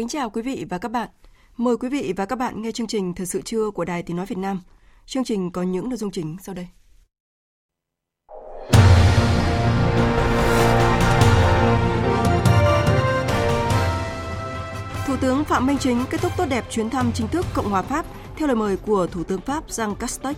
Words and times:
Kính 0.00 0.08
chào 0.08 0.30
quý 0.30 0.42
vị 0.42 0.66
và 0.70 0.78
các 0.78 0.90
bạn. 0.90 1.08
Mời 1.56 1.76
quý 1.76 1.88
vị 1.88 2.12
và 2.16 2.26
các 2.26 2.36
bạn 2.36 2.62
nghe 2.62 2.72
chương 2.72 2.86
trình 2.86 3.14
Thời 3.14 3.26
sự 3.26 3.42
trưa 3.42 3.70
của 3.70 3.84
Đài 3.84 4.02
Tiếng 4.02 4.16
Nói 4.16 4.26
Việt 4.26 4.38
Nam. 4.38 4.60
Chương 5.06 5.24
trình 5.24 5.50
có 5.50 5.62
những 5.62 5.88
nội 5.88 5.96
dung 5.96 6.10
chính 6.10 6.36
sau 6.42 6.54
đây. 6.54 6.68
Thủ 15.06 15.16
tướng 15.20 15.44
Phạm 15.44 15.66
Minh 15.66 15.78
Chính 15.80 16.04
kết 16.10 16.20
thúc 16.20 16.32
tốt 16.36 16.46
đẹp 16.50 16.64
chuyến 16.70 16.90
thăm 16.90 17.12
chính 17.14 17.28
thức 17.28 17.46
Cộng 17.54 17.70
hòa 17.70 17.82
Pháp, 17.82 18.06
theo 18.36 18.48
lời 18.48 18.56
mời 18.56 18.76
của 18.76 19.06
Thủ 19.06 19.24
tướng 19.24 19.40
Pháp 19.40 19.68
Jean 19.68 19.94
Castex. 19.94 20.36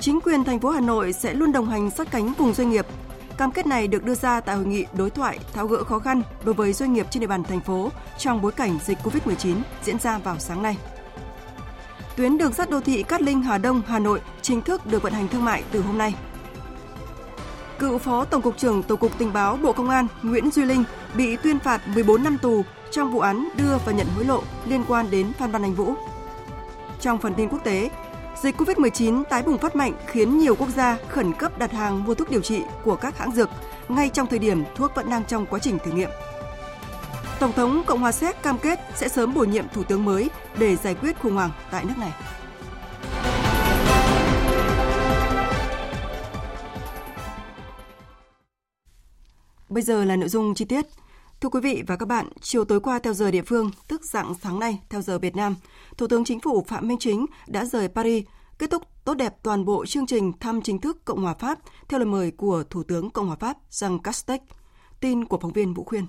Chính 0.00 0.20
quyền 0.20 0.44
thành 0.44 0.60
phố 0.60 0.70
Hà 0.70 0.80
Nội 0.80 1.12
sẽ 1.12 1.34
luôn 1.34 1.52
đồng 1.52 1.68
hành 1.68 1.90
sát 1.90 2.10
cánh 2.10 2.32
cùng 2.38 2.54
doanh 2.54 2.70
nghiệp 2.70 2.86
Cam 3.38 3.50
kết 3.52 3.66
này 3.66 3.88
được 3.88 4.04
đưa 4.04 4.14
ra 4.14 4.40
tại 4.40 4.56
hội 4.56 4.64
nghị 4.64 4.86
đối 4.92 5.10
thoại 5.10 5.38
tháo 5.52 5.66
gỡ 5.66 5.84
khó 5.84 5.98
khăn 5.98 6.22
đối 6.44 6.54
với 6.54 6.72
doanh 6.72 6.92
nghiệp 6.92 7.06
trên 7.10 7.20
địa 7.20 7.26
bàn 7.26 7.44
thành 7.44 7.60
phố 7.60 7.90
trong 8.18 8.42
bối 8.42 8.52
cảnh 8.52 8.78
dịch 8.84 8.98
COVID-19 9.02 9.56
diễn 9.82 9.98
ra 9.98 10.18
vào 10.18 10.38
sáng 10.38 10.62
nay. 10.62 10.76
Tuyến 12.16 12.38
đường 12.38 12.52
sắt 12.52 12.70
đô 12.70 12.80
thị 12.80 13.02
Cát 13.02 13.22
Linh 13.22 13.42
Hà 13.42 13.58
Đông 13.58 13.82
Hà 13.86 13.98
Nội 13.98 14.20
chính 14.42 14.62
thức 14.62 14.86
được 14.86 15.02
vận 15.02 15.12
hành 15.12 15.28
thương 15.28 15.44
mại 15.44 15.62
từ 15.70 15.80
hôm 15.80 15.98
nay. 15.98 16.14
Cựu 17.78 17.98
Phó 17.98 18.24
Tổng 18.24 18.42
cục 18.42 18.56
trưởng 18.56 18.82
Tổng 18.82 18.98
cục 18.98 19.18
Tình 19.18 19.32
báo 19.32 19.56
Bộ 19.56 19.72
Công 19.72 19.90
an 19.90 20.06
Nguyễn 20.22 20.50
Duy 20.50 20.64
Linh 20.64 20.84
bị 21.14 21.36
tuyên 21.36 21.58
phạt 21.58 21.88
14 21.88 22.22
năm 22.22 22.38
tù 22.42 22.62
trong 22.90 23.12
vụ 23.12 23.20
án 23.20 23.48
đưa 23.56 23.78
và 23.84 23.92
nhận 23.92 24.06
hối 24.16 24.24
lộ 24.24 24.42
liên 24.66 24.84
quan 24.88 25.10
đến 25.10 25.32
Phan 25.32 25.50
Văn 25.50 25.62
Anh 25.62 25.74
Vũ. 25.74 25.94
Trong 27.00 27.18
phần 27.18 27.34
tin 27.34 27.48
quốc 27.48 27.64
tế, 27.64 27.90
Dịch 28.42 28.56
COVID-19 28.56 29.24
tái 29.24 29.42
bùng 29.42 29.58
phát 29.58 29.76
mạnh 29.76 29.92
khiến 30.06 30.38
nhiều 30.38 30.54
quốc 30.54 30.68
gia 30.68 30.98
khẩn 31.08 31.32
cấp 31.32 31.58
đặt 31.58 31.72
hàng 31.72 32.04
mua 32.04 32.14
thuốc 32.14 32.30
điều 32.30 32.40
trị 32.40 32.62
của 32.84 32.96
các 32.96 33.18
hãng 33.18 33.32
dược, 33.32 33.48
ngay 33.88 34.08
trong 34.08 34.26
thời 34.26 34.38
điểm 34.38 34.64
thuốc 34.74 34.94
vẫn 34.94 35.10
đang 35.10 35.24
trong 35.24 35.46
quá 35.46 35.58
trình 35.58 35.78
thử 35.84 35.92
nghiệm. 35.92 36.10
Tổng 37.40 37.52
thống 37.52 37.82
Cộng 37.86 38.00
hòa 38.00 38.12
Séc 38.12 38.42
cam 38.42 38.58
kết 38.58 38.80
sẽ 38.94 39.08
sớm 39.08 39.34
bổ 39.34 39.44
nhiệm 39.44 39.64
thủ 39.68 39.82
tướng 39.82 40.04
mới 40.04 40.30
để 40.58 40.76
giải 40.76 40.94
quyết 40.94 41.20
khủng 41.20 41.34
hoảng 41.34 41.50
tại 41.70 41.84
nước 41.84 41.94
này. 41.98 42.12
Bây 49.68 49.82
giờ 49.82 50.04
là 50.04 50.16
nội 50.16 50.28
dung 50.28 50.54
chi 50.54 50.64
tiết. 50.64 50.86
Thưa 51.44 51.50
quý 51.50 51.60
vị 51.60 51.82
và 51.86 51.96
các 51.96 52.06
bạn, 52.06 52.28
chiều 52.40 52.64
tối 52.64 52.80
qua 52.80 52.98
theo 52.98 53.14
giờ 53.14 53.30
địa 53.30 53.42
phương, 53.42 53.70
tức 53.88 54.04
dạng 54.04 54.34
sáng 54.42 54.58
nay 54.58 54.80
theo 54.90 55.02
giờ 55.02 55.18
Việt 55.18 55.36
Nam, 55.36 55.54
Thủ 55.96 56.06
tướng 56.06 56.24
Chính 56.24 56.40
phủ 56.40 56.64
Phạm 56.68 56.88
Minh 56.88 56.98
Chính 57.00 57.26
đã 57.46 57.64
rời 57.64 57.88
Paris, 57.88 58.24
kết 58.58 58.70
thúc 58.70 58.82
tốt 59.04 59.14
đẹp 59.14 59.34
toàn 59.42 59.64
bộ 59.64 59.86
chương 59.86 60.06
trình 60.06 60.32
thăm 60.40 60.62
chính 60.62 60.80
thức 60.80 61.04
Cộng 61.04 61.22
hòa 61.22 61.34
Pháp 61.34 61.58
theo 61.88 61.98
lời 62.00 62.06
mời 62.06 62.30
của 62.30 62.64
Thủ 62.70 62.82
tướng 62.82 63.10
Cộng 63.10 63.26
hòa 63.26 63.36
Pháp 63.36 63.56
Jean 63.70 63.98
Castex. 63.98 64.40
Tin 65.00 65.24
của 65.24 65.38
phóng 65.38 65.52
viên 65.52 65.74
Vũ 65.74 65.84
Khuyên. 65.84 66.06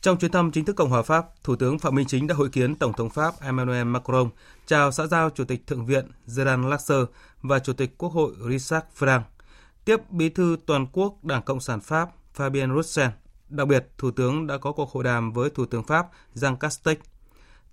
Trong 0.00 0.18
chuyến 0.18 0.32
thăm 0.32 0.50
chính 0.52 0.64
thức 0.64 0.76
Cộng 0.76 0.90
hòa 0.90 1.02
Pháp, 1.02 1.26
Thủ 1.44 1.56
tướng 1.56 1.78
Phạm 1.78 1.94
Minh 1.94 2.06
Chính 2.06 2.26
đã 2.26 2.34
hội 2.34 2.48
kiến 2.48 2.74
Tổng 2.74 2.92
thống 2.92 3.10
Pháp 3.10 3.40
Emmanuel 3.40 3.84
Macron, 3.84 4.30
chào 4.66 4.92
xã 4.92 5.06
giao 5.06 5.30
Chủ 5.30 5.44
tịch 5.44 5.66
Thượng 5.66 5.86
viện 5.86 6.10
Gerard 6.36 6.64
Larcher 6.64 7.04
và 7.42 7.58
Chủ 7.58 7.72
tịch 7.72 7.98
Quốc 7.98 8.12
hội 8.12 8.32
Richard 8.48 8.86
Frank. 8.98 9.22
Tiếp 9.84 10.10
Bí 10.10 10.28
thư 10.28 10.56
Toàn 10.66 10.86
quốc 10.92 11.24
Đảng 11.24 11.42
Cộng 11.42 11.60
sản 11.60 11.80
Pháp 11.80 12.08
Fabien 12.36 12.74
Roussel 12.74 13.10
Đặc 13.50 13.68
biệt, 13.68 13.88
Thủ 13.98 14.10
tướng 14.10 14.46
đã 14.46 14.58
có 14.58 14.72
cuộc 14.72 14.90
hội 14.90 15.04
đàm 15.04 15.32
với 15.32 15.50
Thủ 15.50 15.66
tướng 15.66 15.84
Pháp 15.84 16.06
Jean 16.34 16.56
Castex. 16.56 16.96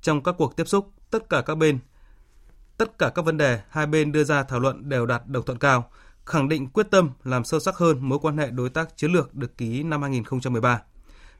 Trong 0.02 0.24
các 0.24 0.36
cuộc 0.38 0.56
tiếp 0.56 0.68
xúc, 0.68 0.92
tất 1.12 1.30
cả 1.30 1.42
các 1.42 1.56
bên, 1.56 1.80
tất 2.78 2.98
cả 2.98 3.12
các 3.16 3.26
vấn 3.26 3.38
đề 3.38 3.62
hai 3.70 3.88
bên 3.88 4.12
đưa 4.12 4.24
ra 4.24 4.44
thảo 4.44 4.60
luận 4.60 4.90
đều 4.90 5.06
đạt 5.06 5.28
đồng 5.28 5.46
thuận 5.46 5.58
cao, 5.58 5.90
khẳng 6.26 6.50
định 6.50 6.68
quyết 6.68 6.92
tâm 6.92 7.10
làm 7.24 7.44
sâu 7.44 7.60
sắc 7.60 7.76
hơn 7.76 8.10
mối 8.10 8.20
quan 8.22 8.38
hệ 8.38 8.50
đối 8.50 8.70
tác 8.70 8.98
chiến 8.98 9.12
lược 9.12 9.36
được 9.36 9.58
ký 9.58 9.84
năm 9.84 10.02
2013. 10.02 10.82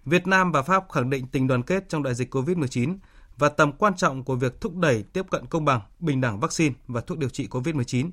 Việt 0.06 0.28
Nam 0.28 0.52
và 0.52 0.62
Pháp 0.62 0.84
khẳng 0.92 1.10
định 1.10 1.28
tình 1.28 1.48
đoàn 1.48 1.64
kết 1.64 1.90
trong 1.90 2.04
đại 2.04 2.16
dịch 2.16 2.36
COVID-19 2.36 2.98
và 3.38 3.50
tầm 3.50 3.72
quan 3.72 3.96
trọng 3.96 4.24
của 4.24 4.36
việc 4.36 4.62
thúc 4.62 4.76
đẩy 4.76 5.04
tiếp 5.04 5.26
cận 5.32 5.46
công 5.46 5.66
bằng, 5.66 5.82
bình 6.00 6.22
đẳng 6.22 6.40
vaccine 6.40 6.76
và 6.88 7.02
thuốc 7.02 7.18
điều 7.18 7.30
trị 7.30 7.48
COVID-19. 7.52 8.12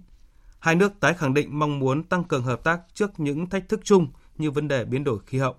Hai 0.58 0.74
nước 0.74 0.92
tái 1.00 1.14
khẳng 1.14 1.34
định 1.34 1.58
mong 1.58 1.78
muốn 1.78 2.02
tăng 2.04 2.24
cường 2.24 2.44
hợp 2.44 2.64
tác 2.64 2.80
trước 2.94 3.20
những 3.20 3.48
thách 3.48 3.68
thức 3.68 3.80
chung 3.84 4.08
như 4.36 4.50
vấn 4.50 4.68
đề 4.68 4.84
biến 4.84 5.04
đổi 5.04 5.18
khí 5.26 5.38
hậu. 5.38 5.56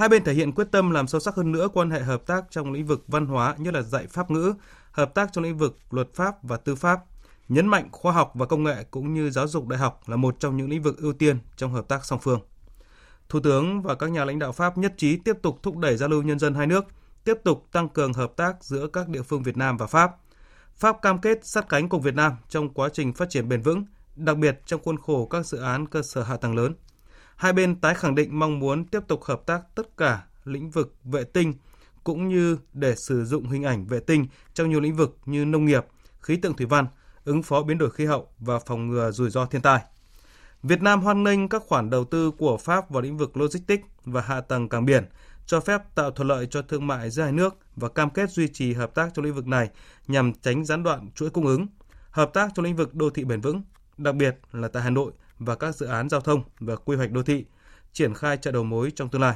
Hai 0.00 0.08
bên 0.08 0.24
thể 0.24 0.32
hiện 0.32 0.52
quyết 0.52 0.68
tâm 0.70 0.90
làm 0.90 1.06
sâu 1.06 1.20
sắc 1.20 1.34
hơn 1.34 1.52
nữa 1.52 1.68
quan 1.74 1.90
hệ 1.90 2.00
hợp 2.00 2.26
tác 2.26 2.44
trong 2.50 2.72
lĩnh 2.72 2.86
vực 2.86 3.04
văn 3.08 3.26
hóa 3.26 3.54
như 3.58 3.70
là 3.70 3.82
dạy 3.82 4.06
pháp 4.06 4.30
ngữ, 4.30 4.54
hợp 4.92 5.14
tác 5.14 5.32
trong 5.32 5.44
lĩnh 5.44 5.58
vực 5.58 5.78
luật 5.90 6.14
pháp 6.14 6.42
và 6.42 6.56
tư 6.56 6.74
pháp, 6.74 7.00
nhấn 7.48 7.66
mạnh 7.66 7.88
khoa 7.92 8.12
học 8.12 8.32
và 8.34 8.46
công 8.46 8.64
nghệ 8.64 8.84
cũng 8.90 9.14
như 9.14 9.30
giáo 9.30 9.48
dục 9.48 9.68
đại 9.68 9.78
học 9.78 10.00
là 10.06 10.16
một 10.16 10.36
trong 10.40 10.56
những 10.56 10.70
lĩnh 10.70 10.82
vực 10.82 10.98
ưu 10.98 11.12
tiên 11.12 11.38
trong 11.56 11.72
hợp 11.72 11.88
tác 11.88 12.04
song 12.04 12.18
phương. 12.22 12.40
Thủ 13.28 13.40
tướng 13.40 13.82
và 13.82 13.94
các 13.94 14.10
nhà 14.10 14.24
lãnh 14.24 14.38
đạo 14.38 14.52
Pháp 14.52 14.78
nhất 14.78 14.94
trí 14.96 15.16
tiếp 15.16 15.36
tục 15.42 15.58
thúc 15.62 15.76
đẩy 15.76 15.96
giao 15.96 16.08
lưu 16.08 16.22
nhân 16.22 16.38
dân 16.38 16.54
hai 16.54 16.66
nước, 16.66 16.84
tiếp 17.24 17.34
tục 17.44 17.66
tăng 17.72 17.88
cường 17.88 18.12
hợp 18.12 18.32
tác 18.36 18.64
giữa 18.64 18.86
các 18.86 19.08
địa 19.08 19.22
phương 19.22 19.42
Việt 19.42 19.56
Nam 19.56 19.76
và 19.76 19.86
Pháp. 19.86 20.16
Pháp 20.76 21.02
cam 21.02 21.18
kết 21.18 21.38
sát 21.42 21.68
cánh 21.68 21.88
cùng 21.88 22.02
Việt 22.02 22.14
Nam 22.14 22.32
trong 22.48 22.68
quá 22.74 22.88
trình 22.92 23.12
phát 23.12 23.30
triển 23.30 23.48
bền 23.48 23.62
vững, 23.62 23.84
đặc 24.16 24.36
biệt 24.36 24.60
trong 24.66 24.80
khuôn 24.84 24.96
khổ 24.98 25.26
các 25.26 25.46
dự 25.46 25.58
án 25.58 25.86
cơ 25.86 26.02
sở 26.02 26.22
hạ 26.22 26.36
tầng 26.36 26.56
lớn. 26.56 26.74
Hai 27.40 27.52
bên 27.52 27.80
tái 27.80 27.94
khẳng 27.94 28.14
định 28.14 28.38
mong 28.38 28.58
muốn 28.58 28.84
tiếp 28.84 29.00
tục 29.08 29.24
hợp 29.24 29.42
tác 29.46 29.60
tất 29.74 29.96
cả 29.96 30.24
lĩnh 30.44 30.70
vực 30.70 30.94
vệ 31.04 31.24
tinh 31.24 31.54
cũng 32.04 32.28
như 32.28 32.58
để 32.72 32.94
sử 32.96 33.24
dụng 33.24 33.48
hình 33.48 33.62
ảnh 33.62 33.86
vệ 33.86 34.00
tinh 34.00 34.26
trong 34.54 34.70
nhiều 34.70 34.80
lĩnh 34.80 34.96
vực 34.96 35.18
như 35.26 35.44
nông 35.44 35.64
nghiệp, 35.64 35.86
khí 36.20 36.36
tượng 36.36 36.54
thủy 36.54 36.66
văn, 36.66 36.86
ứng 37.24 37.42
phó 37.42 37.62
biến 37.62 37.78
đổi 37.78 37.90
khí 37.90 38.06
hậu 38.06 38.28
và 38.38 38.58
phòng 38.58 38.88
ngừa 38.88 39.10
rủi 39.10 39.30
ro 39.30 39.46
thiên 39.46 39.62
tai. 39.62 39.80
Việt 40.62 40.82
Nam 40.82 41.00
hoan 41.00 41.22
nghênh 41.22 41.48
các 41.48 41.62
khoản 41.66 41.90
đầu 41.90 42.04
tư 42.04 42.30
của 42.30 42.56
Pháp 42.56 42.90
vào 42.90 43.02
lĩnh 43.02 43.16
vực 43.16 43.36
logistics 43.36 43.88
và 44.04 44.20
hạ 44.20 44.40
tầng 44.40 44.68
cảng 44.68 44.84
biển, 44.84 45.04
cho 45.46 45.60
phép 45.60 45.82
tạo 45.94 46.10
thuận 46.10 46.28
lợi 46.28 46.46
cho 46.50 46.62
thương 46.62 46.86
mại 46.86 47.10
giữa 47.10 47.22
hai 47.22 47.32
nước 47.32 47.58
và 47.76 47.88
cam 47.88 48.10
kết 48.10 48.30
duy 48.30 48.48
trì 48.48 48.72
hợp 48.72 48.94
tác 48.94 49.10
trong 49.14 49.24
lĩnh 49.24 49.34
vực 49.34 49.46
này 49.46 49.70
nhằm 50.08 50.32
tránh 50.32 50.64
gián 50.64 50.82
đoạn 50.82 51.10
chuỗi 51.14 51.30
cung 51.30 51.46
ứng, 51.46 51.66
hợp 52.10 52.30
tác 52.34 52.50
trong 52.54 52.64
lĩnh 52.64 52.76
vực 52.76 52.94
đô 52.94 53.10
thị 53.10 53.24
bền 53.24 53.40
vững, 53.40 53.62
đặc 53.98 54.14
biệt 54.14 54.38
là 54.52 54.68
tại 54.68 54.82
Hà 54.82 54.90
Nội 54.90 55.12
và 55.40 55.54
các 55.54 55.74
dự 55.74 55.86
án 55.86 56.08
giao 56.08 56.20
thông 56.20 56.42
và 56.60 56.76
quy 56.76 56.96
hoạch 56.96 57.10
đô 57.10 57.22
thị, 57.22 57.44
triển 57.92 58.14
khai 58.14 58.36
chợ 58.36 58.50
đầu 58.50 58.64
mối 58.64 58.92
trong 58.94 59.08
tương 59.08 59.22
lai. 59.22 59.34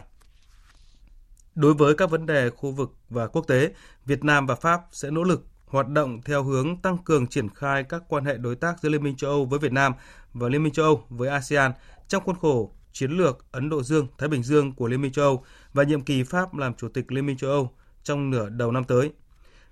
Đối 1.54 1.75
với 1.75 1.94
các 1.94 2.10
vấn 2.10 2.26
đề 2.26 2.50
khu 2.50 2.70
vực 2.70 2.94
và 3.10 3.26
quốc 3.26 3.47
tế, 3.47 3.72
Việt 4.06 4.25
Nam 4.25 4.47
và 4.47 4.54
Pháp 4.54 4.81
sẽ 4.93 5.10
nỗ 5.10 5.22
lực 5.22 5.47
hoạt 5.66 5.88
động 5.88 6.22
theo 6.22 6.43
hướng 6.43 6.76
tăng 6.76 6.98
cường 6.98 7.26
triển 7.26 7.48
khai 7.48 7.84
các 7.84 8.03
quan 8.09 8.25
hệ 8.25 8.37
đối 8.37 8.56
tác 8.56 8.81
giữa 8.82 8.88
Liên 8.88 9.03
minh 9.03 9.16
châu 9.16 9.31
Âu 9.31 9.44
với 9.44 9.59
Việt 9.59 9.72
Nam 9.72 9.93
và 10.32 10.48
Liên 10.48 10.62
minh 10.62 10.72
châu 10.72 10.84
Âu 10.84 11.04
với 11.09 11.28
ASEAN 11.28 11.72
trong 12.09 12.25
khuôn 12.25 12.37
khổ 12.41 12.72
chiến 12.93 13.10
lược 13.10 13.53
Ấn 13.53 13.69
Độ 13.69 13.82
Dương 13.82 14.06
Thái 14.19 14.28
Bình 14.28 14.43
Dương 14.43 14.73
của 14.73 14.88
Liên 14.88 15.02
minh 15.02 15.12
châu 15.12 15.25
Âu 15.25 15.44
và 15.73 15.82
nhiệm 15.82 16.00
kỳ 16.00 16.23
Pháp 16.23 16.55
làm 16.55 16.75
chủ 16.75 16.88
tịch 16.88 17.12
Liên 17.12 17.26
minh 17.26 17.37
châu 17.37 17.50
Âu 17.50 17.70
trong 18.02 18.31
nửa 18.31 18.49
đầu 18.49 18.73
năm 18.73 18.84
tới. 18.84 19.12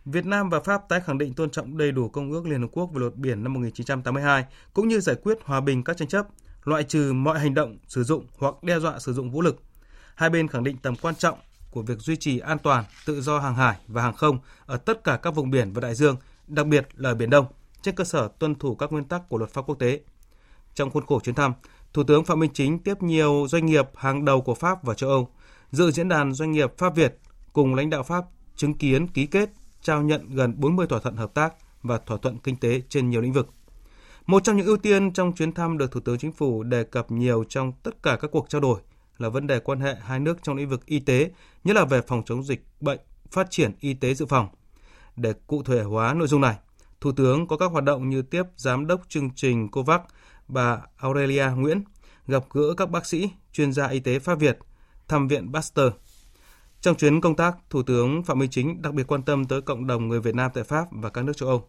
Việt 0.04 0.26
Nam 0.26 0.50
và 0.50 0.60
Pháp 0.60 0.88
tái 0.88 1.00
khẳng 1.00 1.18
định 1.18 1.34
tôn 1.34 1.50
trọng 1.50 1.78
đầy 1.78 1.92
đủ 1.92 2.08
Công 2.08 2.32
ước 2.32 2.46
Liên 2.46 2.60
Hợp 2.60 2.68
Quốc 2.72 2.90
về 2.92 3.00
luật 3.00 3.16
biển 3.16 3.42
năm 3.42 3.52
1982 3.52 4.44
cũng 4.74 4.88
như 4.88 5.00
giải 5.00 5.16
quyết 5.22 5.38
hòa 5.44 5.60
bình 5.60 5.84
các 5.84 5.96
tranh 5.96 6.08
chấp, 6.08 6.26
loại 6.64 6.84
trừ 6.84 7.12
mọi 7.12 7.38
hành 7.38 7.54
động 7.54 7.78
sử 7.88 8.04
dụng 8.04 8.26
hoặc 8.38 8.62
đe 8.62 8.78
dọa 8.78 8.98
sử 8.98 9.12
dụng 9.12 9.30
vũ 9.30 9.42
lực. 9.42 9.62
Hai 10.14 10.30
bên 10.30 10.48
khẳng 10.48 10.64
định 10.64 10.76
tầm 10.76 10.96
quan 10.96 11.14
trọng 11.14 11.38
của 11.70 11.82
việc 11.82 11.98
duy 11.98 12.16
trì 12.16 12.38
an 12.38 12.58
toàn, 12.58 12.84
tự 13.06 13.20
do 13.20 13.38
hàng 13.38 13.54
hải 13.54 13.76
và 13.88 14.02
hàng 14.02 14.14
không 14.14 14.38
ở 14.66 14.76
tất 14.76 15.04
cả 15.04 15.16
các 15.16 15.34
vùng 15.34 15.50
biển 15.50 15.72
và 15.72 15.80
đại 15.80 15.94
dương, 15.94 16.16
đặc 16.46 16.66
biệt 16.66 16.88
là 16.96 17.10
ở 17.10 17.14
Biển 17.14 17.30
Đông, 17.30 17.46
trên 17.82 17.94
cơ 17.94 18.04
sở 18.04 18.28
tuân 18.38 18.54
thủ 18.54 18.74
các 18.74 18.92
nguyên 18.92 19.04
tắc 19.04 19.28
của 19.28 19.38
luật 19.38 19.50
pháp 19.50 19.62
quốc 19.66 19.78
tế. 19.78 20.00
Trong 20.74 20.90
khuôn 20.90 21.06
khổ 21.06 21.20
chuyến 21.20 21.34
thăm, 21.34 21.52
Thủ 21.92 22.04
tướng 22.04 22.24
Phạm 22.24 22.38
Minh 22.38 22.50
Chính 22.54 22.78
tiếp 22.78 23.02
nhiều 23.02 23.46
doanh 23.48 23.66
nghiệp 23.66 23.88
hàng 23.96 24.24
đầu 24.24 24.40
của 24.40 24.54
Pháp 24.54 24.84
và 24.84 24.94
châu 24.94 25.10
Âu, 25.10 25.28
dự 25.70 25.90
diễn 25.90 26.08
đàn 26.08 26.32
doanh 26.32 26.52
nghiệp 26.52 26.78
Pháp 26.78 26.94
Việt 26.94 27.18
cùng 27.52 27.74
lãnh 27.74 27.90
đạo 27.90 28.02
Pháp 28.02 28.24
chứng 28.56 28.74
kiến 28.74 29.06
ký 29.06 29.26
kết 29.26 29.50
trao 29.82 30.02
nhận 30.02 30.34
gần 30.34 30.54
40 30.56 30.86
thỏa 30.86 31.00
thuận 31.00 31.16
hợp 31.16 31.34
tác 31.34 31.54
và 31.82 31.98
thỏa 31.98 32.16
thuận 32.16 32.38
kinh 32.38 32.56
tế 32.56 32.82
trên 32.88 33.10
nhiều 33.10 33.20
lĩnh 33.20 33.32
vực. 33.32 33.48
Một 34.26 34.44
trong 34.44 34.56
những 34.56 34.66
ưu 34.66 34.76
tiên 34.76 35.12
trong 35.12 35.32
chuyến 35.32 35.52
thăm 35.52 35.78
được 35.78 35.92
Thủ 35.92 36.00
tướng 36.00 36.18
Chính 36.18 36.32
phủ 36.32 36.62
đề 36.62 36.84
cập 36.84 37.10
nhiều 37.10 37.44
trong 37.48 37.72
tất 37.82 38.02
cả 38.02 38.16
các 38.20 38.30
cuộc 38.30 38.48
trao 38.48 38.60
đổi 38.60 38.80
là 39.18 39.28
vấn 39.28 39.46
đề 39.46 39.58
quan 39.58 39.80
hệ 39.80 39.94
hai 40.02 40.20
nước 40.20 40.38
trong 40.42 40.56
lĩnh 40.56 40.68
vực 40.68 40.86
y 40.86 41.00
tế, 41.00 41.30
nhất 41.64 41.76
là 41.76 41.84
về 41.84 42.00
phòng 42.06 42.22
chống 42.26 42.42
dịch 42.42 42.64
bệnh, 42.80 43.00
phát 43.30 43.50
triển 43.50 43.72
y 43.80 43.94
tế 43.94 44.14
dự 44.14 44.26
phòng. 44.26 44.48
Để 45.16 45.32
cụ 45.46 45.62
thể 45.62 45.82
hóa 45.82 46.14
nội 46.14 46.28
dung 46.28 46.40
này, 46.40 46.56
Thủ 47.00 47.12
tướng 47.12 47.46
có 47.46 47.56
các 47.56 47.70
hoạt 47.70 47.84
động 47.84 48.10
như 48.10 48.22
tiếp 48.22 48.42
giám 48.56 48.86
đốc 48.86 49.00
chương 49.08 49.30
trình 49.34 49.70
COVAX 49.70 50.00
bà 50.48 50.80
Aurelia 50.96 51.46
Nguyễn, 51.56 51.84
gặp 52.26 52.44
gỡ 52.50 52.74
các 52.76 52.90
bác 52.90 53.06
sĩ, 53.06 53.30
chuyên 53.52 53.72
gia 53.72 53.88
y 53.88 54.00
tế 54.00 54.18
Pháp 54.18 54.34
Việt, 54.38 54.58
thăm 55.08 55.28
viện 55.28 55.52
Pasteur. 55.52 55.92
Trong 56.82 56.96
chuyến 56.96 57.20
công 57.20 57.36
tác, 57.36 57.56
Thủ 57.70 57.82
tướng 57.82 58.22
Phạm 58.22 58.38
Minh 58.38 58.50
Chính 58.50 58.82
đặc 58.82 58.94
biệt 58.94 59.06
quan 59.06 59.22
tâm 59.22 59.44
tới 59.44 59.60
cộng 59.60 59.86
đồng 59.86 60.08
người 60.08 60.20
Việt 60.20 60.34
Nam 60.34 60.50
tại 60.54 60.64
Pháp 60.64 60.84
và 60.90 61.10
các 61.10 61.24
nước 61.24 61.36
châu 61.36 61.48
Âu. 61.48 61.68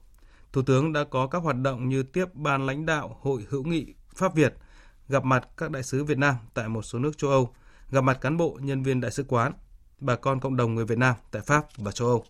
Thủ 0.53 0.61
tướng 0.61 0.93
đã 0.93 1.03
có 1.03 1.27
các 1.27 1.43
hoạt 1.43 1.55
động 1.55 1.89
như 1.89 2.03
tiếp 2.03 2.25
ban 2.33 2.65
lãnh 2.65 2.85
đạo 2.85 3.17
Hội 3.21 3.45
hữu 3.49 3.63
nghị 3.63 3.93
Pháp 4.15 4.35
Việt, 4.35 4.53
gặp 5.09 5.25
mặt 5.25 5.47
các 5.57 5.71
đại 5.71 5.83
sứ 5.83 6.03
Việt 6.03 6.17
Nam 6.17 6.35
tại 6.53 6.69
một 6.69 6.81
số 6.81 6.99
nước 6.99 7.17
châu 7.17 7.31
Âu, 7.31 7.53
gặp 7.91 8.01
mặt 8.01 8.17
cán 8.21 8.37
bộ, 8.37 8.59
nhân 8.61 8.83
viên 8.83 9.01
đại 9.01 9.11
sứ 9.11 9.23
quán, 9.23 9.53
bà 9.99 10.15
con 10.15 10.39
cộng 10.39 10.55
đồng 10.55 10.75
người 10.75 10.85
Việt 10.85 10.97
Nam 10.97 11.15
tại 11.31 11.41
Pháp 11.41 11.65
và 11.77 11.91
châu 11.91 12.07
Âu. 12.07 12.25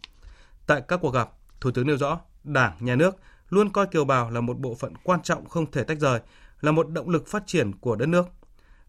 Tại 0.68 0.81
các 0.88 1.00
cuộc 1.01 1.13
gặp, 1.13 1.30
Thủ 1.59 1.71
tướng 1.71 1.88
nêu 1.88 1.97
rõ, 1.97 2.19
Đảng, 2.44 2.74
Nhà 2.80 2.95
nước 2.95 3.15
luôn 3.50 3.69
coi 3.69 3.88
kiều 3.88 4.06
bào 4.06 4.30
là 4.30 4.41
một 4.41 4.59
bộ 4.59 4.75
phận 4.75 4.94
quan 5.03 5.21
trọng 5.21 5.50
không 5.50 5.71
thể 5.71 5.83
tách 5.83 6.00
rời, 6.00 6.19
là 6.62 6.71
một 6.71 6.89
động 6.89 7.09
lực 7.09 7.27
phát 7.27 7.44
triển 7.47 7.71
của 7.80 7.95
đất 7.95 8.06
nước. 8.06 8.25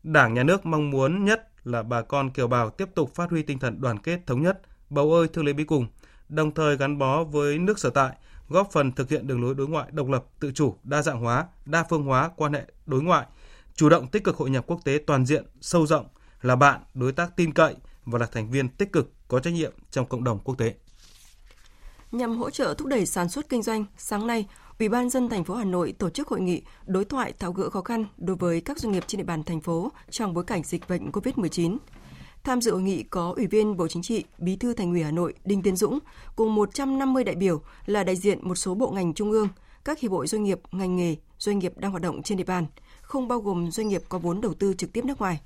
Đảng, 0.03 0.35
Nhà 0.35 0.43
nước 0.43 0.67
mong 0.67 0.91
muốn 0.91 1.25
nhất 1.25 1.49
là 1.65 1.83
bà 1.83 2.03
con 2.03 2.31
kiều 2.31 2.49
bào 2.49 2.71
tiếp 2.71 2.89
tục 2.95 3.15
phát 3.15 3.31
huy 3.31 3.43
tinh 3.43 3.59
thần 3.59 3.81
đoàn 3.81 3.99
kết 3.99 4.21
thống 4.27 4.43
nhất, 4.43 4.61
bầu 4.91 5.13
ơi 5.13 5.29
thương 5.29 5.45
lấy 5.45 5.55
bí 5.55 5.65
cùng, 5.65 5.87
đồng 6.29 6.55
thời 6.55 6.77
gắn 6.77 6.99
bó 6.99 7.25
với 7.25 7.59
nước 7.59 7.79
sở 7.79 7.91
tại, 7.91 8.17
góp 8.49 8.73
phần 8.73 8.93
thực 8.93 9.11
hiện 9.11 9.27
đường 9.27 9.43
lối 9.43 9.55
đối 9.55 9.69
ngoại 9.69 9.89
độc 9.93 10.09
lập, 10.09 10.25
tự 10.41 10.53
chủ, 10.53 10.77
đa 10.83 11.03
dạng 11.03 11.21
hóa, 11.21 11.47
đa 11.65 11.85
phương 11.91 12.05
hóa 12.05 12.31
quan 12.37 12.53
hệ 12.53 12.65
đối 12.87 13.03
ngoại, 13.03 13.27
chủ 13.75 13.89
động 13.89 14.07
tích 14.07 14.25
cực 14.25 14.37
hội 14.37 14.51
nhập 14.51 14.65
quốc 14.67 14.81
tế 14.85 14.99
toàn 15.07 15.27
diện, 15.27 15.45
sâu 15.61 15.87
rộng, 15.87 16.07
là 16.43 16.57
bạn, 16.57 16.81
đối 16.95 17.13
tác 17.13 17.37
tin 17.37 17.53
cậy 17.53 17.75
và 18.05 18.19
là 18.19 18.27
thành 18.27 18.51
viên 18.51 18.69
tích 18.69 18.93
cực 18.93 19.13
có 19.29 19.39
trách 19.39 19.53
nhiệm 19.53 19.73
trong 19.91 20.07
cộng 20.07 20.25
đồng 20.25 20.39
quốc 20.39 20.59
tế. 20.59 20.75
Nhằm 22.13 22.37
hỗ 22.37 22.51
trợ 22.51 22.75
thúc 22.79 22.89
đẩy 22.89 23.07
sản 23.07 23.29
xuất 23.29 23.49
kinh 23.49 23.63
doanh, 23.63 23.85
sáng 23.97 24.27
nay, 24.27 24.47
Ủy 24.79 24.89
ban 24.89 25.11
dân 25.11 25.29
thành 25.29 25.45
phố 25.45 25.55
Hà 25.55 25.65
Nội 25.65 25.95
tổ 25.99 26.11
chức 26.11 26.29
hội 26.29 26.41
nghị 26.41 26.63
đối 26.87 27.05
thoại 27.05 27.33
tháo 27.39 27.53
gỡ 27.53 27.71
khó 27.71 27.81
khăn 27.81 28.07
đối 28.17 28.37
với 28.37 28.61
các 28.61 28.79
doanh 28.79 28.93
nghiệp 28.93 29.05
trên 29.07 29.19
địa 29.19 29.25
bàn 29.25 29.45
thành 29.45 29.61
phố 29.61 29.93
trong 30.11 30.35
bối 30.35 30.45
cảnh 30.45 30.63
dịch 30.65 30.89
bệnh 30.89 31.11
COVID-19. 31.11 31.77
Tham 32.45 32.61
dự 32.61 32.73
hội 32.73 32.83
nghị 32.83 33.03
có 33.03 33.33
Ủy 33.37 33.47
viên 33.47 33.77
Bộ 33.77 33.89
Chính 33.89 34.03
trị, 34.03 34.25
Bí 34.39 34.57
thư 34.57 34.73
Thành 34.75 34.91
ủy 34.91 35.03
Hà 35.03 35.11
Nội 35.11 35.35
Đinh 35.45 35.63
Tiến 35.63 35.77
Dũng 35.77 35.99
cùng 36.37 36.55
150 36.55 37.25
đại 37.25 37.35
biểu 37.35 37.61
là 37.87 38.05
đại 38.05 38.17
diện 38.17 38.39
một 38.49 38.55
số 38.55 38.75
bộ 38.75 38.91
ngành 38.91 39.15
trung 39.15 39.31
ương, 39.31 39.49
các 39.85 40.01
hiệp 40.01 40.11
hội 40.11 40.27
doanh 40.27 40.45
nghiệp, 40.45 40.61
ngành 40.73 40.97
nghề, 40.97 41.17
doanh 41.39 41.59
nghiệp 41.59 41.73
đang 41.77 41.91
hoạt 41.91 42.03
động 42.03 42.23
trên 42.23 42.39
địa 42.39 42.45
bàn, 42.45 42.67
không 43.03 43.29
bao 43.29 43.41
gồm 43.41 43.71
doanh 43.71 43.89
nghiệp 43.89 44.03
có 44.09 44.19
vốn 44.19 44.41
đầu 44.41 44.55
tư 44.55 44.75
trực 44.79 44.93
tiếp 44.93 45.05
nước 45.05 45.19
ngoài. 45.19 45.41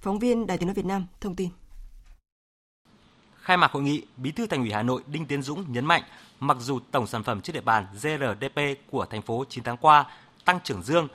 Phóng 0.00 0.18
viên 0.18 0.46
Đài 0.46 0.58
Tiếng 0.58 0.66
nói 0.66 0.74
Việt 0.74 0.86
Nam 0.86 1.06
thông 1.20 1.36
tin. 1.36 1.48
Khai 3.44 3.56
mạc 3.56 3.72
hội 3.72 3.82
nghị, 3.82 4.02
Bí 4.16 4.32
thư 4.32 4.46
Thành 4.46 4.60
ủy 4.60 4.72
Hà 4.72 4.82
Nội 4.82 5.02
Đinh 5.06 5.26
Tiến 5.26 5.42
Dũng 5.42 5.72
nhấn 5.72 5.86
mạnh, 5.86 6.02
mặc 6.40 6.56
dù 6.60 6.80
tổng 6.90 7.06
sản 7.06 7.22
phẩm 7.22 7.40
trên 7.40 7.54
địa 7.54 7.60
bàn 7.60 7.86
GRDP 7.92 8.60
của 8.90 9.06
thành 9.06 9.22
phố 9.22 9.44
9 9.48 9.64
tháng 9.64 9.76
qua 9.76 10.04
tăng 10.44 10.60
trưởng 10.64 10.82
dương 10.82 11.08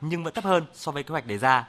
nhưng 0.00 0.24
vẫn 0.24 0.34
thấp 0.34 0.44
hơn 0.44 0.64
so 0.74 0.92
với 0.92 1.02
kế 1.02 1.12
hoạch 1.12 1.26
đề 1.26 1.38
ra. 1.38 1.68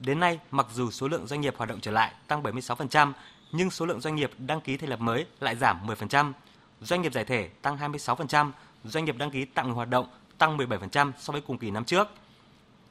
Đến 0.00 0.20
nay, 0.20 0.38
mặc 0.50 0.66
dù 0.74 0.90
số 0.90 1.08
lượng 1.08 1.26
doanh 1.26 1.40
nghiệp 1.40 1.54
hoạt 1.56 1.70
động 1.70 1.80
trở 1.80 1.90
lại 1.90 2.12
tăng 2.28 2.42
76%, 2.42 3.12
nhưng 3.52 3.70
số 3.70 3.86
lượng 3.86 4.00
doanh 4.00 4.16
nghiệp 4.16 4.30
đăng 4.38 4.60
ký 4.60 4.76
thành 4.76 4.90
lập 4.90 5.00
mới 5.00 5.26
lại 5.40 5.56
giảm 5.56 5.86
10%. 5.86 6.32
Doanh 6.80 7.02
nghiệp 7.02 7.12
giải 7.12 7.24
thể 7.24 7.48
tăng 7.62 7.76
26%, 7.76 8.50
doanh 8.84 9.04
nghiệp 9.04 9.16
đăng 9.18 9.30
ký 9.30 9.44
tạm 9.44 9.66
ngừng 9.66 9.76
hoạt 9.76 9.90
động 9.90 10.06
tăng 10.38 10.58
17% 10.58 11.12
so 11.18 11.32
với 11.32 11.40
cùng 11.40 11.58
kỳ 11.58 11.70
năm 11.70 11.84
trước. 11.84 12.08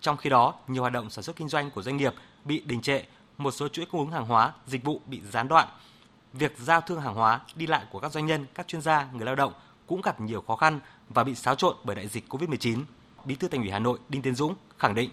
Trong 0.02 0.18
khi 0.18 0.30
đó, 0.30 0.54
nhiều 0.68 0.82
hoạt 0.82 0.94
động 0.94 1.10
sản 1.10 1.24
xuất 1.24 1.36
kinh 1.36 1.50
doanh 1.50 1.72
của 1.72 1.82
doanh 1.82 1.98
nghiệp 1.98 2.14
bị 2.46 2.62
đình 2.66 2.82
trệ, 2.82 3.04
một 3.38 3.52
số 3.52 3.68
chuỗi 3.68 3.86
cung 3.86 4.02
ứng 4.02 4.12
hàng 4.12 4.26
hóa, 4.26 4.54
dịch 4.68 4.84
vụ 4.84 5.02
bị 5.06 5.22
gián 5.32 5.48
đoạn, 5.48 5.68
việc 6.34 6.54
giao 6.58 6.82
thương 6.82 7.02
hàng 7.02 7.14
hóa, 7.14 7.40
đi 7.56 7.68
lại 7.68 7.86
của 7.92 8.00
các 8.00 8.12
doanh 8.12 8.26
nhân, 8.26 8.46
các 8.54 8.68
chuyên 8.68 8.82
gia, 8.82 9.08
người 9.14 9.26
lao 9.26 9.36
động 9.36 9.54
cũng 9.88 10.02
gặp 10.02 10.22
nhiều 10.22 10.44
khó 10.48 10.56
khăn 10.56 10.80
và 11.10 11.24
bị 11.24 11.36
xáo 11.36 11.56
trộn 11.56 11.76
bởi 11.84 11.96
đại 11.96 12.08
dịch 12.08 12.24
Covid-19. 12.30 12.84
Bí 13.26 13.36
thư 13.36 13.48
Thành 13.48 13.62
ủy 13.62 13.72
Hà 13.72 13.80
Nội 13.80 14.00
Đinh 14.10 14.22
Tiến 14.22 14.36
Dũng 14.36 14.56
khẳng 14.80 14.96
định: 14.96 15.10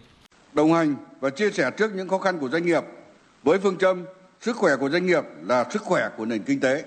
Đồng 0.53 0.73
hành 0.73 0.97
và 1.21 1.31
chia 1.31 1.51
sẻ 1.51 1.71
trước 1.71 1.95
những 1.95 2.09
khó 2.09 2.19
khăn 2.19 2.39
của 2.39 2.49
doanh 2.49 2.67
nghiệp 2.67 2.85
với 3.43 3.59
phương 3.59 3.79
châm 3.79 4.05
sức 4.41 4.57
khỏe 4.57 4.77
của 4.77 4.91
doanh 4.91 5.07
nghiệp 5.07 5.25
là 5.43 5.65
sức 5.71 5.83
khỏe 5.83 6.09
của 6.17 6.25
nền 6.25 6.43
kinh 6.43 6.61
tế. 6.61 6.85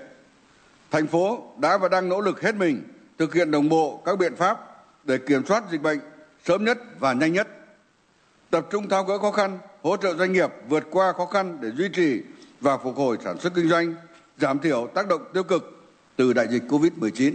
Thành 0.90 1.06
phố 1.06 1.52
đã 1.58 1.78
và 1.78 1.88
đang 1.88 2.08
nỗ 2.08 2.20
lực 2.20 2.42
hết 2.42 2.54
mình 2.54 2.82
thực 3.18 3.34
hiện 3.34 3.50
đồng 3.50 3.68
bộ 3.68 4.02
các 4.04 4.18
biện 4.18 4.36
pháp 4.36 4.58
để 5.04 5.18
kiểm 5.28 5.46
soát 5.46 5.64
dịch 5.70 5.82
bệnh 5.82 5.98
sớm 6.44 6.64
nhất 6.64 6.78
và 6.98 7.12
nhanh 7.12 7.32
nhất. 7.32 7.48
Tập 8.50 8.66
trung 8.70 8.88
tháo 8.88 9.04
gỡ 9.04 9.18
khó 9.18 9.30
khăn, 9.30 9.58
hỗ 9.82 9.96
trợ 9.96 10.14
doanh 10.14 10.32
nghiệp 10.32 10.50
vượt 10.68 10.84
qua 10.90 11.12
khó 11.12 11.26
khăn 11.26 11.58
để 11.60 11.70
duy 11.70 11.88
trì 11.88 12.22
và 12.60 12.78
phục 12.78 12.96
hồi 12.96 13.18
sản 13.24 13.40
xuất 13.40 13.54
kinh 13.54 13.68
doanh, 13.68 13.94
giảm 14.42 14.58
thiểu 14.58 14.88
tác 14.94 15.08
động 15.08 15.22
tiêu 15.34 15.44
cực 15.44 15.84
từ 16.16 16.32
đại 16.32 16.46
dịch 16.50 16.62
Covid-19. 16.68 17.34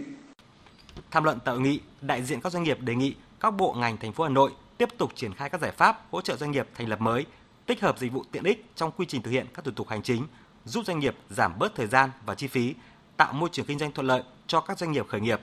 Tham 1.12 1.24
luận 1.24 1.40
tại 1.46 1.56
hội 1.56 1.64
nghị, 1.64 1.80
đại 2.02 2.24
diện 2.24 2.42
các 2.42 2.52
doanh 2.52 2.64
nghiệp 2.64 2.82
đề 2.82 2.96
nghị 2.96 3.16
các 3.40 3.52
bộ 3.52 3.74
ngành 3.74 3.98
thành 3.98 4.14
phố 4.14 4.24
Hà 4.24 4.30
Nội 4.30 4.52
tiếp 4.78 4.90
tục 4.98 5.12
triển 5.16 5.34
khai 5.34 5.50
các 5.50 5.62
giải 5.62 5.72
pháp 5.72 6.06
hỗ 6.12 6.22
trợ 6.22 6.38
doanh 6.38 6.52
nghiệp 6.52 6.68
thành 6.76 6.90
lập 6.90 7.02
mới, 7.02 7.26
tích 7.66 7.82
hợp 7.82 8.00
dịch 8.00 8.12
vụ 8.12 8.24
tiện 8.32 8.44
ích 8.44 8.66
trong 8.76 8.92
quy 8.92 9.06
trình 9.06 9.22
thực 9.22 9.32
hiện 9.32 9.48
các 9.54 9.66
thủ 9.66 9.72
tục 9.72 9.90
hành 9.90 10.02
chính, 10.02 10.28
giúp 10.66 10.86
doanh 10.86 11.00
nghiệp 11.00 11.16
giảm 11.30 11.60
bớt 11.60 11.76
thời 11.76 11.88
gian 11.88 12.10
và 12.26 12.36
chi 12.36 12.48
phí, 12.48 12.74
tạo 13.18 13.34
môi 13.34 13.50
trường 13.52 13.66
kinh 13.66 13.80
doanh 13.80 13.92
thuận 13.92 14.08
lợi 14.08 14.24
cho 14.48 14.62
các 14.62 14.80
doanh 14.80 14.92
nghiệp 14.92 15.08
khởi 15.08 15.22
nghiệp. 15.22 15.42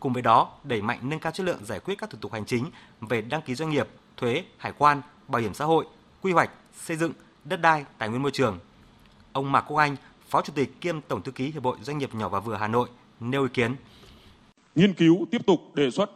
Cùng 0.00 0.12
với 0.12 0.22
đó, 0.22 0.52
đẩy 0.64 0.82
mạnh 0.82 0.98
nâng 1.02 1.20
cao 1.20 1.32
chất 1.32 1.46
lượng 1.46 1.64
giải 1.64 1.80
quyết 1.80 1.94
các 1.98 2.10
thủ 2.10 2.18
tục 2.20 2.32
hành 2.32 2.44
chính 2.44 2.70
về 3.00 3.22
đăng 3.22 3.42
ký 3.42 3.54
doanh 3.54 3.70
nghiệp, 3.70 3.88
thuế, 4.16 4.44
hải 4.58 4.72
quan, 4.78 5.02
bảo 5.28 5.42
hiểm 5.42 5.54
xã 5.54 5.64
hội, 5.64 5.86
quy 6.22 6.32
hoạch, 6.32 6.50
xây 6.74 6.96
dựng, 6.96 7.12
đất 7.44 7.60
đai, 7.60 7.84
tài 7.98 8.08
nguyên 8.08 8.22
môi 8.22 8.30
trường. 8.30 8.58
Ông 9.32 9.52
Mạc 9.52 9.60
Quốc 9.60 9.76
Anh, 9.76 9.96
Phó 10.28 10.42
Chủ 10.42 10.52
tịch 10.56 10.80
kiêm 10.80 11.00
Tổng 11.00 11.22
thư 11.22 11.32
ký 11.32 11.50
Hiệp 11.50 11.64
hội 11.64 11.76
Doanh 11.82 11.98
nghiệp 11.98 12.14
nhỏ 12.14 12.28
và 12.28 12.40
vừa 12.40 12.56
Hà 12.56 12.68
Nội 12.68 12.88
nêu 13.20 13.42
ý 13.42 13.48
kiến. 13.54 13.76
Nghiên 14.74 14.94
cứu 14.94 15.26
tiếp 15.30 15.46
tục 15.46 15.74
đề 15.74 15.90
xuất 15.90 16.10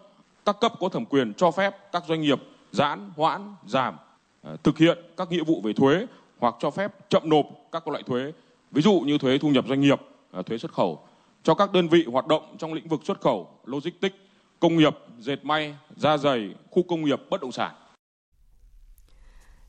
các 0.45 0.57
cấp 0.61 0.73
có 0.81 0.89
thẩm 0.89 1.07
quyền 1.07 1.35
cho 1.35 1.51
phép 1.51 1.77
các 1.93 2.03
doanh 2.09 2.21
nghiệp 2.21 2.43
giãn, 2.73 3.11
hoãn, 3.17 3.55
giảm, 3.67 3.95
ờ, 4.43 4.57
thực 4.63 4.79
hiện 4.79 4.99
các 5.17 5.31
nghĩa 5.31 5.45
vụ 5.45 5.61
về 5.65 5.73
thuế 5.73 6.07
hoặc 6.39 6.55
cho 6.61 6.71
phép 6.71 6.93
chậm 7.09 7.23
nộp 7.25 7.47
các 7.73 7.89
loại 7.89 8.03
thuế, 8.03 8.33
ví 8.71 8.83
dụ 8.83 9.01
như 9.01 9.19
thuế 9.19 9.39
thu 9.39 9.49
nhập 9.49 9.65
doanh 9.69 9.81
nghiệp, 9.81 10.01
ờ, 10.31 10.43
thuế 10.43 10.59
xuất 10.59 10.73
khẩu 10.73 11.03
cho 11.43 11.55
các 11.55 11.73
đơn 11.73 11.89
vị 11.89 12.05
hoạt 12.13 12.27
động 12.27 12.57
trong 12.59 12.73
lĩnh 12.73 12.89
vực 12.89 13.01
xuất 13.05 13.21
khẩu, 13.21 13.51
logistics, 13.65 14.17
công 14.61 14.77
nghiệp, 14.77 14.97
dệt 15.19 15.45
may, 15.45 15.77
da 15.97 16.17
giày, 16.17 16.55
khu 16.71 16.83
công 16.83 17.05
nghiệp, 17.05 17.21
bất 17.31 17.41
động 17.41 17.53
sản. 17.53 17.75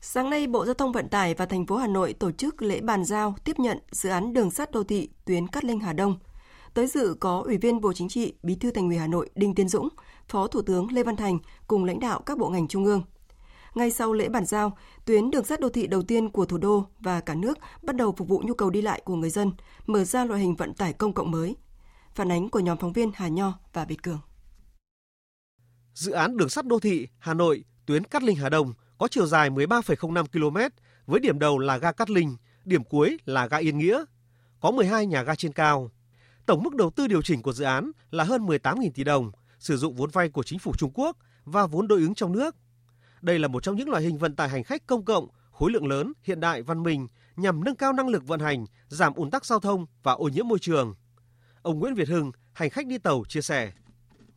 Sáng 0.06 0.30
nay, 0.30 0.46
Bộ 0.46 0.64
Giao 0.64 0.74
thông 0.74 0.92
Vận 0.92 1.08
tải 1.08 1.34
và 1.34 1.46
thành 1.46 1.66
phố 1.66 1.76
Hà 1.76 1.86
Nội 1.86 2.12
tổ 2.12 2.30
chức 2.32 2.62
lễ 2.62 2.80
bàn 2.80 3.04
giao 3.04 3.34
tiếp 3.44 3.58
nhận 3.58 3.78
dự 3.90 4.08
án 4.08 4.32
đường 4.32 4.50
sắt 4.50 4.70
đô 4.70 4.84
thị 4.84 5.08
tuyến 5.24 5.48
Cát 5.48 5.64
Linh 5.64 5.80
Hà 5.80 5.92
Đông. 5.92 6.18
Tới 6.74 6.86
dự 6.86 7.16
có 7.20 7.42
Ủy 7.46 7.58
viên 7.58 7.80
Bộ 7.80 7.92
Chính 7.92 8.08
trị, 8.08 8.34
Bí 8.42 8.54
thư 8.54 8.70
Thành 8.70 8.88
ủy 8.88 8.96
Hà 8.96 9.06
Nội 9.06 9.30
Đinh 9.34 9.54
Tiến 9.54 9.68
Dũng, 9.68 9.88
Phó 10.28 10.46
Thủ 10.46 10.62
tướng 10.62 10.92
Lê 10.92 11.02
Văn 11.02 11.16
Thành 11.16 11.38
cùng 11.66 11.84
lãnh 11.84 12.00
đạo 12.00 12.22
các 12.26 12.38
bộ 12.38 12.48
ngành 12.48 12.68
trung 12.68 12.84
ương. 12.84 13.02
Ngay 13.74 13.90
sau 13.90 14.12
lễ 14.12 14.28
bàn 14.28 14.44
giao, 14.46 14.76
tuyến 15.04 15.30
đường 15.30 15.44
sắt 15.44 15.60
đô 15.60 15.68
thị 15.68 15.86
đầu 15.86 16.02
tiên 16.02 16.30
của 16.30 16.46
thủ 16.46 16.58
đô 16.58 16.86
và 17.00 17.20
cả 17.20 17.34
nước 17.34 17.58
bắt 17.82 17.96
đầu 17.96 18.14
phục 18.16 18.28
vụ 18.28 18.42
nhu 18.44 18.54
cầu 18.54 18.70
đi 18.70 18.82
lại 18.82 19.02
của 19.04 19.14
người 19.14 19.30
dân, 19.30 19.52
mở 19.86 20.04
ra 20.04 20.24
loại 20.24 20.40
hình 20.40 20.54
vận 20.56 20.74
tải 20.74 20.92
công 20.92 21.12
cộng 21.12 21.30
mới. 21.30 21.56
Phản 22.14 22.32
ánh 22.32 22.48
của 22.48 22.60
nhóm 22.60 22.78
phóng 22.78 22.92
viên 22.92 23.10
Hà 23.14 23.28
Nho 23.28 23.52
và 23.72 23.84
Việt 23.84 24.02
Cường. 24.02 24.20
Dự 25.94 26.12
án 26.12 26.36
đường 26.36 26.48
sắt 26.48 26.66
đô 26.66 26.78
thị 26.78 27.08
Hà 27.18 27.34
Nội 27.34 27.64
tuyến 27.86 28.04
Cát 28.04 28.22
Linh 28.22 28.36
Hà 28.36 28.48
Đông 28.48 28.74
có 28.98 29.08
chiều 29.08 29.26
dài 29.26 29.50
13,05 29.50 30.24
km 30.26 30.76
với 31.06 31.20
điểm 31.20 31.38
đầu 31.38 31.58
là 31.58 31.78
ga 31.78 31.92
Cát 31.92 32.10
Linh, 32.10 32.36
điểm 32.64 32.84
cuối 32.84 33.18
là 33.24 33.46
ga 33.46 33.56
Yên 33.56 33.78
Nghĩa. 33.78 34.04
Có 34.60 34.70
12 34.70 35.06
nhà 35.06 35.22
ga 35.22 35.34
trên 35.34 35.52
cao. 35.52 35.90
Tổng 36.46 36.62
mức 36.62 36.74
đầu 36.74 36.90
tư 36.90 37.06
điều 37.06 37.22
chỉnh 37.22 37.42
của 37.42 37.52
dự 37.52 37.64
án 37.64 37.90
là 38.10 38.24
hơn 38.24 38.46
18.000 38.46 38.90
tỷ 38.94 39.04
đồng, 39.04 39.32
sử 39.58 39.76
dụng 39.76 39.94
vốn 39.94 40.10
vay 40.10 40.28
của 40.28 40.42
chính 40.42 40.58
phủ 40.58 40.72
Trung 40.78 40.90
Quốc 40.94 41.16
và 41.44 41.66
vốn 41.66 41.88
đối 41.88 42.00
ứng 42.00 42.14
trong 42.14 42.32
nước. 42.32 42.56
Đây 43.22 43.38
là 43.38 43.48
một 43.48 43.62
trong 43.62 43.76
những 43.76 43.88
loại 43.88 44.02
hình 44.02 44.18
vận 44.18 44.36
tải 44.36 44.48
hành 44.48 44.64
khách 44.64 44.86
công 44.86 45.04
cộng, 45.04 45.28
khối 45.50 45.70
lượng 45.70 45.86
lớn, 45.86 46.12
hiện 46.22 46.40
đại, 46.40 46.62
văn 46.62 46.82
minh 46.82 47.08
nhằm 47.36 47.64
nâng 47.64 47.76
cao 47.76 47.92
năng 47.92 48.08
lực 48.08 48.26
vận 48.26 48.40
hành, 48.40 48.66
giảm 48.88 49.14
ùn 49.14 49.30
tắc 49.30 49.44
giao 49.44 49.60
thông 49.60 49.86
và 50.02 50.12
ô 50.12 50.28
nhiễm 50.28 50.48
môi 50.48 50.58
trường. 50.58 50.94
Ông 51.62 51.78
Nguyễn 51.78 51.94
Việt 51.94 52.08
Hưng, 52.08 52.32
hành 52.52 52.70
khách 52.70 52.86
đi 52.86 52.98
tàu 52.98 53.24
chia 53.28 53.40
sẻ. 53.40 53.72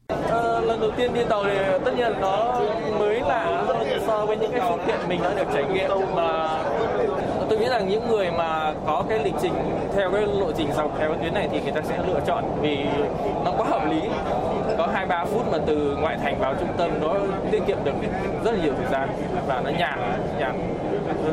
Ờ, 0.08 0.62
lần 0.62 0.82
đầu 0.82 0.92
tiên 0.98 1.14
đi 1.14 1.22
tàu 1.30 1.44
thì 1.44 1.58
tất 1.86 1.92
nhiên 1.98 2.14
nó 2.22 2.62
mới 3.00 3.20
lạ 3.20 3.64
hơn 3.68 3.88
so 4.08 4.26
với 4.26 4.38
những 4.38 4.52
cái 4.52 4.62
phương 4.70 4.80
tiện 4.88 4.96
mình 5.08 5.22
đã 5.24 5.34
được 5.34 5.48
trải 5.54 5.64
nghiệm. 5.66 5.90
Mà 6.16 6.60
tôi 7.50 7.60
nghĩ 7.60 7.70
rằng 7.70 7.90
những 7.90 8.08
người 8.08 8.32
mà 8.32 8.74
có 8.86 9.04
cái 9.10 9.20
lịch 9.24 9.34
trình 9.42 9.54
theo 9.96 10.12
cái 10.12 10.22
lộ 10.22 10.52
trình 10.52 10.72
dọc 10.74 10.92
theo 11.00 11.10
cái 11.10 11.20
tuyến 11.22 11.34
này 11.34 11.50
thì 11.52 11.62
người 11.62 11.72
ta 11.72 11.82
sẽ 11.82 12.04
lựa 12.08 12.20
chọn 12.28 12.44
vì 12.62 12.78
nó 13.46 13.54
quá 13.58 13.68
hợp 13.70 13.92
lý. 13.92 14.02
Có 14.78 14.88
hai 14.94 15.06
ba 15.06 15.26
phút 15.26 15.52
mà 15.52 15.58
từ 15.68 15.98
ngoại 16.00 16.18
thành 16.18 16.40
vào 16.40 16.56
trung 16.60 16.70
tâm 16.78 16.92
nó 17.02 17.16
tiết 17.52 17.60
kiệm 17.68 17.78
được 17.84 17.94
rất 18.46 18.52
là 18.52 18.64
nhiều 18.64 18.74
thời 18.78 18.92
gian 18.92 19.10
và 19.48 19.62
nó 19.66 19.70
nhàn 19.70 20.00
nhàn. 20.40 20.78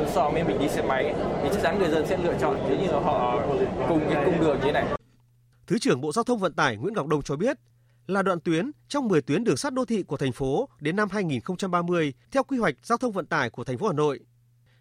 So 0.06 0.30
với 0.30 0.44
mình 0.44 0.58
đi 0.58 0.68
xe 0.68 0.82
máy 0.82 1.14
thì 1.42 1.48
chắc 1.52 1.62
chắn 1.62 1.78
người 1.78 1.88
dân 1.88 2.06
sẽ 2.06 2.16
lựa 2.24 2.34
chọn. 2.40 2.56
Nếu 2.68 2.78
như 2.78 2.92
họ 3.04 3.38
cùng 3.88 4.00
cái 4.10 4.24
cung 4.24 4.40
đường 4.40 4.56
như 4.56 4.64
thế 4.64 4.72
này. 4.72 4.84
Thứ 5.66 5.78
trưởng 5.78 6.00
Bộ 6.00 6.12
Giao 6.12 6.24
thông 6.24 6.38
Vận 6.38 6.52
tải 6.52 6.76
Nguyễn 6.76 6.94
Ngọc 6.94 7.06
Đông 7.06 7.22
cho 7.22 7.36
biết, 7.36 7.56
là 8.06 8.22
đoạn 8.22 8.40
tuyến 8.40 8.70
trong 8.88 9.08
10 9.08 9.22
tuyến 9.22 9.44
đường 9.44 9.56
sắt 9.56 9.74
đô 9.74 9.84
thị 9.84 10.02
của 10.02 10.16
thành 10.16 10.32
phố 10.32 10.68
đến 10.80 10.96
năm 10.96 11.08
2030 11.12 12.14
theo 12.30 12.44
quy 12.44 12.58
hoạch 12.58 12.74
giao 12.82 12.98
thông 12.98 13.12
vận 13.12 13.26
tải 13.26 13.50
của 13.50 13.64
thành 13.64 13.78
phố 13.78 13.86
Hà 13.86 13.92
Nội. 13.92 14.20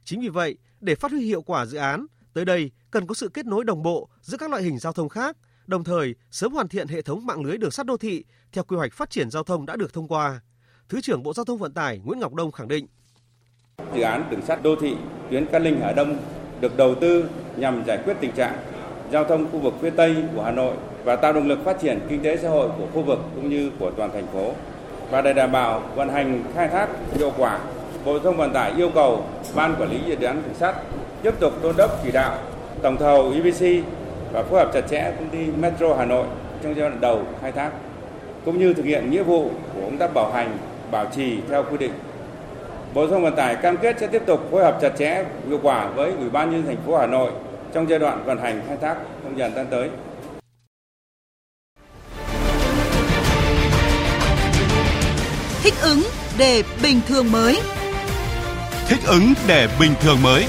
Chính 0.03 0.21
vì 0.21 0.29
vậy, 0.29 0.57
để 0.79 0.95
phát 0.95 1.11
huy 1.11 1.25
hiệu 1.25 1.41
quả 1.41 1.65
dự 1.65 1.77
án, 1.77 2.05
tới 2.33 2.45
đây 2.45 2.71
cần 2.91 3.07
có 3.07 3.13
sự 3.13 3.29
kết 3.29 3.45
nối 3.45 3.63
đồng 3.63 3.83
bộ 3.83 4.09
giữa 4.21 4.37
các 4.37 4.49
loại 4.49 4.63
hình 4.63 4.79
giao 4.79 4.93
thông 4.93 5.09
khác, 5.09 5.37
đồng 5.67 5.83
thời 5.83 6.15
sớm 6.31 6.53
hoàn 6.53 6.67
thiện 6.67 6.87
hệ 6.87 7.01
thống 7.01 7.25
mạng 7.25 7.45
lưới 7.45 7.57
đường 7.57 7.71
sắt 7.71 7.85
đô 7.85 7.97
thị 7.97 8.25
theo 8.51 8.63
quy 8.63 8.77
hoạch 8.77 8.93
phát 8.93 9.09
triển 9.09 9.31
giao 9.31 9.43
thông 9.43 9.65
đã 9.65 9.75
được 9.75 9.93
thông 9.93 10.07
qua. 10.07 10.41
Thứ 10.89 11.01
trưởng 11.01 11.23
Bộ 11.23 11.33
Giao 11.33 11.45
thông 11.45 11.57
Vận 11.57 11.73
tải 11.73 11.99
Nguyễn 11.99 12.19
Ngọc 12.19 12.33
Đông 12.33 12.51
khẳng 12.51 12.67
định. 12.67 12.87
Dự 13.95 14.01
án 14.01 14.27
đường 14.31 14.41
sắt 14.41 14.63
đô 14.63 14.75
thị 14.81 14.95
tuyến 15.29 15.45
Cát 15.45 15.61
Linh 15.61 15.79
Hà 15.81 15.91
Đông 15.91 16.17
được 16.61 16.77
đầu 16.77 16.95
tư 17.01 17.25
nhằm 17.57 17.83
giải 17.87 17.99
quyết 18.05 18.17
tình 18.21 18.31
trạng 18.31 18.59
giao 19.11 19.23
thông 19.23 19.51
khu 19.51 19.59
vực 19.59 19.73
phía 19.81 19.89
Tây 19.89 20.15
của 20.35 20.43
Hà 20.43 20.51
Nội 20.51 20.77
và 21.03 21.15
tạo 21.15 21.33
động 21.33 21.47
lực 21.47 21.65
phát 21.65 21.79
triển 21.79 21.99
kinh 22.09 22.23
tế 22.23 22.37
xã 22.37 22.49
hội 22.49 22.67
của 22.77 22.85
khu 22.93 23.01
vực 23.01 23.19
cũng 23.35 23.49
như 23.49 23.71
của 23.79 23.91
toàn 23.91 24.09
thành 24.13 24.27
phố. 24.33 24.51
Và 25.11 25.21
để 25.21 25.33
đảm 25.33 25.51
bảo 25.51 25.81
vận 25.95 26.09
hành 26.09 26.43
khai 26.55 26.67
thác 26.67 26.87
hiệu 27.15 27.31
quả, 27.37 27.59
Bộ 28.05 28.13
Giao 28.13 28.23
thông 28.23 28.37
Vận 28.37 28.53
tải 28.53 28.71
yêu 28.77 28.89
cầu 28.95 29.23
Ban 29.55 29.75
Quản 29.79 29.89
lý 29.89 29.97
dự 30.07 30.25
án 30.25 30.41
đường 30.45 30.55
sắt 30.55 30.75
tiếp 31.21 31.33
tục 31.39 31.53
đôn 31.63 31.75
đốc 31.77 32.03
chỉ 32.03 32.11
đạo 32.11 32.37
tổng 32.81 32.97
thầu 32.97 33.31
EPC 33.31 33.85
và 34.33 34.43
phối 34.43 34.59
hợp 34.59 34.71
chặt 34.73 34.81
chẽ 34.89 35.11
công 35.19 35.29
ty 35.29 35.37
Metro 35.59 35.95
Hà 35.95 36.05
Nội 36.05 36.25
trong 36.63 36.75
giai 36.75 36.89
đoạn 36.89 37.01
đầu 37.01 37.21
khai 37.41 37.51
thác 37.51 37.71
cũng 38.45 38.59
như 38.59 38.73
thực 38.73 38.85
hiện 38.85 39.11
nghĩa 39.11 39.23
vụ 39.23 39.49
của 39.75 39.81
công 39.81 39.97
tác 39.97 40.13
bảo 40.13 40.31
hành, 40.31 40.57
bảo 40.91 41.05
trì 41.15 41.37
theo 41.49 41.63
quy 41.63 41.77
định. 41.77 41.91
Bộ 42.93 43.01
Giao 43.01 43.11
thông 43.11 43.23
Vận 43.23 43.35
tải 43.35 43.55
cam 43.55 43.77
kết 43.77 43.99
sẽ 43.99 44.07
tiếp 44.07 44.21
tục 44.25 44.51
phối 44.51 44.63
hợp 44.63 44.77
chặt 44.81 44.89
chẽ 44.97 45.25
hiệu 45.47 45.59
quả 45.63 45.87
với 45.95 46.11
Ủy 46.19 46.29
ban 46.29 46.51
nhân 46.51 46.63
thành 46.67 46.77
phố 46.87 46.97
Hà 46.97 47.07
Nội 47.07 47.31
trong 47.73 47.89
giai 47.89 47.99
đoạn 47.99 48.23
vận 48.25 48.37
hành 48.37 48.61
khai 48.67 48.77
thác 48.77 48.95
trong 49.23 49.37
dần 49.37 49.55
gian 49.55 49.65
tới. 49.69 49.89
Ứng 55.83 56.01
để 56.37 56.63
bình 56.83 57.01
thường 57.07 57.31
mới. 57.31 57.59
Thích 58.87 58.99
ứng 59.07 59.33
để 59.47 59.67
bình 59.79 59.91
thường 60.01 60.17
mới. 60.23 60.45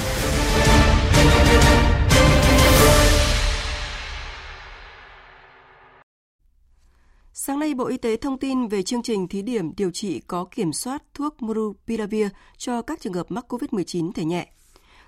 Sáng 7.32 7.58
nay, 7.58 7.74
Bộ 7.74 7.84
Y 7.84 7.96
tế 7.96 8.16
thông 8.16 8.38
tin 8.38 8.68
về 8.68 8.82
chương 8.82 9.02
trình 9.02 9.28
thí 9.28 9.42
điểm 9.42 9.72
điều 9.76 9.90
trị 9.90 10.20
có 10.26 10.44
kiểm 10.44 10.72
soát 10.72 11.02
thuốc 11.14 11.42
Monupiravir 11.42 12.26
cho 12.58 12.82
các 12.82 13.00
trường 13.00 13.12
hợp 13.12 13.30
mắc 13.30 13.44
COVID-19 13.48 14.12
thể 14.12 14.24
nhẹ. 14.24 14.48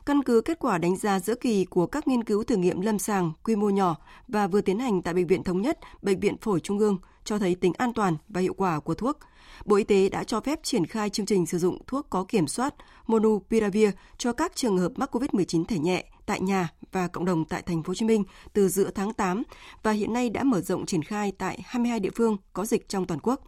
Căn 0.06 0.22
cứ 0.22 0.40
kết 0.40 0.58
quả 0.58 0.78
đánh 0.78 0.96
giá 0.96 1.20
giữa 1.20 1.34
kỳ 1.34 1.64
của 1.64 1.86
các 1.86 2.08
nghiên 2.08 2.24
cứu 2.24 2.44
thử 2.44 2.56
nghiệm 2.56 2.80
lâm 2.80 2.98
sàng 2.98 3.32
quy 3.44 3.56
mô 3.56 3.70
nhỏ 3.70 3.96
và 4.28 4.46
vừa 4.46 4.60
tiến 4.60 4.78
hành 4.78 5.02
tại 5.02 5.14
Bệnh 5.14 5.26
viện 5.26 5.44
Thống 5.44 5.62
nhất, 5.62 5.78
Bệnh 6.02 6.20
viện 6.20 6.36
Phổi 6.40 6.60
Trung 6.60 6.78
ương 6.78 6.98
cho 7.26 7.38
thấy 7.38 7.54
tính 7.54 7.72
an 7.78 7.92
toàn 7.92 8.16
và 8.28 8.40
hiệu 8.40 8.54
quả 8.54 8.80
của 8.80 8.94
thuốc. 8.94 9.18
Bộ 9.64 9.76
Y 9.76 9.84
tế 9.84 10.08
đã 10.08 10.24
cho 10.24 10.40
phép 10.40 10.60
triển 10.62 10.86
khai 10.86 11.10
chương 11.10 11.26
trình 11.26 11.46
sử 11.46 11.58
dụng 11.58 11.78
thuốc 11.86 12.06
có 12.10 12.24
kiểm 12.28 12.46
soát 12.46 12.74
Monupiravir 13.06 13.90
cho 14.18 14.32
các 14.32 14.52
trường 14.54 14.78
hợp 14.78 14.92
mắc 14.96 15.16
COVID-19 15.16 15.64
thể 15.64 15.78
nhẹ 15.78 16.04
tại 16.26 16.40
nhà 16.40 16.68
và 16.92 17.08
cộng 17.08 17.24
đồng 17.24 17.44
tại 17.44 17.62
thành 17.62 17.82
phố 17.82 17.90
Hồ 17.90 17.94
Chí 17.94 18.06
Minh 18.06 18.24
từ 18.52 18.68
giữa 18.68 18.90
tháng 18.90 19.12
8 19.12 19.42
và 19.82 19.92
hiện 19.92 20.12
nay 20.12 20.30
đã 20.30 20.44
mở 20.44 20.60
rộng 20.60 20.86
triển 20.86 21.02
khai 21.02 21.32
tại 21.38 21.60
22 21.64 22.00
địa 22.00 22.10
phương 22.14 22.36
có 22.52 22.64
dịch 22.64 22.88
trong 22.88 23.06
toàn 23.06 23.20
quốc. 23.22 23.40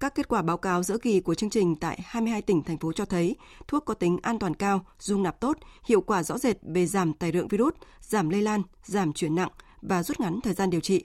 Các 0.00 0.14
kết 0.14 0.28
quả 0.28 0.42
báo 0.42 0.56
cáo 0.56 0.82
giữa 0.82 0.98
kỳ 0.98 1.20
của 1.20 1.34
chương 1.34 1.50
trình 1.50 1.76
tại 1.76 2.00
22 2.04 2.42
tỉnh 2.42 2.62
thành 2.62 2.78
phố 2.78 2.92
cho 2.92 3.04
thấy 3.04 3.36
thuốc 3.68 3.84
có 3.84 3.94
tính 3.94 4.18
an 4.22 4.38
toàn 4.38 4.54
cao, 4.54 4.86
dung 4.98 5.22
nạp 5.22 5.40
tốt, 5.40 5.58
hiệu 5.84 6.00
quả 6.00 6.22
rõ 6.22 6.38
rệt 6.38 6.56
về 6.62 6.86
giảm 6.86 7.12
tài 7.12 7.32
lượng 7.32 7.48
virus, 7.48 7.74
giảm 8.00 8.28
lây 8.28 8.42
lan, 8.42 8.62
giảm 8.84 9.12
chuyển 9.12 9.34
nặng 9.34 9.50
và 9.82 10.02
rút 10.02 10.20
ngắn 10.20 10.40
thời 10.40 10.54
gian 10.54 10.70
điều 10.70 10.80
trị. 10.80 11.04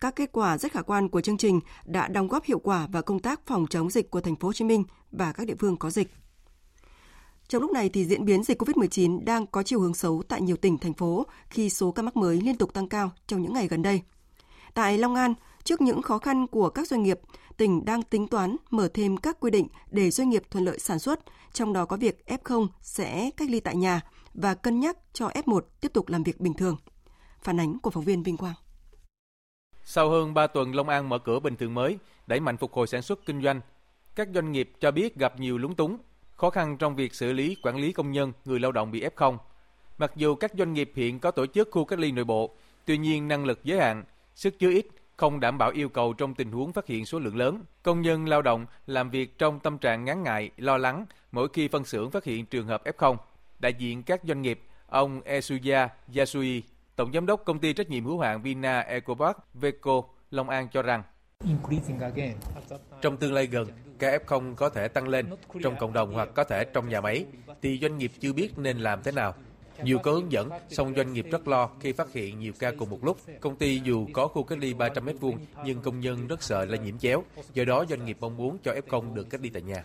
Các 0.00 0.16
kết 0.16 0.32
quả 0.32 0.58
rất 0.58 0.72
khả 0.72 0.82
quan 0.82 1.08
của 1.08 1.20
chương 1.20 1.36
trình 1.36 1.60
đã 1.84 2.08
đóng 2.08 2.28
góp 2.28 2.44
hiệu 2.44 2.58
quả 2.58 2.86
vào 2.92 3.02
công 3.02 3.20
tác 3.20 3.40
phòng 3.46 3.66
chống 3.70 3.90
dịch 3.90 4.10
của 4.10 4.20
thành 4.20 4.36
phố 4.36 4.48
Hồ 4.48 4.52
Chí 4.52 4.64
Minh 4.64 4.84
và 5.12 5.32
các 5.32 5.46
địa 5.46 5.54
phương 5.58 5.76
có 5.76 5.90
dịch. 5.90 6.14
Trong 7.48 7.62
lúc 7.62 7.70
này 7.70 7.88
thì 7.88 8.04
diễn 8.04 8.24
biến 8.24 8.44
dịch 8.44 8.62
COVID-19 8.62 9.24
đang 9.24 9.46
có 9.46 9.62
chiều 9.62 9.80
hướng 9.80 9.94
xấu 9.94 10.22
tại 10.28 10.40
nhiều 10.40 10.56
tỉnh 10.56 10.78
thành 10.78 10.94
phố 10.94 11.26
khi 11.50 11.70
số 11.70 11.92
ca 11.92 12.02
mắc 12.02 12.16
mới 12.16 12.40
liên 12.40 12.56
tục 12.56 12.74
tăng 12.74 12.88
cao 12.88 13.10
trong 13.26 13.42
những 13.42 13.52
ngày 13.52 13.68
gần 13.68 13.82
đây. 13.82 14.02
Tại 14.74 14.98
Long 14.98 15.14
An, 15.14 15.34
trước 15.64 15.80
những 15.80 16.02
khó 16.02 16.18
khăn 16.18 16.46
của 16.46 16.70
các 16.70 16.88
doanh 16.88 17.02
nghiệp, 17.02 17.20
tỉnh 17.56 17.84
đang 17.84 18.02
tính 18.02 18.28
toán 18.28 18.56
mở 18.70 18.88
thêm 18.94 19.16
các 19.16 19.40
quy 19.40 19.50
định 19.50 19.66
để 19.90 20.10
doanh 20.10 20.30
nghiệp 20.30 20.42
thuận 20.50 20.64
lợi 20.64 20.78
sản 20.78 20.98
xuất, 20.98 21.20
trong 21.52 21.72
đó 21.72 21.84
có 21.84 21.96
việc 21.96 22.24
F0 22.26 22.66
sẽ 22.80 23.30
cách 23.36 23.50
ly 23.50 23.60
tại 23.60 23.76
nhà 23.76 24.00
và 24.34 24.54
cân 24.54 24.80
nhắc 24.80 24.96
cho 25.12 25.28
F1 25.28 25.60
tiếp 25.80 25.92
tục 25.92 26.08
làm 26.08 26.22
việc 26.22 26.40
bình 26.40 26.54
thường. 26.54 26.76
Phản 27.42 27.60
ánh 27.60 27.78
của 27.78 27.90
phóng 27.90 28.04
viên 28.04 28.22
Vinh 28.22 28.36
Quang. 28.36 28.54
Sau 29.92 30.10
hơn 30.10 30.34
3 30.34 30.46
tuần 30.46 30.74
Long 30.74 30.88
An 30.88 31.08
mở 31.08 31.18
cửa 31.18 31.40
bình 31.40 31.56
thường 31.56 31.74
mới, 31.74 31.98
đẩy 32.26 32.40
mạnh 32.40 32.56
phục 32.56 32.72
hồi 32.72 32.86
sản 32.86 33.02
xuất 33.02 33.26
kinh 33.26 33.42
doanh, 33.42 33.60
các 34.14 34.28
doanh 34.34 34.52
nghiệp 34.52 34.72
cho 34.80 34.90
biết 34.90 35.16
gặp 35.16 35.40
nhiều 35.40 35.58
lúng 35.58 35.74
túng, 35.74 35.98
khó 36.36 36.50
khăn 36.50 36.76
trong 36.78 36.96
việc 36.96 37.14
xử 37.14 37.32
lý 37.32 37.56
quản 37.62 37.76
lý 37.76 37.92
công 37.92 38.12
nhân, 38.12 38.32
người 38.44 38.60
lao 38.60 38.72
động 38.72 38.90
bị 38.90 39.04
F0. 39.16 39.36
Mặc 39.98 40.12
dù 40.16 40.34
các 40.34 40.52
doanh 40.58 40.72
nghiệp 40.72 40.92
hiện 40.94 41.20
có 41.20 41.30
tổ 41.30 41.46
chức 41.46 41.68
khu 41.70 41.84
cách 41.84 41.98
ly 41.98 42.12
nội 42.12 42.24
bộ, 42.24 42.54
tuy 42.84 42.98
nhiên 42.98 43.28
năng 43.28 43.44
lực 43.44 43.60
giới 43.64 43.80
hạn, 43.80 44.04
sức 44.34 44.58
chứa 44.58 44.70
ít, 44.70 44.86
không 45.16 45.40
đảm 45.40 45.58
bảo 45.58 45.70
yêu 45.70 45.88
cầu 45.88 46.12
trong 46.12 46.34
tình 46.34 46.52
huống 46.52 46.72
phát 46.72 46.86
hiện 46.86 47.06
số 47.06 47.18
lượng 47.18 47.36
lớn. 47.36 47.62
Công 47.82 48.02
nhân 48.02 48.28
lao 48.28 48.42
động 48.42 48.66
làm 48.86 49.10
việc 49.10 49.38
trong 49.38 49.60
tâm 49.60 49.78
trạng 49.78 50.04
ngán 50.04 50.22
ngại, 50.22 50.50
lo 50.56 50.76
lắng 50.78 51.06
mỗi 51.32 51.48
khi 51.52 51.68
phân 51.68 51.84
xưởng 51.84 52.10
phát 52.10 52.24
hiện 52.24 52.46
trường 52.46 52.66
hợp 52.66 52.84
F0. 52.84 53.16
Đại 53.58 53.74
diện 53.74 54.02
các 54.02 54.20
doanh 54.24 54.42
nghiệp, 54.42 54.60
ông 54.86 55.20
Esuya 55.22 55.88
Yasui, 56.16 56.62
Tổng 57.00 57.12
giám 57.12 57.26
đốc 57.26 57.44
công 57.44 57.58
ty 57.58 57.72
trách 57.72 57.90
nhiệm 57.90 58.04
hữu 58.04 58.18
hạn 58.18 58.42
Vina 58.42 58.80
Ecopark 58.80 59.36
Veco 59.54 60.02
Long 60.30 60.48
An 60.48 60.68
cho 60.72 60.82
rằng 60.82 61.02
trong 63.02 63.16
tương 63.16 63.32
lai 63.32 63.46
gần, 63.46 63.68
ca 63.98 64.18
F0 64.18 64.54
có 64.54 64.68
thể 64.68 64.88
tăng 64.88 65.08
lên 65.08 65.26
trong 65.62 65.76
cộng 65.76 65.92
đồng 65.92 66.14
hoặc 66.14 66.28
có 66.34 66.44
thể 66.44 66.64
trong 66.64 66.88
nhà 66.88 67.00
máy, 67.00 67.24
thì 67.62 67.78
doanh 67.82 67.98
nghiệp 67.98 68.12
chưa 68.20 68.32
biết 68.32 68.58
nên 68.58 68.78
làm 68.78 69.02
thế 69.02 69.12
nào. 69.12 69.34
Dù 69.84 69.98
có 69.98 70.12
hướng 70.12 70.32
dẫn, 70.32 70.50
song 70.68 70.92
doanh 70.96 71.12
nghiệp 71.12 71.26
rất 71.30 71.48
lo 71.48 71.70
khi 71.80 71.92
phát 71.92 72.12
hiện 72.12 72.38
nhiều 72.38 72.52
ca 72.58 72.70
cùng 72.78 72.90
một 72.90 73.04
lúc. 73.04 73.18
Công 73.40 73.56
ty 73.56 73.80
dù 73.84 74.06
có 74.12 74.28
khu 74.28 74.42
cách 74.42 74.58
ly 74.58 74.74
300 74.74 75.06
m2, 75.06 75.32
nhưng 75.64 75.82
công 75.82 76.00
nhân 76.00 76.26
rất 76.26 76.42
sợ 76.42 76.64
lây 76.64 76.78
nhiễm 76.78 76.98
chéo. 76.98 77.24
Do 77.54 77.64
đó, 77.64 77.84
doanh 77.88 78.04
nghiệp 78.04 78.16
mong 78.20 78.36
muốn 78.36 78.58
cho 78.64 78.74
F0 78.86 79.14
được 79.14 79.30
cách 79.30 79.40
ly 79.40 79.50
tại 79.50 79.62
nhà. 79.62 79.84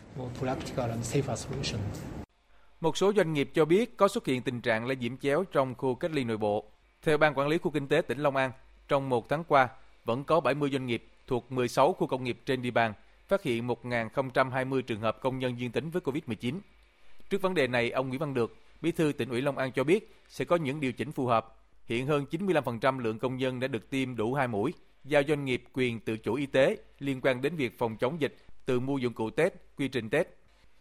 Một 2.81 2.97
số 2.97 3.13
doanh 3.13 3.33
nghiệp 3.33 3.49
cho 3.53 3.65
biết 3.65 3.97
có 3.97 4.07
xuất 4.07 4.25
hiện 4.25 4.41
tình 4.41 4.61
trạng 4.61 4.85
lây 4.85 4.95
nhiễm 4.95 5.17
chéo 5.17 5.43
trong 5.51 5.75
khu 5.75 5.95
cách 5.95 6.11
ly 6.11 6.23
nội 6.23 6.37
bộ. 6.37 6.71
Theo 7.05 7.17
Ban 7.17 7.33
Quản 7.33 7.47
lý 7.47 7.57
Khu 7.57 7.71
Kinh 7.71 7.87
tế 7.87 8.01
tỉnh 8.01 8.19
Long 8.19 8.35
An, 8.35 8.51
trong 8.87 9.09
một 9.09 9.29
tháng 9.29 9.43
qua, 9.43 9.69
vẫn 10.05 10.23
có 10.23 10.39
70 10.39 10.69
doanh 10.69 10.85
nghiệp 10.85 11.07
thuộc 11.27 11.51
16 11.51 11.93
khu 11.93 12.07
công 12.07 12.23
nghiệp 12.23 12.39
trên 12.45 12.61
địa 12.61 12.71
bàn 12.71 12.93
phát 13.27 13.43
hiện 13.43 13.67
1.020 13.67 14.81
trường 14.81 14.99
hợp 14.99 15.21
công 15.21 15.39
nhân 15.39 15.59
dương 15.59 15.71
tính 15.71 15.89
với 15.89 16.01
COVID-19. 16.01 16.59
Trước 17.29 17.41
vấn 17.41 17.53
đề 17.53 17.67
này, 17.67 17.91
ông 17.91 18.09
Nguyễn 18.09 18.19
Văn 18.19 18.33
Được, 18.33 18.55
Bí 18.81 18.91
thư 18.91 19.11
tỉnh 19.11 19.29
ủy 19.29 19.41
Long 19.41 19.57
An 19.57 19.71
cho 19.71 19.83
biết 19.83 20.15
sẽ 20.29 20.45
có 20.45 20.55
những 20.55 20.79
điều 20.79 20.91
chỉnh 20.91 21.11
phù 21.11 21.25
hợp. 21.25 21.55
Hiện 21.85 22.07
hơn 22.07 22.25
95% 22.31 22.99
lượng 22.99 23.19
công 23.19 23.37
nhân 23.37 23.59
đã 23.59 23.67
được 23.67 23.89
tiêm 23.89 24.15
đủ 24.15 24.33
hai 24.33 24.47
mũi, 24.47 24.73
giao 25.03 25.21
doanh 25.27 25.45
nghiệp 25.45 25.63
quyền 25.73 25.99
tự 25.99 26.17
chủ 26.17 26.33
y 26.33 26.45
tế 26.45 26.77
liên 26.99 27.21
quan 27.21 27.41
đến 27.41 27.55
việc 27.55 27.77
phòng 27.77 27.97
chống 27.97 28.21
dịch 28.21 28.37
từ 28.65 28.79
mua 28.79 28.97
dụng 28.97 29.13
cụ 29.13 29.29
Tết, 29.29 29.53
quy 29.77 29.87
trình 29.87 30.09
Tết. 30.09 30.27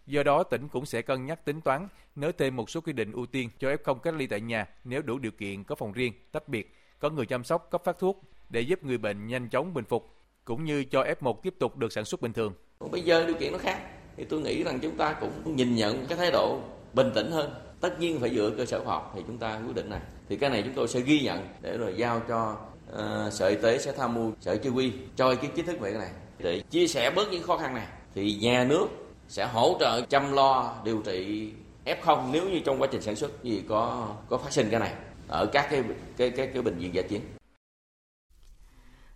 Do 0.06 0.22
đó, 0.22 0.42
tỉnh 0.42 0.68
cũng 0.68 0.86
sẽ 0.86 1.02
cân 1.02 1.26
nhắc 1.26 1.44
tính 1.44 1.60
toán 1.60 1.88
nới 2.16 2.32
thêm 2.32 2.56
một 2.56 2.70
số 2.70 2.80
quy 2.80 2.92
định 2.92 3.12
ưu 3.12 3.26
tiên 3.26 3.50
cho 3.58 3.68
F0 3.68 3.94
cách 3.94 4.14
ly 4.14 4.26
tại 4.26 4.40
nhà 4.40 4.66
nếu 4.84 5.02
đủ 5.02 5.18
điều 5.18 5.32
kiện 5.32 5.64
có 5.64 5.74
phòng 5.74 5.92
riêng, 5.92 6.12
tách 6.32 6.48
biệt, 6.48 6.76
có 6.98 7.10
người 7.10 7.26
chăm 7.26 7.44
sóc 7.44 7.68
cấp 7.70 7.82
phát 7.84 7.98
thuốc 7.98 8.24
để 8.48 8.60
giúp 8.60 8.84
người 8.84 8.98
bệnh 8.98 9.26
nhanh 9.26 9.48
chóng 9.48 9.74
bình 9.74 9.84
phục, 9.84 10.14
cũng 10.44 10.64
như 10.64 10.84
cho 10.84 11.04
F1 11.20 11.34
tiếp 11.42 11.54
tục 11.58 11.76
được 11.76 11.92
sản 11.92 12.04
xuất 12.04 12.20
bình 12.20 12.32
thường. 12.32 12.52
Bây 12.90 13.02
giờ 13.02 13.26
điều 13.26 13.36
kiện 13.36 13.52
nó 13.52 13.58
khác, 13.58 13.80
thì 14.16 14.24
tôi 14.24 14.40
nghĩ 14.40 14.62
rằng 14.62 14.78
chúng 14.80 14.96
ta 14.96 15.12
cũng 15.20 15.56
nhìn 15.56 15.74
nhận 15.74 16.06
cái 16.06 16.18
thái 16.18 16.30
độ 16.30 16.60
bình 16.94 17.10
tĩnh 17.14 17.30
hơn. 17.30 17.54
Tất 17.80 18.00
nhiên 18.00 18.20
phải 18.20 18.34
dựa 18.34 18.50
cơ 18.56 18.66
sở 18.66 18.84
khoa 18.84 18.94
học 18.94 19.12
thì 19.14 19.22
chúng 19.26 19.38
ta 19.38 19.60
quyết 19.66 19.74
định 19.74 19.90
này. 19.90 20.00
Thì 20.28 20.36
cái 20.36 20.50
này 20.50 20.62
chúng 20.62 20.74
tôi 20.74 20.88
sẽ 20.88 21.00
ghi 21.00 21.20
nhận 21.20 21.48
để 21.60 21.76
rồi 21.76 21.94
giao 21.96 22.22
cho 22.28 22.56
uh, 22.92 23.32
Sở 23.32 23.48
Y 23.48 23.56
tế 23.62 23.78
sẽ 23.78 23.92
tham 23.92 24.14
mưu 24.14 24.32
Sở 24.40 24.56
Chỉ 24.56 24.68
huy 24.68 24.92
cho 25.16 25.30
ý 25.30 25.36
kiến 25.42 25.50
chính 25.56 25.66
thức 25.66 25.80
về 25.80 25.90
cái 25.90 26.00
này 26.00 26.10
để 26.38 26.62
chia 26.70 26.86
sẻ 26.86 27.10
bớt 27.10 27.28
những 27.30 27.42
khó 27.42 27.56
khăn 27.56 27.74
này. 27.74 27.86
Thì 28.14 28.34
nhà 28.34 28.64
nước 28.64 28.86
sẽ 29.28 29.46
hỗ 29.46 29.76
trợ 29.80 30.00
chăm 30.00 30.32
lo 30.32 30.74
điều 30.84 31.02
trị 31.04 31.50
F0 31.84 32.30
nếu 32.30 32.48
như 32.48 32.60
trong 32.60 32.82
quá 32.82 32.88
trình 32.92 33.02
sản 33.02 33.16
xuất 33.16 33.44
gì 33.44 33.62
có 33.68 34.08
có 34.28 34.38
phát 34.38 34.52
sinh 34.52 34.68
cái 34.70 34.80
này 34.80 34.94
ở 35.28 35.46
các 35.46 35.66
cái 35.70 35.82
cái 36.16 36.30
cái, 36.30 36.46
cái 36.46 36.62
bệnh 36.62 36.78
viện 36.78 36.94
giải 36.94 37.04
chiến. 37.08 37.20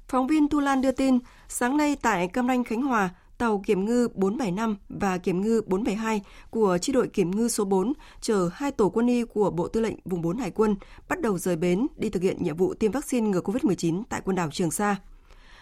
Phóng 0.08 0.26
viên 0.26 0.48
Tu 0.48 0.60
Lan 0.60 0.80
đưa 0.80 0.92
tin, 0.92 1.18
sáng 1.48 1.76
nay 1.76 1.96
tại 2.02 2.28
Cam 2.28 2.48
Ranh 2.48 2.64
Khánh 2.64 2.82
Hòa, 2.82 3.10
tàu 3.38 3.62
kiểm 3.66 3.84
ngư 3.84 4.08
475 4.14 4.76
và 4.88 5.18
kiểm 5.18 5.40
ngư 5.42 5.62
472 5.66 6.22
của 6.50 6.78
chi 6.78 6.92
đội 6.92 7.08
kiểm 7.08 7.30
ngư 7.30 7.48
số 7.48 7.64
4 7.64 7.92
chở 8.20 8.50
hai 8.52 8.72
tổ 8.72 8.88
quân 8.88 9.06
y 9.06 9.24
của 9.24 9.50
Bộ 9.50 9.68
Tư 9.68 9.80
lệnh 9.80 9.94
Vùng 10.04 10.22
4 10.22 10.38
Hải 10.38 10.50
quân 10.50 10.76
bắt 11.08 11.20
đầu 11.20 11.38
rời 11.38 11.56
bến 11.56 11.86
đi 11.96 12.08
thực 12.08 12.22
hiện 12.22 12.42
nhiệm 12.42 12.56
vụ 12.56 12.74
tiêm 12.74 12.92
vaccine 12.92 13.28
ngừa 13.28 13.40
COVID-19 13.40 14.02
tại 14.08 14.20
quần 14.24 14.36
đảo 14.36 14.48
Trường 14.52 14.70
Sa. 14.70 14.96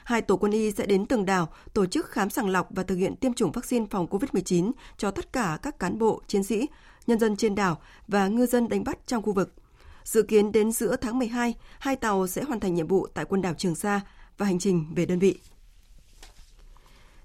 Hai 0.06 0.22
tổ 0.22 0.36
quân 0.36 0.52
y 0.52 0.70
sẽ 0.70 0.86
đến 0.86 1.06
từng 1.06 1.24
đảo 1.24 1.48
tổ 1.74 1.86
chức 1.86 2.10
khám 2.10 2.30
sàng 2.30 2.48
lọc 2.48 2.68
và 2.70 2.82
thực 2.82 2.94
hiện 2.96 3.16
tiêm 3.16 3.34
chủng 3.34 3.52
vaccine 3.52 3.86
phòng 3.90 4.06
COVID-19 4.06 4.72
cho 4.96 5.10
tất 5.10 5.32
cả 5.32 5.58
các 5.62 5.78
cán 5.78 5.98
bộ, 5.98 6.22
chiến 6.26 6.44
sĩ, 6.44 6.66
nhân 7.06 7.18
dân 7.18 7.36
trên 7.36 7.54
đảo 7.54 7.78
và 8.08 8.28
ngư 8.28 8.46
dân 8.46 8.68
đánh 8.68 8.84
bắt 8.84 8.98
trong 9.06 9.22
khu 9.22 9.32
vực. 9.32 9.54
Dự 10.04 10.22
kiến 10.22 10.52
đến 10.52 10.72
giữa 10.72 10.96
tháng 10.96 11.18
12, 11.18 11.54
hai 11.78 11.96
tàu 11.96 12.26
sẽ 12.26 12.42
hoàn 12.42 12.60
thành 12.60 12.74
nhiệm 12.74 12.86
vụ 12.86 13.06
tại 13.14 13.24
quần 13.24 13.42
đảo 13.42 13.54
Trường 13.54 13.74
Sa 13.74 14.00
và 14.38 14.46
hành 14.46 14.58
trình 14.58 14.86
về 14.94 15.06
đơn 15.06 15.18
vị. 15.18 15.38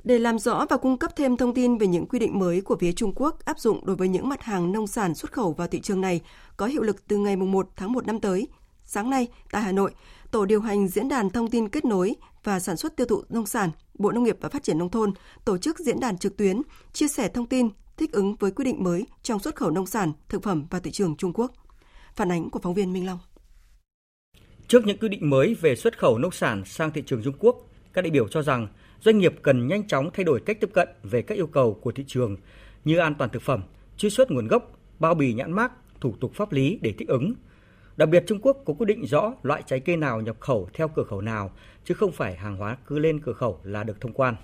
Để 0.04 0.20
làm 0.20 0.40
rõ 0.40 0.66
và 0.70 0.78
cung 0.78 0.98
cấp 0.98 1.12
thêm 1.16 1.38
thông 1.38 1.54
tin 1.54 1.78
về 1.78 1.88
những 1.88 2.06
quy 2.06 2.20
định 2.20 2.40
mới 2.40 2.62
của 2.62 2.78
phía 2.80 2.92
Trung 2.92 3.14
Quốc 3.16 3.46
áp 3.46 3.60
dụng 3.60 3.86
đối 3.86 3.96
với 3.96 4.08
những 4.08 4.30
mặt 4.30 4.44
hàng 4.44 4.72
nông 4.72 4.88
sản 4.88 5.16
xuất 5.16 5.32
khẩu 5.32 5.54
vào 5.54 5.68
thị 5.68 5.82
trường 5.82 6.02
này 6.02 6.22
có 6.58 6.66
hiệu 6.66 6.82
lực 6.82 7.08
từ 7.08 7.18
ngày 7.18 7.36
1 7.36 7.70
tháng 7.76 7.94
1 7.94 8.08
năm 8.08 8.20
tới, 8.20 8.48
sáng 8.86 9.10
nay 9.10 9.28
tại 9.52 9.62
Hà 9.62 9.72
Nội, 9.72 9.92
Tổ 10.32 10.46
điều 10.46 10.62
hành 10.62 10.88
Diễn 10.88 11.10
đàn 11.10 11.30
Thông 11.30 11.50
tin 11.50 11.70
kết 11.70 11.86
nối 11.86 12.16
và 12.44 12.60
sản 12.60 12.78
xuất 12.78 12.96
tiêu 12.96 13.08
thụ 13.08 13.24
nông 13.30 13.46
sản, 13.46 13.70
Bộ 13.94 14.12
Nông 14.12 14.24
nghiệp 14.24 14.38
và 14.42 14.50
Phát 14.50 14.64
triển 14.64 14.78
Nông 14.78 14.90
thôn 14.90 15.14
tổ 15.46 15.58
chức 15.58 15.80
diễn 15.80 16.00
đàn 16.00 16.18
trực 16.18 16.38
tuyến, 16.38 16.62
chia 16.94 17.08
sẻ 17.08 17.30
thông 17.30 17.46
tin 17.46 17.70
thích 17.98 18.12
ứng 18.12 18.36
với 18.36 18.52
quy 18.52 18.66
định 18.66 18.84
mới 18.84 19.06
trong 19.24 19.40
xuất 19.40 19.56
khẩu 19.56 19.70
nông 19.70 19.86
sản, 19.86 20.12
thực 20.30 20.44
phẩm 20.44 20.66
và 20.70 20.80
thị 20.80 20.92
trường 20.92 21.16
Trung 21.16 21.34
Quốc. 21.34 21.52
Phản 22.16 22.32
ánh 22.32 22.50
của 22.50 22.60
phóng 22.60 22.74
viên 22.74 22.94
Minh 22.94 23.06
Long. 23.06 23.20
Trước 24.68 24.86
những 24.86 24.98
quy 24.98 25.10
định 25.10 25.30
mới 25.30 25.56
về 25.62 25.76
xuất 25.76 26.00
khẩu 26.00 26.18
nông 26.18 26.32
sản 26.32 26.64
sang 26.66 26.92
thị 26.92 27.04
trường 27.06 27.24
Trung 27.24 27.36
Quốc, 27.40 27.70
các 27.94 28.02
đại 28.02 28.12
biểu 28.12 28.28
cho 28.28 28.42
rằng 28.42 28.68
doanh 29.02 29.18
nghiệp 29.18 29.36
cần 29.42 29.68
nhanh 29.68 29.88
chóng 29.88 30.10
thay 30.14 30.24
đổi 30.24 30.42
cách 30.46 30.58
tiếp 30.62 30.70
cận 30.74 30.90
về 31.04 31.22
các 31.22 31.36
yêu 31.36 31.48
cầu 31.48 31.80
của 31.82 31.92
thị 31.92 32.04
trường 32.08 32.38
như 32.86 32.98
an 32.98 33.16
toàn 33.16 33.30
thực 33.30 33.42
phẩm, 33.42 33.62
truy 33.98 34.10
xuất 34.10 34.32
nguồn 34.32 34.48
gốc, 34.48 34.80
bao 35.00 35.16
bì 35.16 35.34
nhãn 35.34 35.52
mác, 35.52 35.72
thủ 36.02 36.16
tục 36.20 36.32
pháp 36.36 36.52
lý 36.52 36.80
để 36.82 36.94
thích 36.98 37.08
ứng. 37.08 37.34
Đặc 37.98 38.10
biệt 38.10 38.24
Trung 38.28 38.40
Quốc 38.42 38.58
có 38.66 38.74
quy 38.74 38.86
định 38.86 39.06
rõ 39.06 39.34
loại 39.44 39.64
trái 39.66 39.80
cây 39.80 39.98
nào 39.98 40.22
nhập 40.22 40.36
khẩu 40.40 40.70
theo 40.74 40.88
cửa 40.88 41.04
khẩu 41.04 41.22
nào, 41.22 41.52
chứ 41.84 41.94
không 41.94 42.12
phải 42.12 42.36
hàng 42.36 42.58
hóa 42.58 42.78
cứ 42.88 43.00
lên 43.00 43.20
cửa 43.20 43.34
khẩu 43.34 43.60
là 43.64 43.84
được 43.84 44.02
thông 44.02 44.14
quan. 44.14 44.36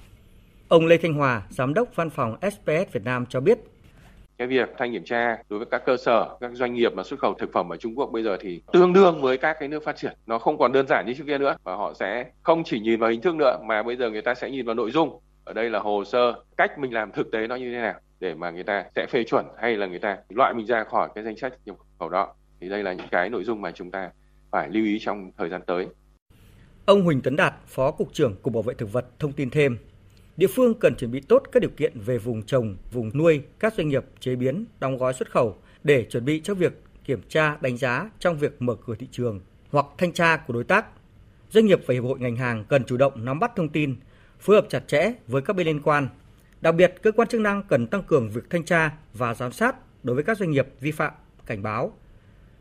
Ông 0.68 0.86
Lê 0.86 0.98
Thanh 0.98 1.13
Hòa, 1.13 1.42
Giám 1.50 1.74
đốc 1.74 1.96
Văn 1.96 2.10
phòng 2.10 2.38
SPS 2.42 2.92
Việt 2.92 3.04
Nam 3.04 3.25
cho 3.30 3.39
biết, 3.39 3.60
cái 4.38 4.48
việc 4.48 4.70
thanh 4.77 4.92
kiểm 4.92 5.04
tra 5.06 5.38
đối 5.50 5.60
với 5.60 5.68
các 5.72 5.86
cơ 5.86 5.98
sở 5.98 6.38
các 6.39 6.51
doanh 6.54 6.74
nghiệp 6.74 6.94
mà 6.94 7.04
xuất 7.04 7.20
khẩu 7.20 7.34
thực 7.34 7.54
phẩm 7.54 7.70
ở 7.74 7.77
Trung 7.77 7.96
Quốc 7.96 8.10
bây 8.12 8.24
giờ 8.24 8.38
thì 8.42 8.62
tương 8.74 8.94
đương 8.94 9.22
với 9.22 9.38
các 9.38 9.58
cái 9.60 9.70
nước 9.70 9.84
phát 9.84 9.96
triển. 9.96 10.13
Nó 10.25 10.39
không 10.39 10.58
còn 10.58 10.72
đơn 10.72 10.88
giản 10.88 11.06
như 11.06 11.13
trước 11.13 11.24
kia 11.27 11.38
nữa 11.38 11.56
và 11.63 11.75
họ 11.75 11.94
sẽ 11.94 12.25
không 12.44 12.63
chỉ 12.63 12.80
nhìn 12.80 13.00
vào 13.00 13.10
hình 13.10 13.22
thức 13.22 13.36
nữa 13.36 13.60
mà 13.63 13.84
bây 13.84 13.96
giờ 13.96 14.10
người 14.10 14.22
ta 14.22 14.36
sẽ 14.36 14.50
nhìn 14.50 14.66
vào 14.66 14.75
nội 14.75 14.92
dung. 14.92 15.20
Ở 15.44 15.54
đây 15.54 15.70
là 15.70 15.80
hồ 15.80 16.04
sơ 16.06 16.34
cách 16.58 16.80
mình 16.80 16.94
làm 16.94 17.12
thực 17.12 17.32
tế 17.32 17.48
nó 17.48 17.56
như 17.56 17.72
thế 17.72 17.77
nào 17.82 17.94
để 18.20 18.34
mà 18.34 18.51
người 18.51 18.63
ta 18.63 18.86
sẽ 18.96 19.06
phê 19.10 19.24
chuẩn 19.24 19.46
hay 19.62 19.77
là 19.77 19.86
người 19.86 20.00
ta 20.00 20.18
loại 20.30 20.54
mình 20.54 20.66
ra 20.66 20.84
khỏi 20.84 21.10
cái 21.16 21.24
danh 21.24 21.38
sách 21.38 21.54
nhập 21.66 21.75
khẩu 22.00 22.10
đó 22.10 22.34
thì 22.62 22.70
đây 22.70 22.84
là 22.84 22.94
những 22.94 23.08
cái 23.12 23.30
nội 23.30 23.44
dung 23.44 23.62
mà 23.62 23.72
chúng 23.72 23.92
ta 23.92 24.12
phải 24.52 24.70
lưu 24.70 24.86
ý 24.86 24.98
trong 25.00 25.32
thời 25.38 25.50
gian 25.50 25.62
tới. 25.68 25.88
Ông 26.86 27.02
Huỳnh 27.02 27.22
Tấn 27.22 27.36
Đạt, 27.36 27.54
Phó 27.68 27.92
Cục 27.92 28.14
trưởng 28.14 28.36
Cục 28.36 28.54
Bảo 28.54 28.64
vệ 28.64 28.74
Thực 28.74 28.92
vật 28.94 29.06
thông 29.20 29.32
tin 29.32 29.50
thêm, 29.50 29.78
Địa 30.38 30.48
phương 30.48 30.74
cần 30.80 30.96
chuẩn 30.96 31.12
bị 31.12 31.22
tốt 31.22 31.44
các 31.52 31.60
điều 31.60 31.70
kiện 31.78 32.00
về 32.00 32.18
vùng 32.18 32.44
trồng, 32.44 32.78
vùng 32.92 33.12
nuôi, 33.14 33.42
các 33.60 33.74
doanh 33.74 33.90
nghiệp 33.90 34.06
chế 34.20 34.36
biến, 34.36 34.66
đóng 34.80 34.98
gói 34.98 35.14
xuất 35.14 35.32
khẩu 35.32 35.58
để 35.84 36.06
chuẩn 36.10 36.26
bị 36.26 36.42
cho 36.44 36.54
việc 36.54 36.84
kiểm 37.06 37.22
tra, 37.30 37.58
đánh 37.62 37.78
giá 37.78 38.10
trong 38.20 38.38
việc 38.38 38.62
mở 38.62 38.76
cửa 38.86 38.96
thị 38.96 39.08
trường 39.12 39.42
hoặc 39.72 39.86
thanh 39.98 40.14
tra 40.14 40.38
của 40.38 40.54
đối 40.54 40.64
tác. 40.64 40.86
Doanh 41.50 41.66
nghiệp 41.66 41.80
và 41.86 41.94
hiệp 41.94 42.04
hội 42.04 42.20
ngành 42.20 42.36
hàng 42.36 42.66
cần 42.70 42.84
chủ 42.84 42.98
động 42.98 43.26
nắm 43.26 43.40
bắt 43.40 43.52
thông 43.56 43.70
tin, 43.70 43.96
phối 44.40 44.56
hợp 44.56 44.66
chặt 44.70 44.88
chẽ 44.88 45.14
với 45.28 45.42
các 45.42 45.56
bên 45.56 45.68
liên 45.68 45.82
quan. 45.82 46.08
Đặc 46.62 46.76
biệt, 46.76 46.96
cơ 47.02 47.12
quan 47.12 47.28
chức 47.28 47.42
năng 47.42 47.64
cần 47.64 47.88
tăng 47.88 48.04
cường 48.04 48.30
việc 48.30 48.50
thanh 48.50 48.66
tra 48.66 48.92
và 49.14 49.34
giám 49.34 49.52
sát 49.52 49.76
đối 50.04 50.16
với 50.16 50.24
các 50.24 50.38
doanh 50.38 50.52
nghiệp 50.52 50.68
vi 50.80 50.92
phạm, 50.92 51.14
cảnh 51.46 51.64
báo. 51.64 51.94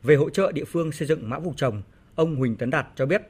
Về 0.06 0.14
hỗ 0.14 0.30
trợ 0.30 0.52
địa 0.52 0.64
phương 0.66 0.92
xây 0.92 1.08
dựng 1.08 1.18
mã 1.22 1.38
vùng 1.38 1.54
trồng, 1.54 1.82
ông 2.16 2.36
Huỳnh 2.36 2.56
Tấn 2.56 2.70
Đạt 2.70 2.86
cho 2.94 3.06
biết. 3.06 3.22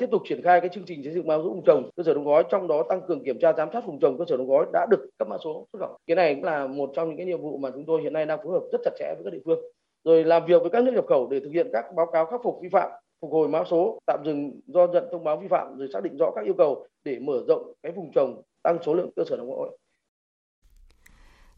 Tiếp 0.00 0.06
tục 0.10 0.22
triển 0.28 0.42
khai 0.42 0.60
cái 0.60 0.70
chương 0.72 0.84
trình 0.86 1.04
xây 1.04 1.12
dựng 1.12 1.26
mã 1.26 1.36
số 1.36 1.42
vùng 1.42 1.64
trồng 1.66 1.90
cơ 1.96 2.02
sở 2.02 2.14
đóng 2.14 2.24
gói 2.24 2.44
trong 2.50 2.68
đó 2.68 2.82
tăng 2.88 3.00
cường 3.08 3.24
kiểm 3.24 3.38
tra 3.38 3.52
giám 3.52 3.68
sát 3.72 3.86
vùng 3.86 4.00
trồng 4.00 4.18
cơ 4.18 4.24
sở 4.28 4.36
đóng 4.36 4.48
gói 4.48 4.66
đã 4.72 4.86
được 4.90 5.08
cấp 5.18 5.28
mã 5.28 5.36
số 5.44 5.66
xuất 5.72 5.78
khẩu. 5.78 5.98
Cái 6.06 6.16
này 6.16 6.34
cũng 6.34 6.44
là 6.44 6.66
một 6.66 6.90
trong 6.94 7.08
những 7.08 7.16
cái 7.16 7.26
nhiệm 7.26 7.40
vụ 7.40 7.58
mà 7.58 7.70
chúng 7.70 7.84
tôi 7.86 8.02
hiện 8.02 8.12
nay 8.12 8.26
đang 8.26 8.38
phối 8.44 8.52
hợp 8.52 8.66
rất 8.72 8.78
chặt 8.84 8.90
chẽ 8.98 9.14
với 9.14 9.24
các 9.24 9.32
địa 9.32 9.42
phương. 9.44 9.58
Rồi 10.04 10.24
làm 10.24 10.46
việc 10.46 10.62
với 10.62 10.70
các 10.70 10.84
nước 10.84 10.92
nhập 10.94 11.04
khẩu 11.08 11.28
để 11.30 11.40
thực 11.40 11.50
hiện 11.50 11.66
các 11.72 11.84
báo 11.96 12.06
cáo 12.12 12.26
khắc 12.26 12.40
phục 12.44 12.58
vi 12.62 12.68
phạm 12.68 12.90
phục 13.20 13.32
hồi 13.32 13.48
mã 13.48 13.64
số 13.70 13.98
tạm 14.06 14.20
dừng 14.24 14.60
do 14.66 14.86
nhận 14.86 15.04
thông 15.12 15.24
báo 15.24 15.36
vi 15.36 15.48
phạm 15.48 15.78
rồi 15.78 15.88
xác 15.92 16.02
định 16.02 16.16
rõ 16.16 16.30
các 16.34 16.44
yêu 16.44 16.54
cầu 16.58 16.86
để 17.04 17.18
mở 17.18 17.42
rộng 17.48 17.72
cái 17.82 17.92
vùng 17.92 18.12
trồng 18.14 18.42
tăng 18.62 18.78
số 18.86 18.94
lượng 18.94 19.10
cơ 19.16 19.24
sở 19.24 19.36
đóng 19.36 19.50
gói. 19.50 19.68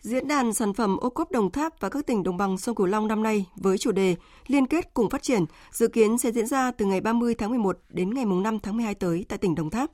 Diễn 0.00 0.28
đàn 0.28 0.54
sản 0.54 0.74
phẩm 0.74 0.96
ô 0.96 1.10
cốp 1.10 1.30
Đồng 1.30 1.50
Tháp 1.50 1.80
và 1.80 1.88
các 1.88 2.06
tỉnh 2.06 2.22
đồng 2.22 2.36
bằng 2.36 2.58
sông 2.58 2.74
Cửu 2.74 2.86
Long 2.86 3.08
năm 3.08 3.22
nay 3.22 3.46
với 3.56 3.78
chủ 3.78 3.92
đề 3.92 4.16
Liên 4.46 4.66
kết 4.66 4.94
cùng 4.94 5.10
phát 5.10 5.22
triển 5.22 5.44
dự 5.70 5.88
kiến 5.88 6.18
sẽ 6.18 6.32
diễn 6.32 6.46
ra 6.46 6.70
từ 6.70 6.84
ngày 6.84 7.00
30 7.00 7.34
tháng 7.34 7.50
11 7.50 7.78
đến 7.88 8.14
ngày 8.14 8.24
5 8.24 8.58
tháng 8.58 8.76
12 8.76 8.94
tới 8.94 9.24
tại 9.28 9.38
tỉnh 9.38 9.54
Đồng 9.54 9.70
Tháp. 9.70 9.90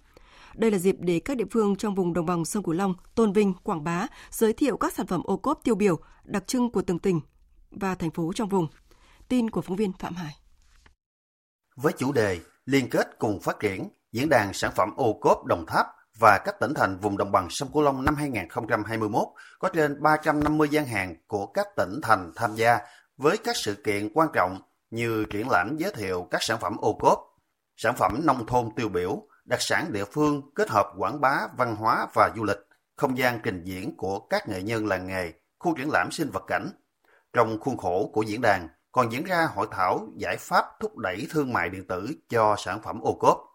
Đây 0.55 0.71
là 0.71 0.79
dịp 0.79 0.97
để 1.01 1.21
các 1.21 1.37
địa 1.37 1.45
phương 1.51 1.77
trong 1.77 1.95
vùng 1.95 2.13
đồng 2.13 2.27
bằng 2.27 2.45
sông 2.45 2.63
Cửu 2.63 2.75
Long 2.75 2.95
tôn 3.15 3.33
vinh, 3.33 3.55
quảng 3.63 3.85
bá, 3.85 4.07
giới 4.31 4.53
thiệu 4.53 4.77
các 4.77 4.93
sản 4.93 5.07
phẩm 5.07 5.23
ô 5.25 5.37
cốp 5.37 5.61
tiêu 5.65 5.75
biểu, 5.75 5.99
đặc 6.25 6.47
trưng 6.47 6.71
của 6.71 6.83
từng 6.83 6.99
tỉnh 6.99 7.21
và 7.71 7.95
thành 7.95 8.11
phố 8.11 8.33
trong 8.35 8.49
vùng. 8.49 8.67
Tin 9.29 9.51
của 9.51 9.61
phóng 9.61 9.77
viên 9.77 9.93
Phạm 9.99 10.15
Hải. 10.15 10.37
Với 11.77 11.93
chủ 11.99 12.13
đề 12.13 12.41
Liên 12.67 12.91
kết 12.91 13.19
cùng 13.19 13.41
phát 13.41 13.57
triển, 13.61 13.89
diễn 14.13 14.29
đàn 14.29 14.53
sản 14.55 14.73
phẩm 14.77 14.89
ô 14.97 15.19
cốp 15.21 15.45
Đồng 15.45 15.65
Tháp 15.67 15.87
và 16.19 16.39
các 16.39 16.61
tỉnh 16.61 16.75
thành 16.75 16.99
vùng 16.99 17.17
đồng 17.17 17.33
bằng 17.33 17.47
sông 17.51 17.73
Cửu 17.73 17.83
Long 17.83 18.05
năm 18.05 18.15
2021 18.15 19.23
có 19.59 19.69
trên 19.69 20.03
350 20.03 20.69
gian 20.69 20.87
hàng 20.87 21.15
của 21.27 21.47
các 21.47 21.67
tỉnh 21.77 22.01
thành 22.03 22.33
tham 22.37 22.55
gia 22.55 22.79
với 23.17 23.37
các 23.45 23.57
sự 23.57 23.75
kiện 23.75 24.09
quan 24.15 24.29
trọng 24.33 24.61
như 24.91 25.25
triển 25.31 25.49
lãm 25.49 25.77
giới 25.77 25.93
thiệu 25.93 26.29
các 26.31 26.43
sản 26.43 26.59
phẩm 26.61 26.77
ô 26.77 26.99
cốp, 27.01 27.19
sản 27.77 27.95
phẩm 27.97 28.21
nông 28.25 28.47
thôn 28.47 28.71
tiêu 28.77 28.89
biểu, 28.89 29.23
đặc 29.45 29.63
sản 29.63 29.93
địa 29.93 30.05
phương 30.05 30.43
kết 30.55 30.71
hợp 30.71 30.87
quảng 30.99 31.21
bá 31.21 31.41
văn 31.57 31.77
hóa 31.77 32.07
và 32.15 32.31
du 32.37 32.45
lịch, 32.45 32.59
không 32.97 33.19
gian 33.19 33.41
trình 33.43 33.63
diễn 33.65 33.97
của 33.97 34.21
các 34.21 34.49
nghệ 34.49 34.63
nhân 34.63 34.87
làng 34.87 35.07
nghề, 35.07 35.33
khu 35.59 35.75
triển 35.77 35.91
lãm 35.91 36.11
sinh 36.11 36.31
vật 36.31 36.45
cảnh. 36.47 36.71
Trong 37.33 37.61
khuôn 37.61 37.77
khổ 37.77 38.11
của 38.13 38.23
diễn 38.23 38.41
đàn 38.41 38.69
còn 38.93 39.13
diễn 39.13 39.25
ra 39.25 39.49
hội 39.55 39.67
thảo 39.71 40.09
giải 40.17 40.37
pháp 40.37 40.65
thúc 40.81 40.99
đẩy 40.99 41.27
thương 41.31 41.53
mại 41.53 41.69
điện 41.69 41.87
tử 41.87 42.09
cho 42.29 42.57
sản 42.59 42.83
phẩm 42.83 43.01
ô 43.01 43.15
cốp. 43.15 43.54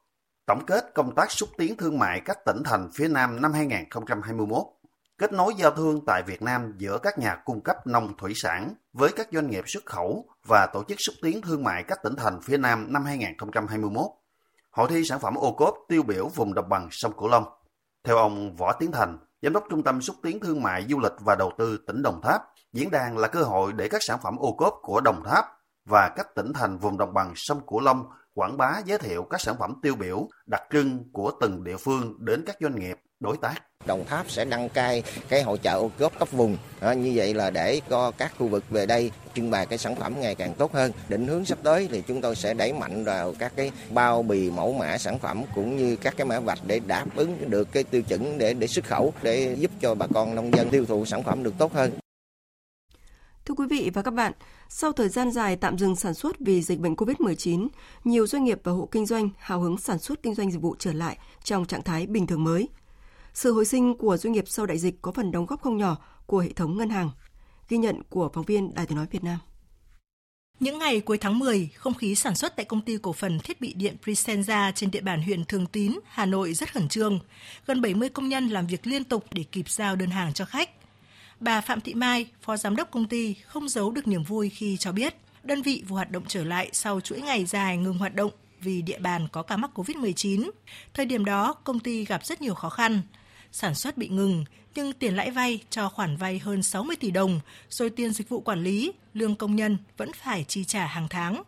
Tổng 0.49 0.65
kết 0.65 0.93
công 0.93 1.15
tác 1.15 1.31
xúc 1.31 1.49
tiến 1.57 1.77
thương 1.77 1.99
mại 1.99 2.21
các 2.25 2.45
tỉnh 2.45 2.63
thành 2.65 2.89
phía 2.93 3.07
Nam 3.07 3.41
năm 3.41 3.53
2021, 3.53 4.63
kết 5.17 5.33
nối 5.33 5.53
giao 5.57 5.71
thương 5.71 6.05
tại 6.05 6.23
Việt 6.23 6.41
Nam 6.41 6.73
giữa 6.77 6.97
các 6.97 7.19
nhà 7.19 7.35
cung 7.45 7.61
cấp 7.61 7.87
nông 7.87 8.17
thủy 8.17 8.33
sản 8.35 8.73
với 8.93 9.11
các 9.15 9.27
doanh 9.31 9.49
nghiệp 9.49 9.63
xuất 9.67 9.85
khẩu 9.85 10.25
và 10.47 10.67
tổ 10.73 10.83
chức 10.83 10.97
xúc 10.99 11.15
tiến 11.21 11.41
thương 11.41 11.63
mại 11.63 11.83
các 11.83 12.03
tỉnh 12.03 12.15
thành 12.15 12.41
phía 12.41 12.57
Nam 12.57 12.93
năm 12.93 13.05
2021. 13.05 14.05
Hội 14.71 14.89
thi 14.89 15.03
sản 15.05 15.19
phẩm 15.19 15.35
ô 15.35 15.51
cốp 15.51 15.77
tiêu 15.87 16.03
biểu 16.03 16.27
vùng 16.27 16.53
đồng 16.53 16.69
bằng 16.69 16.87
sông 16.91 17.13
Cửu 17.17 17.27
Long. 17.27 17.45
Theo 18.03 18.17
ông 18.17 18.55
Võ 18.55 18.73
Tiến 18.73 18.91
Thành, 18.91 19.17
Giám 19.41 19.53
đốc 19.53 19.63
Trung 19.69 19.83
tâm 19.83 20.01
xúc 20.01 20.15
tiến 20.23 20.39
thương 20.39 20.63
mại 20.63 20.85
du 20.89 20.99
lịch 20.99 21.13
và 21.19 21.35
đầu 21.35 21.51
tư 21.57 21.79
tỉnh 21.87 22.01
Đồng 22.01 22.21
Tháp, 22.23 22.41
diễn 22.73 22.91
đàn 22.91 23.17
là 23.17 23.27
cơ 23.27 23.43
hội 23.43 23.73
để 23.73 23.87
các 23.87 24.03
sản 24.03 24.19
phẩm 24.23 24.37
ô 24.37 24.53
cốp 24.53 24.79
của 24.81 25.01
Đồng 25.01 25.23
Tháp 25.23 25.45
và 25.85 26.09
các 26.15 26.35
tỉnh 26.35 26.53
thành 26.53 26.77
vùng 26.77 26.97
đồng 26.97 27.13
bằng 27.13 27.33
sông 27.35 27.61
Cửu 27.67 27.79
Long 27.79 28.05
quảng 28.39 28.57
bá 28.57 28.81
giới 28.85 28.97
thiệu 28.97 29.23
các 29.29 29.41
sản 29.41 29.55
phẩm 29.59 29.73
tiêu 29.81 29.95
biểu, 29.95 30.29
đặc 30.45 30.61
trưng 30.71 31.03
của 31.11 31.31
từng 31.41 31.63
địa 31.63 31.77
phương 31.77 32.15
đến 32.19 32.43
các 32.45 32.57
doanh 32.61 32.75
nghiệp, 32.79 32.97
đối 33.19 33.37
tác. 33.37 33.55
Đồng 33.85 34.05
Tháp 34.05 34.29
sẽ 34.29 34.45
đăng 34.45 34.69
cai 34.69 35.03
cái 35.29 35.43
hội 35.43 35.57
chợ 35.57 35.71
ô 35.71 35.91
cốp 35.99 36.19
cấp 36.19 36.31
vùng. 36.31 36.57
À, 36.79 36.93
như 36.93 37.11
vậy 37.15 37.33
là 37.33 37.49
để 37.49 37.81
có 37.89 38.11
các 38.17 38.33
khu 38.37 38.47
vực 38.47 38.63
về 38.69 38.85
đây 38.85 39.11
trưng 39.33 39.51
bày 39.51 39.65
cái 39.65 39.77
sản 39.77 39.95
phẩm 39.95 40.13
ngày 40.19 40.35
càng 40.35 40.53
tốt 40.53 40.73
hơn. 40.73 40.91
Định 41.09 41.27
hướng 41.27 41.45
sắp 41.45 41.57
tới 41.63 41.87
thì 41.91 42.03
chúng 42.07 42.21
tôi 42.21 42.35
sẽ 42.35 42.53
đẩy 42.53 42.73
mạnh 42.73 43.03
vào 43.03 43.33
các 43.39 43.53
cái 43.55 43.71
bao 43.91 44.23
bì 44.23 44.51
mẫu 44.51 44.73
mã 44.73 44.97
sản 44.97 45.19
phẩm 45.19 45.43
cũng 45.55 45.77
như 45.77 45.95
các 45.95 46.13
cái 46.17 46.25
mã 46.25 46.39
vạch 46.39 46.59
để 46.67 46.79
đáp 46.79 47.05
ứng 47.15 47.49
được 47.49 47.71
cái 47.71 47.83
tiêu 47.83 48.01
chuẩn 48.01 48.37
để 48.37 48.53
để 48.53 48.67
xuất 48.67 48.85
khẩu 48.85 49.13
để 49.21 49.55
giúp 49.59 49.71
cho 49.79 49.95
bà 49.95 50.07
con 50.13 50.35
nông 50.35 50.53
dân 50.53 50.69
tiêu 50.69 50.85
thụ 50.85 51.05
sản 51.05 51.23
phẩm 51.23 51.43
được 51.43 51.53
tốt 51.57 51.73
hơn. 51.73 51.91
Thưa 53.45 53.55
quý 53.55 53.65
vị 53.69 53.91
và 53.93 54.01
các 54.01 54.13
bạn, 54.13 54.33
sau 54.71 54.91
thời 54.91 55.09
gian 55.09 55.31
dài 55.31 55.55
tạm 55.55 55.77
dừng 55.77 55.95
sản 55.95 56.13
xuất 56.13 56.39
vì 56.39 56.61
dịch 56.61 56.79
bệnh 56.79 56.93
COVID-19, 56.93 57.67
nhiều 58.03 58.27
doanh 58.27 58.43
nghiệp 58.43 58.59
và 58.63 58.71
hộ 58.71 58.89
kinh 58.91 59.05
doanh 59.05 59.29
hào 59.37 59.61
hứng 59.61 59.77
sản 59.77 59.99
xuất 59.99 60.23
kinh 60.23 60.35
doanh 60.35 60.51
dịch 60.51 60.61
vụ 60.61 60.75
trở 60.79 60.93
lại 60.93 61.17
trong 61.43 61.65
trạng 61.65 61.83
thái 61.83 62.07
bình 62.07 62.27
thường 62.27 62.43
mới. 62.43 62.69
Sự 63.33 63.53
hồi 63.53 63.65
sinh 63.65 63.97
của 63.97 64.17
doanh 64.17 64.31
nghiệp 64.31 64.43
sau 64.47 64.65
đại 64.65 64.77
dịch 64.77 65.01
có 65.01 65.11
phần 65.11 65.31
đóng 65.31 65.45
góp 65.45 65.61
không 65.61 65.77
nhỏ 65.77 65.97
của 66.25 66.39
hệ 66.39 66.53
thống 66.53 66.77
ngân 66.77 66.89
hàng. 66.89 67.09
Ghi 67.69 67.77
nhận 67.77 68.03
của 68.09 68.29
phóng 68.33 68.45
viên 68.45 68.73
Đài 68.73 68.85
tiếng 68.85 68.97
nói 68.97 69.07
Việt 69.11 69.23
Nam. 69.23 69.39
Những 70.59 70.79
ngày 70.79 71.01
cuối 71.01 71.17
tháng 71.17 71.39
10, 71.39 71.69
không 71.75 71.93
khí 71.93 72.15
sản 72.15 72.35
xuất 72.35 72.55
tại 72.55 72.65
công 72.65 72.81
ty 72.81 72.97
cổ 72.97 73.13
phần 73.13 73.39
thiết 73.39 73.61
bị 73.61 73.73
điện 73.73 73.97
Presenza 74.05 74.71
trên 74.75 74.91
địa 74.91 75.01
bàn 75.01 75.21
huyện 75.21 75.45
Thường 75.45 75.65
Tín, 75.65 75.99
Hà 76.07 76.25
Nội 76.25 76.53
rất 76.53 76.73
khẩn 76.73 76.87
trương. 76.89 77.19
Gần 77.65 77.81
70 77.81 78.09
công 78.09 78.29
nhân 78.29 78.47
làm 78.47 78.67
việc 78.67 78.87
liên 78.87 79.03
tục 79.03 79.25
để 79.31 79.43
kịp 79.43 79.69
giao 79.69 79.95
đơn 79.95 80.09
hàng 80.09 80.33
cho 80.33 80.45
khách. 80.45 80.69
Bà 81.39 81.61
Phạm 81.61 81.81
Thị 81.81 81.93
Mai, 81.93 82.25
phó 82.41 82.57
giám 82.57 82.75
đốc 82.75 82.91
công 82.91 83.07
ty, 83.07 83.35
không 83.47 83.69
giấu 83.69 83.91
được 83.91 84.07
niềm 84.07 84.23
vui 84.23 84.49
khi 84.49 84.77
cho 84.77 84.91
biết 84.91 85.15
đơn 85.43 85.61
vị 85.61 85.83
vừa 85.87 85.95
hoạt 85.95 86.11
động 86.11 86.23
trở 86.27 86.43
lại 86.43 86.69
sau 86.73 87.01
chuỗi 87.01 87.21
ngày 87.21 87.45
dài 87.45 87.77
ngừng 87.77 87.97
hoạt 87.97 88.15
động 88.15 88.31
vì 88.61 88.81
địa 88.81 88.99
bàn 88.99 89.27
có 89.31 89.43
ca 89.43 89.57
mắc 89.57 89.71
COVID-19. 89.75 90.49
Thời 90.93 91.05
điểm 91.05 91.25
đó, 91.25 91.53
công 91.53 91.79
ty 91.79 92.05
gặp 92.05 92.25
rất 92.25 92.41
nhiều 92.41 92.53
khó 92.53 92.69
khăn. 92.69 93.01
Sản 93.51 93.75
xuất 93.75 93.97
bị 93.97 94.07
ngừng, 94.07 94.45
nhưng 94.75 94.93
tiền 94.93 95.15
lãi 95.15 95.31
vay 95.31 95.59
cho 95.69 95.89
khoản 95.89 96.17
vay 96.17 96.39
hơn 96.39 96.63
60 96.63 96.95
tỷ 96.99 97.11
đồng, 97.11 97.39
rồi 97.69 97.89
tiền 97.89 98.13
dịch 98.13 98.29
vụ 98.29 98.41
quản 98.41 98.63
lý, 98.63 98.91
lương 99.13 99.35
công 99.35 99.55
nhân 99.55 99.77
vẫn 99.97 100.13
phải 100.13 100.45
chi 100.47 100.63
trả 100.63 100.85
hàng 100.85 101.07
tháng. 101.09 101.43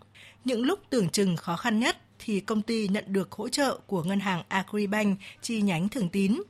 Những 0.46 0.64
lúc 0.64 0.80
tưởng 0.90 1.10
chừng 1.10 1.36
khó 1.36 1.56
khăn 1.56 1.80
nhất 1.80 1.98
thì 2.20 2.40
công 2.40 2.62
ty 2.62 2.88
nhận 2.88 3.04
được 3.08 3.32
hỗ 3.32 3.50
trợ 3.50 3.80
của 3.88 4.04
ngân 4.04 4.20
hàng 4.20 4.44
Agribank 4.48 5.20
chi 5.42 5.62
nhánh 5.62 5.90
Thường 5.90 6.10
Tín 6.10 6.42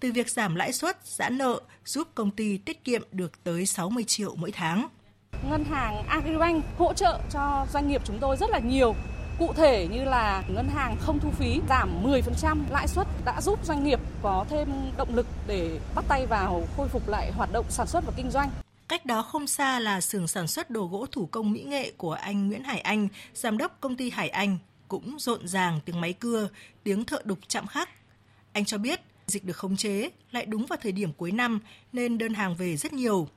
từ 0.00 0.12
việc 0.12 0.30
giảm 0.30 0.54
lãi 0.54 0.72
suất, 0.72 1.06
giãn 1.06 1.38
nợ 1.38 1.60
giúp 1.84 2.08
công 2.14 2.30
ty 2.30 2.58
tiết 2.58 2.84
kiệm 2.84 3.02
được 3.12 3.44
tới 3.44 3.66
60 3.66 4.04
triệu 4.04 4.36
mỗi 4.36 4.50
tháng. 4.50 4.88
Ngân 5.50 5.64
hàng 5.64 6.06
Agribank 6.08 6.64
hỗ 6.78 6.94
trợ 6.94 7.20
cho 7.32 7.66
doanh 7.72 7.88
nghiệp 7.88 8.02
chúng 8.04 8.18
tôi 8.20 8.36
rất 8.36 8.50
là 8.50 8.58
nhiều. 8.58 8.94
Cụ 9.38 9.52
thể 9.52 9.88
như 9.90 10.04
là 10.04 10.42
ngân 10.48 10.68
hàng 10.68 10.96
không 11.00 11.18
thu 11.18 11.30
phí 11.30 11.60
giảm 11.68 12.04
10% 12.04 12.58
lãi 12.70 12.88
suất 12.88 13.06
đã 13.24 13.40
giúp 13.40 13.58
doanh 13.64 13.84
nghiệp 13.84 14.00
có 14.22 14.46
thêm 14.50 14.68
động 14.96 15.14
lực 15.14 15.26
để 15.46 15.80
bắt 15.94 16.04
tay 16.08 16.26
vào 16.26 16.66
khôi 16.76 16.88
phục 16.88 17.08
lại 17.08 17.32
hoạt 17.32 17.52
động 17.52 17.66
sản 17.68 17.86
xuất 17.86 18.04
và 18.06 18.12
kinh 18.16 18.30
doanh. 18.30 18.50
Cách 18.88 19.06
đó 19.06 19.22
không 19.22 19.46
xa 19.46 19.80
là 19.80 20.00
xưởng 20.00 20.28
sản 20.28 20.46
xuất 20.46 20.70
đồ 20.70 20.86
gỗ 20.86 21.06
thủ 21.12 21.26
công 21.26 21.52
mỹ 21.52 21.62
nghệ 21.62 21.92
của 21.96 22.12
anh 22.12 22.48
Nguyễn 22.48 22.64
Hải 22.64 22.80
Anh, 22.80 23.08
giám 23.34 23.58
đốc 23.58 23.80
công 23.80 23.96
ty 23.96 24.10
Hải 24.10 24.28
Anh, 24.28 24.58
cũng 24.88 25.16
rộn 25.18 25.48
ràng 25.48 25.80
tiếng 25.84 26.00
máy 26.00 26.12
cưa, 26.12 26.48
tiếng 26.82 27.04
thợ 27.04 27.18
đục 27.24 27.38
chạm 27.48 27.66
khắc. 27.66 27.88
Anh 28.52 28.64
cho 28.64 28.78
biết 28.78 29.00
dịch 29.30 29.44
được 29.44 29.56
khống 29.56 29.76
chế 29.76 30.10
lại 30.30 30.46
đúng 30.46 30.66
vào 30.66 30.78
thời 30.82 30.92
điểm 30.92 31.12
cuối 31.12 31.32
năm 31.32 31.60
nên 31.92 32.18
đơn 32.18 32.34
hàng 32.34 32.54
về 32.54 32.76
rất 32.76 32.92
nhiều. 32.92 33.28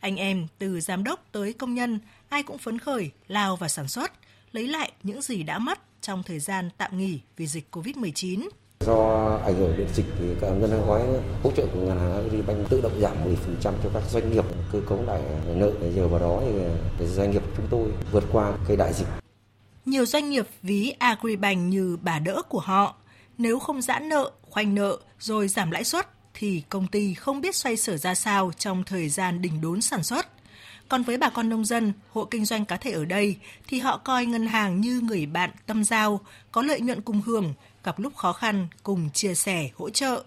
Anh 0.00 0.16
em 0.16 0.46
từ 0.58 0.80
giám 0.80 1.04
đốc 1.04 1.24
tới 1.32 1.52
công 1.52 1.74
nhân 1.74 1.98
ai 2.28 2.42
cũng 2.42 2.58
phấn 2.58 2.78
khởi 2.78 3.10
lao 3.28 3.56
vào 3.56 3.68
sản 3.68 3.88
xuất, 3.88 4.12
lấy 4.52 4.68
lại 4.68 4.92
những 5.02 5.22
gì 5.22 5.42
đã 5.42 5.58
mất 5.58 5.78
trong 6.00 6.22
thời 6.22 6.38
gian 6.38 6.70
tạm 6.76 6.98
nghỉ 6.98 7.20
vì 7.36 7.46
dịch 7.46 7.76
Covid-19. 7.76 8.48
Do 8.80 9.40
ảnh 9.44 9.54
hưởng 9.54 9.76
đến 9.78 9.88
dịch 9.94 10.06
thì 10.18 10.24
các 10.40 10.50
ngân 10.50 10.70
hàng 10.70 10.86
gói 10.86 11.02
hỗ 11.42 11.50
trợ 11.50 11.66
của 11.74 11.80
ngân 11.80 11.98
hàng 11.98 12.12
Agribank 12.12 12.68
tự 12.70 12.80
động 12.80 13.00
giảm 13.00 13.16
10% 13.24 13.34
cho 13.62 13.90
các 13.94 14.02
doanh 14.10 14.32
nghiệp 14.32 14.44
cơ 14.72 14.80
cấu 14.88 15.02
lại 15.02 15.22
nợ 15.54 15.70
nhờ 15.94 16.08
vào 16.08 16.20
đó 16.20 16.42
thì 16.98 17.06
doanh 17.06 17.30
nghiệp 17.30 17.42
chúng 17.56 17.66
tôi 17.70 17.88
vượt 18.12 18.24
qua 18.32 18.52
cái 18.68 18.76
đại 18.76 18.92
dịch. 18.92 19.06
Nhiều 19.86 20.06
doanh 20.06 20.30
nghiệp 20.30 20.46
ví 20.62 20.90
Agribank 20.98 21.58
như 21.58 21.98
bà 22.02 22.18
đỡ 22.18 22.42
của 22.48 22.60
họ. 22.60 22.96
Nếu 23.38 23.58
không 23.58 23.82
giãn 23.82 24.08
nợ, 24.08 24.30
khoanh 24.42 24.74
nợ 24.74 24.98
rồi 25.24 25.48
giảm 25.48 25.70
lãi 25.70 25.84
suất 25.84 26.08
thì 26.34 26.62
công 26.68 26.86
ty 26.86 27.14
không 27.14 27.40
biết 27.40 27.54
xoay 27.54 27.76
sở 27.76 27.96
ra 27.96 28.14
sao 28.14 28.52
trong 28.58 28.84
thời 28.84 29.08
gian 29.08 29.42
đỉnh 29.42 29.60
đốn 29.60 29.80
sản 29.80 30.02
xuất. 30.02 30.26
Còn 30.88 31.02
với 31.02 31.18
bà 31.18 31.30
con 31.30 31.48
nông 31.48 31.64
dân, 31.64 31.92
hộ 32.10 32.24
kinh 32.24 32.44
doanh 32.44 32.64
cá 32.64 32.76
thể 32.76 32.92
ở 32.92 33.04
đây 33.04 33.36
thì 33.66 33.78
họ 33.78 33.98
coi 33.98 34.26
ngân 34.26 34.46
hàng 34.46 34.80
như 34.80 35.00
người 35.00 35.26
bạn 35.26 35.50
tâm 35.66 35.84
giao, 35.84 36.20
có 36.52 36.62
lợi 36.62 36.80
nhuận 36.80 37.00
cùng 37.00 37.20
hưởng, 37.20 37.54
gặp 37.84 37.98
lúc 37.98 38.16
khó 38.16 38.32
khăn 38.32 38.68
cùng 38.82 39.10
chia 39.10 39.34
sẻ, 39.34 39.68
hỗ 39.74 39.90
trợ. 39.90 40.24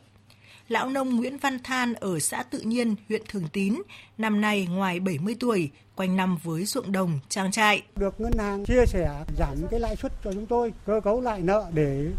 Lão 0.69 0.89
nông 0.89 1.15
Nguyễn 1.15 1.37
Văn 1.37 1.59
Than 1.63 1.93
ở 1.93 2.19
xã 2.19 2.43
Tự 2.43 2.59
Nhiên, 2.59 2.95
huyện 3.09 3.21
Thường 3.29 3.47
Tín, 3.53 3.81
năm 4.17 4.41
nay 4.41 4.67
ngoài 4.69 4.99
70 4.99 5.35
tuổi, 5.39 5.71
quanh 5.95 6.15
năm 6.15 6.37
với 6.43 6.65
ruộng 6.65 6.91
đồng, 6.91 7.19
trang 7.29 7.51
trại. 7.51 7.81
Được 7.95 8.21
ngân 8.21 8.33
hàng 8.39 8.65
chia 8.65 8.85
sẻ 8.87 9.23
giảm 9.37 9.57
cái 9.71 9.79
lãi 9.79 9.95
suất 9.95 10.11
cho 10.23 10.33
chúng 10.33 10.45
tôi, 10.45 10.73
cơ 10.85 11.01
cấu 11.03 11.21
lại 11.21 11.41
nợ 11.41 11.65
để 11.73 12.11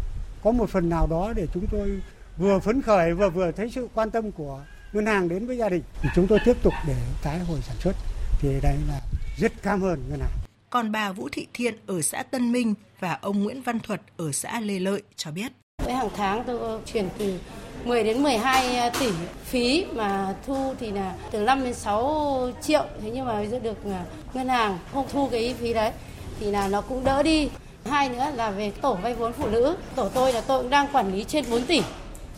có 0.43 0.51
một 0.51 0.69
phần 0.69 0.89
nào 0.89 1.07
đó 1.07 1.33
để 1.35 1.47
chúng 1.53 1.65
tôi 1.71 2.01
vừa 2.39 2.59
phấn 2.59 2.81
khởi 2.81 3.13
vừa 3.13 3.29
vừa 3.29 3.51
thấy 3.51 3.69
sự 3.75 3.87
quan 3.93 4.11
tâm 4.11 4.31
của 4.31 4.61
ngân 4.93 5.05
hàng 5.05 5.29
đến 5.29 5.47
với 5.47 5.57
gia 5.57 5.69
đình 5.69 5.83
thì 6.01 6.09
chúng 6.15 6.27
tôi 6.27 6.39
tiếp 6.45 6.63
tục 6.63 6.73
để 6.87 6.95
tái 7.23 7.39
hồi 7.39 7.59
sản 7.61 7.75
xuất 7.79 7.95
thì 8.39 8.49
đây 8.63 8.75
là 8.87 9.01
rất 9.37 9.51
cảm 9.63 9.81
ơn 9.81 10.03
ngân 10.09 10.19
hàng. 10.19 10.29
Còn 10.69 10.91
bà 10.91 11.11
Vũ 11.11 11.29
Thị 11.31 11.47
Thiện 11.53 11.75
ở 11.87 12.01
xã 12.01 12.23
Tân 12.23 12.51
Minh 12.51 12.73
và 12.99 13.17
ông 13.21 13.43
Nguyễn 13.43 13.61
Văn 13.61 13.79
Thuật 13.79 14.01
ở 14.17 14.31
xã 14.31 14.59
Lê 14.59 14.79
Lợi 14.79 15.01
cho 15.15 15.31
biết. 15.31 15.51
Với 15.83 15.93
hàng 15.93 16.09
tháng 16.15 16.43
tôi 16.47 16.79
chuyển 16.93 17.09
từ 17.17 17.39
10 17.85 18.03
đến 18.03 18.23
12 18.23 18.91
tỷ 18.99 19.11
phí 19.43 19.85
mà 19.93 20.35
thu 20.45 20.73
thì 20.79 20.91
là 20.91 21.15
từ 21.31 21.39
5 21.39 21.63
đến 21.63 21.73
6 21.73 22.51
triệu 22.61 22.85
thế 23.01 23.11
nhưng 23.13 23.25
mà 23.25 23.45
được 23.63 23.77
à, 23.85 24.05
ngân 24.33 24.47
hàng 24.47 24.77
không 24.93 25.07
thu 25.11 25.29
cái 25.31 25.55
phí 25.59 25.73
đấy 25.73 25.91
thì 26.39 26.51
là 26.51 26.67
nó 26.67 26.81
cũng 26.81 27.03
đỡ 27.03 27.23
đi. 27.23 27.49
Hai 27.85 28.09
nữa 28.09 28.25
là 28.35 28.51
về 28.51 28.71
tổ 28.71 28.93
vay 28.93 29.15
vốn 29.15 29.33
phụ 29.33 29.49
nữ, 29.49 29.75
tổ 29.95 30.09
tôi 30.09 30.33
là 30.33 30.41
tôi 30.41 30.61
cũng 30.61 30.69
đang 30.69 30.87
quản 30.93 31.13
lý 31.13 31.23
trên 31.23 31.45
4 31.49 31.65
tỷ 31.65 31.81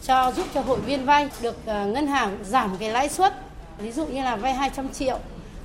cho 0.03 0.31
giúp 0.35 0.47
cho 0.53 0.61
hội 0.61 0.79
viên 0.79 1.05
vay 1.05 1.29
được 1.41 1.55
ờ, 1.65 1.85
ngân 1.85 2.07
hàng 2.07 2.37
giảm 2.43 2.75
cái 2.79 2.89
lãi 2.89 3.09
suất 3.09 3.33
ví 3.77 3.91
dụ 3.91 4.05
như 4.05 4.23
là 4.23 4.35
vay 4.35 4.53
200 4.53 4.89
triệu 4.89 5.19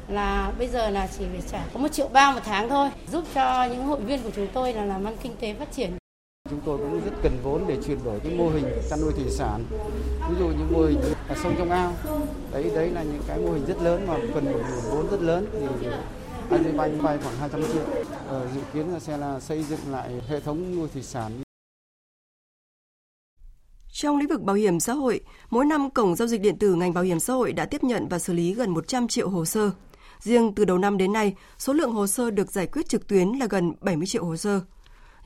là 0.09 0.53
bây 0.59 0.69
giờ 0.69 0.91
là 0.91 1.09
chỉ 1.19 1.25
phải 1.33 1.43
trả 1.53 1.65
có 1.73 1.81
một 1.81 1.93
triệu 1.93 2.09
ba 2.09 2.33
một 2.33 2.41
tháng 2.45 2.69
thôi 2.69 2.91
giúp 3.13 3.25
cho 3.35 3.65
những 3.65 3.85
hội 3.85 4.01
viên 4.01 4.23
của 4.23 4.31
chúng 4.37 4.49
tôi 4.53 4.73
là 4.73 4.85
làm 4.85 5.05
ăn 5.05 5.17
kinh 5.23 5.37
tế 5.41 5.55
phát 5.55 5.73
triển 5.73 5.91
Chúng 6.51 6.61
tôi 6.65 6.79
cũng 6.79 7.01
rất 7.05 7.11
cần 7.23 7.39
vốn 7.43 7.65
để 7.69 7.77
chuyển 7.87 8.05
đổi 8.05 8.21
cái 8.21 8.33
mô 8.33 8.49
hình 8.49 8.65
chăn 8.91 9.01
nuôi 9.01 9.13
thủy 9.13 9.25
sản. 9.31 9.65
Ví 10.31 10.37
dụ 10.39 10.47
như 10.47 10.65
mô 10.71 10.83
hình 10.83 11.01
ở 11.29 11.35
sông 11.43 11.55
trong 11.59 11.71
ao. 11.71 11.93
Đấy 12.53 12.71
đấy 12.75 12.91
là 12.91 13.03
những 13.03 13.23
cái 13.29 13.39
mô 13.39 13.53
hình 13.53 13.65
rất 13.67 13.83
lớn 13.83 14.07
mà 14.07 14.15
cần 14.35 14.45
một 14.45 14.59
nguồn 14.59 14.91
vốn 14.91 15.11
rất 15.11 15.21
lớn 15.21 15.47
thì 15.53 15.87
Agribank 16.51 17.03
vay 17.03 17.19
khoảng 17.19 17.37
200 17.37 17.63
triệu. 17.73 17.83
Ờ, 18.29 18.47
dự 18.55 18.61
kiến 18.75 18.93
là 18.93 18.99
sẽ 18.99 19.17
là 19.17 19.41
xây 19.41 19.63
dựng 19.63 19.81
lại 19.91 20.11
hệ 20.29 20.41
thống 20.41 20.77
nuôi 20.77 20.89
thủy 20.93 21.03
sản 21.03 21.33
trong 23.97 24.17
lĩnh 24.17 24.29
vực 24.29 24.43
bảo 24.43 24.57
hiểm 24.57 24.81
xã 24.81 24.93
hội, 24.93 25.21
mỗi 25.51 25.65
năm 25.65 25.91
Cổng 25.91 26.17
Giao 26.17 26.29
dịch 26.29 26.41
Điện 26.41 26.59
tử 26.59 26.75
ngành 26.75 26.95
bảo 26.95 27.05
hiểm 27.05 27.21
xã 27.21 27.33
hội 27.33 27.53
đã 27.53 27.67
tiếp 27.67 27.85
nhận 27.85 28.09
và 28.09 28.19
xử 28.19 28.33
lý 28.33 28.55
gần 28.55 28.71
100 28.71 29.09
triệu 29.09 29.29
hồ 29.29 29.45
sơ. 29.45 29.71
Riêng 30.21 30.55
từ 30.55 30.65
đầu 30.65 30.79
năm 30.79 30.99
đến 30.99 31.13
nay, 31.13 31.35
số 31.59 31.73
lượng 31.73 31.93
hồ 31.93 32.07
sơ 32.07 32.31
được 32.31 32.51
giải 32.51 32.67
quyết 32.67 32.89
trực 32.89 33.07
tuyến 33.09 33.29
là 33.29 33.47
gần 33.51 33.73
70 33.81 34.07
triệu 34.07 34.25
hồ 34.25 34.37
sơ. 34.37 34.61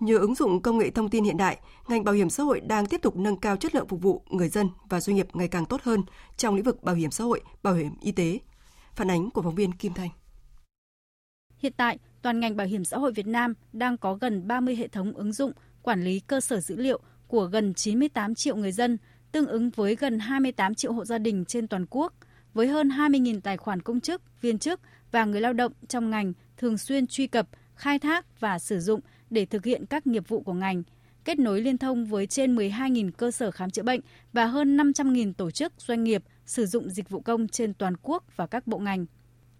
Nhờ 0.00 0.18
ứng 0.18 0.34
dụng 0.34 0.62
công 0.62 0.78
nghệ 0.78 0.90
thông 0.90 1.08
tin 1.08 1.24
hiện 1.24 1.36
đại, 1.36 1.58
ngành 1.88 2.04
bảo 2.04 2.14
hiểm 2.14 2.30
xã 2.30 2.42
hội 2.42 2.60
đang 2.60 2.86
tiếp 2.86 3.02
tục 3.02 3.16
nâng 3.16 3.36
cao 3.36 3.56
chất 3.56 3.74
lượng 3.74 3.88
phục 3.88 4.02
vụ 4.02 4.22
người 4.30 4.48
dân 4.48 4.68
và 4.88 5.00
doanh 5.00 5.16
nghiệp 5.16 5.26
ngày 5.32 5.48
càng 5.48 5.66
tốt 5.66 5.80
hơn 5.82 6.02
trong 6.36 6.54
lĩnh 6.54 6.64
vực 6.64 6.82
bảo 6.82 6.94
hiểm 6.94 7.10
xã 7.10 7.24
hội, 7.24 7.40
bảo 7.62 7.74
hiểm 7.74 7.92
y 8.00 8.12
tế. 8.12 8.38
Phản 8.94 9.10
ánh 9.10 9.30
của 9.30 9.42
phóng 9.42 9.54
viên 9.54 9.72
Kim 9.72 9.92
Thanh. 9.94 10.10
Hiện 11.58 11.72
tại, 11.76 11.98
toàn 12.22 12.40
ngành 12.40 12.56
bảo 12.56 12.66
hiểm 12.66 12.84
xã 12.84 12.98
hội 12.98 13.12
Việt 13.12 13.26
Nam 13.26 13.54
đang 13.72 13.98
có 13.98 14.14
gần 14.14 14.48
30 14.48 14.76
hệ 14.76 14.88
thống 14.88 15.12
ứng 15.12 15.32
dụng 15.32 15.52
quản 15.82 16.04
lý 16.04 16.20
cơ 16.20 16.40
sở 16.40 16.60
dữ 16.60 16.76
liệu 16.76 17.00
của 17.30 17.44
gần 17.44 17.74
98 17.74 18.34
triệu 18.34 18.56
người 18.56 18.72
dân, 18.72 18.98
tương 19.32 19.46
ứng 19.46 19.70
với 19.70 19.96
gần 19.96 20.18
28 20.18 20.74
triệu 20.74 20.92
hộ 20.92 21.04
gia 21.04 21.18
đình 21.18 21.44
trên 21.44 21.68
toàn 21.68 21.86
quốc, 21.90 22.14
với 22.54 22.68
hơn 22.68 22.88
20.000 22.88 23.40
tài 23.40 23.56
khoản 23.56 23.82
công 23.82 24.00
chức, 24.00 24.22
viên 24.40 24.58
chức 24.58 24.80
và 25.10 25.24
người 25.24 25.40
lao 25.40 25.52
động 25.52 25.72
trong 25.88 26.10
ngành 26.10 26.32
thường 26.56 26.78
xuyên 26.78 27.06
truy 27.06 27.26
cập, 27.26 27.48
khai 27.74 27.98
thác 27.98 28.40
và 28.40 28.58
sử 28.58 28.80
dụng 28.80 29.00
để 29.30 29.46
thực 29.46 29.64
hiện 29.64 29.86
các 29.86 30.06
nghiệp 30.06 30.28
vụ 30.28 30.40
của 30.40 30.52
ngành, 30.52 30.82
kết 31.24 31.38
nối 31.38 31.60
liên 31.60 31.78
thông 31.78 32.04
với 32.06 32.26
trên 32.26 32.56
12.000 32.56 33.10
cơ 33.10 33.30
sở 33.30 33.50
khám 33.50 33.70
chữa 33.70 33.82
bệnh 33.82 34.00
và 34.32 34.46
hơn 34.46 34.76
500.000 34.76 35.32
tổ 35.32 35.50
chức 35.50 35.72
doanh 35.78 36.04
nghiệp 36.04 36.22
sử 36.46 36.66
dụng 36.66 36.90
dịch 36.90 37.08
vụ 37.08 37.20
công 37.20 37.48
trên 37.48 37.74
toàn 37.74 37.94
quốc 38.02 38.24
và 38.36 38.46
các 38.46 38.66
bộ 38.66 38.78
ngành. 38.78 39.06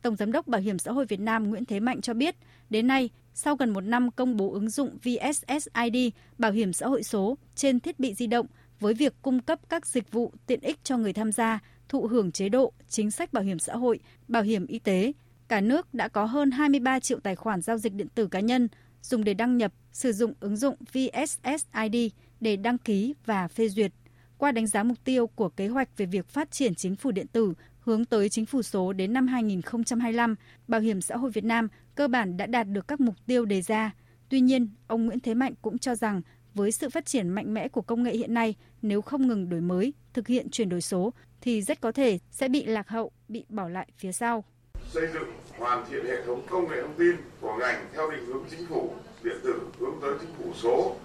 Tổng 0.02 0.16
Giám 0.16 0.32
đốc 0.32 0.46
Bảo 0.46 0.60
hiểm 0.60 0.78
xã 0.78 0.92
hội 0.92 1.06
Việt 1.06 1.20
Nam 1.20 1.50
Nguyễn 1.50 1.64
Thế 1.64 1.80
Mạnh 1.80 2.00
cho 2.00 2.14
biết, 2.14 2.36
đến 2.70 2.86
nay, 2.86 3.10
sau 3.42 3.56
gần 3.56 3.70
một 3.70 3.80
năm 3.80 4.10
công 4.10 4.36
bố 4.36 4.52
ứng 4.52 4.70
dụng 4.70 4.98
VSSID 5.02 5.96
bảo 6.38 6.52
hiểm 6.52 6.72
xã 6.72 6.86
hội 6.86 7.02
số 7.02 7.38
trên 7.54 7.80
thiết 7.80 8.00
bị 8.00 8.14
di 8.14 8.26
động 8.26 8.46
với 8.80 8.94
việc 8.94 9.14
cung 9.22 9.40
cấp 9.40 9.58
các 9.68 9.86
dịch 9.86 10.12
vụ 10.12 10.32
tiện 10.46 10.60
ích 10.60 10.78
cho 10.84 10.96
người 10.96 11.12
tham 11.12 11.32
gia 11.32 11.60
thụ 11.88 12.06
hưởng 12.06 12.32
chế 12.32 12.48
độ, 12.48 12.72
chính 12.88 13.10
sách 13.10 13.32
bảo 13.32 13.44
hiểm 13.44 13.58
xã 13.58 13.76
hội, 13.76 14.00
bảo 14.28 14.42
hiểm 14.42 14.66
y 14.66 14.78
tế, 14.78 15.12
cả 15.48 15.60
nước 15.60 15.94
đã 15.94 16.08
có 16.08 16.24
hơn 16.24 16.50
23 16.50 17.00
triệu 17.00 17.20
tài 17.20 17.36
khoản 17.36 17.60
giao 17.60 17.78
dịch 17.78 17.94
điện 17.94 18.08
tử 18.14 18.26
cá 18.26 18.40
nhân 18.40 18.68
dùng 19.02 19.24
để 19.24 19.34
đăng 19.34 19.56
nhập, 19.56 19.72
sử 19.92 20.12
dụng 20.12 20.32
ứng 20.40 20.56
dụng 20.56 20.76
VSSID 20.92 21.96
để 22.40 22.56
đăng 22.56 22.78
ký 22.78 23.14
và 23.26 23.48
phê 23.48 23.68
duyệt. 23.68 23.92
Qua 24.38 24.52
đánh 24.52 24.66
giá 24.66 24.82
mục 24.82 24.98
tiêu 25.04 25.26
của 25.26 25.48
kế 25.48 25.68
hoạch 25.68 25.88
về 25.96 26.06
việc 26.06 26.28
phát 26.28 26.50
triển 26.50 26.74
chính 26.74 26.96
phủ 26.96 27.10
điện 27.10 27.26
tử 27.26 27.54
hướng 27.80 28.04
tới 28.04 28.28
chính 28.28 28.46
phủ 28.46 28.62
số 28.62 28.92
đến 28.92 29.12
năm 29.12 29.26
2025, 29.26 30.34
Bảo 30.68 30.80
hiểm 30.80 31.00
xã 31.00 31.16
hội 31.16 31.30
Việt 31.30 31.44
Nam 31.44 31.68
cơ 32.00 32.08
bản 32.08 32.36
đã 32.36 32.46
đạt 32.46 32.68
được 32.68 32.88
các 32.88 33.00
mục 33.00 33.14
tiêu 33.26 33.44
đề 33.44 33.62
ra. 33.62 33.90
Tuy 34.28 34.40
nhiên, 34.40 34.68
ông 34.86 35.06
Nguyễn 35.06 35.20
Thế 35.20 35.34
Mạnh 35.34 35.54
cũng 35.62 35.78
cho 35.78 35.94
rằng 35.94 36.22
với 36.54 36.72
sự 36.72 36.90
phát 36.90 37.06
triển 37.06 37.28
mạnh 37.28 37.54
mẽ 37.54 37.68
của 37.68 37.82
công 37.82 38.02
nghệ 38.02 38.12
hiện 38.12 38.34
nay, 38.34 38.54
nếu 38.82 39.02
không 39.02 39.28
ngừng 39.28 39.48
đổi 39.48 39.60
mới, 39.60 39.92
thực 40.12 40.26
hiện 40.26 40.50
chuyển 40.50 40.68
đổi 40.68 40.80
số 40.80 41.12
thì 41.40 41.62
rất 41.62 41.80
có 41.80 41.92
thể 41.92 42.18
sẽ 42.30 42.48
bị 42.48 42.64
lạc 42.64 42.88
hậu, 42.88 43.12
bị 43.28 43.44
bỏ 43.48 43.68
lại 43.68 43.88
phía 43.96 44.12
sau. 44.12 44.44
Xây 44.88 45.06
dựng 45.14 45.32
hoàn 45.58 45.84
thiện 45.90 46.04
hệ 46.06 46.26
thống 46.26 46.42
công 46.50 46.68
nghệ 46.70 46.82
thông 46.82 46.94
tin 46.98 47.16
của 47.40 47.56
ngành 47.60 47.86
theo 47.94 48.10
định 48.10 48.26
hướng 48.26 48.44
chính 48.50 48.66
phủ 48.66 48.92
điện 49.24 49.36
tử 49.44 49.60
hướng 49.78 49.98
tới 50.02 50.14
chính 50.20 50.30
phủ 50.38 50.52
số, 50.62 50.96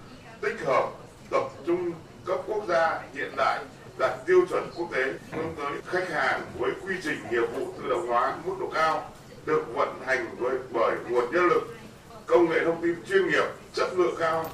tích 0.42 0.60
hợp, 0.66 0.92
tập 1.32 1.44
trung 1.66 1.92
cấp 2.26 2.40
quốc 2.48 2.66
gia 2.68 3.02
hiện 3.14 3.32
đại 3.38 3.64
đạt 4.00 4.26
tiêu 4.26 4.46
chuẩn 4.50 4.64
quốc 4.78 4.90
tế 4.94 5.14
hướng 5.32 5.56
tới 5.58 5.82
khách 5.86 6.10
hàng 6.10 6.42
với 6.60 6.72
quy 6.82 6.96
trình 7.04 7.20
nghiệp 7.32 7.46
vụ 7.56 7.74
tự 7.78 7.90
động 7.90 8.08
hóa 8.08 8.38
mức 8.46 8.56
độ 8.60 8.72
cao 8.74 9.12
được 9.46 9.66
vận 9.74 9.90
hành 10.06 10.36
với 10.38 10.58
bởi 10.74 10.98
nguồn 11.10 11.34
nhân 11.34 11.48
lực 11.48 11.78
công 12.26 12.50
nghệ 12.50 12.66
thông 12.66 12.82
tin 12.82 12.96
chuyên 13.10 13.28
nghiệp 13.28 13.44
chất 13.74 13.88
lượng 13.98 14.16
cao 14.20 14.46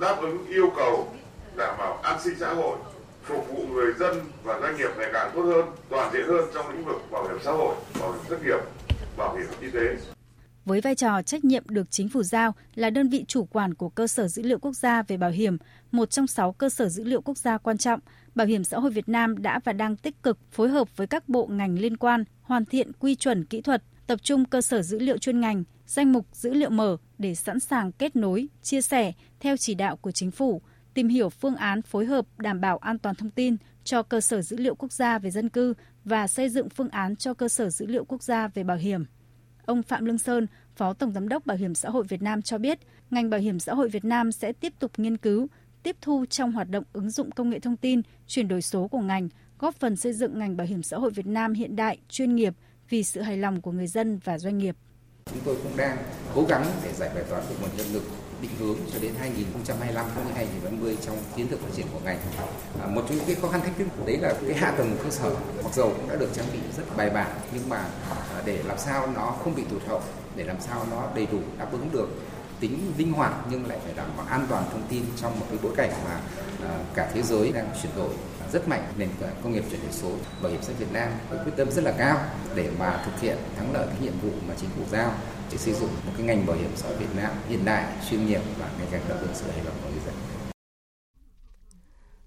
đáp 0.00 0.16
ứng 0.20 0.46
yêu 0.46 0.70
cầu 0.76 1.14
đảm 1.56 1.74
bảo 1.78 1.96
an 2.02 2.20
sinh 2.24 2.34
xã 2.40 2.54
hội 2.54 2.76
phục 3.22 3.48
vụ 3.48 3.66
người 3.72 3.92
dân 3.98 4.16
và 4.42 4.60
doanh 4.60 4.76
nghiệp 4.76 4.90
ngày 4.98 5.10
càng 5.12 5.30
tốt 5.34 5.42
hơn 5.42 5.66
toàn 5.88 6.12
diện 6.12 6.26
hơn 6.28 6.44
trong 6.54 6.70
lĩnh 6.72 6.84
vực 6.84 7.02
bảo 7.10 7.28
hiểm 7.28 7.38
xã 7.44 7.52
hội 7.52 7.74
bảo 8.00 8.12
hiểm 8.12 8.22
thất 8.28 8.44
nghiệp 8.44 8.58
bảo 9.16 9.36
hiểm 9.36 9.46
y 9.60 9.70
tế. 9.70 9.96
Với 10.64 10.80
vai 10.80 10.94
trò 10.94 11.22
trách 11.22 11.44
nhiệm 11.44 11.62
được 11.68 11.90
chính 11.90 12.08
phủ 12.08 12.22
giao 12.22 12.54
là 12.74 12.90
đơn 12.90 13.08
vị 13.08 13.24
chủ 13.28 13.44
quản 13.44 13.74
của 13.74 13.88
cơ 13.88 14.06
sở 14.06 14.28
dữ 14.28 14.42
liệu 14.42 14.58
quốc 14.58 14.72
gia 14.72 15.02
về 15.02 15.16
bảo 15.16 15.30
hiểm, 15.30 15.56
một 15.90 16.10
trong 16.10 16.26
sáu 16.26 16.52
cơ 16.52 16.68
sở 16.68 16.88
dữ 16.88 17.04
liệu 17.04 17.20
quốc 17.20 17.38
gia 17.38 17.58
quan 17.58 17.78
trọng, 17.78 18.00
Bảo 18.34 18.46
hiểm 18.46 18.64
xã 18.64 18.78
hội 18.78 18.90
Việt 18.90 19.08
Nam 19.08 19.42
đã 19.42 19.60
và 19.64 19.72
đang 19.72 19.96
tích 19.96 20.22
cực 20.22 20.38
phối 20.50 20.68
hợp 20.68 20.96
với 20.96 21.06
các 21.06 21.28
bộ 21.28 21.46
ngành 21.46 21.78
liên 21.78 21.96
quan 21.96 22.24
hoàn 22.42 22.64
thiện 22.64 22.92
quy 22.92 23.14
chuẩn 23.14 23.44
kỹ 23.44 23.60
thuật, 23.60 23.82
tập 24.12 24.22
trung 24.22 24.44
cơ 24.44 24.60
sở 24.60 24.82
dữ 24.82 24.98
liệu 24.98 25.18
chuyên 25.18 25.40
ngành, 25.40 25.64
danh 25.86 26.12
mục 26.12 26.26
dữ 26.32 26.54
liệu 26.54 26.70
mở 26.70 26.96
để 27.18 27.34
sẵn 27.34 27.60
sàng 27.60 27.92
kết 27.92 28.16
nối, 28.16 28.48
chia 28.62 28.82
sẻ 28.82 29.12
theo 29.40 29.56
chỉ 29.56 29.74
đạo 29.74 29.96
của 29.96 30.10
chính 30.10 30.30
phủ, 30.30 30.62
tìm 30.94 31.08
hiểu 31.08 31.28
phương 31.28 31.56
án 31.56 31.82
phối 31.82 32.06
hợp 32.06 32.26
đảm 32.38 32.60
bảo 32.60 32.78
an 32.78 32.98
toàn 32.98 33.14
thông 33.14 33.30
tin 33.30 33.56
cho 33.84 34.02
cơ 34.02 34.20
sở 34.20 34.42
dữ 34.42 34.56
liệu 34.56 34.74
quốc 34.74 34.92
gia 34.92 35.18
về 35.18 35.30
dân 35.30 35.48
cư 35.48 35.74
và 36.04 36.26
xây 36.26 36.48
dựng 36.48 36.68
phương 36.68 36.88
án 36.88 37.16
cho 37.16 37.34
cơ 37.34 37.48
sở 37.48 37.70
dữ 37.70 37.86
liệu 37.86 38.04
quốc 38.04 38.22
gia 38.22 38.48
về 38.48 38.64
bảo 38.64 38.76
hiểm. 38.76 39.04
Ông 39.66 39.82
Phạm 39.82 40.04
Lương 40.04 40.18
Sơn, 40.18 40.46
Phó 40.76 40.92
Tổng 40.92 41.12
Giám 41.12 41.28
đốc 41.28 41.46
Bảo 41.46 41.56
hiểm 41.56 41.74
xã 41.74 41.90
hội 41.90 42.04
Việt 42.08 42.22
Nam 42.22 42.42
cho 42.42 42.58
biết, 42.58 42.78
ngành 43.10 43.30
bảo 43.30 43.40
hiểm 43.40 43.58
xã 43.58 43.74
hội 43.74 43.88
Việt 43.88 44.04
Nam 44.04 44.32
sẽ 44.32 44.52
tiếp 44.52 44.72
tục 44.78 44.92
nghiên 44.96 45.16
cứu, 45.16 45.46
tiếp 45.82 45.96
thu 46.00 46.24
trong 46.30 46.52
hoạt 46.52 46.70
động 46.70 46.84
ứng 46.92 47.10
dụng 47.10 47.30
công 47.30 47.50
nghệ 47.50 47.58
thông 47.58 47.76
tin, 47.76 48.02
chuyển 48.26 48.48
đổi 48.48 48.62
số 48.62 48.88
của 48.88 49.00
ngành, 49.00 49.28
góp 49.58 49.74
phần 49.74 49.96
xây 49.96 50.12
dựng 50.12 50.38
ngành 50.38 50.56
bảo 50.56 50.66
hiểm 50.66 50.82
xã 50.82 50.98
hội 50.98 51.10
Việt 51.10 51.26
Nam 51.26 51.52
hiện 51.52 51.76
đại, 51.76 51.98
chuyên 52.08 52.34
nghiệp 52.36 52.54
vì 52.92 53.04
sự 53.04 53.20
hài 53.20 53.36
lòng 53.36 53.60
của 53.60 53.72
người 53.72 53.86
dân 53.86 54.18
và 54.24 54.38
doanh 54.38 54.58
nghiệp. 54.58 54.76
Chúng 55.26 55.40
tôi 55.44 55.56
cũng 55.62 55.76
đang 55.76 55.96
cố 56.34 56.44
gắng 56.48 56.66
để 56.84 56.92
giải 56.92 57.10
bài 57.14 57.24
toán 57.30 57.42
về 57.48 57.56
nguồn 57.60 57.70
nhân 57.76 57.86
lực 57.92 58.02
định 58.42 58.50
hướng 58.58 58.76
cho 58.92 58.98
đến 58.98 59.12
2025 59.18 60.06
cũng 60.14 60.24
như 60.24 60.32
2030 60.34 60.96
trong 61.06 61.16
chiến 61.36 61.46
lược 61.50 61.60
phát 61.60 61.68
triển 61.76 61.86
của 61.92 62.00
ngành. 62.04 62.18
À, 62.80 62.86
một 62.86 63.02
trong 63.08 63.16
những 63.16 63.26
cái 63.26 63.34
khó 63.34 63.48
khăn 63.48 63.60
thách 63.60 63.76
thức 63.78 63.86
đấy 64.06 64.16
là 64.16 64.34
cái 64.46 64.56
hạ 64.56 64.70
tầng 64.70 64.96
cơ 65.04 65.10
sở 65.10 65.34
mặc 65.64 65.74
dù 65.74 65.82
cũng 65.82 66.08
đã 66.08 66.16
được 66.16 66.28
trang 66.34 66.46
bị 66.52 66.58
rất 66.76 66.96
bài 66.96 67.10
bản 67.10 67.30
nhưng 67.54 67.68
mà 67.68 67.76
à, 68.10 68.42
để 68.44 68.62
làm 68.62 68.78
sao 68.78 69.12
nó 69.16 69.30
không 69.44 69.54
bị 69.54 69.62
tụt 69.70 69.82
hậu, 69.86 70.02
để 70.36 70.44
làm 70.44 70.60
sao 70.60 70.86
nó 70.90 71.08
đầy 71.14 71.26
đủ 71.32 71.38
đáp 71.58 71.72
ứng 71.72 71.88
được 71.92 72.08
tính 72.60 72.92
linh 72.98 73.12
hoạt 73.12 73.32
nhưng 73.50 73.66
lại 73.66 73.78
phải 73.84 73.94
đảm 73.96 74.08
bảo 74.16 74.26
an 74.26 74.46
toàn 74.48 74.64
thông 74.70 74.82
tin 74.88 75.02
trong 75.16 75.40
một 75.40 75.46
cái 75.48 75.58
bối 75.62 75.72
cảnh 75.76 75.90
mà 76.04 76.20
à, 76.68 76.78
cả 76.94 77.10
thế 77.14 77.22
giới 77.22 77.52
đang 77.52 77.66
chuyển 77.82 77.92
đổi 77.96 78.14
rất 78.52 78.68
mạnh 78.68 78.92
nền 78.98 79.08
công 79.42 79.52
nghiệp 79.52 79.64
chuyển 79.70 79.80
đổi 79.82 79.92
số 79.92 80.10
bảo 80.42 80.52
hiểm 80.52 80.62
xã 80.62 80.68
hội 80.68 80.76
Việt 80.78 80.92
Nam 80.92 81.08
với 81.30 81.44
quyết 81.44 81.52
tâm 81.56 81.70
rất 81.70 81.84
là 81.84 81.94
cao 81.98 82.18
để 82.54 82.70
mà 82.78 83.02
thực 83.04 83.20
hiện 83.20 83.36
thắng 83.56 83.72
lợi 83.72 83.86
cái 83.86 83.96
nhiệm 84.02 84.12
vụ 84.22 84.30
mà 84.48 84.54
chính 84.60 84.70
phủ 84.70 84.82
giao 84.90 85.12
để 85.50 85.58
xây 85.58 85.74
dựng 85.74 85.90
một 86.06 86.12
cái 86.16 86.26
ngành 86.26 86.46
bảo 86.46 86.56
hiểm 86.56 86.70
xã 86.76 86.88
hội 86.88 86.96
Việt 86.96 87.16
Nam 87.16 87.30
hiện 87.48 87.64
đại, 87.64 87.92
chuyên 88.10 88.26
nghiệp 88.26 88.40
và 88.58 88.70
ngày 88.78 88.86
càng 88.90 89.02
đáp 89.08 89.16
ứng 89.20 89.34
sự 89.34 89.50
hài 89.50 89.64
lòng 89.64 89.74
của 89.82 89.90
người 89.90 90.00
dân. 90.06 90.14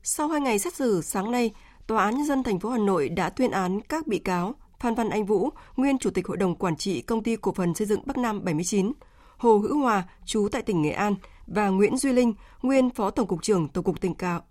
Sau 0.04 0.28
hai 0.28 0.42
ngày 0.42 0.60
xét 0.60 0.74
xử 0.74 1.02
sáng 1.02 1.32
nay, 1.32 1.52
Tòa 1.88 2.04
án 2.04 2.18
nhân 2.18 2.26
dân 2.26 2.44
thành 2.44 2.60
phố 2.60 2.70
Hà 2.70 2.78
Nội 2.78 3.10
đã 3.10 3.30
tuyên 3.30 3.52
án 3.52 3.82
các 3.82 4.08
bị 4.08 4.20
cáo 4.20 4.56
Phan 4.80 4.96
Văn 4.96 5.10
Anh 5.10 5.26
Vũ, 5.26 5.50
nguyên 5.78 5.98
chủ 5.98 6.10
tịch 6.10 6.28
hội 6.28 6.38
đồng 6.38 6.56
quản 6.56 6.76
trị 6.76 7.02
công 7.02 7.24
ty 7.24 7.36
cổ 7.36 7.54
phần 7.54 7.76
xây 7.76 7.88
dựng 7.88 8.02
Bắc 8.06 8.18
Nam 8.18 8.44
79, 8.44 8.92
Hồ 9.38 9.58
Hữu 9.58 9.80
Hòa, 9.80 10.04
chú 10.26 10.50
tại 10.52 10.62
tỉnh 10.62 10.82
Nghệ 10.82 10.92
An 10.92 11.16
và 11.48 11.70
Nguyễn 11.70 11.98
Duy 11.98 12.14
Linh, 12.14 12.34
nguyên 12.62 12.90
phó 12.90 13.10
tổng 13.10 13.28
cục 13.28 13.44
trưởng 13.44 13.68
Tổng 13.68 13.84
cục 13.84 14.02
Tình 14.02 14.16
cáo 14.16 14.42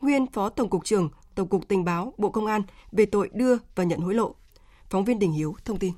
nguyên 0.00 0.26
Phó 0.26 0.48
Tổng 0.48 0.70
cục 0.70 0.84
trưởng 0.84 1.08
Tổng 1.34 1.48
cục 1.48 1.68
Tình 1.68 1.84
báo 1.84 2.14
Bộ 2.18 2.30
Công 2.30 2.46
an 2.46 2.62
về 2.92 3.06
tội 3.06 3.30
đưa 3.32 3.56
và 3.74 3.84
nhận 3.84 4.00
hối 4.00 4.14
lộ. 4.14 4.34
Phóng 4.90 5.04
viên 5.04 5.18
Đình 5.18 5.32
Hiếu 5.32 5.56
thông 5.64 5.78
tin. 5.78 5.92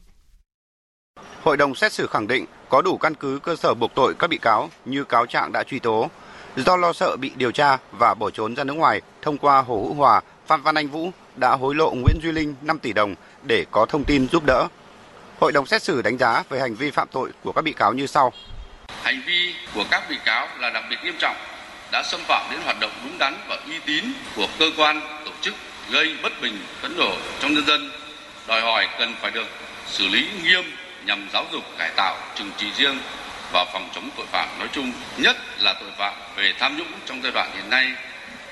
Hội 1.43 1.57
đồng 1.57 1.75
xét 1.75 1.93
xử 1.93 2.07
khẳng 2.07 2.27
định 2.27 2.47
có 2.69 2.83
đủ 2.83 2.97
căn 2.97 3.15
cứ 3.15 3.39
cơ 3.43 3.57
sở 3.57 3.75
buộc 3.75 3.91
tội 3.95 4.15
các 4.19 4.31
bị 4.31 4.39
cáo 4.39 4.69
như 4.85 5.05
cáo 5.05 5.27
trạng 5.27 5.53
đã 5.53 5.65
truy 5.65 5.79
tố. 5.79 6.09
Do 6.57 6.77
lo 6.77 6.93
sợ 6.93 7.17
bị 7.17 7.33
điều 7.37 7.53
tra 7.53 7.79
và 7.93 8.15
bỏ 8.15 8.31
trốn 8.31 8.57
ra 8.57 8.65
nước 8.65 8.75
ngoài, 8.75 9.01
thông 9.23 9.39
qua 9.39 9.63
Hồ 9.63 9.77
Hữu 9.77 9.95
Hòa, 9.95 10.21
Phan 10.47 10.63
Văn 10.63 10.75
Anh 10.75 10.89
Vũ 10.89 11.11
đã 11.37 11.57
hối 11.57 11.75
lộ 11.75 11.91
Nguyễn 11.91 12.19
Duy 12.23 12.33
Linh 12.33 12.55
5 12.63 12.79
tỷ 12.79 12.93
đồng 12.93 13.15
để 13.43 13.67
có 13.71 13.87
thông 13.87 14.05
tin 14.05 14.29
giúp 14.29 14.43
đỡ. 14.47 14.69
Hội 15.41 15.53
đồng 15.53 15.67
xét 15.67 15.83
xử 15.83 16.03
đánh 16.03 16.19
giá 16.19 16.43
về 16.49 16.61
hành 16.61 16.75
vi 16.75 16.91
phạm 16.91 17.09
tội 17.13 17.31
của 17.45 17.53
các 17.53 17.63
bị 17.63 17.73
cáo 17.73 17.93
như 17.93 18.07
sau. 18.07 18.33
Hành 19.03 19.23
vi 19.27 19.55
của 19.75 19.85
các 19.91 20.03
bị 20.11 20.17
cáo 20.25 20.49
là 20.59 20.71
đặc 20.71 20.85
biệt 20.91 20.97
nghiêm 21.05 21.15
trọng, 21.19 21.37
đã 21.93 22.03
xâm 22.03 22.21
phạm 22.29 22.47
đến 22.51 22.61
hoạt 22.65 22.81
động 22.81 22.93
đúng 23.05 23.19
đắn 23.19 23.35
và 23.49 23.57
uy 23.67 23.79
tín 23.87 24.05
của 24.35 24.47
cơ 24.59 24.71
quan, 24.77 25.01
tổ 25.25 25.33
chức 25.41 25.55
gây 25.91 26.17
bất 26.23 26.41
bình, 26.41 26.65
phẫn 26.83 26.97
nộ 26.97 27.17
trong 27.41 27.55
nhân 27.55 27.67
dân, 27.67 27.91
đòi 28.47 28.61
hỏi 28.61 28.89
cần 28.99 29.15
phải 29.21 29.31
được 29.31 29.47
xử 29.87 30.09
lý 30.09 30.29
nghiêm 30.43 30.77
nhằm 31.05 31.29
giáo 31.33 31.47
dục 31.53 31.65
cải 31.79 31.91
tạo 31.97 32.17
trừng 32.35 32.51
trị 32.57 32.67
riêng 32.77 32.99
và 33.53 33.65
phòng 33.73 33.89
chống 33.95 34.11
tội 34.17 34.27
phạm 34.33 34.49
nói 34.59 34.69
chung, 34.73 34.93
nhất 35.17 35.37
là 35.59 35.75
tội 35.81 35.91
phạm 35.99 36.15
về 36.37 36.53
tham 36.59 36.77
nhũng 36.77 36.93
trong 37.07 37.23
giai 37.23 37.33
đoạn 37.33 37.51
hiện 37.55 37.71
nay 37.71 37.93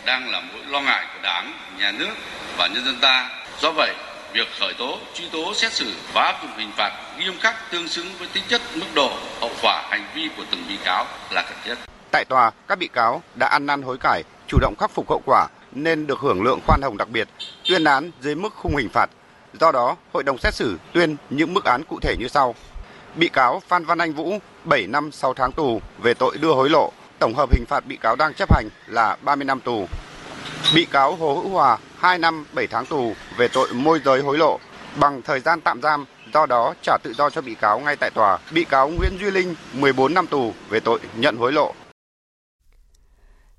đang 0.05 0.31
là 0.31 0.41
mối 0.41 0.63
lo 0.69 0.81
ngại 0.81 1.07
của 1.15 1.21
Đảng, 1.23 1.53
Nhà 1.79 1.93
nước 1.93 2.15
và 2.57 2.67
nhân 2.67 2.85
dân 2.85 2.97
ta. 3.01 3.29
Do 3.61 3.73
vậy, 3.73 3.95
việc 4.33 4.49
khởi 4.61 4.75
tố, 4.79 4.99
truy 5.15 5.25
tố, 5.33 5.55
xét 5.55 5.73
xử 5.73 5.95
và 6.15 6.23
áp 6.23 6.43
dụng 6.43 6.53
hình 6.57 6.73
phạt 6.77 6.93
nghiêm 7.19 7.39
khắc 7.41 7.71
tương 7.71 7.89
xứng 7.89 8.15
với 8.19 8.29
tính 8.33 8.45
chất, 8.49 8.63
mức 8.75 8.87
độ, 8.95 9.19
hậu 9.41 9.51
quả 9.63 9.83
hành 9.91 10.05
vi 10.15 10.29
của 10.37 10.45
từng 10.51 10.65
bị 10.69 10.77
cáo 10.85 11.07
là 11.31 11.43
cần 11.43 11.59
thiết. 11.65 11.98
Tại 12.11 12.25
tòa, 12.25 12.51
các 12.69 12.79
bị 12.79 12.89
cáo 12.89 13.23
đã 13.35 13.47
ăn 13.47 13.67
năn 13.67 13.83
hối 13.83 13.99
cải, 13.99 14.23
chủ 14.47 14.59
động 14.61 14.75
khắc 14.79 14.91
phục 14.91 15.11
hậu 15.11 15.23
quả 15.27 15.47
nên 15.73 16.07
được 16.07 16.19
hưởng 16.19 16.43
lượng 16.43 16.61
khoan 16.67 16.83
hồng 16.83 16.97
đặc 16.97 17.09
biệt, 17.09 17.29
tuyên 17.69 17.85
án 17.85 18.11
dưới 18.21 18.35
mức 18.35 18.55
khung 18.55 18.77
hình 18.77 18.89
phạt. 18.89 19.11
Do 19.61 19.73
đó, 19.73 19.97
hội 20.13 20.23
đồng 20.23 20.39
xét 20.39 20.55
xử 20.55 20.79
tuyên 20.93 21.17
những 21.31 21.55
mức 21.55 21.65
án 21.65 21.83
cụ 21.85 21.99
thể 22.03 22.17
như 22.19 22.29
sau. 22.29 22.55
Bị 23.17 23.29
cáo 23.29 23.63
Phan 23.69 23.85
Văn 23.85 23.99
Anh 23.99 24.13
Vũ 24.13 24.39
7 24.65 24.87
năm 24.87 25.13
6 25.13 25.35
tháng 25.35 25.53
tù 25.53 25.81
về 26.03 26.15
tội 26.15 26.37
đưa 26.41 26.53
hối 26.55 26.71
lộ, 26.71 26.93
tổng 27.19 27.35
hợp 27.35 27.51
hình 27.53 27.65
phạt 27.69 27.87
bị 27.87 27.97
cáo 27.97 28.17
đang 28.17 28.35
chấp 28.35 28.55
hành 28.55 28.69
là 28.87 29.17
30 29.23 29.45
năm 29.45 29.61
tù. 29.61 29.89
Bị 30.75 30.85
cáo 30.85 31.17
Hồ 31.17 31.35
Hữu 31.35 31.49
Hòa 31.49 31.79
2 31.99 32.19
năm 32.19 32.45
7 32.53 32.67
tháng 32.67 32.87
tù 32.87 33.13
về 33.37 33.49
tội 33.49 33.69
môi 33.73 34.01
giới 34.05 34.21
hối 34.23 34.39
lộ 34.39 34.59
bằng 34.97 35.23
thời 35.23 35.41
gian 35.41 35.61
tạm 35.61 35.83
giam 35.83 36.05
do 36.35 36.47
đó 36.47 36.75
trả 36.83 36.97
tự 37.03 37.13
do 37.13 37.31
cho 37.31 37.41
bị 37.41 37.55
cáo 37.55 37.81
ngay 37.81 37.97
tại 37.97 38.11
tòa. 38.11 38.39
Bị 38.51 38.65
cáo 38.65 38.89
Nguyễn 38.89 39.19
Duy 39.21 39.31
Linh 39.31 39.55
14 39.73 40.15
năm 40.15 40.27
tù 40.27 40.53
về 40.69 40.81
tội 40.81 41.01
nhận 41.17 41.37
hối 41.37 41.53
lộ. 41.53 41.75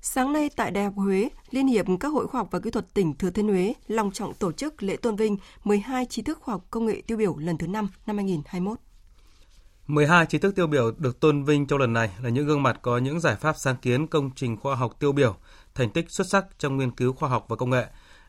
Sáng 0.02 0.32
nay 0.32 0.50
tại 0.56 0.70
Đại 0.70 0.84
học 0.84 0.92
Huế, 0.96 1.28
Liên 1.50 1.66
hiệp 1.66 1.86
các 2.00 2.08
hội 2.08 2.26
khoa 2.26 2.38
học 2.38 2.48
và 2.50 2.60
kỹ 2.60 2.70
thuật 2.70 2.94
tỉnh 2.94 3.14
Thừa 3.14 3.30
Thiên 3.30 3.48
Huế 3.48 3.74
long 3.88 4.10
trọng 4.10 4.34
tổ 4.34 4.52
chức 4.52 4.82
lễ 4.82 4.96
tôn 4.96 5.16
vinh 5.16 5.36
12 5.64 6.06
trí 6.06 6.22
thức 6.22 6.38
khoa 6.40 6.54
học 6.54 6.64
công 6.70 6.86
nghệ 6.86 7.02
tiêu 7.06 7.18
biểu 7.18 7.36
lần 7.36 7.58
thứ 7.58 7.66
5 7.66 7.88
năm 8.06 8.16
2021. 8.16 8.78
12 9.86 10.26
trí 10.26 10.38
thức 10.38 10.56
tiêu 10.56 10.66
biểu 10.66 10.90
được 10.98 11.20
tôn 11.20 11.44
vinh 11.44 11.66
trong 11.66 11.78
lần 11.78 11.92
này 11.92 12.10
là 12.22 12.28
những 12.28 12.46
gương 12.46 12.62
mặt 12.62 12.78
có 12.82 12.98
những 12.98 13.20
giải 13.20 13.36
pháp 13.36 13.56
sáng 13.58 13.76
kiến 13.76 14.06
công 14.06 14.30
trình 14.36 14.56
khoa 14.56 14.74
học 14.74 14.96
tiêu 14.98 15.12
biểu, 15.12 15.36
thành 15.74 15.90
tích 15.90 16.10
xuất 16.10 16.26
sắc 16.26 16.46
trong 16.58 16.76
nghiên 16.76 16.90
cứu 16.90 17.12
khoa 17.12 17.28
học 17.28 17.46
và 17.48 17.56
công 17.56 17.70
nghệ. 17.70 17.86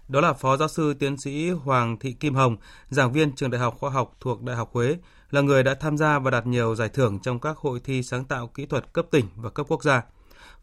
Đó 0.07 0.21
là 0.21 0.33
Phó 0.33 0.57
Giáo 0.57 0.67
sư 0.67 0.93
Tiến 0.93 1.17
sĩ 1.17 1.49
Hoàng 1.49 1.99
Thị 1.99 2.13
Kim 2.13 2.35
Hồng, 2.35 2.57
giảng 2.89 3.11
viên 3.11 3.35
trường 3.35 3.51
Đại 3.51 3.61
học 3.61 3.77
Khoa 3.79 3.89
học 3.89 4.15
thuộc 4.19 4.41
Đại 4.41 4.55
học 4.55 4.69
Huế, 4.73 4.97
là 5.29 5.41
người 5.41 5.63
đã 5.63 5.73
tham 5.73 5.97
gia 5.97 6.19
và 6.19 6.31
đạt 6.31 6.47
nhiều 6.47 6.75
giải 6.75 6.89
thưởng 6.89 7.19
trong 7.19 7.39
các 7.39 7.57
hội 7.57 7.79
thi 7.83 8.03
sáng 8.03 8.25
tạo 8.25 8.47
kỹ 8.47 8.65
thuật 8.65 8.93
cấp 8.93 9.05
tỉnh 9.11 9.25
và 9.35 9.49
cấp 9.49 9.65
quốc 9.69 9.83
gia. 9.83 10.01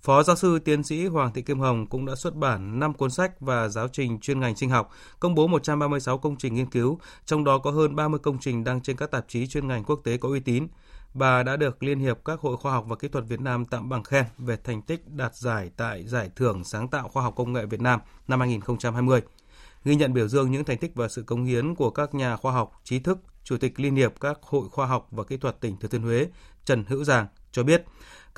Phó 0.02 0.22
giáo 0.22 0.36
sư 0.36 0.58
tiến 0.58 0.82
sĩ 0.82 1.06
Hoàng 1.06 1.32
Thị 1.32 1.42
Kim 1.42 1.60
Hồng 1.60 1.86
cũng 1.86 2.06
đã 2.06 2.14
xuất 2.14 2.34
bản 2.34 2.80
5 2.80 2.94
cuốn 2.94 3.10
sách 3.10 3.40
và 3.40 3.68
giáo 3.68 3.88
trình 3.88 4.20
chuyên 4.20 4.40
ngành 4.40 4.56
sinh 4.56 4.70
học, 4.70 4.90
công 5.20 5.34
bố 5.34 5.46
136 5.46 6.18
công 6.18 6.36
trình 6.36 6.54
nghiên 6.54 6.70
cứu, 6.70 6.98
trong 7.26 7.44
đó 7.44 7.58
có 7.58 7.70
hơn 7.70 7.96
30 7.96 8.20
công 8.22 8.38
trình 8.40 8.64
đăng 8.64 8.80
trên 8.80 8.96
các 8.96 9.10
tạp 9.10 9.24
chí 9.28 9.46
chuyên 9.46 9.68
ngành 9.68 9.84
quốc 9.84 10.00
tế 10.04 10.16
có 10.16 10.28
uy 10.28 10.40
tín. 10.40 10.66
Bà 11.14 11.42
đã 11.42 11.56
được 11.56 11.82
Liên 11.82 11.98
hiệp 11.98 12.18
các 12.24 12.40
hội 12.40 12.56
khoa 12.56 12.72
học 12.72 12.84
và 12.88 12.96
kỹ 12.96 13.08
thuật 13.08 13.24
Việt 13.28 13.40
Nam 13.40 13.64
tặng 13.64 13.88
bằng 13.88 14.04
khen 14.04 14.24
về 14.38 14.56
thành 14.64 14.82
tích 14.82 15.08
đạt 15.08 15.36
giải 15.36 15.70
tại 15.76 16.06
Giải 16.06 16.30
thưởng 16.36 16.64
Sáng 16.64 16.88
tạo 16.88 17.08
khoa 17.08 17.22
học 17.22 17.34
công 17.36 17.52
nghệ 17.52 17.66
Việt 17.66 17.80
Nam 17.80 18.00
năm 18.28 18.40
2020. 18.40 19.20
Ghi 19.84 19.94
nhận 19.94 20.12
biểu 20.12 20.28
dương 20.28 20.50
những 20.50 20.64
thành 20.64 20.78
tích 20.78 20.94
và 20.94 21.08
sự 21.08 21.22
cống 21.22 21.44
hiến 21.44 21.74
của 21.74 21.90
các 21.90 22.14
nhà 22.14 22.36
khoa 22.36 22.52
học, 22.52 22.72
trí 22.84 22.98
thức, 22.98 23.18
Chủ 23.44 23.56
tịch 23.56 23.80
Liên 23.80 23.96
hiệp 23.96 24.20
các 24.20 24.38
hội 24.42 24.68
khoa 24.68 24.86
học 24.86 25.08
và 25.10 25.24
kỹ 25.24 25.36
thuật 25.36 25.60
tỉnh 25.60 25.76
Thừa 25.76 25.88
Thiên 25.88 26.02
Huế 26.02 26.26
Trần 26.64 26.84
Hữu 26.88 27.04
Giàng 27.04 27.26
cho 27.52 27.62
biết, 27.62 27.84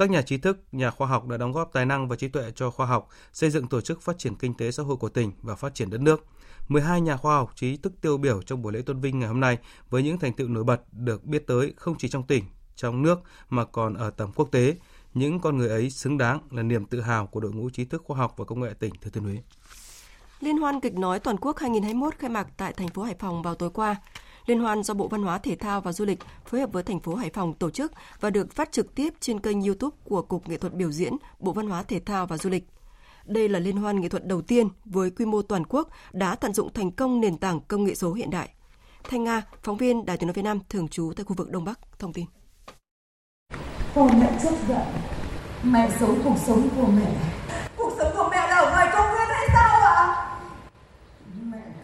các 0.00 0.10
nhà 0.10 0.22
trí 0.22 0.38
thức, 0.38 0.58
nhà 0.72 0.90
khoa 0.90 1.08
học 1.08 1.28
đã 1.28 1.36
đóng 1.36 1.52
góp 1.52 1.72
tài 1.72 1.86
năng 1.86 2.08
và 2.08 2.16
trí 2.16 2.28
tuệ 2.28 2.50
cho 2.54 2.70
khoa 2.70 2.86
học, 2.86 3.08
xây 3.32 3.50
dựng 3.50 3.66
tổ 3.66 3.80
chức 3.80 4.02
phát 4.02 4.18
triển 4.18 4.34
kinh 4.34 4.54
tế 4.54 4.70
xã 4.70 4.82
hội 4.82 4.96
của 4.96 5.08
tỉnh 5.08 5.32
và 5.42 5.54
phát 5.54 5.74
triển 5.74 5.90
đất 5.90 6.00
nước. 6.00 6.26
12 6.68 7.00
nhà 7.00 7.16
khoa 7.16 7.36
học 7.36 7.52
trí 7.54 7.76
thức 7.76 7.92
tiêu 8.00 8.18
biểu 8.18 8.42
trong 8.42 8.62
buổi 8.62 8.72
lễ 8.72 8.82
tôn 8.82 9.00
vinh 9.00 9.18
ngày 9.18 9.28
hôm 9.28 9.40
nay 9.40 9.58
với 9.90 10.02
những 10.02 10.18
thành 10.18 10.32
tựu 10.32 10.48
nổi 10.48 10.64
bật 10.64 10.80
được 10.92 11.24
biết 11.24 11.46
tới 11.46 11.74
không 11.76 11.98
chỉ 11.98 12.08
trong 12.08 12.22
tỉnh, 12.22 12.44
trong 12.76 13.02
nước 13.02 13.20
mà 13.48 13.64
còn 13.64 13.94
ở 13.94 14.10
tầm 14.10 14.32
quốc 14.32 14.48
tế. 14.52 14.76
Những 15.14 15.40
con 15.40 15.58
người 15.58 15.68
ấy 15.68 15.90
xứng 15.90 16.18
đáng 16.18 16.40
là 16.50 16.62
niềm 16.62 16.86
tự 16.86 17.00
hào 17.00 17.26
của 17.26 17.40
đội 17.40 17.52
ngũ 17.52 17.70
trí 17.70 17.84
thức 17.84 18.02
khoa 18.06 18.16
học 18.16 18.34
và 18.36 18.44
công 18.44 18.60
nghệ 18.60 18.74
tỉnh 18.78 18.94
Thừa 19.00 19.10
Thiên 19.10 19.24
Huế. 19.24 19.36
Liên 20.40 20.58
hoan 20.58 20.80
kịch 20.80 20.94
nói 20.94 21.20
toàn 21.20 21.36
quốc 21.36 21.58
2021 21.58 22.14
khai 22.18 22.30
mạc 22.30 22.46
tại 22.56 22.72
thành 22.72 22.88
phố 22.88 23.02
Hải 23.02 23.14
Phòng 23.18 23.42
vào 23.42 23.54
tối 23.54 23.70
qua. 23.70 23.96
Liên 24.46 24.60
hoan 24.60 24.82
do 24.82 24.94
Bộ 24.94 25.08
Văn 25.08 25.22
hóa 25.22 25.38
Thể 25.38 25.56
thao 25.56 25.80
và 25.80 25.92
Du 25.92 26.04
lịch 26.04 26.18
phối 26.46 26.60
hợp 26.60 26.72
với 26.72 26.82
thành 26.82 27.00
phố 27.00 27.14
Hải 27.14 27.30
Phòng 27.30 27.54
tổ 27.54 27.70
chức 27.70 27.92
và 28.20 28.30
được 28.30 28.52
phát 28.52 28.72
trực 28.72 28.94
tiếp 28.94 29.14
trên 29.20 29.40
kênh 29.40 29.62
YouTube 29.62 29.96
của 30.04 30.22
Cục 30.22 30.48
Nghệ 30.48 30.56
thuật 30.56 30.74
biểu 30.74 30.92
diễn 30.92 31.12
Bộ 31.38 31.52
Văn 31.52 31.68
hóa 31.68 31.82
Thể 31.82 32.00
thao 32.00 32.26
và 32.26 32.38
Du 32.38 32.50
lịch. 32.50 32.66
Đây 33.24 33.48
là 33.48 33.58
liên 33.58 33.76
hoan 33.76 34.00
nghệ 34.00 34.08
thuật 34.08 34.26
đầu 34.26 34.42
tiên 34.42 34.68
với 34.84 35.10
quy 35.10 35.24
mô 35.24 35.42
toàn 35.42 35.62
quốc 35.68 35.88
đã 36.12 36.34
tận 36.34 36.54
dụng 36.54 36.72
thành 36.72 36.90
công 36.90 37.20
nền 37.20 37.38
tảng 37.38 37.60
công 37.60 37.84
nghệ 37.84 37.94
số 37.94 38.12
hiện 38.12 38.30
đại. 38.30 38.48
Thanh 39.04 39.24
Nga, 39.24 39.42
phóng 39.62 39.76
viên 39.76 40.06
Đài 40.06 40.16
tiếng 40.16 40.26
nói 40.26 40.34
Việt 40.34 40.42
Nam 40.42 40.60
thường 40.68 40.88
trú 40.88 41.12
tại 41.16 41.24
khu 41.24 41.34
vực 41.34 41.50
Đông 41.50 41.64
Bắc 41.64 41.98
thông 41.98 42.12
tin. 42.12 42.24
Cô 43.94 44.08
mẹ 44.08 44.38
chấp 44.42 44.54
giận, 44.68 44.82
mẹ 45.62 45.90
sống 46.00 46.20
cuộc 46.24 46.36
sống 46.46 46.68
của 46.76 46.86
mẹ. 46.86 47.39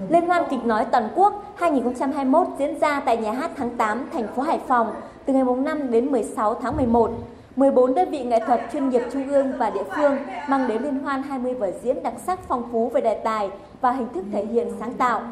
Liên 0.08 0.26
hoan 0.26 0.42
kịch 0.50 0.64
nói 0.64 0.84
toàn 0.92 1.08
quốc 1.14 1.42
2021 1.56 2.46
diễn 2.58 2.78
ra 2.80 3.00
tại 3.00 3.16
Nhà 3.16 3.32
hát 3.32 3.50
tháng 3.56 3.76
8, 3.76 4.08
thành 4.12 4.26
phố 4.36 4.42
Hải 4.42 4.60
Phòng 4.68 4.86
từ 5.24 5.32
ngày 5.32 5.44
5 5.58 5.90
đến 5.90 6.12
16 6.12 6.54
tháng 6.54 6.76
11. 6.76 7.10
14 7.56 7.94
đơn 7.94 8.10
vị 8.10 8.24
nghệ 8.24 8.40
thuật 8.46 8.60
chuyên 8.72 8.88
nghiệp 8.88 9.02
trung 9.12 9.28
ương 9.28 9.52
và 9.58 9.70
địa 9.70 9.84
phương 9.96 10.16
mang 10.48 10.68
đến 10.68 10.82
liên 10.82 10.98
hoan 10.98 11.22
20 11.22 11.54
vở 11.54 11.70
diễn 11.82 12.02
đặc 12.02 12.14
sắc 12.26 12.40
phong 12.48 12.62
phú 12.72 12.90
về 12.94 13.00
đề 13.00 13.20
tài 13.24 13.50
và 13.80 13.92
hình 13.92 14.06
thức 14.14 14.24
thể 14.32 14.44
hiện 14.44 14.68
sáng 14.80 14.94
tạo. 14.94 15.22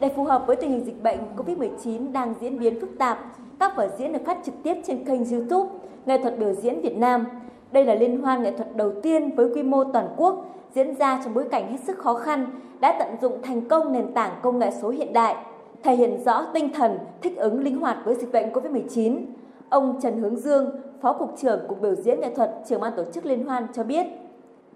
Để 0.00 0.08
phù 0.16 0.24
hợp 0.24 0.44
với 0.46 0.56
tình 0.56 0.70
hình 0.70 0.84
dịch 0.84 1.02
bệnh 1.02 1.18
COVID-19 1.36 2.12
đang 2.12 2.34
diễn 2.40 2.58
biến 2.58 2.80
phức 2.80 2.90
tạp, 2.98 3.18
các 3.58 3.76
vở 3.76 3.88
diễn 3.98 4.12
được 4.12 4.20
phát 4.26 4.38
trực 4.44 4.54
tiếp 4.62 4.74
trên 4.86 5.04
kênh 5.04 5.30
YouTube 5.30 5.70
Nghệ 6.06 6.18
thuật 6.22 6.38
biểu 6.38 6.52
diễn 6.52 6.80
Việt 6.80 6.96
Nam. 6.96 7.26
Đây 7.72 7.84
là 7.84 7.94
liên 7.94 8.22
hoan 8.22 8.42
nghệ 8.42 8.52
thuật 8.56 8.76
đầu 8.76 8.92
tiên 9.02 9.30
với 9.36 9.50
quy 9.54 9.62
mô 9.62 9.84
toàn 9.84 10.08
quốc 10.16 10.44
diễn 10.74 10.94
ra 10.94 11.20
trong 11.24 11.34
bối 11.34 11.44
cảnh 11.50 11.72
hết 11.72 11.78
sức 11.86 11.98
khó 11.98 12.14
khăn 12.14 12.46
đã 12.80 12.96
tận 12.98 13.16
dụng 13.22 13.42
thành 13.42 13.68
công 13.68 13.92
nền 13.92 14.14
tảng 14.14 14.40
công 14.42 14.58
nghệ 14.58 14.70
số 14.82 14.88
hiện 14.88 15.12
đại, 15.12 15.36
thể 15.82 15.96
hiện 15.96 16.24
rõ 16.24 16.46
tinh 16.54 16.72
thần 16.74 16.98
thích 17.22 17.36
ứng 17.36 17.64
linh 17.64 17.80
hoạt 17.80 17.96
với 18.04 18.14
dịch 18.14 18.32
bệnh 18.32 18.52
COVID-19. 18.52 19.24
Ông 19.68 20.00
Trần 20.02 20.20
Hướng 20.20 20.36
Dương, 20.36 20.70
Phó 21.02 21.12
Cục 21.12 21.34
trưởng 21.42 21.60
Cục 21.68 21.80
Biểu 21.80 21.94
diễn 21.94 22.20
Nghệ 22.20 22.34
thuật, 22.36 22.50
trưởng 22.68 22.80
ban 22.80 22.92
tổ 22.96 23.04
chức 23.14 23.26
Liên 23.26 23.46
hoan 23.46 23.66
cho 23.74 23.84
biết. 23.84 24.06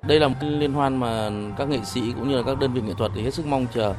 Đây 0.03 0.21
là 0.21 0.29
một 0.29 0.35
liên 0.41 0.73
hoan 0.73 0.97
mà 0.97 1.31
các 1.59 1.69
nghệ 1.69 1.79
sĩ 1.85 2.01
cũng 2.19 2.29
như 2.29 2.37
là 2.37 2.43
các 2.47 2.59
đơn 2.61 2.73
vị 2.75 2.81
nghệ 2.81 2.93
thuật 2.99 3.13
thì 3.15 3.23
hết 3.23 3.35
sức 3.35 3.47
mong 3.47 3.67
chờ. 3.75 3.95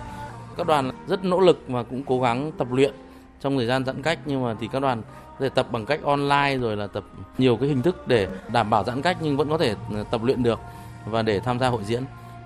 Các 0.58 0.68
đoàn 0.68 0.92
rất 1.08 1.26
nỗ 1.26 1.40
lực 1.40 1.60
và 1.68 1.84
cũng 1.84 2.04
cố 2.08 2.22
gắng 2.22 2.52
tập 2.58 2.68
luyện 2.72 2.94
trong 3.40 3.58
thời 3.58 3.66
gian 3.66 3.86
giãn 3.86 4.02
cách 4.02 4.20
nhưng 4.26 4.44
mà 4.44 4.56
thì 4.60 4.70
các 4.72 4.82
đoàn 4.82 5.02
để 5.40 5.50
tập 5.50 5.68
bằng 5.72 5.86
cách 5.86 6.00
online 6.04 6.58
rồi 6.62 6.76
là 6.76 6.88
tập 6.88 7.04
nhiều 7.38 7.58
cái 7.58 7.70
hình 7.70 7.82
thức 7.82 8.08
để 8.08 8.28
đảm 8.54 8.70
bảo 8.70 8.84
giãn 8.84 9.02
cách 9.02 9.18
nhưng 9.22 9.38
vẫn 9.38 9.50
có 9.50 9.58
thể 9.58 9.76
tập 10.12 10.22
luyện 10.24 10.44
được 10.44 10.60
và 11.06 11.22
để 11.22 11.40
tham 11.40 11.60
gia 11.60 11.68
hội 11.68 11.84
diễn 11.84 12.04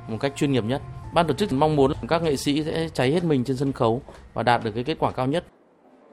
một 0.07 0.17
cách 0.19 0.33
chuyên 0.35 0.51
nghiệp 0.51 0.63
nhất. 0.63 0.81
Ban 1.13 1.27
tổ 1.27 1.33
chức 1.33 1.49
mong 1.53 1.75
muốn 1.75 1.91
các 2.07 2.23
nghệ 2.23 2.35
sĩ 2.35 2.63
sẽ 2.63 2.89
cháy 2.93 3.11
hết 3.11 3.23
mình 3.23 3.43
trên 3.43 3.57
sân 3.57 3.71
khấu 3.71 4.01
và 4.33 4.43
đạt 4.43 4.61
được 4.63 4.71
cái 4.75 4.83
kết 4.83 4.97
quả 4.99 5.11
cao 5.11 5.27
nhất. 5.27 5.43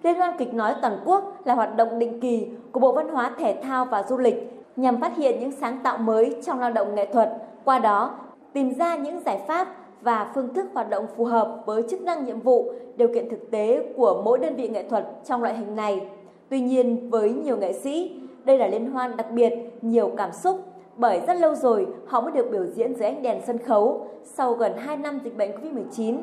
Liên 0.02 0.14
hoan 0.14 0.38
kịch 0.38 0.54
nói 0.54 0.74
toàn 0.82 0.98
quốc 1.04 1.42
là 1.44 1.54
hoạt 1.54 1.76
động 1.76 1.98
định 1.98 2.20
kỳ 2.20 2.46
của 2.72 2.80
Bộ 2.80 2.92
Văn 2.92 3.08
hóa 3.08 3.30
Thể 3.38 3.60
thao 3.62 3.84
và 3.84 4.02
Du 4.02 4.18
lịch 4.18 4.34
nhằm 4.76 5.00
phát 5.00 5.16
hiện 5.16 5.40
những 5.40 5.52
sáng 5.60 5.80
tạo 5.82 5.98
mới 5.98 6.36
trong 6.46 6.60
lao 6.60 6.72
động 6.72 6.94
nghệ 6.94 7.06
thuật, 7.12 7.32
qua 7.64 7.78
đó 7.78 8.18
tìm 8.52 8.74
ra 8.74 8.96
những 8.96 9.20
giải 9.20 9.40
pháp 9.48 9.68
và 10.02 10.30
phương 10.34 10.54
thức 10.54 10.66
hoạt 10.74 10.90
động 10.90 11.06
phù 11.16 11.24
hợp 11.24 11.62
với 11.66 11.82
chức 11.90 12.00
năng 12.00 12.24
nhiệm 12.24 12.40
vụ, 12.40 12.72
điều 12.96 13.08
kiện 13.08 13.30
thực 13.30 13.50
tế 13.50 13.92
của 13.96 14.22
mỗi 14.24 14.38
đơn 14.38 14.56
vị 14.56 14.68
nghệ 14.68 14.88
thuật 14.88 15.06
trong 15.24 15.42
loại 15.42 15.56
hình 15.56 15.76
này. 15.76 16.06
Tuy 16.48 16.60
nhiên, 16.60 17.10
với 17.10 17.32
nhiều 17.32 17.56
nghệ 17.56 17.72
sĩ, 17.72 18.20
đây 18.44 18.58
là 18.58 18.66
liên 18.66 18.90
hoan 18.90 19.16
đặc 19.16 19.30
biệt, 19.30 19.52
nhiều 19.82 20.10
cảm 20.16 20.30
xúc, 20.32 20.60
bởi 20.96 21.20
rất 21.26 21.34
lâu 21.34 21.54
rồi 21.54 21.86
họ 22.06 22.20
mới 22.20 22.32
được 22.32 22.50
biểu 22.50 22.66
diễn 22.66 22.94
dưới 22.94 23.08
ánh 23.08 23.22
đèn 23.22 23.40
sân 23.46 23.58
khấu 23.58 24.06
sau 24.24 24.54
gần 24.54 24.72
2 24.78 24.96
năm 24.96 25.20
dịch 25.24 25.36
bệnh 25.36 25.50
Covid-19. 25.50 26.18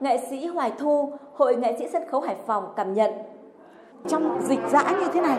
Nghệ 0.00 0.18
sĩ 0.30 0.46
Hoài 0.46 0.72
Thu, 0.78 1.12
Hội 1.34 1.56
nghệ 1.56 1.76
sĩ 1.78 1.88
sân 1.92 2.02
khấu 2.10 2.20
Hải 2.20 2.36
Phòng 2.46 2.64
cảm 2.76 2.94
nhận. 2.94 3.10
Trong 4.08 4.38
dịch 4.42 4.60
dã 4.70 4.96
như 5.00 5.08
thế 5.12 5.20
này 5.20 5.38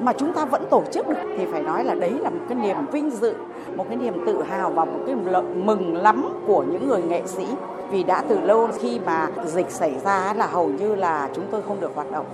mà 0.00 0.12
chúng 0.12 0.32
ta 0.32 0.44
vẫn 0.44 0.62
tổ 0.70 0.82
chức 0.90 1.08
được 1.08 1.14
thì 1.38 1.46
phải 1.46 1.62
nói 1.62 1.84
là 1.84 1.94
đấy 1.94 2.12
là 2.20 2.30
một 2.30 2.40
cái 2.48 2.58
niềm 2.58 2.76
vinh 2.92 3.10
dự, 3.10 3.34
một 3.76 3.84
cái 3.88 3.96
niềm 3.96 4.26
tự 4.26 4.42
hào 4.42 4.70
và 4.70 4.84
một 4.84 4.98
cái 5.06 5.14
mừng 5.54 5.96
lắm 5.96 6.42
của 6.46 6.62
những 6.62 6.88
người 6.88 7.02
nghệ 7.02 7.22
sĩ 7.26 7.46
vì 7.90 8.02
đã 8.02 8.22
từ 8.28 8.40
lâu 8.40 8.68
khi 8.78 9.00
mà 9.06 9.28
dịch 9.44 9.70
xảy 9.70 9.98
ra 10.04 10.34
là 10.36 10.46
hầu 10.46 10.68
như 10.68 10.94
là 10.94 11.28
chúng 11.34 11.44
tôi 11.50 11.62
không 11.62 11.80
được 11.80 11.94
hoạt 11.94 12.10
động. 12.12 12.26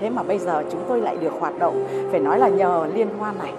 Thế 0.00 0.10
mà 0.10 0.22
bây 0.22 0.38
giờ 0.38 0.64
chúng 0.70 0.80
tôi 0.88 1.00
lại 1.00 1.16
được 1.16 1.32
hoạt 1.40 1.58
động, 1.58 1.84
phải 2.10 2.20
nói 2.20 2.38
là 2.38 2.48
nhờ 2.48 2.86
liên 2.94 3.08
hoan 3.18 3.38
này. 3.38 3.52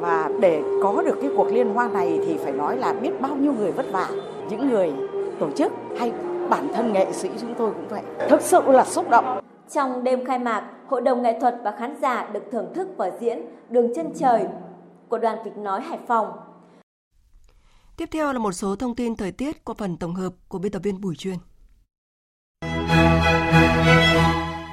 Và 0.00 0.30
để 0.40 0.62
có 0.82 1.02
được 1.02 1.18
cái 1.22 1.30
cuộc 1.36 1.46
liên 1.46 1.74
hoan 1.74 1.92
này 1.92 2.20
thì 2.26 2.38
phải 2.38 2.52
nói 2.52 2.76
là 2.76 2.92
biết 2.92 3.20
bao 3.20 3.36
nhiêu 3.36 3.52
người 3.52 3.72
vất 3.72 3.86
vả, 3.92 4.10
những 4.50 4.68
người 4.68 4.92
tổ 5.40 5.50
chức 5.50 5.72
hay 5.98 6.12
bản 6.50 6.68
thân 6.74 6.92
nghệ 6.92 7.12
sĩ 7.12 7.28
chúng 7.40 7.54
tôi 7.58 7.70
cũng 7.70 7.88
vậy. 7.88 8.02
Thực 8.28 8.40
sự 8.40 8.60
là 8.66 8.84
xúc 8.84 9.10
động. 9.10 9.40
Trong 9.72 10.04
đêm 10.04 10.24
khai 10.24 10.38
mạc, 10.38 10.70
hội 10.86 11.00
đồng 11.00 11.22
nghệ 11.22 11.40
thuật 11.40 11.56
và 11.64 11.74
khán 11.78 11.94
giả 12.02 12.28
được 12.32 12.42
thưởng 12.52 12.72
thức 12.74 12.88
vở 12.96 13.10
diễn 13.20 13.42
Đường 13.68 13.94
chân 13.94 14.12
trời 14.18 14.46
của 15.08 15.18
đoàn 15.18 15.38
kịch 15.44 15.56
nói 15.56 15.80
Hải 15.80 15.98
Phòng. 16.06 16.32
Tiếp 17.96 18.08
theo 18.12 18.32
là 18.32 18.38
một 18.38 18.52
số 18.52 18.76
thông 18.76 18.94
tin 18.94 19.16
thời 19.16 19.32
tiết 19.32 19.64
qua 19.64 19.74
phần 19.78 19.96
tổng 19.96 20.14
hợp 20.14 20.32
của 20.48 20.58
biên 20.58 20.72
tập 20.72 20.82
viên 20.82 21.00
Bùi 21.00 21.16
Chuyên. 21.16 21.36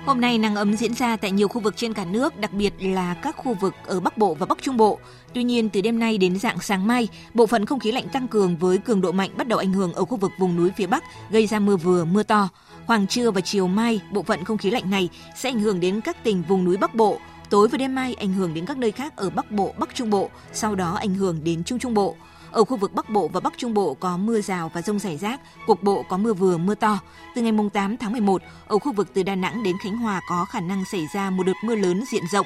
Hôm 0.08 0.22
nay 0.22 0.38
nắng 0.38 0.56
ấm 0.56 0.76
diễn 0.76 0.94
ra 0.94 1.18
tại 1.18 1.32
nhiều 1.32 1.48
khu 1.48 1.62
vực 1.62 1.78
trên 1.78 1.94
cả 1.94 2.06
nước, 2.06 2.40
đặc 2.40 2.54
biệt 2.54 2.74
là 2.80 3.14
các 3.14 3.36
khu 3.38 3.54
vực 3.54 3.74
ở 3.86 4.00
Bắc 4.00 4.18
Bộ 4.18 4.34
và 4.34 4.46
Bắc 4.46 4.58
Trung 4.62 4.78
Bộ. 4.78 5.00
Tuy 5.34 5.44
nhiên, 5.44 5.70
từ 5.70 5.82
đêm 5.82 6.00
nay 6.00 6.18
đến 6.18 6.40
dạng 6.40 6.60
sáng 6.60 6.88
mai, 6.88 7.08
bộ 7.34 7.48
phận 7.48 7.66
không 7.66 7.80
khí 7.80 7.92
lạnh 7.92 8.10
tăng 8.10 8.28
cường 8.28 8.58
với 8.58 8.78
cường 8.78 9.02
độ 9.02 9.12
mạnh 9.12 9.30
bắt 9.38 9.48
đầu 9.48 9.60
ảnh 9.60 9.74
hưởng 9.74 9.94
ở 9.94 10.06
khu 10.06 10.18
vực 10.18 10.32
vùng 10.40 10.56
núi 10.56 10.72
phía 10.78 10.88
Bắc, 10.88 11.04
gây 11.30 11.48
ra 11.48 11.60
mưa 11.60 11.76
vừa, 11.76 12.06
mưa 12.06 12.24
to. 12.24 12.50
Khoảng 12.86 13.08
trưa 13.08 13.32
và 13.32 13.42
chiều 13.42 13.68
mai, 13.68 14.02
bộ 14.12 14.24
phận 14.24 14.44
không 14.44 14.58
khí 14.58 14.72
lạnh 14.72 14.90
này 14.90 15.10
sẽ 15.36 15.50
ảnh 15.50 15.60
hưởng 15.60 15.80
đến 15.80 16.02
các 16.02 16.24
tỉnh 16.24 16.44
vùng 16.48 16.66
núi 16.66 16.78
Bắc 16.78 16.96
Bộ. 16.96 17.20
Tối 17.50 17.68
và 17.68 17.78
đêm 17.78 17.96
mai 17.96 18.14
ảnh 18.14 18.34
hưởng 18.34 18.54
đến 18.54 18.66
các 18.66 18.78
nơi 18.78 18.92
khác 18.92 19.16
ở 19.16 19.30
Bắc 19.30 19.52
Bộ, 19.52 19.74
Bắc 19.78 19.96
Trung 19.96 20.10
Bộ, 20.10 20.30
sau 20.54 20.76
đó 20.76 20.94
ảnh 20.94 21.14
hưởng 21.14 21.44
đến 21.44 21.64
Trung 21.64 21.80
Trung 21.80 21.94
Bộ. 21.94 22.16
Ở 22.52 22.64
khu 22.64 22.78
vực 22.78 22.94
Bắc 22.94 23.10
Bộ 23.10 23.28
và 23.28 23.40
Bắc 23.40 23.58
Trung 23.58 23.74
Bộ 23.74 23.94
có 23.94 24.18
mưa 24.18 24.42
rào 24.42 24.72
và 24.74 24.82
rông 24.82 25.00
rải 25.00 25.18
rác, 25.18 25.40
cục 25.66 25.84
bộ 25.84 26.04
có 26.10 26.18
mưa 26.18 26.34
vừa 26.34 26.58
mưa 26.58 26.76
to. 26.76 27.00
Từ 27.36 27.42
ngày 27.42 27.54
8 27.74 27.98
tháng 27.98 28.12
11, 28.12 28.42
ở 28.68 28.80
khu 28.80 28.94
vực 28.94 29.08
từ 29.14 29.24
Đà 29.24 29.36
Nẵng 29.36 29.64
đến 29.64 29.76
Khánh 29.84 29.98
Hòa 29.98 30.22
có 30.30 30.46
khả 30.46 30.60
năng 30.60 30.86
xảy 30.92 31.08
ra 31.14 31.30
một 31.30 31.44
đợt 31.44 31.54
mưa 31.64 31.76
lớn 31.76 32.04
diện 32.12 32.24
rộng. 32.32 32.46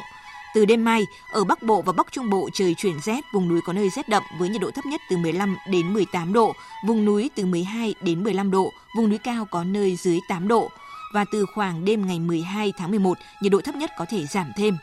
Từ 0.54 0.66
đêm 0.66 0.86
mai, 0.86 1.06
ở 1.34 1.44
Bắc 1.44 1.64
Bộ 1.64 1.82
và 1.82 1.94
Bắc 1.94 2.12
Trung 2.12 2.30
Bộ 2.30 2.50
trời 2.54 2.76
chuyển 2.78 3.00
rét, 3.00 3.22
vùng 3.34 3.48
núi 3.48 3.62
có 3.66 3.74
nơi 3.74 3.90
rét 3.90 4.10
đậm 4.10 4.24
với 4.40 4.50
nhiệt 4.50 4.62
độ 4.62 4.72
thấp 4.72 4.86
nhất 4.86 5.02
từ 5.10 5.18
15 5.18 5.58
đến 5.70 5.94
18 5.94 6.34
độ, 6.34 6.54
vùng 6.86 7.06
núi 7.06 7.30
từ 7.36 7.46
12 7.46 7.96
đến 8.02 8.24
15 8.24 8.52
độ, 8.52 8.72
vùng 8.96 9.10
núi 9.10 9.18
cao 9.18 9.48
có 9.52 9.64
nơi 9.64 9.96
dưới 9.96 10.20
8 10.30 10.48
độ. 10.48 10.70
Và 11.14 11.26
từ 11.32 11.46
khoảng 11.56 11.86
đêm 11.86 12.08
ngày 12.08 12.20
12 12.20 12.74
tháng 12.78 12.90
11, 12.90 13.18
nhiệt 13.42 13.52
độ 13.52 13.62
thấp 13.62 13.76
nhất 13.76 13.92
có 13.98 14.06
thể 14.10 14.26
giảm 14.26 14.52
thêm. 14.58 14.78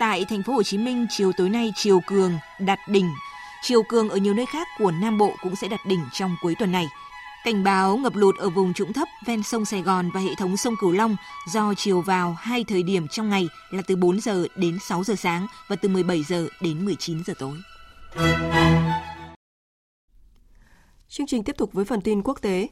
Tại 0.00 0.24
thành 0.24 0.42
phố 0.42 0.52
Hồ 0.52 0.62
Chí 0.62 0.78
Minh, 0.78 1.06
chiều 1.10 1.32
tối 1.32 1.48
nay 1.48 1.72
chiều 1.76 2.00
cường 2.06 2.32
đạt 2.58 2.78
đỉnh 2.88 3.10
Chiều 3.62 3.82
cường 3.82 4.08
ở 4.08 4.16
nhiều 4.16 4.34
nơi 4.34 4.46
khác 4.46 4.68
của 4.78 4.90
Nam 4.90 5.18
Bộ 5.18 5.32
cũng 5.42 5.56
sẽ 5.56 5.68
đạt 5.68 5.80
đỉnh 5.86 6.00
trong 6.12 6.36
cuối 6.42 6.54
tuần 6.58 6.72
này. 6.72 6.86
Cảnh 7.44 7.64
báo 7.64 7.96
ngập 7.96 8.16
lụt 8.16 8.36
ở 8.38 8.50
vùng 8.50 8.74
trũng 8.74 8.92
thấp 8.92 9.08
ven 9.26 9.42
sông 9.42 9.64
Sài 9.64 9.82
Gòn 9.82 10.10
và 10.14 10.20
hệ 10.20 10.34
thống 10.34 10.56
sông 10.56 10.74
Cửu 10.80 10.92
Long 10.92 11.16
do 11.52 11.74
chiều 11.76 12.00
vào 12.00 12.36
hai 12.38 12.64
thời 12.64 12.82
điểm 12.82 13.08
trong 13.08 13.28
ngày 13.28 13.48
là 13.70 13.82
từ 13.86 13.96
4 13.96 14.20
giờ 14.20 14.46
đến 14.56 14.78
6 14.78 15.04
giờ 15.04 15.14
sáng 15.14 15.46
và 15.68 15.76
từ 15.76 15.88
17 15.88 16.22
giờ 16.22 16.48
đến 16.60 16.84
19 16.84 17.24
giờ 17.24 17.34
tối. 17.38 17.56
Chương 21.08 21.26
trình 21.26 21.44
tiếp 21.44 21.56
tục 21.58 21.72
với 21.72 21.84
phần 21.84 22.00
tin 22.00 22.22
quốc 22.22 22.38
tế. 22.42 22.68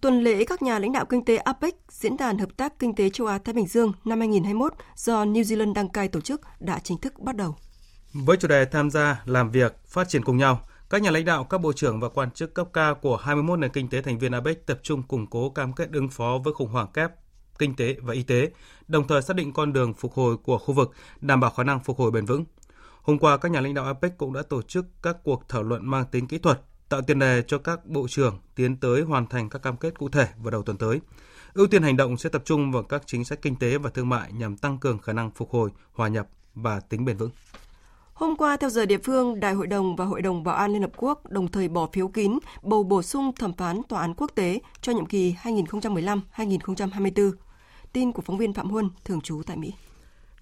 Tuần 0.00 0.22
lễ 0.22 0.44
các 0.44 0.62
nhà 0.62 0.78
lãnh 0.78 0.92
đạo 0.92 1.04
kinh 1.04 1.24
tế 1.24 1.36
APEC, 1.36 1.74
Diễn 1.88 2.16
đàn 2.16 2.38
Hợp 2.38 2.56
tác 2.56 2.78
Kinh 2.78 2.94
tế 2.94 3.10
châu 3.10 3.26
Á-Thái 3.26 3.52
Bình 3.52 3.66
Dương 3.66 3.92
năm 4.04 4.18
2021 4.18 4.74
do 4.96 5.24
New 5.24 5.42
Zealand 5.42 5.72
đăng 5.72 5.88
cai 5.88 6.08
tổ 6.08 6.20
chức 6.20 6.40
đã 6.60 6.78
chính 6.78 6.98
thức 6.98 7.18
bắt 7.18 7.36
đầu. 7.36 7.56
Với 8.24 8.36
chủ 8.36 8.48
đề 8.48 8.64
tham 8.64 8.90
gia, 8.90 9.22
làm 9.24 9.50
việc, 9.50 9.74
phát 9.86 10.08
triển 10.08 10.24
cùng 10.24 10.36
nhau, 10.36 10.60
các 10.90 11.02
nhà 11.02 11.10
lãnh 11.10 11.24
đạo, 11.24 11.44
các 11.44 11.58
bộ 11.58 11.72
trưởng 11.72 12.00
và 12.00 12.08
quan 12.08 12.30
chức 12.30 12.54
cấp 12.54 12.68
cao 12.72 12.94
của 12.94 13.16
21 13.16 13.58
nền 13.58 13.70
kinh 13.70 13.88
tế 13.88 14.02
thành 14.02 14.18
viên 14.18 14.32
APEC 14.32 14.66
tập 14.66 14.80
trung 14.82 15.02
củng 15.02 15.26
cố 15.26 15.50
cam 15.50 15.72
kết 15.72 15.92
ứng 15.92 16.08
phó 16.08 16.38
với 16.44 16.54
khủng 16.54 16.68
hoảng 16.68 16.86
kép 16.92 17.10
kinh 17.58 17.76
tế 17.76 17.96
và 18.02 18.14
y 18.14 18.22
tế, 18.22 18.50
đồng 18.88 19.08
thời 19.08 19.22
xác 19.22 19.36
định 19.36 19.52
con 19.52 19.72
đường 19.72 19.94
phục 19.94 20.12
hồi 20.12 20.36
của 20.36 20.58
khu 20.58 20.74
vực, 20.74 20.92
đảm 21.20 21.40
bảo 21.40 21.50
khả 21.50 21.64
năng 21.64 21.80
phục 21.80 21.98
hồi 21.98 22.10
bền 22.10 22.26
vững. 22.26 22.44
Hôm 23.02 23.18
qua, 23.18 23.36
các 23.36 23.50
nhà 23.50 23.60
lãnh 23.60 23.74
đạo 23.74 23.84
APEC 23.84 24.18
cũng 24.18 24.32
đã 24.32 24.42
tổ 24.42 24.62
chức 24.62 24.86
các 25.02 25.16
cuộc 25.24 25.48
thảo 25.48 25.62
luận 25.62 25.90
mang 25.90 26.04
tính 26.10 26.26
kỹ 26.26 26.38
thuật, 26.38 26.60
tạo 26.88 27.02
tiền 27.02 27.18
đề 27.18 27.42
cho 27.46 27.58
các 27.58 27.86
bộ 27.86 28.08
trưởng 28.08 28.38
tiến 28.54 28.76
tới 28.76 29.02
hoàn 29.02 29.26
thành 29.26 29.48
các 29.48 29.62
cam 29.62 29.76
kết 29.76 29.98
cụ 29.98 30.08
thể 30.08 30.28
vào 30.36 30.50
đầu 30.50 30.62
tuần 30.62 30.78
tới. 30.78 31.00
Ưu 31.54 31.66
tiên 31.66 31.82
hành 31.82 31.96
động 31.96 32.16
sẽ 32.16 32.28
tập 32.28 32.42
trung 32.44 32.72
vào 32.72 32.82
các 32.82 33.02
chính 33.06 33.24
sách 33.24 33.42
kinh 33.42 33.56
tế 33.56 33.78
và 33.78 33.90
thương 33.90 34.08
mại 34.08 34.32
nhằm 34.32 34.56
tăng 34.56 34.78
cường 34.78 34.98
khả 34.98 35.12
năng 35.12 35.30
phục 35.30 35.50
hồi, 35.50 35.70
hòa 35.92 36.08
nhập 36.08 36.26
và 36.54 36.80
tính 36.80 37.04
bền 37.04 37.16
vững. 37.16 37.30
Hôm 38.16 38.36
qua, 38.36 38.56
theo 38.56 38.70
giờ 38.70 38.86
địa 38.86 38.98
phương, 38.98 39.40
Đại 39.40 39.54
hội 39.54 39.66
đồng 39.66 39.96
và 39.96 40.04
Hội 40.04 40.22
đồng 40.22 40.44
Bảo 40.44 40.54
an 40.54 40.72
Liên 40.72 40.82
Hợp 40.82 40.90
Quốc 40.96 41.30
đồng 41.30 41.48
thời 41.48 41.68
bỏ 41.68 41.88
phiếu 41.92 42.08
kín 42.08 42.38
bầu 42.62 42.82
bổ 42.82 43.02
sung 43.02 43.32
thẩm 43.38 43.52
phán 43.52 43.82
tòa 43.88 44.00
án 44.00 44.14
quốc 44.14 44.30
tế 44.34 44.60
cho 44.80 44.92
nhiệm 44.92 45.06
kỳ 45.06 45.34
2015-2024. 45.42 47.32
Tin 47.92 48.12
của 48.12 48.22
phóng 48.22 48.38
viên 48.38 48.52
Phạm 48.54 48.70
Huân, 48.70 48.90
thường 49.04 49.20
trú 49.20 49.42
tại 49.46 49.56
Mỹ. 49.56 49.72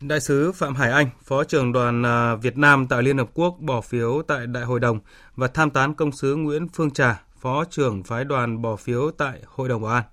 Đại 0.00 0.20
sứ 0.20 0.52
Phạm 0.52 0.74
Hải 0.74 0.90
Anh, 0.90 1.10
Phó 1.24 1.44
trưởng 1.44 1.72
đoàn 1.72 2.02
à, 2.06 2.34
Việt 2.34 2.58
Nam 2.58 2.86
tại 2.86 3.02
Liên 3.02 3.18
Hợp 3.18 3.30
Quốc 3.34 3.56
bỏ 3.60 3.80
phiếu 3.80 4.22
tại 4.28 4.46
Đại 4.46 4.64
hội 4.64 4.80
đồng 4.80 4.98
và 5.36 5.48
tham 5.48 5.70
tán 5.70 5.94
công 5.94 6.12
sứ 6.12 6.36
Nguyễn 6.36 6.68
Phương 6.68 6.90
Trà, 6.90 7.22
Phó 7.40 7.64
trưởng 7.64 8.02
phái 8.02 8.24
đoàn 8.24 8.62
bỏ 8.62 8.76
phiếu 8.76 9.10
tại 9.10 9.40
Hội 9.46 9.68
đồng 9.68 9.82
Bảo 9.82 9.92
an. 9.92 10.04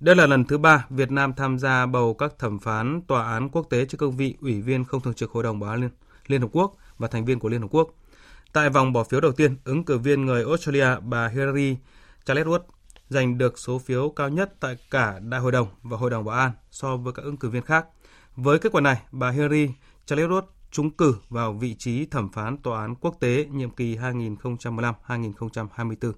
Đây 0.00 0.16
là 0.16 0.26
lần 0.26 0.44
thứ 0.44 0.58
ba 0.58 0.86
Việt 0.90 1.10
Nam 1.10 1.32
tham 1.36 1.58
gia 1.58 1.86
bầu 1.86 2.14
các 2.14 2.38
thẩm 2.38 2.58
phán 2.58 3.00
tòa 3.06 3.32
án 3.32 3.48
quốc 3.48 3.66
tế 3.70 3.84
trên 3.84 3.98
cương 3.98 4.16
vị 4.16 4.34
Ủy 4.40 4.60
viên 4.60 4.84
không 4.84 5.00
thường 5.00 5.14
trực 5.14 5.30
Hội 5.30 5.42
đồng 5.42 5.60
Bảo 5.60 5.70
an 5.70 5.88
Liên 6.26 6.40
Hợp 6.40 6.48
Quốc 6.52 6.74
và 6.98 7.08
thành 7.08 7.24
viên 7.24 7.38
của 7.38 7.48
Liên 7.48 7.60
Hợp 7.60 7.68
Quốc. 7.70 7.90
Tại 8.52 8.70
vòng 8.70 8.92
bỏ 8.92 9.04
phiếu 9.04 9.20
đầu 9.20 9.32
tiên, 9.32 9.56
ứng 9.64 9.84
cử 9.84 9.98
viên 9.98 10.26
người 10.26 10.44
Australia 10.44 10.86
bà 11.00 11.28
Hillary 11.28 11.76
Charles 12.24 12.46
giành 13.08 13.38
được 13.38 13.58
số 13.58 13.78
phiếu 13.78 14.10
cao 14.10 14.28
nhất 14.28 14.54
tại 14.60 14.76
cả 14.90 15.18
Đại 15.18 15.40
hội 15.40 15.52
đồng 15.52 15.68
và 15.82 15.96
Hội 15.96 16.10
đồng 16.10 16.24
Bảo 16.24 16.38
an 16.38 16.52
so 16.70 16.96
với 16.96 17.12
các 17.12 17.22
ứng 17.22 17.36
cử 17.36 17.48
viên 17.48 17.62
khác. 17.62 17.86
Với 18.36 18.58
kết 18.58 18.72
quả 18.72 18.80
này, 18.80 19.02
bà 19.12 19.30
Hillary 19.30 19.68
Charles 20.06 20.44
trúng 20.70 20.90
cử 20.90 21.16
vào 21.28 21.52
vị 21.52 21.74
trí 21.78 22.06
thẩm 22.06 22.32
phán 22.32 22.56
tòa 22.56 22.80
án 22.80 22.94
quốc 22.94 23.16
tế 23.20 23.46
nhiệm 23.50 23.70
kỳ 23.70 23.96
2015-2024. 23.96 26.12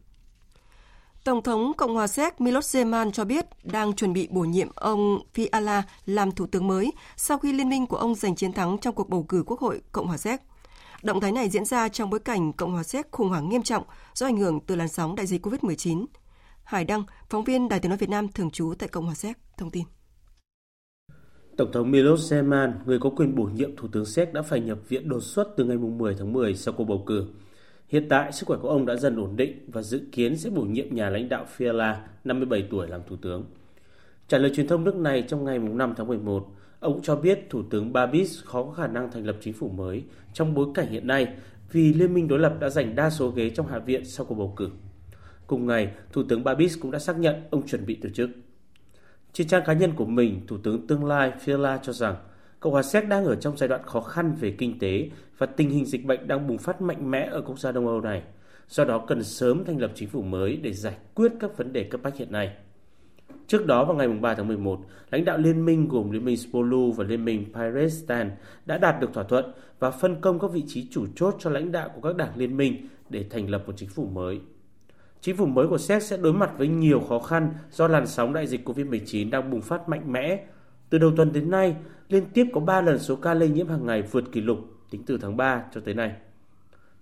Tổng 1.25 1.43
thống 1.43 1.73
Cộng 1.77 1.95
hòa 1.95 2.07
Séc 2.07 2.41
Miloš 2.41 2.77
Zeman 2.77 3.11
cho 3.11 3.25
biết 3.25 3.47
đang 3.63 3.93
chuẩn 3.93 4.13
bị 4.13 4.29
bổ 4.31 4.41
nhiệm 4.41 4.69
ông 4.75 5.19
Fiala 5.35 5.83
làm 6.07 6.33
thủ 6.33 6.47
tướng 6.47 6.67
mới 6.67 6.93
sau 7.17 7.39
khi 7.39 7.53
liên 7.53 7.69
minh 7.69 7.87
của 7.87 7.97
ông 7.97 8.15
giành 8.15 8.37
chiến 8.37 8.53
thắng 8.53 8.79
trong 8.79 8.95
cuộc 8.95 9.09
bầu 9.09 9.23
cử 9.23 9.43
Quốc 9.47 9.61
hội 9.61 9.81
Cộng 9.93 10.07
hòa 10.07 10.17
Séc. 10.17 10.41
Động 11.03 11.21
thái 11.21 11.33
này 11.33 11.49
diễn 11.49 11.65
ra 11.65 11.89
trong 11.89 12.11
bối 12.11 12.21
cảnh 12.21 12.53
Cộng 12.53 12.73
hòa 12.73 12.83
Séc 12.83 13.11
khủng 13.11 13.29
hoảng 13.29 13.49
nghiêm 13.49 13.63
trọng 13.63 13.85
do 14.15 14.27
ảnh 14.27 14.37
hưởng 14.37 14.61
từ 14.61 14.77
làn 14.77 14.89
sóng 14.89 15.17
đại 15.17 15.27
dịch 15.27 15.47
COVID-19. 15.47 16.07
Hải 16.65 16.85
Đăng, 16.85 17.05
phóng 17.29 17.45
viên 17.45 17.69
Đài 17.69 17.81
tiếng 17.81 17.91
nói 17.91 17.99
Việt 17.99 18.11
Nam 18.11 18.29
thường 18.29 18.51
trú 18.51 18.75
tại 18.79 18.89
Cộng 18.89 19.05
hòa 19.05 19.15
Séc, 19.15 19.37
thông 19.59 19.71
tin. 19.71 19.85
Tổng 21.57 21.73
thống 21.73 21.91
Miloš 21.91 22.33
Zeman, 22.33 22.73
người 22.87 22.99
có 22.99 23.11
quyền 23.11 23.35
bổ 23.35 23.45
nhiệm 23.45 23.77
Thủ 23.77 23.89
tướng 23.93 24.05
Séc 24.05 24.33
đã 24.33 24.43
phải 24.43 24.61
nhập 24.61 24.79
viện 24.89 25.09
đột 25.09 25.21
xuất 25.21 25.49
từ 25.57 25.65
ngày 25.65 25.77
10 25.77 26.15
tháng 26.19 26.33
10 26.33 26.55
sau 26.55 26.75
cuộc 26.77 26.85
bầu 26.85 27.03
cử. 27.07 27.27
Hiện 27.89 28.07
tại, 28.09 28.33
sức 28.33 28.47
khỏe 28.47 28.59
của 28.63 28.69
ông 28.69 28.87
đã 28.87 28.97
dần 28.97 29.17
ổn 29.17 29.37
định 29.37 29.71
và 29.73 29.83
dự 29.83 30.03
kiến 30.13 30.37
sẽ 30.37 30.51
bổ 30.51 30.63
nhiệm 30.63 30.95
nhà 30.95 31.11
lãnh 31.11 31.29
đạo 31.29 31.47
Fiala, 31.57 31.95
57 32.25 32.69
tuổi 32.71 32.89
làm 32.89 33.01
thủ 33.09 33.17
tướng. 33.23 33.45
Trả 34.29 34.39
lời 34.39 34.53
truyền 34.55 34.69
thông 34.69 34.85
nước 34.85 34.97
này 34.97 35.25
trong 35.29 35.45
ngày 35.45 35.59
5 35.59 35.95
tháng 35.97 36.07
11, 36.07 36.47
Ông 36.81 37.03
cho 37.03 37.17
biết 37.17 37.47
Thủ 37.51 37.63
tướng 37.71 37.93
Babis 37.93 38.45
khó 38.45 38.63
có 38.63 38.73
khả 38.73 38.87
năng 38.87 39.11
thành 39.11 39.27
lập 39.27 39.37
chính 39.41 39.55
phủ 39.55 39.69
mới 39.69 40.05
trong 40.33 40.55
bối 40.55 40.67
cảnh 40.75 40.89
hiện 40.89 41.07
nay 41.07 41.29
vì 41.73 41.95
Liên 41.95 42.15
minh 42.15 42.29
đối 42.29 42.39
lập 42.39 42.57
đã 42.61 42.69
giành 42.69 42.95
đa 42.95 43.11
số 43.11 43.31
ghế 43.31 43.51
trong 43.51 43.67
Hạ 43.67 43.79
viện 43.79 44.05
sau 44.05 44.27
cuộc 44.27 44.35
bầu 44.35 44.53
cử. 44.57 44.71
Cùng 45.47 45.67
ngày, 45.67 45.93
Thủ 46.13 46.23
tướng 46.29 46.45
Babis 46.45 46.79
cũng 46.81 46.91
đã 46.91 46.99
xác 46.99 47.19
nhận 47.19 47.35
ông 47.51 47.67
chuẩn 47.67 47.87
bị 47.87 47.99
từ 48.03 48.11
chức. 48.11 48.31
Trên 49.33 49.47
trang 49.47 49.63
cá 49.67 49.73
nhân 49.73 49.93
của 49.97 50.05
mình, 50.05 50.47
Thủ 50.47 50.57
tướng 50.63 50.87
tương 50.87 51.05
lai 51.05 51.33
Fiala 51.45 51.79
cho 51.83 51.93
rằng 51.93 52.17
Cộng 52.61 52.73
hòa 52.73 52.83
Séc 52.83 53.09
đang 53.09 53.25
ở 53.25 53.37
trong 53.37 53.57
giai 53.57 53.69
đoạn 53.69 53.83
khó 53.87 54.01
khăn 54.01 54.35
về 54.41 54.55
kinh 54.59 54.79
tế 54.79 55.11
và 55.39 55.47
tình 55.47 55.71
hình 55.71 55.85
dịch 55.85 56.05
bệnh 56.05 56.29
đang 56.29 56.47
bùng 56.47 56.59
phát 56.59 56.81
mạnh 56.81 57.11
mẽ 57.11 57.29
ở 57.33 57.41
quốc 57.41 57.59
gia 57.59 57.73
Đông 57.73 57.87
Âu 57.87 58.01
này. 58.01 58.23
Do 58.69 58.85
đó 58.85 59.05
cần 59.07 59.25
sớm 59.25 59.65
thành 59.65 59.81
lập 59.81 59.91
chính 59.95 60.09
phủ 60.09 60.23
mới 60.23 60.57
để 60.57 60.73
giải 60.73 60.97
quyết 61.15 61.33
các 61.41 61.57
vấn 61.57 61.73
đề 61.73 61.85
cấp 61.85 62.01
bách 62.03 62.17
hiện 62.17 62.33
nay. 62.33 62.57
Trước 63.47 63.67
đó 63.67 63.85
vào 63.85 63.97
ngày 63.97 64.09
3 64.09 64.35
tháng 64.35 64.49
11, 64.49 64.81
lãnh 65.11 65.25
đạo 65.25 65.39
liên 65.39 65.65
minh 65.65 65.89
gồm 65.89 66.11
Liên 66.11 66.25
minh 66.25 66.37
Spolu 66.37 66.93
và 66.93 67.05
Liên 67.05 67.25
minh 67.25 67.45
Pirestan 67.55 68.31
đã 68.67 68.79
đạt 68.79 69.01
được 69.01 69.13
thỏa 69.15 69.25
thuận 69.25 69.53
và 69.79 69.91
phân 69.91 70.21
công 70.21 70.39
các 70.39 70.51
vị 70.53 70.65
trí 70.67 70.89
chủ 70.91 71.07
chốt 71.17 71.37
cho 71.39 71.51
lãnh 71.51 71.73
đạo 71.73 71.89
của 71.95 72.01
các 72.01 72.17
đảng 72.17 72.37
liên 72.37 72.57
minh 72.57 72.89
để 73.09 73.25
thành 73.31 73.51
lập 73.51 73.63
một 73.67 73.73
chính 73.77 73.89
phủ 73.89 74.07
mới. 74.07 74.41
Chính 75.21 75.37
phủ 75.37 75.47
mới 75.47 75.69
của 75.69 75.79
Séc 75.79 76.03
sẽ 76.03 76.17
đối 76.17 76.33
mặt 76.33 76.51
với 76.59 76.69
nhiều 76.69 77.01
khó 77.01 77.19
khăn 77.19 77.55
do 77.71 77.89
làn 77.89 78.07
sóng 78.07 78.33
đại 78.33 78.47
dịch 78.47 78.69
COVID-19 78.69 79.31
đang 79.31 79.51
bùng 79.51 79.61
phát 79.61 79.89
mạnh 79.89 80.13
mẽ. 80.13 80.45
Từ 80.91 80.99
đầu 80.99 81.13
tuần 81.17 81.33
đến 81.33 81.51
nay, 81.51 81.77
liên 82.09 82.25
tiếp 82.35 82.47
có 82.53 82.61
3 82.61 82.81
lần 82.81 82.99
số 82.99 83.17
ca 83.17 83.35
lây 83.35 83.49
nhiễm 83.49 83.69
hàng 83.69 83.87
ngày 83.87 84.03
vượt 84.03 84.33
kỷ 84.33 84.41
lục 84.41 84.59
tính 84.91 85.03
từ 85.07 85.19
tháng 85.19 85.37
3 85.37 85.65
cho 85.75 85.81
tới 85.81 85.95
nay. 85.95 86.13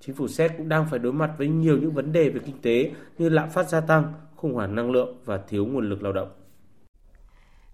Chính 0.00 0.14
phủ 0.14 0.28
Séc 0.28 0.52
cũng 0.58 0.68
đang 0.68 0.86
phải 0.90 0.98
đối 0.98 1.12
mặt 1.12 1.30
với 1.38 1.48
nhiều 1.48 1.78
những 1.78 1.92
vấn 1.92 2.12
đề 2.12 2.28
về 2.28 2.40
kinh 2.44 2.60
tế 2.62 2.90
như 3.18 3.28
lạm 3.28 3.50
phát 3.50 3.68
gia 3.68 3.80
tăng, 3.80 4.12
khủng 4.44 4.54
hoảng 4.54 4.74
năng 4.74 4.90
lượng 4.90 5.16
và 5.24 5.38
thiếu 5.48 5.66
nguồn 5.66 5.88
lực 5.90 6.02
lao 6.02 6.12
động. 6.12 6.28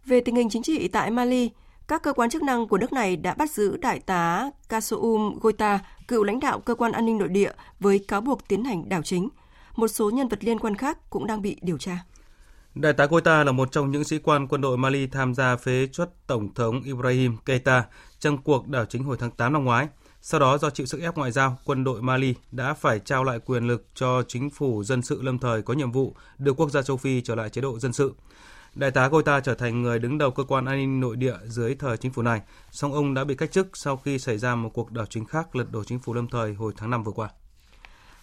Về 0.05 0.21
tình 0.21 0.37
hình 0.37 0.49
chính 0.51 0.62
trị 0.62 0.89
tại 0.89 1.11
Mali, 1.11 1.51
các 1.89 2.03
cơ 2.03 2.12
quan 2.12 2.31
chức 2.31 2.43
năng 2.43 2.68
của 2.68 2.79
nước 2.79 2.93
này 2.93 3.16
đã 3.16 3.35
bắt 3.35 3.51
giữ 3.51 3.77
đại 3.77 4.01
tá 4.01 4.51
Kasoum 4.68 5.39
Goita, 5.41 5.79
cựu 6.09 6.25
lãnh 6.25 6.41
đạo 6.41 6.61
cơ 6.61 6.75
quan 6.75 6.93
an 6.93 7.07
ninh 7.07 7.18
nội 7.18 7.29
địa 7.29 7.53
với 7.81 8.05
cáo 8.09 8.21
buộc 8.21 8.49
tiến 8.49 8.64
hành 8.64 8.89
đảo 8.89 9.03
chính. 9.03 9.29
Một 9.77 9.89
số 9.89 10.11
nhân 10.11 10.29
vật 10.29 10.45
liên 10.45 10.59
quan 10.59 10.75
khác 10.75 11.11
cũng 11.11 11.27
đang 11.27 11.43
bị 11.43 11.57
điều 11.62 11.79
tra. 11.79 11.99
Đại 12.75 12.93
tá 12.93 13.07
Goita 13.07 13.45
là 13.45 13.53
một 13.53 13.73
trong 13.73 13.91
những 13.91 14.05
sĩ 14.05 14.18
quan 14.18 14.49
quân 14.49 14.61
đội 14.61 14.79
Mali 14.79 15.07
tham 15.07 15.35
gia 15.35 15.57
phế 15.57 15.87
chuất 15.93 16.27
Tổng 16.27 16.55
thống 16.55 16.83
Ibrahim 16.83 17.37
Keita 17.37 17.85
trong 18.18 18.39
cuộc 18.43 18.68
đảo 18.68 18.85
chính 18.85 19.05
hồi 19.05 19.16
tháng 19.21 19.31
8 19.31 19.53
năm 19.53 19.64
ngoái. 19.64 19.89
Sau 20.23 20.41
đó 20.41 20.59
do 20.59 20.71
chịu 20.71 20.87
sức 20.87 21.01
ép 21.01 21.16
ngoại 21.16 21.33
giao, 21.33 21.59
quân 21.64 21.85
đội 21.85 22.03
Mali 22.03 22.35
đã 22.53 22.75
phải 22.75 22.99
trao 22.99 23.25
lại 23.25 23.39
quyền 23.39 23.66
lực 23.66 23.87
cho 23.95 24.23
chính 24.29 24.51
phủ 24.51 24.85
dân 24.85 25.03
sự 25.03 25.23
lâm 25.23 25.39
thời 25.39 25.62
có 25.62 25.75
nhiệm 25.75 25.93
vụ 25.93 26.14
đưa 26.39 26.53
quốc 26.53 26.71
gia 26.71 26.83
châu 26.83 26.97
Phi 26.97 27.21
trở 27.21 27.35
lại 27.35 27.51
chế 27.51 27.61
độ 27.61 27.79
dân 27.79 27.93
sự. 27.93 28.14
Đại 28.75 28.91
tá 28.91 29.09
Goita 29.09 29.41
trở 29.41 29.55
thành 29.55 29.83
người 29.83 29.99
đứng 29.99 30.18
đầu 30.18 30.31
cơ 30.31 30.45
quan 30.45 30.64
an 30.64 30.77
ninh 30.77 31.01
nội 31.01 31.16
địa 31.16 31.35
dưới 31.47 31.75
thời 31.75 31.97
chính 31.97 32.12
phủ 32.12 32.23
này, 32.23 32.41
song 32.71 32.93
ông 32.93 33.14
đã 33.14 33.25
bị 33.25 33.35
cách 33.35 33.53
chức 33.53 33.77
sau 33.77 33.97
khi 33.97 34.18
xảy 34.18 34.39
ra 34.39 34.55
một 34.55 34.71
cuộc 34.75 34.93
đảo 34.93 35.07
chính 35.07 35.25
khác 35.25 35.57
lật 35.57 35.73
đổ 35.73 35.85
chính 35.85 35.99
phủ 35.99 36.14
lâm 36.14 36.29
thời 36.29 36.55
hồi 36.55 36.73
tháng 36.77 36.91
5 36.91 37.03
vừa 37.03 37.12
qua. 37.12 37.29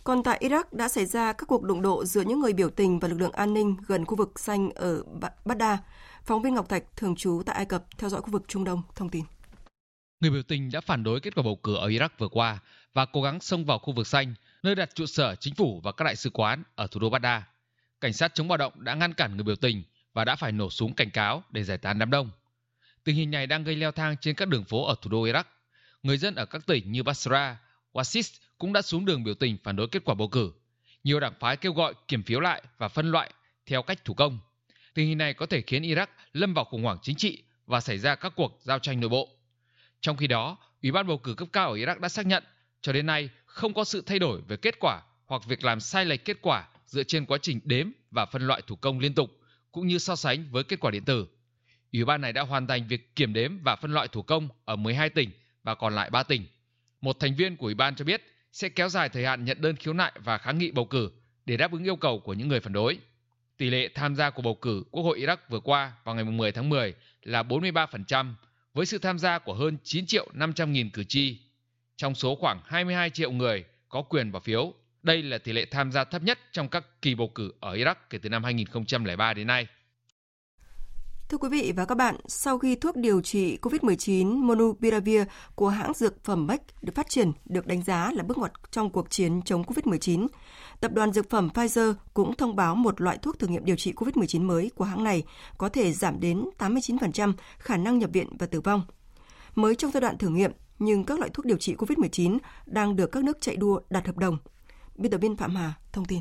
Còn 0.04 0.24
tại 0.24 0.39
Iraq 0.41 0.64
đã 0.72 0.88
xảy 0.88 1.06
ra 1.06 1.34
các 1.34 1.45
cuộc 1.45 1.64
đụng 1.64 1.82
độ 1.82 2.06
giữa 2.06 2.22
những 2.22 2.39
người 2.39 2.54
biểu 2.54 2.70
tình 2.70 3.00
và 3.00 3.08
lực 3.08 3.20
lượng 3.20 3.32
an 3.32 3.54
ninh 3.54 3.76
gần 3.88 4.06
khu 4.06 4.16
vực 4.16 4.39
xanh 4.39 4.70
ở 4.76 5.04
Baghdad. 5.45 5.80
Phóng 6.24 6.41
viên 6.41 6.54
Ngọc 6.54 6.70
Thạch 6.70 6.84
thường 6.95 7.16
trú 7.16 7.41
tại 7.45 7.56
Ai 7.56 7.66
Cập 7.66 7.84
theo 7.98 8.10
dõi 8.10 8.22
khu 8.22 8.32
vực 8.32 8.43
Trung 8.48 8.64
Đông 8.64 8.82
thông 8.95 9.10
tin. 9.10 9.24
Người 10.20 10.32
biểu 10.32 10.43
tình 10.43 10.72
đã 10.72 10.82
phản 10.82 11.03
đối 11.03 11.20
kết 11.20 11.36
quả 11.36 11.43
bầu 11.43 11.55
cử 11.55 11.76
ở 11.76 11.88
Iraq 11.88 12.09
vừa 12.18 12.28
qua 12.28 12.59
và 12.93 13.05
cố 13.05 13.22
gắng 13.22 13.39
xông 13.39 13.65
vào 13.65 13.80
khu 13.80 13.93
vực 13.93 14.07
xanh, 14.07 14.34
nơi 14.63 14.76
đặt 14.76 14.89
trụ 14.95 15.05
sở 15.05 15.36
chính 15.36 15.55
phủ 15.55 15.82
và 15.84 15.91
các 15.91 16.05
đại 16.05 16.15
sứ 16.15 16.30
quán 16.30 16.63
ở 16.76 16.88
thủ 16.88 16.99
đô 16.99 17.09
Baghdad. 17.09 17.43
Cảnh 18.01 18.13
sát 18.13 18.36
chống 18.36 18.47
bạo 18.47 18.57
động 18.57 18.74
đã 18.84 18.95
ngăn 18.95 19.13
cản 19.13 19.36
người 19.36 19.43
biểu 19.43 19.55
tình 19.55 19.84
và 20.13 20.26
đã 20.26 20.36
phải 20.36 20.51
nổ 20.51 20.70
súng 20.70 20.93
cảnh 20.93 21.09
cáo 21.09 21.43
để 21.51 21.63
giải 21.63 21.78
tán 21.78 21.99
đám 21.99 22.09
đông. 22.09 22.30
Tình 23.03 23.15
hình 23.15 23.32
này 23.32 23.47
đang 23.47 23.63
gây 23.63 23.76
leo 23.76 23.91
thang 23.91 24.15
trên 24.22 24.36
các 24.36 24.47
đường 24.47 24.63
phố 24.63 24.86
ở 24.86 24.95
thủ 25.01 25.09
đô 25.09 25.26
Iraq. 25.26 25.43
Người 26.03 26.18
dân 26.18 26.36
ở 26.36 26.45
các 26.45 26.65
tỉnh 26.65 26.91
như 26.91 27.03
Basra, 27.03 27.57
Wasis 27.93 28.39
cũng 28.57 28.74
đã 28.74 28.82
xuống 28.82 29.05
đường 29.05 29.24
biểu 29.24 29.34
tình 29.34 29.57
phản 29.63 29.76
đối 29.76 29.88
kết 29.88 30.05
quả 30.05 30.15
bầu 30.15 30.28
cử. 30.28 30.51
Nhiều 31.03 31.20
đảng 31.20 31.34
phái 31.39 31.57
kêu 31.57 31.74
gọi 31.74 31.93
kiểm 32.07 32.24
phiếu 32.24 32.39
lại 32.39 32.61
và 32.78 32.88
phân 32.88 33.11
loại 33.11 33.30
theo 33.65 33.82
cách 33.82 34.05
thủ 34.05 34.13
công. 34.13 34.39
Tình 34.93 35.07
hình 35.07 35.18
này 35.18 35.34
có 35.34 35.45
thể 35.45 35.61
khiến 35.61 35.84
Iraq 35.84 36.07
lâm 36.34 36.53
vào 36.53 36.65
khủng 36.65 36.84
hoảng 36.84 36.97
chính 37.01 37.15
trị 37.15 37.43
và 37.65 37.80
xảy 37.80 37.97
ra 37.97 38.15
các 38.15 38.34
cuộc 38.36 38.59
giao 38.63 38.80
tranh 38.80 38.99
nội 38.99 39.09
bộ. 39.09 39.37
Trong 40.02 40.18
khi 40.18 40.28
đó, 40.28 40.58
Ủy 40.84 40.91
ban 40.91 41.08
bầu 41.08 41.18
cử 41.18 41.34
cấp 41.34 41.48
cao 41.54 41.70
ở 41.72 41.76
Iraq 41.76 42.00
đã 42.00 42.10
xác 42.10 42.26
nhận 42.26 42.43
cho 42.82 42.93
đến 42.93 43.06
nay 43.06 43.30
không 43.45 43.74
có 43.74 43.84
sự 43.84 44.02
thay 44.02 44.20
đổi 44.20 44.41
về 44.48 44.58
kết 44.58 44.80
quả 44.80 45.02
hoặc 45.26 45.41
việc 45.48 45.64
làm 45.64 45.80
sai 45.80 46.06
lệch 46.06 46.26
kết 46.26 46.38
quả 46.41 46.68
dựa 46.86 47.04
trên 47.04 47.26
quá 47.26 47.38
trình 47.41 47.60
đếm 47.64 47.89
và 48.12 48.26
phân 48.26 48.48
loại 48.48 48.62
thủ 48.68 48.76
công 48.76 49.00
liên 49.00 49.14
tục 49.14 49.30
cũng 49.72 49.88
như 49.88 49.98
so 49.98 50.16
sánh 50.16 50.45
với 50.52 50.64
kết 50.64 50.80
quả 50.80 50.91
điện 50.91 51.04
tử. 51.06 51.28
Ủy 51.93 52.06
ban 52.06 52.22
này 52.22 52.34
đã 52.34 52.41
hoàn 52.41 52.68
thành 52.68 52.88
việc 52.88 53.16
kiểm 53.16 53.34
đếm 53.34 53.58
và 53.64 53.76
phân 53.76 53.93
loại 53.93 54.08
thủ 54.08 54.22
công 54.22 54.50
ở 54.66 54.76
12 54.76 55.10
tỉnh 55.10 55.32
và 55.64 55.76
còn 55.76 55.95
lại 55.95 56.10
3 56.10 56.24
tỉnh. 56.24 56.45
Một 57.02 57.20
thành 57.20 57.36
viên 57.36 57.58
của 57.58 57.66
Ủy 57.66 57.76
ban 57.76 57.95
cho 57.95 58.06
biết 58.06 58.22
sẽ 58.52 58.70
kéo 58.70 58.89
dài 58.89 59.10
thời 59.10 59.26
hạn 59.26 59.45
nhận 59.45 59.62
đơn 59.62 59.76
khiếu 59.76 59.93
nại 59.93 60.12
và 60.24 60.38
kháng 60.38 60.58
nghị 60.58 60.72
bầu 60.72 60.86
cử 60.86 61.12
để 61.45 61.58
đáp 61.58 61.72
ứng 61.72 61.84
yêu 61.84 61.95
cầu 61.95 62.20
của 62.20 62.34
những 62.34 62.48
người 62.48 62.60
phản 62.60 62.74
đối. 62.74 62.98
Tỷ 63.58 63.70
lệ 63.70 63.89
tham 63.95 64.16
gia 64.16 64.30
của 64.30 64.41
bầu 64.41 64.56
cử 64.56 64.84
Quốc 64.91 65.04
hội 65.04 65.20
Iraq 65.20 65.38
vừa 65.50 65.60
qua 65.60 65.93
vào 66.04 66.16
ngày 66.16 66.24
10 66.24 66.52
tháng 66.52 66.70
10 66.70 66.93
là 67.24 67.43
43%, 67.43 68.34
với 68.78 68.86
sự 68.86 68.97
tham 68.97 69.19
gia 69.19 69.39
của 69.39 69.53
hơn 69.53 69.78
9 69.84 70.05
triệu 70.05 70.28
500 70.34 70.71
nghìn 70.71 70.89
cử 70.89 71.03
tri. 71.03 71.39
Trong 71.95 72.15
số 72.15 72.36
khoảng 72.36 72.61
22 72.65 73.09
triệu 73.09 73.32
người 73.32 73.65
có 73.89 74.01
quyền 74.01 74.32
bỏ 74.32 74.39
phiếu, 74.39 74.73
đây 75.03 75.23
là 75.23 75.38
tỷ 75.38 75.53
lệ 75.53 75.65
tham 75.65 75.91
gia 75.91 76.03
thấp 76.03 76.23
nhất 76.23 76.39
trong 76.51 76.69
các 76.69 77.01
kỳ 77.01 77.15
bầu 77.15 77.28
cử 77.28 77.53
ở 77.59 77.75
Iraq 77.75 77.95
kể 78.09 78.17
từ 78.17 78.30
năm 78.30 78.43
2003 78.43 79.34
đến 79.34 79.47
nay. 79.47 79.67
Thưa 81.30 81.38
quý 81.38 81.49
vị 81.49 81.73
và 81.75 81.86
các 81.86 81.95
bạn, 81.95 82.15
sau 82.28 82.59
khi 82.59 82.75
thuốc 82.75 82.95
điều 82.95 83.21
trị 83.21 83.57
COVID-19 83.61 84.38
Monupiravir 84.38 85.21
của 85.55 85.69
hãng 85.69 85.93
dược 85.93 86.23
phẩm 86.23 86.47
Merck 86.47 86.84
được 86.84 86.95
phát 86.95 87.09
triển 87.09 87.32
được 87.45 87.67
đánh 87.67 87.84
giá 87.84 88.11
là 88.13 88.23
bước 88.23 88.38
ngoặt 88.38 88.51
trong 88.71 88.89
cuộc 88.89 89.09
chiến 89.09 89.41
chống 89.41 89.63
COVID-19, 89.63 90.28
tập 90.80 90.91
đoàn 90.93 91.13
dược 91.13 91.30
phẩm 91.30 91.49
Pfizer 91.53 91.93
cũng 92.13 92.36
thông 92.36 92.55
báo 92.55 92.75
một 92.75 93.01
loại 93.01 93.17
thuốc 93.17 93.39
thử 93.39 93.47
nghiệm 93.47 93.65
điều 93.65 93.75
trị 93.75 93.93
COVID-19 93.95 94.41
mới 94.45 94.71
của 94.75 94.84
hãng 94.84 95.03
này 95.03 95.23
có 95.57 95.69
thể 95.69 95.91
giảm 95.91 96.19
đến 96.19 96.45
89% 96.57 97.34
khả 97.57 97.78
năng 97.78 97.99
nhập 97.99 98.09
viện 98.13 98.28
và 98.39 98.47
tử 98.47 98.61
vong. 98.61 98.82
Mới 99.55 99.75
trong 99.75 99.91
giai 99.91 100.01
đoạn 100.01 100.17
thử 100.17 100.30
nghiệm, 100.30 100.51
nhưng 100.80 101.03
các 101.03 101.19
loại 101.19 101.32
thuốc 101.34 101.45
điều 101.45 101.57
trị 101.57 101.75
COVID-19 101.75 102.38
đang 102.65 102.95
được 102.95 103.11
các 103.11 103.23
nước 103.23 103.38
chạy 103.41 103.55
đua 103.55 103.80
đặt 103.89 104.07
hợp 104.07 104.17
đồng. 104.17 104.38
Biên 104.95 105.11
tập 105.11 105.21
viên 105.21 105.36
Phạm 105.36 105.55
Hà 105.55 105.73
thông 105.91 106.05
tin. 106.05 106.19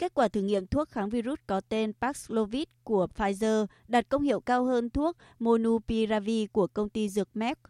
Kết 0.00 0.14
quả 0.14 0.28
thử 0.28 0.40
nghiệm 0.40 0.66
thuốc 0.66 0.88
kháng 0.88 1.08
virus 1.08 1.38
có 1.46 1.60
tên 1.68 1.92
Paxlovid 2.00 2.64
của 2.84 3.06
Pfizer 3.16 3.66
đạt 3.88 4.08
công 4.08 4.22
hiệu 4.22 4.40
cao 4.40 4.64
hơn 4.64 4.90
thuốc 4.90 5.16
Monupiravir 5.38 6.50
của 6.52 6.66
công 6.66 6.88
ty 6.88 7.08
dược 7.08 7.28
Merck. 7.34 7.60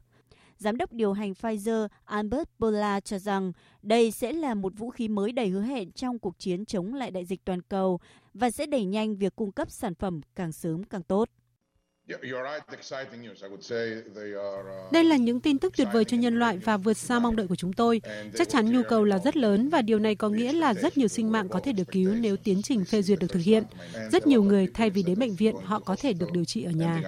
Giám 0.59 0.77
đốc 0.77 0.93
điều 0.93 1.13
hành 1.13 1.33
Pfizer 1.33 1.89
Albert 2.05 2.49
Bourla 2.59 3.01
cho 3.01 3.19
rằng 3.19 3.53
đây 3.83 4.11
sẽ 4.11 4.33
là 4.33 4.55
một 4.55 4.73
vũ 4.77 4.91
khí 4.91 5.09
mới 5.09 5.33
đầy 5.33 5.49
hứa 5.49 5.63
hẹn 5.63 5.93
trong 5.93 6.19
cuộc 6.19 6.39
chiến 6.39 6.65
chống 6.65 6.95
lại 6.95 7.11
đại 7.11 7.25
dịch 7.25 7.45
toàn 7.45 7.63
cầu 7.63 8.01
và 8.35 8.51
sẽ 8.51 8.67
đẩy 8.67 8.85
nhanh 8.85 9.17
việc 9.17 9.37
cung 9.37 9.53
cấp 9.53 9.71
sản 9.71 9.95
phẩm 9.95 10.21
càng 10.35 10.53
sớm 10.53 10.85
càng 10.85 11.03
tốt. 11.03 11.29
Đây 14.93 15.05
là 15.05 15.17
những 15.17 15.41
tin 15.41 15.59
tức 15.59 15.73
tuyệt 15.77 15.89
vời 15.93 16.05
cho 16.05 16.17
nhân 16.17 16.39
loại 16.39 16.59
và 16.59 16.77
vượt 16.77 16.97
xa 16.97 17.19
mong 17.19 17.37
đợi 17.37 17.47
của 17.49 17.57
chúng 17.57 17.73
tôi. 17.73 18.01
Chắc 18.35 18.49
chắn 18.49 18.73
nhu 18.73 18.83
cầu 18.89 19.05
là 19.05 19.19
rất 19.19 19.37
lớn 19.37 19.69
và 19.69 19.83
điều 19.83 19.99
này 19.99 20.15
có 20.15 20.29
nghĩa 20.29 20.53
là 20.53 20.75
rất 20.75 20.99
nhiều 20.99 21.09
sinh 21.09 21.33
mạng 21.33 21.49
có 21.49 21.61
thể 21.61 21.73
được 21.73 21.89
cứu 21.93 22.15
nếu 22.15 22.37
tiến 22.37 22.63
trình 22.63 22.85
phê 22.85 23.03
duyệt 23.03 23.19
được 23.19 23.27
thực 23.31 23.43
hiện. 23.43 23.65
Rất 24.13 24.27
nhiều 24.27 24.43
người 24.43 24.69
thay 24.75 24.91
vì 24.91 25.03
đến 25.03 25.19
bệnh 25.19 25.35
viện, 25.35 25.57
họ 25.65 25.81
có 25.81 25.97
thể 25.97 26.13
được 26.13 26.33
điều 26.33 26.45
trị 26.45 26.65
ở 26.65 26.71
nhà. 26.71 27.03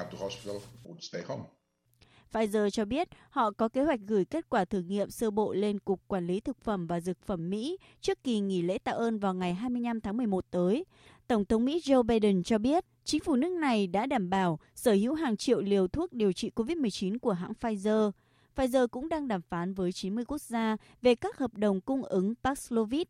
Pfizer 2.33 2.71
cho 2.71 2.85
biết 2.85 3.09
họ 3.31 3.51
có 3.51 3.69
kế 3.69 3.83
hoạch 3.83 4.01
gửi 4.07 4.25
kết 4.25 4.49
quả 4.49 4.65
thử 4.65 4.81
nghiệm 4.81 5.11
sơ 5.11 5.31
bộ 5.31 5.53
lên 5.53 5.79
Cục 5.79 6.01
Quản 6.09 6.27
lý 6.27 6.41
Thực 6.41 6.61
phẩm 6.61 6.87
và 6.87 7.01
Dược 7.01 7.23
phẩm 7.27 7.51
Mỹ 7.51 7.79
trước 8.01 8.25
kỳ 8.25 8.41
nghỉ 8.41 8.63
lễ 8.63 8.79
tạ 8.79 8.93
ơn 8.93 9.19
vào 9.19 9.35
ngày 9.35 9.55
25 9.55 10.01
tháng 10.01 10.17
11 10.17 10.45
tới. 10.51 10.85
Tổng 11.27 11.45
thống 11.45 11.65
Mỹ 11.65 11.81
Joe 11.85 12.03
Biden 12.03 12.43
cho 12.43 12.59
biết 12.59 12.85
chính 13.05 13.21
phủ 13.21 13.37
nước 13.37 13.53
này 13.53 13.87
đã 13.87 14.07
đảm 14.07 14.31
bảo 14.31 14.59
sở 14.75 14.93
hữu 14.93 15.15
hàng 15.15 15.37
triệu 15.37 15.61
liều 15.61 15.89
thuốc 15.89 16.13
điều 16.13 16.33
trị 16.33 16.51
COVID-19 16.55 17.19
của 17.19 17.33
hãng 17.33 17.53
Pfizer. 17.61 18.11
Pfizer 18.57 18.89
cũng 18.89 19.09
đang 19.09 19.29
đàm 19.29 19.43
phán 19.43 19.75
với 19.75 19.93
90 19.93 20.25
quốc 20.25 20.41
gia 20.41 20.77
về 21.03 21.15
các 21.15 21.39
hợp 21.39 21.55
đồng 21.55 21.81
cung 21.81 22.03
ứng 22.03 22.35
Paxlovid. 22.43 23.07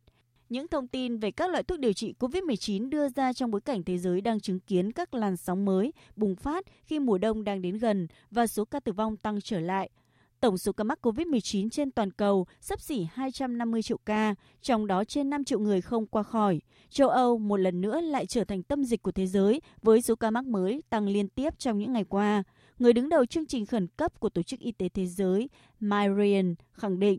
Những 0.48 0.68
thông 0.68 0.88
tin 0.88 1.18
về 1.18 1.30
các 1.30 1.50
loại 1.50 1.62
thuốc 1.62 1.78
điều 1.78 1.92
trị 1.92 2.14
COVID-19 2.18 2.88
đưa 2.88 3.08
ra 3.08 3.32
trong 3.32 3.50
bối 3.50 3.60
cảnh 3.60 3.82
thế 3.82 3.98
giới 3.98 4.20
đang 4.20 4.40
chứng 4.40 4.60
kiến 4.60 4.92
các 4.92 5.14
làn 5.14 5.36
sóng 5.36 5.64
mới 5.64 5.92
bùng 6.16 6.36
phát 6.36 6.64
khi 6.84 6.98
mùa 6.98 7.18
đông 7.18 7.44
đang 7.44 7.62
đến 7.62 7.78
gần 7.78 8.06
và 8.30 8.46
số 8.46 8.64
ca 8.64 8.80
tử 8.80 8.92
vong 8.92 9.16
tăng 9.16 9.40
trở 9.40 9.60
lại– 9.60 9.90
Tổng 10.42 10.58
số 10.58 10.72
ca 10.72 10.84
mắc 10.84 10.98
COVID-19 11.02 11.68
trên 11.70 11.90
toàn 11.90 12.10
cầu 12.10 12.46
sắp 12.60 12.80
xỉ 12.80 13.06
250 13.12 13.82
triệu 13.82 13.98
ca, 14.06 14.34
trong 14.62 14.86
đó 14.86 15.04
trên 15.04 15.30
5 15.30 15.44
triệu 15.44 15.58
người 15.58 15.80
không 15.80 16.06
qua 16.06 16.22
khỏi. 16.22 16.60
Châu 16.90 17.08
Âu 17.08 17.38
một 17.38 17.56
lần 17.56 17.80
nữa 17.80 18.00
lại 18.00 18.26
trở 18.26 18.44
thành 18.44 18.62
tâm 18.62 18.84
dịch 18.84 19.02
của 19.02 19.12
thế 19.12 19.26
giới 19.26 19.60
với 19.82 20.02
số 20.02 20.16
ca 20.16 20.30
mắc 20.30 20.44
mới 20.44 20.82
tăng 20.90 21.08
liên 21.08 21.28
tiếp 21.28 21.58
trong 21.58 21.78
những 21.78 21.92
ngày 21.92 22.04
qua. 22.04 22.42
Người 22.78 22.92
đứng 22.92 23.08
đầu 23.08 23.26
chương 23.26 23.46
trình 23.46 23.66
khẩn 23.66 23.86
cấp 23.86 24.20
của 24.20 24.28
Tổ 24.28 24.42
chức 24.42 24.60
Y 24.60 24.72
tế 24.72 24.88
Thế 24.88 25.06
giới, 25.06 25.48
Myrian, 25.80 26.54
khẳng 26.72 26.98
định 26.98 27.18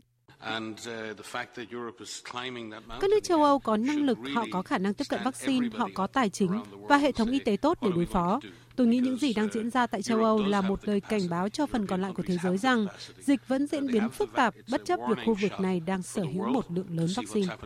các 3.00 3.10
nước 3.10 3.22
châu 3.22 3.44
Âu 3.44 3.58
có 3.58 3.76
năng 3.76 4.02
lực, 4.04 4.18
họ 4.34 4.46
có 4.52 4.62
khả 4.62 4.78
năng 4.78 4.94
tiếp 4.94 5.04
cận 5.08 5.20
vaccine, 5.24 5.68
họ 5.74 5.88
có 5.94 6.06
tài 6.06 6.30
chính 6.30 6.62
và 6.88 6.96
hệ 6.96 7.12
thống 7.12 7.30
y 7.30 7.38
tế 7.38 7.56
tốt 7.56 7.78
để 7.82 7.90
đối 7.94 8.06
phó. 8.06 8.40
Tôi 8.76 8.86
nghĩ 8.86 8.98
những 8.98 9.16
gì 9.16 9.32
đang 9.34 9.48
diễn 9.52 9.70
ra 9.70 9.86
tại 9.86 10.02
châu 10.02 10.24
Âu 10.24 10.42
là 10.42 10.60
một 10.60 10.88
lời 10.88 11.00
cảnh 11.00 11.20
báo 11.30 11.48
cho 11.48 11.66
phần 11.66 11.86
còn 11.86 12.02
lại 12.02 12.12
của 12.16 12.22
thế 12.22 12.36
giới 12.42 12.58
rằng 12.58 12.86
dịch 13.18 13.48
vẫn 13.48 13.66
diễn 13.66 13.86
biến 13.86 14.10
phức 14.10 14.32
tạp 14.34 14.54
bất 14.70 14.84
chấp 14.84 15.00
việc 15.08 15.18
khu 15.26 15.34
vực 15.34 15.60
này 15.60 15.80
đang 15.80 16.02
sở 16.02 16.22
hữu 16.22 16.48
một 16.48 16.64
lượng 16.70 16.98
lớn 16.98 17.08
vaccine. 17.16 17.56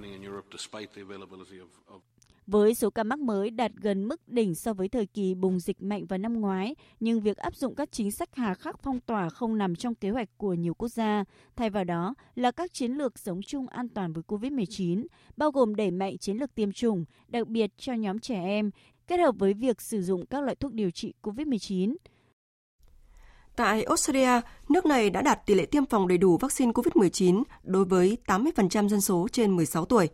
Với 2.50 2.74
số 2.74 2.90
ca 2.90 3.02
mắc 3.02 3.18
mới 3.18 3.50
đạt 3.50 3.72
gần 3.74 4.08
mức 4.08 4.28
đỉnh 4.28 4.54
so 4.54 4.72
với 4.72 4.88
thời 4.88 5.06
kỳ 5.06 5.34
bùng 5.34 5.60
dịch 5.60 5.82
mạnh 5.82 6.06
vào 6.06 6.18
năm 6.18 6.40
ngoái, 6.40 6.74
nhưng 7.00 7.20
việc 7.20 7.36
áp 7.36 7.56
dụng 7.56 7.74
các 7.74 7.92
chính 7.92 8.10
sách 8.10 8.28
hà 8.32 8.54
khắc 8.54 8.82
phong 8.82 9.00
tỏa 9.00 9.28
không 9.28 9.58
nằm 9.58 9.76
trong 9.76 9.94
kế 9.94 10.10
hoạch 10.10 10.28
của 10.36 10.54
nhiều 10.54 10.74
quốc 10.74 10.88
gia. 10.88 11.24
Thay 11.56 11.70
vào 11.70 11.84
đó 11.84 12.14
là 12.34 12.50
các 12.50 12.72
chiến 12.72 12.92
lược 12.92 13.18
sống 13.18 13.40
chung 13.42 13.68
an 13.68 13.88
toàn 13.88 14.12
với 14.12 14.22
COVID-19, 14.28 15.06
bao 15.36 15.50
gồm 15.50 15.74
đẩy 15.74 15.90
mạnh 15.90 16.18
chiến 16.18 16.36
lược 16.36 16.54
tiêm 16.54 16.72
chủng, 16.72 17.04
đặc 17.28 17.48
biệt 17.48 17.70
cho 17.78 17.92
nhóm 17.92 18.18
trẻ 18.18 18.42
em, 18.42 18.70
kết 19.06 19.16
hợp 19.16 19.34
với 19.38 19.54
việc 19.54 19.80
sử 19.80 20.02
dụng 20.02 20.26
các 20.26 20.42
loại 20.42 20.56
thuốc 20.56 20.72
điều 20.72 20.90
trị 20.90 21.14
COVID-19. 21.22 21.96
Tại 23.56 23.82
Australia, 23.82 24.40
nước 24.68 24.86
này 24.86 25.10
đã 25.10 25.22
đạt 25.22 25.46
tỷ 25.46 25.54
lệ 25.54 25.66
tiêm 25.66 25.86
phòng 25.86 26.08
đầy 26.08 26.18
đủ 26.18 26.36
vaccine 26.36 26.72
COVID-19 26.72 27.42
đối 27.62 27.84
với 27.84 28.16
80% 28.26 28.88
dân 28.88 29.00
số 29.00 29.28
trên 29.32 29.56
16 29.56 29.84
tuổi. 29.84 30.08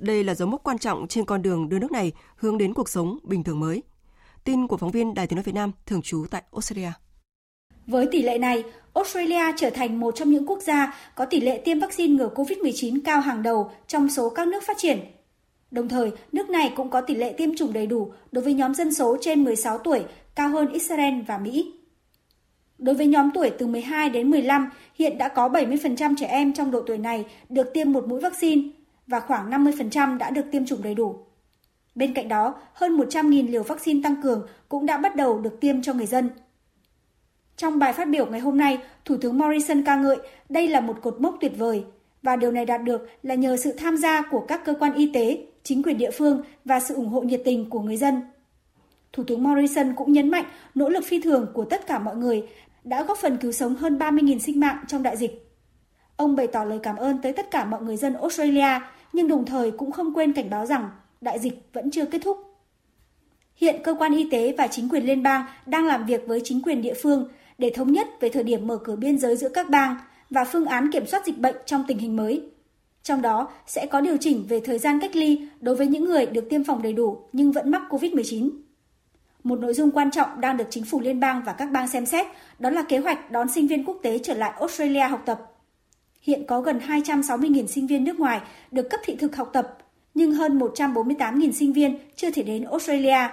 Đây 0.00 0.24
là 0.24 0.34
dấu 0.34 0.48
mốc 0.48 0.62
quan 0.62 0.78
trọng 0.78 1.06
trên 1.08 1.24
con 1.24 1.42
đường 1.42 1.68
đưa 1.68 1.78
nước 1.78 1.92
này 1.92 2.12
hướng 2.36 2.58
đến 2.58 2.74
cuộc 2.74 2.88
sống 2.88 3.18
bình 3.22 3.44
thường 3.44 3.60
mới. 3.60 3.82
Tin 4.44 4.66
của 4.66 4.76
phóng 4.76 4.90
viên 4.90 5.14
Đài 5.14 5.26
Tiếng 5.26 5.36
nói 5.36 5.42
Việt 5.42 5.54
Nam 5.54 5.72
thường 5.86 6.02
trú 6.02 6.26
tại 6.30 6.42
Australia. 6.52 6.92
Với 7.86 8.08
tỷ 8.12 8.22
lệ 8.22 8.38
này, 8.38 8.64
Australia 8.94 9.52
trở 9.56 9.70
thành 9.70 10.00
một 10.00 10.14
trong 10.16 10.30
những 10.30 10.46
quốc 10.46 10.62
gia 10.62 10.94
có 11.14 11.24
tỷ 11.24 11.40
lệ 11.40 11.62
tiêm 11.64 11.80
vaccine 11.80 12.14
ngừa 12.14 12.30
COVID-19 12.34 13.00
cao 13.04 13.20
hàng 13.20 13.42
đầu 13.42 13.70
trong 13.86 14.08
số 14.08 14.30
các 14.30 14.48
nước 14.48 14.62
phát 14.66 14.76
triển. 14.78 14.98
Đồng 15.70 15.88
thời, 15.88 16.10
nước 16.32 16.50
này 16.50 16.72
cũng 16.76 16.90
có 16.90 17.00
tỷ 17.00 17.14
lệ 17.14 17.32
tiêm 17.32 17.56
chủng 17.56 17.72
đầy 17.72 17.86
đủ 17.86 18.12
đối 18.32 18.44
với 18.44 18.54
nhóm 18.54 18.74
dân 18.74 18.94
số 18.94 19.16
trên 19.20 19.44
16 19.44 19.78
tuổi, 19.78 20.02
cao 20.34 20.48
hơn 20.48 20.72
Israel 20.72 21.14
và 21.26 21.38
Mỹ. 21.38 21.72
Đối 22.78 22.94
với 22.94 23.06
nhóm 23.06 23.30
tuổi 23.34 23.50
từ 23.58 23.66
12 23.66 24.10
đến 24.10 24.30
15, 24.30 24.70
hiện 24.94 25.18
đã 25.18 25.28
có 25.28 25.48
70% 25.48 26.14
trẻ 26.18 26.26
em 26.26 26.52
trong 26.52 26.70
độ 26.70 26.80
tuổi 26.86 26.98
này 26.98 27.24
được 27.48 27.74
tiêm 27.74 27.92
một 27.92 28.08
mũi 28.08 28.20
vaccine 28.20 28.62
và 29.10 29.20
khoảng 29.20 29.50
50% 29.50 30.18
đã 30.18 30.30
được 30.30 30.44
tiêm 30.52 30.66
chủng 30.66 30.82
đầy 30.82 30.94
đủ. 30.94 31.16
Bên 31.94 32.14
cạnh 32.14 32.28
đó, 32.28 32.54
hơn 32.72 32.96
100.000 32.96 33.50
liều 33.50 33.62
vaccine 33.62 34.00
tăng 34.02 34.22
cường 34.22 34.46
cũng 34.68 34.86
đã 34.86 34.96
bắt 34.96 35.16
đầu 35.16 35.40
được 35.40 35.60
tiêm 35.60 35.82
cho 35.82 35.92
người 35.92 36.06
dân. 36.06 36.30
Trong 37.56 37.78
bài 37.78 37.92
phát 37.92 38.08
biểu 38.08 38.26
ngày 38.26 38.40
hôm 38.40 38.58
nay, 38.58 38.78
Thủ 39.04 39.16
tướng 39.20 39.38
Morrison 39.38 39.84
ca 39.84 39.96
ngợi 39.96 40.16
đây 40.48 40.68
là 40.68 40.80
một 40.80 40.98
cột 41.02 41.20
mốc 41.20 41.36
tuyệt 41.40 41.52
vời 41.58 41.84
và 42.22 42.36
điều 42.36 42.50
này 42.50 42.64
đạt 42.64 42.82
được 42.84 43.08
là 43.22 43.34
nhờ 43.34 43.56
sự 43.56 43.72
tham 43.72 43.96
gia 43.96 44.22
của 44.22 44.44
các 44.48 44.64
cơ 44.64 44.74
quan 44.80 44.94
y 44.94 45.10
tế, 45.12 45.44
chính 45.62 45.82
quyền 45.82 45.98
địa 45.98 46.10
phương 46.10 46.42
và 46.64 46.80
sự 46.80 46.94
ủng 46.94 47.08
hộ 47.08 47.20
nhiệt 47.20 47.42
tình 47.44 47.70
của 47.70 47.80
người 47.80 47.96
dân. 47.96 48.22
Thủ 49.12 49.24
tướng 49.26 49.42
Morrison 49.42 49.94
cũng 49.96 50.12
nhấn 50.12 50.30
mạnh 50.30 50.44
nỗ 50.74 50.88
lực 50.88 51.04
phi 51.06 51.20
thường 51.20 51.46
của 51.54 51.64
tất 51.64 51.86
cả 51.86 51.98
mọi 51.98 52.16
người 52.16 52.48
đã 52.84 53.02
góp 53.02 53.18
phần 53.18 53.36
cứu 53.36 53.52
sống 53.52 53.74
hơn 53.74 53.98
30.000 53.98 54.38
sinh 54.38 54.60
mạng 54.60 54.84
trong 54.88 55.02
đại 55.02 55.16
dịch. 55.16 55.50
Ông 56.16 56.36
bày 56.36 56.46
tỏ 56.46 56.64
lời 56.64 56.78
cảm 56.82 56.96
ơn 56.96 57.18
tới 57.22 57.32
tất 57.32 57.50
cả 57.50 57.64
mọi 57.64 57.82
người 57.82 57.96
dân 57.96 58.14
Australia, 58.14 58.80
nhưng 59.12 59.28
đồng 59.28 59.44
thời 59.44 59.70
cũng 59.70 59.92
không 59.92 60.14
quên 60.14 60.32
cảnh 60.32 60.50
báo 60.50 60.66
rằng 60.66 60.90
đại 61.20 61.38
dịch 61.38 61.68
vẫn 61.72 61.90
chưa 61.90 62.04
kết 62.04 62.18
thúc. 62.24 62.38
Hiện 63.56 63.82
cơ 63.84 63.94
quan 63.94 64.16
y 64.16 64.30
tế 64.30 64.54
và 64.58 64.66
chính 64.66 64.88
quyền 64.88 65.04
liên 65.04 65.22
bang 65.22 65.44
đang 65.66 65.86
làm 65.86 66.06
việc 66.06 66.26
với 66.26 66.40
chính 66.44 66.62
quyền 66.62 66.82
địa 66.82 66.94
phương 67.02 67.28
để 67.58 67.72
thống 67.74 67.92
nhất 67.92 68.08
về 68.20 68.28
thời 68.28 68.42
điểm 68.42 68.66
mở 68.66 68.78
cửa 68.84 68.96
biên 68.96 69.18
giới 69.18 69.36
giữa 69.36 69.48
các 69.48 69.70
bang 69.70 69.96
và 70.30 70.44
phương 70.44 70.66
án 70.66 70.92
kiểm 70.92 71.06
soát 71.06 71.26
dịch 71.26 71.38
bệnh 71.38 71.56
trong 71.66 71.84
tình 71.88 71.98
hình 71.98 72.16
mới. 72.16 72.42
Trong 73.02 73.22
đó 73.22 73.50
sẽ 73.66 73.86
có 73.86 74.00
điều 74.00 74.16
chỉnh 74.16 74.44
về 74.48 74.60
thời 74.60 74.78
gian 74.78 75.00
cách 75.00 75.16
ly 75.16 75.48
đối 75.60 75.76
với 75.76 75.86
những 75.86 76.04
người 76.04 76.26
được 76.26 76.50
tiêm 76.50 76.64
phòng 76.64 76.82
đầy 76.82 76.92
đủ 76.92 77.18
nhưng 77.32 77.52
vẫn 77.52 77.70
mắc 77.70 77.82
COVID-19. 77.90 78.50
Một 79.44 79.58
nội 79.58 79.74
dung 79.74 79.90
quan 79.90 80.10
trọng 80.10 80.40
đang 80.40 80.56
được 80.56 80.66
chính 80.70 80.84
phủ 80.84 81.00
liên 81.00 81.20
bang 81.20 81.42
và 81.46 81.52
các 81.52 81.70
bang 81.70 81.88
xem 81.88 82.06
xét 82.06 82.26
đó 82.58 82.70
là 82.70 82.82
kế 82.82 82.98
hoạch 82.98 83.30
đón 83.30 83.48
sinh 83.48 83.66
viên 83.66 83.84
quốc 83.84 83.98
tế 84.02 84.18
trở 84.18 84.34
lại 84.34 84.52
Australia 84.58 85.08
học 85.08 85.22
tập. 85.26 85.49
Hiện 86.20 86.46
có 86.46 86.60
gần 86.60 86.78
260.000 86.78 87.66
sinh 87.66 87.86
viên 87.86 88.04
nước 88.04 88.20
ngoài 88.20 88.40
được 88.70 88.90
cấp 88.90 89.00
thị 89.04 89.16
thực 89.20 89.36
học 89.36 89.50
tập, 89.52 89.78
nhưng 90.14 90.32
hơn 90.32 90.58
148.000 90.58 91.52
sinh 91.52 91.72
viên 91.72 91.98
chưa 92.16 92.30
thể 92.30 92.42
đến 92.42 92.64
Australia. 92.64 93.28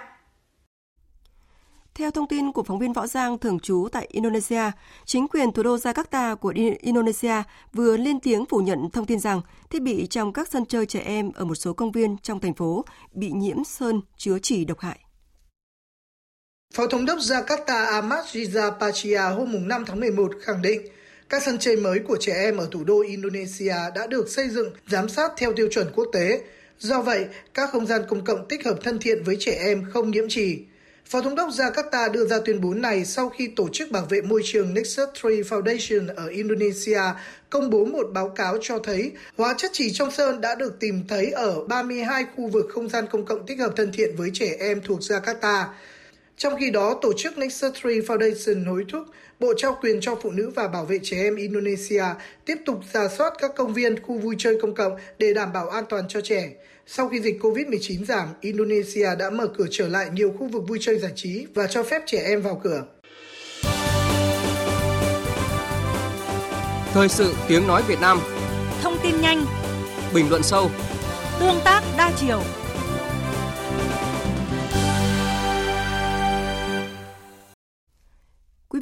Theo 1.94 2.10
thông 2.10 2.28
tin 2.28 2.52
của 2.52 2.62
phóng 2.62 2.78
viên 2.78 2.92
Võ 2.92 3.06
Giang 3.06 3.38
thường 3.38 3.60
trú 3.60 3.88
tại 3.92 4.08
Indonesia, 4.10 4.70
chính 5.04 5.28
quyền 5.28 5.52
thủ 5.52 5.62
đô 5.62 5.76
Jakarta 5.76 6.36
của 6.36 6.54
Indonesia 6.80 7.42
vừa 7.72 7.96
lên 7.96 8.20
tiếng 8.20 8.44
phủ 8.46 8.58
nhận 8.58 8.90
thông 8.90 9.06
tin 9.06 9.20
rằng 9.20 9.40
thiết 9.70 9.82
bị 9.82 10.06
trong 10.06 10.32
các 10.32 10.48
sân 10.48 10.66
chơi 10.66 10.86
trẻ 10.86 11.00
em 11.00 11.32
ở 11.32 11.44
một 11.44 11.54
số 11.54 11.72
công 11.72 11.92
viên 11.92 12.16
trong 12.22 12.40
thành 12.40 12.54
phố 12.54 12.84
bị 13.12 13.30
nhiễm 13.32 13.64
sơn 13.64 14.00
chứa 14.16 14.38
chỉ 14.42 14.64
độc 14.64 14.80
hại. 14.80 14.98
Phó 16.74 16.86
Thống 16.86 17.06
đốc 17.06 17.18
Jakarta 17.18 17.92
Ahmad 17.92 18.36
Riza 18.36 18.78
Pachia 18.80 19.34
hôm 19.36 19.68
5 19.68 19.84
tháng 19.86 20.00
11 20.00 20.32
khẳng 20.40 20.62
định 20.62 20.80
các 21.28 21.42
sân 21.42 21.58
chơi 21.58 21.76
mới 21.76 21.98
của 21.98 22.16
trẻ 22.20 22.32
em 22.32 22.56
ở 22.56 22.68
thủ 22.70 22.84
đô 22.84 23.00
Indonesia 23.00 23.74
đã 23.94 24.06
được 24.06 24.28
xây 24.28 24.48
dựng, 24.48 24.70
giám 24.86 25.08
sát 25.08 25.32
theo 25.36 25.52
tiêu 25.52 25.68
chuẩn 25.70 25.86
quốc 25.94 26.06
tế. 26.12 26.40
Do 26.78 27.02
vậy, 27.02 27.26
các 27.54 27.70
không 27.72 27.86
gian 27.86 28.02
công 28.08 28.24
cộng 28.24 28.48
tích 28.48 28.64
hợp 28.64 28.78
thân 28.82 28.98
thiện 28.98 29.22
với 29.24 29.36
trẻ 29.40 29.52
em 29.52 29.84
không 29.92 30.10
nhiễm 30.10 30.28
trì. 30.28 30.58
Phó 31.06 31.20
Thống 31.22 31.34
đốc 31.34 31.48
Jakarta 31.48 32.12
đưa 32.12 32.26
ra 32.26 32.40
tuyên 32.44 32.60
bố 32.60 32.74
này 32.74 33.04
sau 33.04 33.28
khi 33.28 33.48
Tổ 33.56 33.68
chức 33.72 33.90
Bảo 33.90 34.06
vệ 34.10 34.20
Môi 34.20 34.42
trường 34.44 34.74
Nexus 34.74 35.08
3 35.24 35.30
Foundation 35.30 36.14
ở 36.16 36.26
Indonesia 36.26 37.00
công 37.50 37.70
bố 37.70 37.84
một 37.84 38.06
báo 38.12 38.28
cáo 38.28 38.58
cho 38.60 38.78
thấy 38.78 39.12
hóa 39.36 39.54
chất 39.58 39.70
chỉ 39.74 39.90
trong 39.92 40.10
sơn 40.10 40.40
đã 40.40 40.54
được 40.54 40.80
tìm 40.80 41.04
thấy 41.08 41.30
ở 41.30 41.64
32 41.64 42.24
khu 42.36 42.46
vực 42.46 42.66
không 42.70 42.88
gian 42.88 43.04
công 43.10 43.24
cộng 43.24 43.46
tích 43.46 43.58
hợp 43.58 43.72
thân 43.76 43.92
thiện 43.92 44.16
với 44.16 44.30
trẻ 44.34 44.56
em 44.60 44.80
thuộc 44.84 45.00
Jakarta. 45.00 45.64
Trong 46.38 46.56
khi 46.60 46.70
đó, 46.70 46.98
tổ 47.02 47.12
chức 47.12 47.38
Nexus 47.38 47.72
3 47.84 47.90
Foundation 47.90 48.66
hối 48.70 48.84
thúc 48.92 49.02
Bộ 49.40 49.54
trao 49.56 49.78
quyền 49.82 50.00
cho 50.00 50.14
phụ 50.22 50.30
nữ 50.30 50.50
và 50.54 50.68
bảo 50.68 50.84
vệ 50.84 50.98
trẻ 51.02 51.16
em 51.22 51.36
Indonesia 51.36 52.04
tiếp 52.44 52.54
tục 52.66 52.80
giả 52.92 53.08
soát 53.18 53.32
các 53.38 53.50
công 53.56 53.74
viên, 53.74 54.02
khu 54.02 54.18
vui 54.18 54.34
chơi 54.38 54.58
công 54.62 54.74
cộng 54.74 54.96
để 55.18 55.34
đảm 55.34 55.52
bảo 55.52 55.68
an 55.68 55.84
toàn 55.88 56.04
cho 56.08 56.20
trẻ. 56.20 56.50
Sau 56.86 57.08
khi 57.08 57.20
dịch 57.20 57.38
COVID-19 57.40 58.04
giảm, 58.04 58.28
Indonesia 58.40 59.08
đã 59.18 59.30
mở 59.30 59.46
cửa 59.58 59.66
trở 59.70 59.88
lại 59.88 60.08
nhiều 60.12 60.34
khu 60.38 60.48
vực 60.48 60.62
vui 60.68 60.78
chơi 60.80 60.98
giải 60.98 61.12
trí 61.14 61.46
và 61.54 61.66
cho 61.66 61.82
phép 61.82 62.02
trẻ 62.06 62.22
em 62.24 62.42
vào 62.42 62.60
cửa. 62.64 62.84
Thời 66.92 67.08
sự 67.08 67.34
tiếng 67.48 67.66
nói 67.66 67.82
Việt 67.88 68.00
Nam 68.00 68.20
Thông 68.82 68.98
tin 69.02 69.20
nhanh 69.20 69.44
Bình 70.14 70.30
luận 70.30 70.42
sâu 70.42 70.70
Tương 71.40 71.60
tác 71.64 71.82
đa 71.98 72.12
chiều 72.16 72.40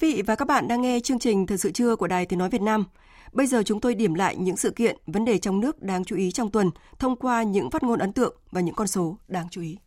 vị 0.07 0.23
và 0.23 0.35
các 0.35 0.49
bạn 0.49 0.69
đang 0.69 0.83
nghe 0.83 1.01
chương 1.01 1.19
trình 1.19 1.47
Thời 1.47 1.59
sự 1.59 1.71
trưa 1.71 1.97
của 1.97 2.07
Đài 2.07 2.27
Tiếng 2.27 2.39
Nói 2.39 2.49
Việt 2.49 2.63
Nam. 2.63 2.85
Bây 3.33 3.47
giờ 3.47 3.63
chúng 3.63 3.81
tôi 3.81 3.95
điểm 3.95 4.15
lại 4.15 4.37
những 4.37 4.57
sự 4.57 4.71
kiện, 4.71 4.97
vấn 5.07 5.25
đề 5.25 5.39
trong 5.39 5.61
nước 5.61 5.83
đáng 5.83 6.05
chú 6.05 6.17
ý 6.17 6.33
trong 6.33 6.51
tuần 6.51 6.71
thông 6.99 7.17
qua 7.17 7.43
những 7.43 7.71
phát 7.71 7.83
ngôn 7.83 7.99
ấn 7.99 8.13
tượng 8.13 8.35
và 8.51 8.61
những 8.61 8.75
con 8.75 8.87
số 8.87 9.17
đáng 9.29 9.47
chú 9.51 9.61
ý. 9.61 9.79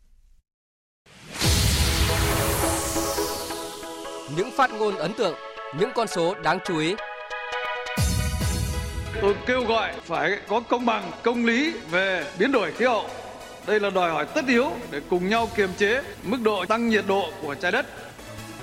Những 4.36 4.50
phát 4.56 4.70
ngôn 4.78 4.94
ấn 4.94 5.12
tượng, 5.14 5.34
những 5.78 5.90
con 5.94 6.06
số 6.08 6.34
đáng 6.34 6.58
chú 6.64 6.78
ý. 6.78 6.94
Tôi 9.22 9.34
kêu 9.46 9.64
gọi 9.64 9.92
phải 10.04 10.38
có 10.48 10.60
công 10.60 10.86
bằng, 10.86 11.10
công 11.22 11.44
lý 11.44 11.72
về 11.90 12.24
biến 12.38 12.52
đổi 12.52 12.72
khí 12.72 12.84
hậu. 12.84 13.04
Đây 13.66 13.80
là 13.80 13.90
đòi 13.90 14.10
hỏi 14.10 14.26
tất 14.34 14.44
yếu 14.48 14.70
để 14.90 15.00
cùng 15.10 15.28
nhau 15.28 15.48
kiềm 15.56 15.70
chế 15.78 16.02
mức 16.22 16.38
độ 16.42 16.64
tăng 16.66 16.88
nhiệt 16.88 17.04
độ 17.08 17.30
của 17.42 17.54
trái 17.54 17.72
đất 17.72 17.86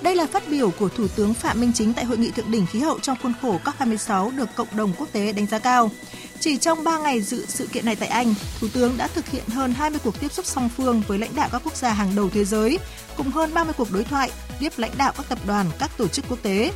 đây 0.01 0.15
là 0.15 0.25
phát 0.25 0.43
biểu 0.49 0.71
của 0.71 0.89
Thủ 0.89 1.07
tướng 1.07 1.33
Phạm 1.33 1.61
Minh 1.61 1.71
Chính 1.75 1.93
tại 1.93 2.05
hội 2.05 2.17
nghị 2.17 2.31
thượng 2.31 2.51
đỉnh 2.51 2.65
khí 2.65 2.79
hậu 2.79 2.99
trong 2.99 3.17
khuôn 3.23 3.33
khổ 3.41 3.59
COP26 3.63 4.37
được 4.37 4.49
cộng 4.55 4.77
đồng 4.77 4.93
quốc 4.97 5.07
tế 5.11 5.31
đánh 5.31 5.45
giá 5.45 5.59
cao. 5.59 5.91
Chỉ 6.39 6.57
trong 6.57 6.83
3 6.83 6.97
ngày 6.99 7.21
dự 7.21 7.45
sự 7.47 7.67
kiện 7.67 7.85
này 7.85 7.95
tại 7.95 8.09
Anh, 8.09 8.33
Thủ 8.59 8.67
tướng 8.73 8.97
đã 8.97 9.07
thực 9.07 9.27
hiện 9.27 9.43
hơn 9.47 9.73
20 9.73 9.99
cuộc 10.03 10.19
tiếp 10.19 10.33
xúc 10.33 10.45
song 10.45 10.69
phương 10.77 11.01
với 11.07 11.19
lãnh 11.19 11.35
đạo 11.35 11.49
các 11.51 11.61
quốc 11.63 11.75
gia 11.75 11.93
hàng 11.93 12.15
đầu 12.15 12.29
thế 12.33 12.45
giới, 12.45 12.79
cùng 13.17 13.31
hơn 13.31 13.53
30 13.53 13.73
cuộc 13.77 13.91
đối 13.91 14.03
thoại 14.03 14.31
tiếp 14.59 14.73
lãnh 14.77 14.91
đạo 14.97 15.13
các 15.17 15.29
tập 15.29 15.39
đoàn, 15.47 15.65
các 15.79 15.91
tổ 15.97 16.07
chức 16.07 16.25
quốc 16.29 16.39
tế. 16.41 16.71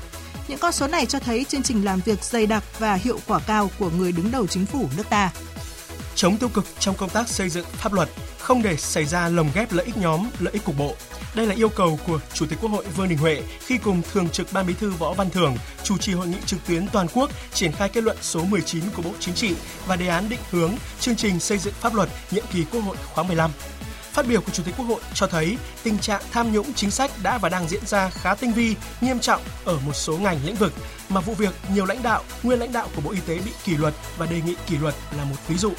Những 0.48 0.60
con 0.60 0.72
số 0.72 0.88
này 0.88 1.06
cho 1.06 1.20
thấy 1.20 1.44
chương 1.44 1.64
trình 1.64 1.86
làm 1.86 2.00
việc 2.06 2.24
dày 2.24 2.46
đặc 2.46 2.64
và 2.80 2.94
hiệu 2.94 3.20
quả 3.28 3.40
cao 3.48 3.70
của 3.80 3.90
người 3.90 4.12
đứng 4.12 4.32
đầu 4.32 4.48
chính 4.48 4.66
phủ 4.66 4.90
nước 4.98 5.10
ta. 5.10 5.32
Chống 6.16 6.38
tiêu 6.38 6.50
cực 6.50 6.66
trong 6.80 6.96
công 6.96 7.10
tác 7.10 7.30
xây 7.30 7.50
dựng 7.50 7.66
pháp 7.72 7.94
luật, 7.94 8.10
không 8.40 8.62
để 8.62 8.78
xảy 8.78 9.06
ra 9.06 9.30
lồng 9.30 9.50
ghép 9.56 9.72
lợi 9.72 9.86
ích 9.86 9.98
nhóm, 9.98 10.28
lợi 10.40 10.54
ích 10.54 10.64
cục 10.64 10.78
bộ, 10.78 10.96
đây 11.36 11.48
là 11.48 11.56
yêu 11.56 11.70
cầu 11.70 12.00
của 12.08 12.20
Chủ 12.34 12.46
tịch 12.46 12.60
Quốc 12.62 12.70
hội 12.70 12.86
Vương 12.96 13.10
Đình 13.10 13.18
Huệ 13.18 13.42
khi 13.60 13.78
cùng 13.78 14.02
Thường 14.14 14.30
trực 14.30 14.54
Ban 14.54 14.68
Bí 14.68 14.74
thư 14.74 14.90
Võ 14.90 15.14
Văn 15.14 15.30
Thưởng 15.30 15.56
chủ 15.84 15.98
trì 15.98 16.14
hội 16.14 16.28
nghị 16.28 16.38
trực 16.46 16.60
tuyến 16.68 16.88
toàn 16.88 17.08
quốc 17.14 17.32
triển 17.54 17.72
khai 17.72 17.90
kết 17.90 18.04
luận 18.04 18.18
số 18.22 18.44
19 18.44 18.84
của 18.96 19.02
Bộ 19.02 19.12
Chính 19.20 19.36
trị 19.36 19.56
và 19.88 19.96
đề 19.96 20.08
án 20.08 20.30
định 20.30 20.40
hướng 20.52 20.72
chương 21.00 21.16
trình 21.16 21.40
xây 21.40 21.58
dựng 21.58 21.74
pháp 21.74 21.96
luật 21.96 22.10
nhiệm 22.32 22.44
kỳ 22.54 22.66
Quốc 22.72 22.82
hội 22.82 22.98
khóa 23.14 23.24
15. 23.24 23.52
Phát 24.12 24.28
biểu 24.28 24.42
của 24.42 24.52
Chủ 24.52 24.64
tịch 24.64 24.74
Quốc 24.78 24.86
hội 24.86 25.02
cho 25.14 25.28
thấy 25.28 25.58
tình 25.84 25.98
trạng 25.98 26.22
tham 26.32 26.52
nhũng 26.54 26.74
chính 26.74 26.92
sách 26.92 27.12
đã 27.24 27.38
và 27.38 27.50
đang 27.50 27.68
diễn 27.68 27.86
ra 27.86 28.10
khá 28.10 28.36
tinh 28.36 28.54
vi, 28.54 28.76
nghiêm 29.02 29.20
trọng 29.20 29.42
ở 29.66 29.78
một 29.86 29.94
số 29.94 30.18
ngành 30.18 30.38
lĩnh 30.46 30.56
vực 30.56 30.74
mà 31.10 31.22
vụ 31.22 31.34
việc 31.34 31.54
nhiều 31.74 31.86
lãnh 31.86 32.04
đạo, 32.04 32.24
nguyên 32.44 32.60
lãnh 32.60 32.72
đạo 32.72 32.88
của 32.96 33.02
Bộ 33.02 33.12
Y 33.12 33.20
tế 33.28 33.36
bị 33.46 33.52
kỷ 33.64 33.78
luật 33.78 33.94
và 34.18 34.26
đề 34.26 34.42
nghị 34.46 34.56
kỷ 34.68 34.78
luật 34.78 34.96
là 35.18 35.24
một 35.24 35.36
ví 35.48 35.58
dụ. 35.58 35.72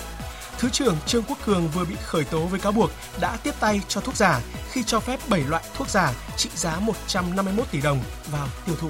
Thứ 0.63 0.69
trưởng 0.69 0.97
Trương 1.07 1.23
Quốc 1.29 1.39
Cường 1.47 1.69
vừa 1.69 1.85
bị 1.85 1.95
khởi 2.05 2.25
tố 2.25 2.47
với 2.47 2.61
cáo 2.61 2.73
buộc 2.73 2.91
đã 3.21 3.37
tiếp 3.37 3.55
tay 3.61 3.81
cho 3.89 4.01
thuốc 4.01 4.17
giả 4.17 4.41
khi 4.71 4.83
cho 4.87 5.01
phép 5.01 5.21
7 5.29 5.41
loại 5.49 5.63
thuốc 5.75 5.89
giả 5.89 6.13
trị 6.37 6.51
giá 6.55 6.79
151 6.79 7.71
tỷ 7.71 7.81
đồng 7.81 8.01
vào 8.31 8.49
tiêu 8.67 8.77
thụ. 8.81 8.89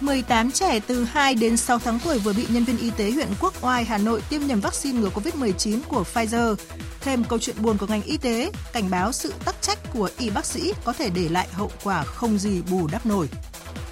18 0.00 0.50
trẻ 0.50 0.80
từ 0.86 1.04
2 1.04 1.34
đến 1.34 1.56
6 1.56 1.78
tháng 1.78 1.98
tuổi 2.04 2.18
vừa 2.18 2.32
bị 2.32 2.46
nhân 2.48 2.64
viên 2.64 2.78
y 2.78 2.90
tế 2.90 3.10
huyện 3.10 3.28
Quốc 3.40 3.54
Oai, 3.60 3.84
Hà 3.84 3.98
Nội 3.98 4.22
tiêm 4.28 4.40
nhầm 4.46 4.60
vaccine 4.60 5.00
ngừa 5.00 5.08
COVID-19 5.08 5.80
của 5.88 6.04
Pfizer. 6.14 6.56
Thêm 7.00 7.24
câu 7.24 7.38
chuyện 7.38 7.62
buồn 7.62 7.78
của 7.78 7.86
ngành 7.86 8.02
y 8.02 8.16
tế, 8.16 8.50
cảnh 8.72 8.90
báo 8.90 9.12
sự 9.12 9.32
tắc 9.44 9.62
trách 9.62 9.78
của 9.92 10.10
y 10.18 10.30
bác 10.30 10.44
sĩ 10.44 10.72
có 10.84 10.92
thể 10.92 11.10
để 11.10 11.28
lại 11.28 11.48
hậu 11.52 11.70
quả 11.84 12.04
không 12.04 12.38
gì 12.38 12.62
bù 12.70 12.88
đắp 12.92 13.06
nổi. 13.06 13.28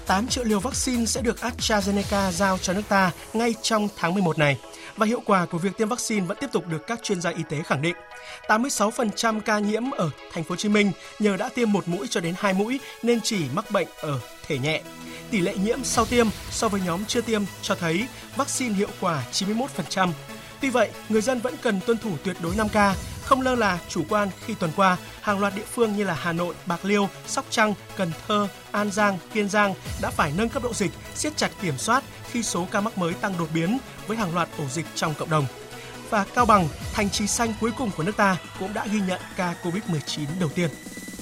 8 0.07 0.27
triệu 0.27 0.43
liều 0.43 0.59
vaccine 0.59 1.05
sẽ 1.05 1.21
được 1.21 1.37
AstraZeneca 1.37 2.31
giao 2.31 2.57
cho 2.57 2.73
nước 2.73 2.81
ta 2.89 3.11
ngay 3.33 3.55
trong 3.61 3.87
tháng 3.97 4.13
11 4.13 4.39
này 4.39 4.57
và 4.97 5.05
hiệu 5.05 5.21
quả 5.25 5.45
của 5.45 5.57
việc 5.57 5.77
tiêm 5.77 5.89
vaccine 5.89 6.25
vẫn 6.25 6.37
tiếp 6.41 6.49
tục 6.51 6.67
được 6.67 6.87
các 6.87 7.03
chuyên 7.03 7.21
gia 7.21 7.29
y 7.29 7.43
tế 7.49 7.63
khẳng 7.63 7.81
định. 7.81 7.95
86% 8.47 9.39
ca 9.39 9.59
nhiễm 9.59 9.91
ở 9.91 10.09
thành 10.33 10.43
phố 10.43 10.49
Hồ 10.49 10.55
Chí 10.55 10.69
Minh 10.69 10.91
nhờ 11.19 11.37
đã 11.37 11.49
tiêm 11.49 11.71
một 11.71 11.87
mũi 11.87 12.07
cho 12.09 12.21
đến 12.21 12.35
hai 12.37 12.53
mũi 12.53 12.79
nên 13.03 13.21
chỉ 13.21 13.45
mắc 13.53 13.71
bệnh 13.71 13.87
ở 14.01 14.19
thể 14.47 14.59
nhẹ. 14.59 14.81
Tỷ 15.31 15.39
lệ 15.39 15.55
nhiễm 15.63 15.83
sau 15.83 16.05
tiêm 16.05 16.27
so 16.49 16.67
với 16.67 16.81
nhóm 16.85 17.05
chưa 17.05 17.21
tiêm 17.21 17.41
cho 17.61 17.75
thấy 17.75 18.07
vaccine 18.35 18.75
hiệu 18.75 18.89
quả 18.99 19.23
91%. 19.31 20.09
Tuy 20.61 20.69
vậy, 20.69 20.89
người 21.09 21.21
dân 21.21 21.39
vẫn 21.39 21.53
cần 21.61 21.79
tuân 21.85 21.97
thủ 21.97 22.11
tuyệt 22.23 22.35
đối 22.43 22.55
5K, 22.55 22.93
không 23.25 23.41
lơ 23.41 23.55
là 23.55 23.79
chủ 23.89 24.03
quan 24.09 24.29
khi 24.45 24.53
tuần 24.53 24.71
qua, 24.75 24.97
hàng 25.21 25.39
loạt 25.39 25.55
địa 25.55 25.65
phương 25.73 25.97
như 25.97 26.03
là 26.03 26.13
Hà 26.13 26.33
Nội, 26.33 26.55
Bạc 26.65 26.85
Liêu, 26.85 27.09
Sóc 27.27 27.45
Trăng, 27.49 27.73
Cần 27.97 28.11
Thơ, 28.27 28.47
An 28.71 28.91
Giang, 28.91 29.17
Kiên 29.33 29.49
Giang 29.49 29.73
đã 30.01 30.09
phải 30.09 30.31
nâng 30.37 30.49
cấp 30.49 30.63
độ 30.63 30.73
dịch, 30.73 30.91
siết 31.15 31.37
chặt 31.37 31.51
kiểm 31.61 31.77
soát 31.77 32.03
khi 32.31 32.43
số 32.43 32.67
ca 32.71 32.81
mắc 32.81 32.97
mới 32.97 33.13
tăng 33.13 33.37
đột 33.39 33.49
biến 33.53 33.77
với 34.07 34.17
hàng 34.17 34.35
loạt 34.35 34.49
ổ 34.57 34.63
dịch 34.69 34.85
trong 34.95 35.13
cộng 35.13 35.29
đồng. 35.29 35.45
Và 36.09 36.25
Cao 36.35 36.45
Bằng, 36.45 36.67
thành 36.93 37.09
trì 37.09 37.27
xanh 37.27 37.53
cuối 37.61 37.71
cùng 37.77 37.91
của 37.97 38.03
nước 38.03 38.17
ta 38.17 38.37
cũng 38.59 38.73
đã 38.73 38.87
ghi 38.91 38.99
nhận 39.07 39.21
ca 39.35 39.53
COVID-19 39.63 40.25
đầu 40.39 40.49
tiên. 40.55 40.69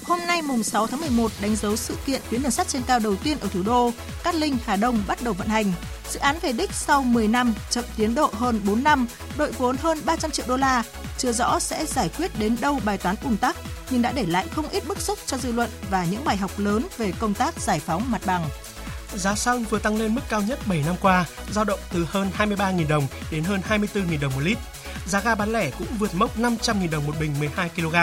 Hôm 0.03 0.19
nay 0.27 0.41
mùng 0.41 0.63
6 0.63 0.87
tháng 0.87 0.99
11 0.99 1.31
đánh 1.41 1.55
dấu 1.55 1.75
sự 1.75 1.95
kiện 2.05 2.21
tuyến 2.29 2.41
đường 2.41 2.51
sắt 2.51 2.67
trên 2.67 2.81
cao 2.87 2.99
đầu 2.99 3.15
tiên 3.15 3.37
ở 3.41 3.47
thủ 3.53 3.63
đô, 3.63 3.91
Cát 4.23 4.35
Linh, 4.35 4.57
Hà 4.65 4.75
Đông 4.75 5.03
bắt 5.07 5.21
đầu 5.21 5.33
vận 5.33 5.47
hành. 5.47 5.73
Dự 6.09 6.19
án 6.19 6.39
về 6.41 6.51
đích 6.51 6.73
sau 6.73 7.03
10 7.03 7.27
năm, 7.27 7.53
chậm 7.69 7.85
tiến 7.97 8.15
độ 8.15 8.29
hơn 8.33 8.61
4 8.65 8.83
năm, 8.83 9.07
đội 9.37 9.51
vốn 9.51 9.77
hơn 9.77 9.99
300 10.05 10.31
triệu 10.31 10.45
đô 10.47 10.57
la. 10.57 10.83
Chưa 11.21 11.31
rõ 11.31 11.59
sẽ 11.59 11.85
giải 11.85 12.09
quyết 12.17 12.39
đến 12.39 12.57
đâu 12.61 12.79
bài 12.85 12.97
toán 12.97 13.15
ùn 13.23 13.37
tắc, 13.37 13.55
nhưng 13.89 14.01
đã 14.01 14.11
để 14.11 14.25
lại 14.25 14.47
không 14.55 14.69
ít 14.69 14.87
bức 14.87 15.01
xúc 15.01 15.19
cho 15.25 15.37
dư 15.37 15.51
luận 15.51 15.69
và 15.89 16.05
những 16.05 16.23
bài 16.25 16.37
học 16.37 16.51
lớn 16.57 16.87
về 16.97 17.13
công 17.19 17.33
tác 17.33 17.59
giải 17.59 17.79
phóng 17.79 18.11
mặt 18.11 18.21
bằng. 18.25 18.49
Giá 19.15 19.35
xăng 19.35 19.63
vừa 19.63 19.79
tăng 19.79 19.97
lên 19.97 20.15
mức 20.15 20.21
cao 20.29 20.41
nhất 20.41 20.59
7 20.65 20.83
năm 20.85 20.95
qua, 21.01 21.25
dao 21.51 21.63
động 21.63 21.79
từ 21.93 22.05
hơn 22.09 22.31
23.000 22.37 22.87
đồng 22.87 23.07
đến 23.31 23.43
hơn 23.43 23.61
24.000 23.69 24.19
đồng 24.21 24.33
một 24.35 24.41
lít. 24.41 24.57
Giá 25.05 25.19
ga 25.19 25.35
bán 25.35 25.51
lẻ 25.51 25.71
cũng 25.77 25.87
vượt 25.99 26.15
mốc 26.15 26.37
500.000 26.37 26.89
đồng 26.89 27.07
một 27.07 27.13
bình 27.19 27.39
12 27.39 27.69
kg. 27.69 27.95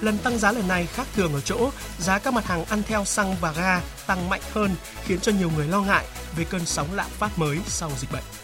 Lần 0.00 0.18
tăng 0.18 0.38
giá 0.38 0.52
lần 0.52 0.68
này 0.68 0.86
khác 0.86 1.06
thường 1.16 1.34
ở 1.34 1.40
chỗ 1.40 1.70
giá 1.98 2.18
các 2.18 2.34
mặt 2.34 2.46
hàng 2.46 2.64
ăn 2.64 2.82
theo 2.86 3.04
xăng 3.04 3.36
và 3.40 3.52
ga 3.52 3.80
tăng 4.06 4.28
mạnh 4.28 4.42
hơn 4.52 4.76
khiến 5.04 5.20
cho 5.20 5.32
nhiều 5.32 5.50
người 5.56 5.68
lo 5.68 5.80
ngại 5.80 6.04
về 6.36 6.44
cơn 6.44 6.66
sóng 6.66 6.94
lạm 6.94 7.10
phát 7.10 7.38
mới 7.38 7.58
sau 7.66 7.90
dịch 8.00 8.12
bệnh. 8.12 8.41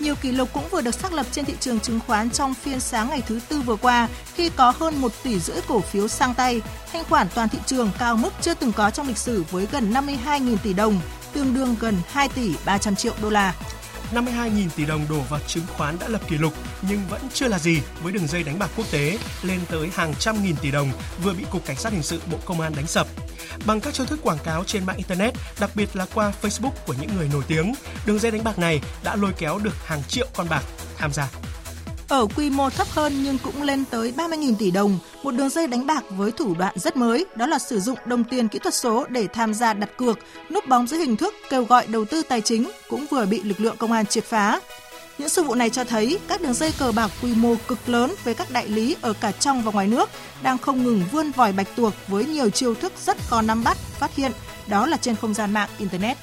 Nhiều 0.00 0.14
kỷ 0.14 0.32
lục 0.32 0.48
cũng 0.52 0.68
vừa 0.70 0.80
được 0.80 0.94
xác 0.94 1.12
lập 1.12 1.26
trên 1.32 1.44
thị 1.44 1.54
trường 1.60 1.80
chứng 1.80 2.00
khoán 2.06 2.30
trong 2.30 2.54
phiên 2.54 2.80
sáng 2.80 3.08
ngày 3.08 3.22
thứ 3.26 3.40
tư 3.48 3.60
vừa 3.60 3.76
qua 3.76 4.08
khi 4.34 4.50
có 4.56 4.72
hơn 4.78 5.00
1 5.00 5.12
tỷ 5.22 5.40
rưỡi 5.40 5.56
cổ 5.68 5.80
phiếu 5.80 6.08
sang 6.08 6.34
tay, 6.34 6.62
thanh 6.92 7.04
khoản 7.04 7.26
toàn 7.34 7.48
thị 7.48 7.58
trường 7.66 7.90
cao 7.98 8.16
mức 8.16 8.30
chưa 8.40 8.54
từng 8.54 8.72
có 8.72 8.90
trong 8.90 9.08
lịch 9.08 9.18
sử 9.18 9.44
với 9.50 9.66
gần 9.72 9.92
52.000 9.92 10.56
tỷ 10.62 10.72
đồng, 10.72 11.00
tương 11.32 11.54
đương 11.54 11.76
gần 11.80 11.96
2 12.08 12.28
tỷ 12.28 12.54
300 12.64 12.96
triệu 12.96 13.12
đô 13.22 13.30
la. 13.30 13.54
52.000 14.14 14.68
tỷ 14.76 14.84
đồng 14.84 15.06
đổ 15.08 15.20
vào 15.20 15.40
chứng 15.46 15.64
khoán 15.76 15.98
đã 16.00 16.08
lập 16.08 16.20
kỷ 16.28 16.38
lục 16.38 16.52
nhưng 16.88 17.00
vẫn 17.10 17.20
chưa 17.34 17.48
là 17.48 17.58
gì 17.58 17.80
với 18.02 18.12
đường 18.12 18.26
dây 18.26 18.42
đánh 18.42 18.58
bạc 18.58 18.70
quốc 18.76 18.86
tế 18.90 19.18
lên 19.42 19.60
tới 19.70 19.90
hàng 19.94 20.14
trăm 20.18 20.42
nghìn 20.42 20.56
tỷ 20.56 20.70
đồng 20.70 20.90
vừa 21.22 21.32
bị 21.32 21.44
Cục 21.50 21.66
Cảnh 21.66 21.76
sát 21.76 21.92
Hình 21.92 22.02
sự 22.02 22.20
Bộ 22.30 22.38
Công 22.44 22.60
an 22.60 22.72
đánh 22.76 22.86
sập. 22.86 23.06
Bằng 23.66 23.80
các 23.80 23.94
chiêu 23.94 24.06
thức 24.06 24.20
quảng 24.22 24.38
cáo 24.44 24.64
trên 24.64 24.86
mạng 24.86 24.96
Internet, 24.96 25.34
đặc 25.60 25.70
biệt 25.74 25.96
là 25.96 26.06
qua 26.14 26.32
Facebook 26.42 26.72
của 26.86 26.94
những 27.00 27.16
người 27.16 27.28
nổi 27.32 27.42
tiếng, 27.48 27.74
đường 28.06 28.18
dây 28.18 28.32
đánh 28.32 28.44
bạc 28.44 28.58
này 28.58 28.80
đã 29.04 29.16
lôi 29.16 29.32
kéo 29.38 29.58
được 29.58 29.86
hàng 29.86 30.02
triệu 30.08 30.26
con 30.36 30.48
bạc 30.48 30.62
tham 30.96 31.12
gia. 31.12 31.28
Ở 32.08 32.26
quy 32.36 32.50
mô 32.50 32.70
thấp 32.70 32.86
hơn 32.90 33.22
nhưng 33.22 33.38
cũng 33.38 33.62
lên 33.62 33.84
tới 33.90 34.12
30.000 34.16 34.54
tỷ 34.58 34.70
đồng, 34.70 34.98
một 35.22 35.30
đường 35.30 35.48
dây 35.48 35.66
đánh 35.66 35.86
bạc 35.86 36.04
với 36.10 36.32
thủ 36.32 36.54
đoạn 36.58 36.78
rất 36.78 36.96
mới, 36.96 37.26
đó 37.36 37.46
là 37.46 37.58
sử 37.58 37.80
dụng 37.80 37.98
đồng 38.04 38.24
tiền 38.24 38.48
kỹ 38.48 38.58
thuật 38.58 38.74
số 38.74 39.04
để 39.08 39.26
tham 39.32 39.54
gia 39.54 39.74
đặt 39.74 39.90
cược, 39.96 40.18
núp 40.50 40.68
bóng 40.68 40.86
dưới 40.86 41.00
hình 41.00 41.16
thức 41.16 41.34
kêu 41.50 41.64
gọi 41.64 41.86
đầu 41.86 42.04
tư 42.04 42.22
tài 42.28 42.40
chính 42.40 42.70
cũng 42.88 43.06
vừa 43.10 43.26
bị 43.26 43.42
lực 43.42 43.60
lượng 43.60 43.76
công 43.76 43.92
an 43.92 44.06
triệt 44.06 44.24
phá. 44.24 44.60
Những 45.18 45.28
sự 45.28 45.42
vụ 45.42 45.54
này 45.54 45.70
cho 45.70 45.84
thấy 45.84 46.18
các 46.28 46.40
đường 46.42 46.54
dây 46.54 46.72
cờ 46.78 46.92
bạc 46.92 47.10
quy 47.22 47.34
mô 47.34 47.54
cực 47.68 47.88
lớn 47.88 48.14
với 48.24 48.34
các 48.34 48.50
đại 48.50 48.68
lý 48.68 48.96
ở 49.00 49.12
cả 49.12 49.32
trong 49.32 49.62
và 49.62 49.72
ngoài 49.72 49.86
nước 49.86 50.10
đang 50.42 50.58
không 50.58 50.84
ngừng 50.84 51.02
vươn 51.12 51.30
vòi 51.30 51.52
bạch 51.52 51.76
tuộc 51.76 51.94
với 52.08 52.24
nhiều 52.24 52.50
chiêu 52.50 52.74
thức 52.74 52.92
rất 53.04 53.16
khó 53.26 53.42
nắm 53.42 53.64
bắt, 53.64 53.76
phát 53.76 54.14
hiện, 54.14 54.32
đó 54.66 54.86
là 54.86 54.96
trên 54.96 55.16
không 55.16 55.34
gian 55.34 55.52
mạng 55.52 55.68
Internet. 55.78 56.16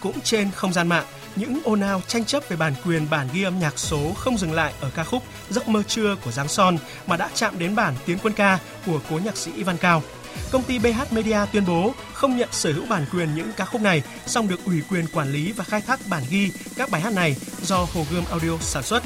Cũng 0.00 0.20
trên 0.20 0.50
không 0.50 0.72
gian 0.72 0.88
mạng, 0.88 1.04
những 1.36 1.60
ồn 1.64 1.80
ào 1.80 2.02
tranh 2.08 2.24
chấp 2.24 2.42
về 2.48 2.56
bản 2.56 2.74
quyền 2.86 3.10
bản 3.10 3.28
ghi 3.32 3.42
âm 3.42 3.58
nhạc 3.58 3.78
số 3.78 4.12
không 4.16 4.38
dừng 4.38 4.52
lại 4.52 4.72
ở 4.80 4.90
ca 4.94 5.04
khúc 5.04 5.22
Giấc 5.50 5.68
mơ 5.68 5.82
trưa 5.82 6.16
của 6.24 6.30
Giáng 6.30 6.48
Son 6.48 6.78
mà 7.06 7.16
đã 7.16 7.30
chạm 7.34 7.58
đến 7.58 7.74
bản 7.74 7.94
Tiến 8.06 8.18
quân 8.22 8.34
ca 8.34 8.58
của 8.86 9.00
cố 9.10 9.18
nhạc 9.24 9.36
sĩ 9.36 9.50
Ivan 9.56 9.76
Cao. 9.76 10.02
Công 10.50 10.62
ty 10.62 10.78
BH 10.78 11.12
Media 11.12 11.38
tuyên 11.52 11.66
bố 11.66 11.94
không 12.12 12.36
nhận 12.36 12.48
sở 12.52 12.72
hữu 12.72 12.86
bản 12.86 13.06
quyền 13.12 13.34
những 13.34 13.52
ca 13.56 13.64
khúc 13.64 13.80
này, 13.80 14.02
song 14.26 14.48
được 14.48 14.64
ủy 14.64 14.82
quyền 14.90 15.06
quản 15.12 15.32
lý 15.32 15.52
và 15.52 15.64
khai 15.64 15.80
thác 15.80 16.00
bản 16.06 16.22
ghi 16.30 16.52
các 16.76 16.90
bài 16.90 17.00
hát 17.00 17.12
này 17.12 17.36
do 17.62 17.86
Hồ 17.94 18.06
Gươm 18.10 18.24
Audio 18.30 18.58
sản 18.60 18.82
xuất. 18.82 19.02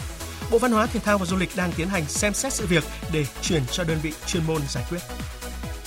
Bộ 0.51 0.59
Văn 0.59 0.73
hóa 0.73 0.87
Thể 0.87 1.01
thao 1.01 1.19
và 1.19 1.27
Du 1.27 1.37
lịch 1.37 1.57
đang 1.57 1.73
tiến 1.73 1.89
hành 1.89 2.05
xem 2.09 2.35
xét 2.35 2.53
sự 2.53 2.67
việc 2.67 2.85
để 3.13 3.27
chuyển 3.43 3.63
cho 3.71 3.85
đơn 3.85 3.99
vị 4.03 4.13
chuyên 4.27 4.47
môn 4.47 4.63
giải 4.69 4.85
quyết 4.91 5.01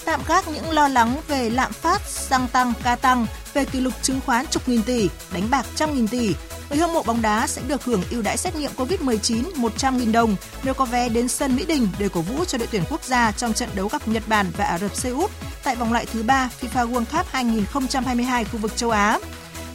tạm 0.07 0.21
gác 0.27 0.47
những 0.47 0.71
lo 0.71 0.87
lắng 0.87 1.17
về 1.27 1.49
lạm 1.49 1.71
phát, 1.71 2.01
xăng 2.01 2.47
tăng, 2.47 2.73
ca 2.83 2.95
tăng, 2.95 3.25
về 3.53 3.65
kỷ 3.65 3.79
lục 3.79 3.93
chứng 4.01 4.19
khoán 4.25 4.45
chục 4.47 4.69
nghìn 4.69 4.83
tỷ, 4.83 5.09
đánh 5.33 5.49
bạc 5.49 5.65
trăm 5.75 5.95
nghìn 5.95 6.07
tỷ, 6.07 6.35
người 6.69 6.79
hâm 6.79 6.93
mộ 6.93 7.03
bóng 7.03 7.21
đá 7.21 7.47
sẽ 7.47 7.61
được 7.67 7.83
hưởng 7.83 8.03
ưu 8.11 8.21
đãi 8.21 8.37
xét 8.37 8.55
nghiệm 8.55 8.71
COVID-19 8.77 9.43
100.000 9.55 10.11
đồng 10.11 10.35
nếu 10.63 10.73
có 10.73 10.85
vé 10.85 11.09
đến 11.09 11.27
sân 11.27 11.55
Mỹ 11.55 11.65
Đình 11.65 11.87
để 11.99 12.09
cổ 12.09 12.21
vũ 12.21 12.45
cho 12.45 12.57
đội 12.57 12.67
tuyển 12.71 12.83
quốc 12.89 13.03
gia 13.03 13.31
trong 13.31 13.53
trận 13.53 13.69
đấu 13.75 13.87
gặp 13.87 14.07
Nhật 14.07 14.23
Bản 14.27 14.45
và 14.57 14.65
Ả 14.65 14.77
Rập 14.77 14.95
Xê 14.95 15.09
Út 15.09 15.31
tại 15.63 15.75
vòng 15.75 15.91
loại 15.91 16.05
thứ 16.05 16.23
ba 16.23 16.49
FIFA 16.61 16.91
World 16.91 17.17
Cup 17.17 17.27
2022 17.31 18.45
khu 18.45 18.57
vực 18.57 18.75
châu 18.75 18.91
Á. 18.91 19.19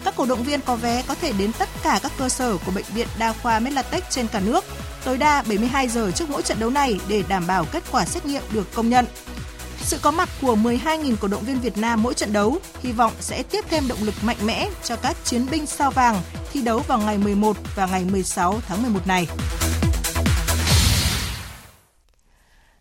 Các 0.05 0.16
cổ 0.16 0.26
động 0.26 0.43
viên 0.43 0.61
có 0.61 0.76
vé 0.76 1.03
có 1.09 1.14
thể 1.14 1.33
đến 1.39 1.53
tất 1.59 1.68
cả 1.83 2.01
các 2.03 2.12
cơ 2.18 2.28
sở 2.28 2.57
của 2.66 2.72
bệnh 2.72 2.85
viện 2.95 3.09
đa 3.18 3.33
khoa 3.33 3.61
Medlatech 3.61 4.11
trên 4.11 4.28
cả 4.28 4.41
nước, 4.41 4.64
tối 5.05 5.18
đa 5.18 5.43
72 5.43 5.89
giờ 5.89 6.11
trước 6.14 6.30
mỗi 6.30 6.43
trận 6.43 6.61
đấu 6.61 6.70
này 6.70 7.01
để 7.09 7.22
đảm 7.28 7.47
bảo 7.47 7.66
kết 7.72 7.83
quả 7.91 8.05
xét 8.05 8.26
nghiệm 8.26 8.43
được 8.53 8.74
công 8.74 8.89
nhận. 8.89 9.07
Sự 9.83 9.99
có 10.03 10.11
mặt 10.11 10.28
của 10.43 10.57
12.000 10.57 11.16
cổ 11.20 11.28
động 11.28 11.43
viên 11.43 11.61
Việt 11.61 11.78
Nam 11.78 12.03
mỗi 12.03 12.14
trận 12.14 12.33
đấu, 12.33 12.57
hy 12.80 12.93
vọng 12.93 13.12
sẽ 13.20 13.43
tiếp 13.43 13.64
thêm 13.68 13.89
động 13.89 13.99
lực 14.03 14.14
mạnh 14.22 14.37
mẽ 14.45 14.68
cho 14.83 14.97
các 14.97 15.16
chiến 15.24 15.47
binh 15.51 15.66
sao 15.66 15.91
vàng 15.91 16.16
thi 16.53 16.62
đấu 16.62 16.78
vào 16.78 16.99
ngày 16.99 17.18
11 17.18 17.57
và 17.76 17.87
ngày 17.87 18.05
16 18.05 18.61
tháng 18.66 18.83
11 18.83 19.07
này. 19.07 19.26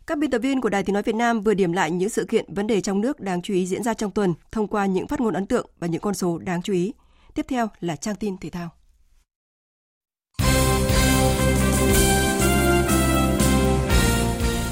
Các 0.07 0.17
biên 0.17 0.31
tập 0.31 0.39
viên 0.39 0.61
của 0.61 0.69
Đài 0.69 0.83
Tiếng 0.83 0.93
Nói 0.93 1.03
Việt 1.03 1.15
Nam 1.15 1.41
vừa 1.41 1.53
điểm 1.53 1.71
lại 1.71 1.91
những 1.91 2.09
sự 2.09 2.25
kiện, 2.29 2.53
vấn 2.53 2.67
đề 2.67 2.81
trong 2.81 3.01
nước 3.01 3.19
đáng 3.19 3.41
chú 3.41 3.53
ý 3.53 3.67
diễn 3.67 3.83
ra 3.83 3.93
trong 3.93 4.11
tuần 4.11 4.33
thông 4.51 4.67
qua 4.67 4.85
những 4.85 5.07
phát 5.07 5.19
ngôn 5.21 5.33
ấn 5.33 5.45
tượng 5.45 5.69
và 5.79 5.87
những 5.87 6.01
con 6.01 6.13
số 6.13 6.37
đáng 6.37 6.61
chú 6.61 6.73
ý. 6.73 6.93
Tiếp 7.33 7.45
theo 7.49 7.67
là 7.79 7.95
trang 7.95 8.15
tin 8.15 8.37
thể 8.37 8.49
thao. 8.49 8.69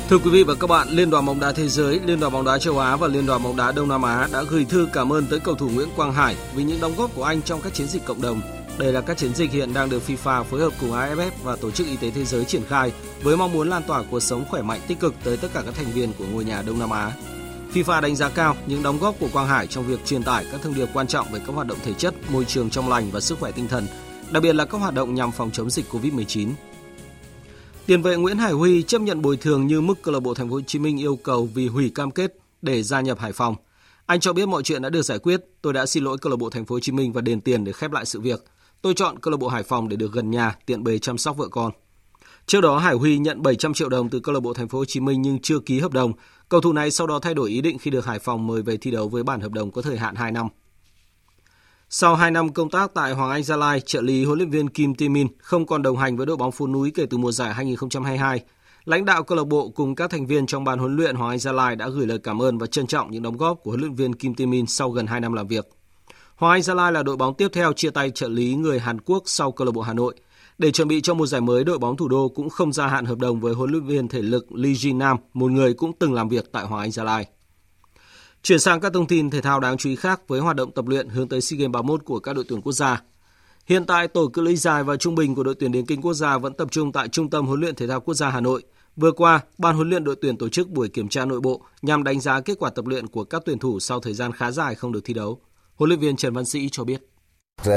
Thưa 0.09 0.17
quý 0.17 0.29
vị 0.29 0.43
và 0.43 0.55
các 0.55 0.67
bạn, 0.67 0.89
Liên 0.89 1.09
đoàn 1.09 1.25
bóng 1.25 1.39
đá 1.39 1.51
thế 1.51 1.67
giới, 1.67 1.99
Liên 2.05 2.19
đoàn 2.19 2.33
bóng 2.33 2.45
đá 2.45 2.57
châu 2.57 2.79
Á 2.79 2.95
và 2.95 3.07
Liên 3.07 3.25
đoàn 3.25 3.43
bóng 3.43 3.55
đá 3.55 3.71
Đông 3.71 3.87
Nam 3.87 4.01
Á 4.01 4.27
đã 4.31 4.43
gửi 4.43 4.65
thư 4.65 4.87
cảm 4.93 5.13
ơn 5.13 5.25
tới 5.25 5.39
cầu 5.39 5.55
thủ 5.55 5.69
Nguyễn 5.69 5.89
Quang 5.95 6.13
Hải 6.13 6.35
vì 6.55 6.63
những 6.63 6.81
đóng 6.81 6.93
góp 6.97 7.15
của 7.15 7.23
anh 7.23 7.41
trong 7.41 7.61
các 7.61 7.73
chiến 7.73 7.87
dịch 7.87 8.05
cộng 8.05 8.21
đồng. 8.21 8.41
Đây 8.77 8.93
là 8.93 9.01
các 9.01 9.17
chiến 9.17 9.33
dịch 9.35 9.51
hiện 9.51 9.73
đang 9.73 9.89
được 9.89 10.01
FIFA 10.07 10.43
phối 10.43 10.59
hợp 10.59 10.73
cùng 10.79 10.91
AFF 10.91 11.31
và 11.43 11.55
Tổ 11.55 11.71
chức 11.71 11.87
Y 11.87 11.95
tế 11.95 12.11
Thế 12.11 12.25
giới 12.25 12.45
triển 12.45 12.63
khai 12.69 12.91
với 13.23 13.37
mong 13.37 13.53
muốn 13.53 13.69
lan 13.69 13.83
tỏa 13.87 14.03
cuộc 14.11 14.19
sống 14.19 14.45
khỏe 14.49 14.61
mạnh 14.61 14.79
tích 14.87 14.99
cực 14.99 15.13
tới 15.23 15.37
tất 15.37 15.47
cả 15.53 15.61
các 15.65 15.75
thành 15.75 15.91
viên 15.93 16.13
của 16.13 16.25
ngôi 16.31 16.45
nhà 16.45 16.61
Đông 16.61 16.79
Nam 16.79 16.89
Á. 16.89 17.11
FIFA 17.73 18.01
đánh 18.01 18.15
giá 18.15 18.29
cao 18.29 18.55
những 18.65 18.83
đóng 18.83 18.99
góp 18.99 19.15
của 19.19 19.29
Quang 19.33 19.47
Hải 19.47 19.67
trong 19.67 19.87
việc 19.87 20.05
truyền 20.05 20.23
tải 20.23 20.45
các 20.51 20.61
thông 20.63 20.75
điệp 20.75 20.87
quan 20.93 21.07
trọng 21.07 21.31
về 21.31 21.39
các 21.47 21.55
hoạt 21.55 21.67
động 21.67 21.77
thể 21.85 21.93
chất, 21.93 22.13
môi 22.31 22.45
trường 22.45 22.69
trong 22.69 22.89
lành 22.89 23.11
và 23.11 23.19
sức 23.19 23.39
khỏe 23.39 23.51
tinh 23.51 23.67
thần, 23.67 23.87
đặc 24.31 24.43
biệt 24.43 24.53
là 24.53 24.65
các 24.65 24.77
hoạt 24.77 24.93
động 24.93 25.15
nhằm 25.15 25.31
phòng 25.31 25.51
chống 25.51 25.69
dịch 25.69 25.85
COVID-19. 25.91 26.49
Tiền 27.89 28.01
vệ 28.01 28.17
Nguyễn 28.17 28.37
Hải 28.37 28.51
Huy 28.51 28.83
chấp 28.83 29.01
nhận 29.01 29.21
bồi 29.21 29.37
thường 29.37 29.67
như 29.67 29.81
mức 29.81 30.01
câu 30.01 30.13
lạc 30.13 30.19
bộ 30.19 30.33
Thành 30.33 30.49
phố 30.49 30.55
Hồ 30.55 30.61
Chí 30.61 30.79
Minh 30.79 30.99
yêu 30.99 31.15
cầu 31.15 31.49
vì 31.53 31.67
hủy 31.67 31.91
cam 31.95 32.11
kết 32.11 32.33
để 32.61 32.83
gia 32.83 33.01
nhập 33.01 33.19
Hải 33.19 33.33
Phòng. 33.33 33.55
Anh 34.05 34.19
cho 34.19 34.33
biết 34.33 34.45
mọi 34.45 34.63
chuyện 34.63 34.81
đã 34.81 34.89
được 34.89 35.01
giải 35.01 35.19
quyết, 35.19 35.41
tôi 35.61 35.73
đã 35.73 35.85
xin 35.85 36.03
lỗi 36.03 36.17
câu 36.21 36.29
lạc 36.29 36.37
bộ 36.37 36.49
Thành 36.49 36.65
phố 36.65 36.75
Hồ 36.75 36.79
Chí 36.79 36.91
Minh 36.91 37.13
và 37.13 37.21
đền 37.21 37.41
tiền 37.41 37.63
để 37.63 37.71
khép 37.71 37.91
lại 37.91 38.05
sự 38.05 38.19
việc. 38.19 38.43
Tôi 38.81 38.93
chọn 38.93 39.19
câu 39.19 39.31
lạc 39.31 39.37
bộ 39.37 39.47
Hải 39.47 39.63
Phòng 39.63 39.89
để 39.89 39.95
được 39.95 40.13
gần 40.13 40.31
nhà, 40.31 40.55
tiện 40.65 40.83
bề 40.83 40.97
chăm 40.97 41.17
sóc 41.17 41.37
vợ 41.37 41.47
con. 41.47 41.71
Trước 42.45 42.61
đó 42.61 42.77
Hải 42.77 42.95
Huy 42.95 43.17
nhận 43.17 43.41
700 43.41 43.73
triệu 43.73 43.89
đồng 43.89 44.09
từ 44.09 44.19
câu 44.19 44.33
lạc 44.33 44.39
bộ 44.39 44.53
Thành 44.53 44.67
phố 44.67 44.77
Hồ 44.77 44.85
Chí 44.85 44.99
Minh 44.99 45.21
nhưng 45.21 45.39
chưa 45.39 45.59
ký 45.59 45.79
hợp 45.79 45.91
đồng. 45.91 46.13
Cầu 46.49 46.61
thủ 46.61 46.73
này 46.73 46.91
sau 46.91 47.07
đó 47.07 47.19
thay 47.19 47.33
đổi 47.33 47.49
ý 47.49 47.61
định 47.61 47.77
khi 47.77 47.91
được 47.91 48.05
Hải 48.05 48.19
Phòng 48.19 48.47
mời 48.47 48.61
về 48.61 48.77
thi 48.77 48.91
đấu 48.91 49.09
với 49.09 49.23
bản 49.23 49.41
hợp 49.41 49.51
đồng 49.51 49.71
có 49.71 49.81
thời 49.81 49.97
hạn 49.97 50.15
2 50.15 50.31
năm. 50.31 50.47
Sau 51.91 52.15
2 52.15 52.31
năm 52.31 52.53
công 52.53 52.69
tác 52.69 52.93
tại 52.93 53.13
Hoàng 53.13 53.31
Anh 53.31 53.43
Gia 53.43 53.55
Lai, 53.55 53.81
trợ 53.81 54.01
lý 54.01 54.25
huấn 54.25 54.37
luyện 54.37 54.49
viên 54.49 54.69
Kim 54.69 54.95
Tae 54.95 55.07
Min 55.07 55.27
không 55.37 55.65
còn 55.65 55.81
đồng 55.81 55.97
hành 55.97 56.17
với 56.17 56.25
đội 56.25 56.37
bóng 56.37 56.51
phố 56.51 56.67
núi 56.67 56.91
kể 56.95 57.05
từ 57.09 57.17
mùa 57.17 57.31
giải 57.31 57.53
2022. 57.53 58.41
Lãnh 58.85 59.05
đạo 59.05 59.23
câu 59.23 59.37
lạc 59.37 59.43
bộ 59.43 59.69
cùng 59.69 59.95
các 59.95 60.09
thành 60.09 60.25
viên 60.25 60.45
trong 60.45 60.63
ban 60.63 60.79
huấn 60.79 60.95
luyện 60.95 61.15
Hoàng 61.15 61.29
Anh 61.29 61.39
Gia 61.39 61.51
Lai 61.51 61.75
đã 61.75 61.89
gửi 61.89 62.07
lời 62.07 62.19
cảm 62.23 62.41
ơn 62.41 62.57
và 62.57 62.67
trân 62.67 62.87
trọng 62.87 63.11
những 63.11 63.23
đóng 63.23 63.37
góp 63.37 63.59
của 63.63 63.71
huấn 63.71 63.79
luyện 63.79 63.95
viên 63.95 64.15
Kim 64.15 64.35
Tae 64.35 64.45
Min 64.45 64.65
sau 64.65 64.89
gần 64.89 65.07
2 65.07 65.19
năm 65.19 65.33
làm 65.33 65.47
việc. 65.47 65.69
Hoàng 66.35 66.53
Anh 66.53 66.61
Gia 66.61 66.73
Lai 66.73 66.91
là 66.91 67.03
đội 67.03 67.17
bóng 67.17 67.33
tiếp 67.33 67.47
theo 67.53 67.73
chia 67.73 67.89
tay 67.89 68.11
trợ 68.11 68.27
lý 68.27 68.55
người 68.55 68.79
Hàn 68.79 69.01
Quốc 69.01 69.23
sau 69.25 69.51
câu 69.51 69.65
lạc 69.65 69.71
bộ 69.71 69.81
Hà 69.81 69.93
Nội. 69.93 70.15
Để 70.57 70.71
chuẩn 70.71 70.87
bị 70.87 71.01
cho 71.01 71.13
mùa 71.13 71.25
giải 71.25 71.41
mới, 71.41 71.63
đội 71.63 71.77
bóng 71.77 71.97
thủ 71.97 72.07
đô 72.07 72.29
cũng 72.29 72.49
không 72.49 72.73
gia 72.73 72.87
hạn 72.87 73.05
hợp 73.05 73.17
đồng 73.17 73.39
với 73.39 73.53
huấn 73.53 73.71
luyện 73.71 73.85
viên 73.85 74.07
thể 74.07 74.21
lực 74.21 74.51
Lee 74.51 74.73
Jin 74.73 74.97
Nam, 74.97 75.17
một 75.33 75.51
người 75.51 75.73
cũng 75.73 75.91
từng 75.99 76.13
làm 76.13 76.29
việc 76.29 76.51
tại 76.51 76.65
Hoàng 76.65 76.81
Anh 76.81 76.91
Gia 76.91 77.03
Lai. 77.03 77.25
Chuyển 78.43 78.59
sang 78.59 78.79
các 78.79 78.93
thông 78.93 79.07
tin 79.07 79.29
thể 79.29 79.41
thao 79.41 79.59
đáng 79.59 79.77
chú 79.77 79.89
ý 79.89 79.95
khác 79.95 80.21
với 80.27 80.39
hoạt 80.39 80.55
động 80.55 80.71
tập 80.71 80.87
luyện 80.87 81.09
hướng 81.09 81.29
tới 81.29 81.41
SEA 81.41 81.57
Games 81.57 81.71
31 81.71 82.05
của 82.05 82.19
các 82.19 82.33
đội 82.33 82.45
tuyển 82.47 82.61
quốc 82.61 82.73
gia. 82.73 83.01
Hiện 83.65 83.85
tại, 83.85 84.07
tổ 84.07 84.27
cự 84.27 84.41
ly 84.41 84.55
dài 84.55 84.83
và 84.83 84.95
trung 84.95 85.15
bình 85.15 85.35
của 85.35 85.43
đội 85.43 85.55
tuyển 85.59 85.71
điền 85.71 85.85
kinh 85.85 86.01
quốc 86.01 86.13
gia 86.13 86.37
vẫn 86.37 86.53
tập 86.53 86.67
trung 86.71 86.91
tại 86.91 87.07
Trung 87.07 87.29
tâm 87.29 87.47
huấn 87.47 87.59
luyện 87.59 87.75
thể 87.75 87.87
thao 87.87 88.01
quốc 88.01 88.13
gia 88.13 88.29
Hà 88.29 88.41
Nội. 88.41 88.63
Vừa 88.95 89.11
qua, 89.11 89.41
ban 89.57 89.75
huấn 89.75 89.89
luyện 89.89 90.03
đội 90.03 90.15
tuyển 90.21 90.37
tổ 90.37 90.49
chức 90.49 90.69
buổi 90.69 90.89
kiểm 90.89 91.09
tra 91.09 91.25
nội 91.25 91.39
bộ 91.39 91.61
nhằm 91.81 92.03
đánh 92.03 92.19
giá 92.19 92.41
kết 92.41 92.59
quả 92.59 92.69
tập 92.69 92.85
luyện 92.85 93.07
của 93.07 93.23
các 93.23 93.41
tuyển 93.45 93.59
thủ 93.59 93.79
sau 93.79 93.99
thời 93.99 94.13
gian 94.13 94.31
khá 94.31 94.51
dài 94.51 94.75
không 94.75 94.91
được 94.91 95.01
thi 95.03 95.13
đấu. 95.13 95.39
Huấn 95.75 95.89
luyện 95.89 95.99
viên 95.99 96.15
Trần 96.15 96.33
Văn 96.33 96.45
Sĩ 96.45 96.69
cho 96.71 96.83
biết. 96.83 97.01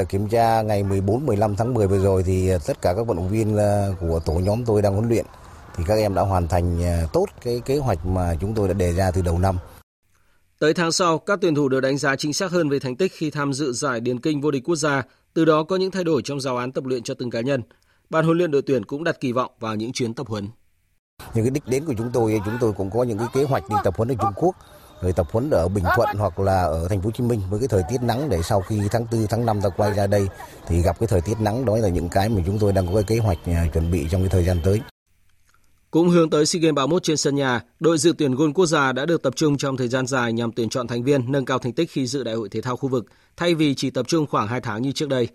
Kiểm 0.09 0.29
tra 0.29 0.63
ngày 0.63 0.85
14-15 0.85 1.55
tháng 1.57 1.75
10 1.75 1.87
vừa 1.87 1.99
rồi 1.99 2.23
thì 2.23 2.49
ờ, 2.49 2.59
tất 2.67 2.83
cả 2.83 2.95
các 2.97 3.07
vận 3.07 3.17
động 3.17 3.29
viên 3.29 3.57
ờ, 3.57 3.95
của 4.01 4.21
tổ 4.25 4.33
nhóm 4.33 4.65
tôi 4.65 4.83
đang 4.83 4.95
huấn 4.95 5.09
luyện 5.09 5.27
thì 5.77 5.85
các 5.87 5.95
em 5.95 6.15
đã 6.15 6.23
hoàn 6.23 6.49
thành 6.49 6.83
ờ, 6.83 7.07
tốt 7.13 7.27
cái 7.45 7.63
kế 7.65 7.79
hoạch 7.79 8.07
mà 8.07 8.35
chúng 8.41 8.55
tôi 8.55 8.69
đã 8.69 8.75
đề 8.75 8.93
ra 8.93 9.11
từ 9.11 9.23
đầu 9.23 9.39
năm. 9.39 9.57
Tới 10.63 10.75
tháng 10.75 10.93
sau, 10.93 11.19
các 11.19 11.39
tuyển 11.43 11.55
thủ 11.55 11.69
được 11.69 11.81
đánh 11.81 11.99
giá 11.99 12.17
chính 12.17 12.33
xác 12.33 12.51
hơn 12.51 12.69
về 12.69 12.79
thành 12.79 12.97
tích 12.97 13.13
khi 13.15 13.31
tham 13.31 13.53
dự 13.53 13.73
giải 13.73 14.01
điền 14.01 14.21
kinh 14.21 14.41
vô 14.41 14.51
địch 14.51 14.65
quốc 14.65 14.77
gia, 14.77 15.03
từ 15.35 15.45
đó 15.45 15.63
có 15.63 15.77
những 15.77 15.91
thay 15.91 16.05
đổi 16.05 16.23
trong 16.23 16.41
giáo 16.41 16.57
án 16.57 16.73
tập 16.73 16.85
luyện 16.85 17.03
cho 17.03 17.15
từng 17.15 17.31
cá 17.31 17.41
nhân. 17.41 17.63
Ban 18.11 18.25
huấn 18.25 18.39
luyện 18.39 18.51
đội 18.51 18.63
tuyển 18.63 18.85
cũng 18.85 19.05
đặt 19.05 19.21
kỳ 19.21 19.33
vọng 19.33 19.51
vào 19.61 19.75
những 19.75 19.93
chuyến 19.93 20.15
tập 20.15 20.27
huấn. 20.29 20.49
Những 21.35 21.45
cái 21.45 21.51
đích 21.51 21.67
đến 21.67 21.85
của 21.85 21.95
chúng 21.99 22.11
tôi, 22.13 22.41
chúng 22.45 22.55
tôi 22.61 22.73
cũng 22.73 22.91
có 22.91 23.03
những 23.03 23.19
cái 23.19 23.27
kế 23.33 23.45
hoạch 23.45 23.69
đi 23.69 23.77
tập 23.85 23.95
huấn 23.97 24.09
ở 24.09 24.15
Trung 24.21 24.33
Quốc, 24.37 24.57
rồi 25.03 25.13
tập 25.13 25.27
huấn 25.33 25.51
ở 25.51 25.69
Bình 25.69 25.85
Thuận 25.97 26.09
hoặc 26.19 26.41
là 26.41 26.63
ở 26.63 26.89
thành 26.89 27.01
phố 27.01 27.05
Hồ 27.05 27.11
Chí 27.11 27.25
Minh 27.25 27.41
với 27.51 27.61
cái 27.61 27.69
thời 27.69 27.83
tiết 27.91 28.03
nắng 28.03 28.29
để 28.29 28.43
sau 28.43 28.61
khi 28.61 28.81
tháng 28.91 29.07
4 29.13 29.27
tháng 29.27 29.47
5 29.47 29.61
ta 29.63 29.69
quay 29.69 29.95
ra 29.95 30.07
đây 30.07 30.29
thì 30.67 30.83
gặp 30.83 30.99
cái 30.99 31.07
thời 31.07 31.21
tiết 31.21 31.41
nắng 31.41 31.65
đó 31.65 31.77
là 31.77 31.89
những 31.89 32.09
cái 32.09 32.29
mà 32.29 32.43
chúng 32.47 32.59
tôi 32.59 32.73
đang 32.73 32.87
có 32.87 32.95
cái 32.95 33.05
kế 33.05 33.19
hoạch 33.19 33.39
à, 33.47 33.67
chuẩn 33.73 33.91
bị 33.91 34.07
trong 34.11 34.21
cái 34.21 34.29
thời 34.29 34.45
gian 34.45 34.61
tới. 34.65 34.81
Cũng 35.93 36.09
hướng 36.09 36.31
tới 36.31 36.47
SEA 36.47 36.61
Games 36.61 36.75
31 36.75 37.03
trên 37.03 37.17
sân 37.17 37.35
nhà, 37.35 37.61
đội 37.81 37.99
dự 37.99 38.13
tuyển 38.19 38.35
gôn 38.35 38.53
quốc 38.53 38.67
gia 38.67 38.93
đã 38.93 39.07
được 39.07 39.23
tập 39.23 39.37
trung 39.37 39.57
trong 39.57 39.77
thời 39.77 39.89
gian 39.89 40.07
dài 40.07 40.33
nhằm 40.33 40.53
tuyển 40.53 40.69
chọn 40.69 40.87
thành 40.87 41.03
viên 41.03 41.33
nâng 41.33 41.45
cao 41.45 41.59
thành 41.59 41.73
tích 41.73 41.91
khi 41.91 42.07
dự 42.07 42.25
đại 42.25 42.35
hội 42.35 42.49
thể 42.49 42.61
thao 42.61 42.77
khu 42.77 42.89
vực, 42.89 43.07
thay 43.37 43.55
vì 43.55 43.75
chỉ 43.75 43.91
tập 43.91 44.07
trung 44.09 44.27
khoảng 44.27 44.49
2 44.49 44.61
tháng 44.61 44.83
như 44.83 44.93
trước 44.93 45.09
đây. 45.09 45.29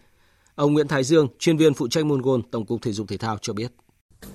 Ông 0.55 0.74
Nguyễn 0.74 0.88
Thái 0.88 1.03
Dương, 1.03 1.28
chuyên 1.39 1.58
viên 1.58 1.74
phụ 1.74 1.88
trách 1.88 2.05
môn 2.05 2.22
gôn 2.22 2.41
Tổng 2.51 2.66
cục 2.66 2.82
Thể 2.82 2.91
dục 2.91 3.08
Thể 3.10 3.18
thao 3.18 3.38
cho 3.41 3.53
biết. 3.53 3.72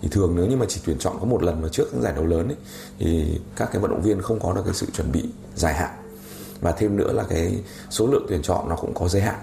Thì 0.03 0.09
thường 0.11 0.33
nếu 0.37 0.47
như 0.47 0.57
mà 0.57 0.67
chỉ 0.69 0.81
tuyển 0.85 0.99
chọn 0.99 1.17
có 1.21 1.27
một 1.27 1.43
lần 1.43 1.61
vào 1.61 1.69
trước 1.69 1.89
những 1.93 2.03
giải 2.03 2.13
đấu 2.17 2.27
lớn 2.27 2.49
ấy, 2.49 2.57
thì 2.99 3.25
các 3.57 3.69
cái 3.73 3.83
vận 3.83 3.91
động 3.91 4.03
viên 4.03 4.23
không 4.23 4.41
có 4.41 4.53
được 4.53 4.63
cái 4.65 4.75
sự 4.75 4.87
chuẩn 4.97 5.13
bị 5.13 5.23
dài 5.55 5.75
hạn 5.75 5.91
và 6.61 6.73
thêm 6.73 6.97
nữa 6.97 7.13
là 7.13 7.25
cái 7.29 7.59
số 7.91 8.07
lượng 8.07 8.27
tuyển 8.29 8.43
chọn 8.43 8.69
nó 8.69 8.77
cũng 8.77 8.95
có 8.95 9.09
giới 9.09 9.23
hạn 9.23 9.39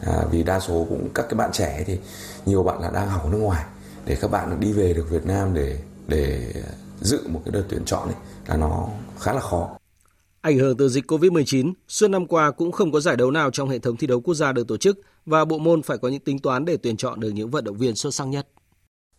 à, 0.00 0.24
vì 0.30 0.42
đa 0.42 0.60
số 0.60 0.86
cũng 0.88 1.08
các 1.14 1.26
cái 1.28 1.38
bạn 1.38 1.50
trẻ 1.52 1.84
thì 1.86 1.98
nhiều 2.46 2.62
bạn 2.62 2.80
là 2.80 2.90
đang 2.90 3.08
học 3.08 3.24
ở 3.24 3.30
nước 3.30 3.38
ngoài 3.38 3.64
để 4.06 4.16
các 4.20 4.30
bạn 4.30 4.60
đi 4.60 4.72
về 4.72 4.92
được 4.92 5.10
Việt 5.10 5.26
Nam 5.26 5.54
để 5.54 5.78
để 6.08 6.52
dự 7.00 7.28
một 7.28 7.42
cái 7.44 7.52
đợt 7.52 7.64
tuyển 7.68 7.84
chọn 7.84 8.08
ấy 8.08 8.16
là 8.46 8.56
nó 8.56 8.88
khá 9.20 9.32
là 9.32 9.40
khó. 9.40 9.78
Ảnh 10.40 10.58
hưởng 10.58 10.76
từ 10.76 10.88
dịch 10.88 11.10
COVID-19, 11.10 11.72
suốt 11.88 12.08
năm 12.08 12.26
qua 12.26 12.50
cũng 12.50 12.72
không 12.72 12.92
có 12.92 13.00
giải 13.00 13.16
đấu 13.16 13.30
nào 13.30 13.50
trong 13.50 13.68
hệ 13.68 13.78
thống 13.78 13.96
thi 13.96 14.06
đấu 14.06 14.20
quốc 14.20 14.34
gia 14.34 14.52
được 14.52 14.68
tổ 14.68 14.76
chức 14.76 15.00
và 15.26 15.44
bộ 15.44 15.58
môn 15.58 15.82
phải 15.82 15.98
có 15.98 16.08
những 16.08 16.20
tính 16.20 16.38
toán 16.38 16.64
để 16.64 16.76
tuyển 16.76 16.96
chọn 16.96 17.20
được 17.20 17.30
những 17.30 17.50
vận 17.50 17.64
động 17.64 17.76
viên 17.76 17.96
xuất 17.96 18.14
sắc 18.14 18.24
nhất. 18.28 18.48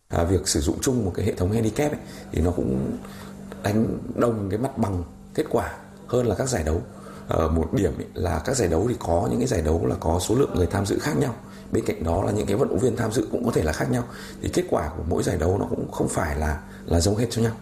À, 0.08 0.24
việc 0.24 0.48
sử 0.48 0.60
dụng 0.60 0.78
chung 0.80 1.04
một 1.04 1.12
cái 1.14 1.26
hệ 1.26 1.34
thống 1.34 1.52
handicap 1.52 1.92
ấy, 1.92 2.00
thì 2.32 2.40
nó 2.40 2.50
cũng 2.50 2.96
đánh 3.62 3.98
đồng 4.14 4.48
cái 4.50 4.58
mặt 4.58 4.78
bằng 4.78 5.04
kết 5.34 5.46
quả 5.50 5.78
hơn 6.06 6.26
là 6.26 6.34
các 6.34 6.48
giải 6.48 6.62
đấu. 6.64 6.82
Ở 7.28 7.48
một 7.48 7.68
điểm 7.72 7.92
là 8.14 8.42
các 8.44 8.56
giải 8.56 8.68
đấu 8.68 8.86
thì 8.88 8.94
có 8.98 9.28
những 9.30 9.38
cái 9.38 9.48
giải 9.48 9.62
đấu 9.62 9.86
là 9.86 9.94
có 10.00 10.18
số 10.18 10.34
lượng 10.34 10.50
người 10.54 10.66
tham 10.66 10.86
dự 10.86 10.98
khác 10.98 11.18
nhau. 11.18 11.34
Bên 11.72 11.84
cạnh 11.84 12.04
đó 12.04 12.24
là 12.24 12.32
những 12.32 12.46
cái 12.46 12.56
vận 12.56 12.68
động 12.68 12.78
viên 12.78 12.96
tham 12.96 13.12
dự 13.12 13.28
cũng 13.32 13.44
có 13.44 13.50
thể 13.50 13.62
là 13.62 13.72
khác 13.72 13.90
nhau. 13.90 14.04
Thì 14.42 14.48
kết 14.52 14.64
quả 14.70 14.90
của 14.96 15.02
mỗi 15.08 15.22
giải 15.22 15.36
đấu 15.38 15.58
nó 15.58 15.66
cũng 15.70 15.90
không 15.92 16.08
phải 16.08 16.38
là 16.38 16.60
là 16.86 17.00
giống 17.00 17.16
hết 17.16 17.26
cho 17.30 17.42
nhau. 17.42 17.52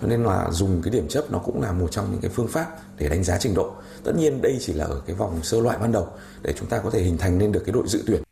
Cho 0.00 0.06
nên 0.06 0.22
là 0.22 0.50
dùng 0.50 0.82
cái 0.82 0.92
điểm 0.92 1.08
chấp 1.08 1.32
nó 1.32 1.38
cũng 1.38 1.62
là 1.62 1.72
một 1.72 1.88
trong 1.90 2.10
những 2.10 2.20
cái 2.20 2.30
phương 2.30 2.48
pháp 2.48 2.66
để 2.98 3.08
đánh 3.08 3.24
giá 3.24 3.38
trình 3.38 3.54
độ. 3.54 3.72
Tất 4.04 4.12
nhiên 4.18 4.42
đây 4.42 4.58
chỉ 4.60 4.72
là 4.72 4.84
ở 4.84 5.00
cái 5.06 5.16
vòng 5.16 5.42
sơ 5.42 5.60
loại 5.60 5.78
ban 5.78 5.92
đầu 5.92 6.08
để 6.42 6.54
chúng 6.58 6.68
ta 6.68 6.78
có 6.78 6.90
thể 6.90 7.02
hình 7.02 7.18
thành 7.18 7.38
nên 7.38 7.52
được 7.52 7.62
cái 7.66 7.72
đội 7.72 7.84
dự 7.86 8.02
tuyển. 8.06 8.22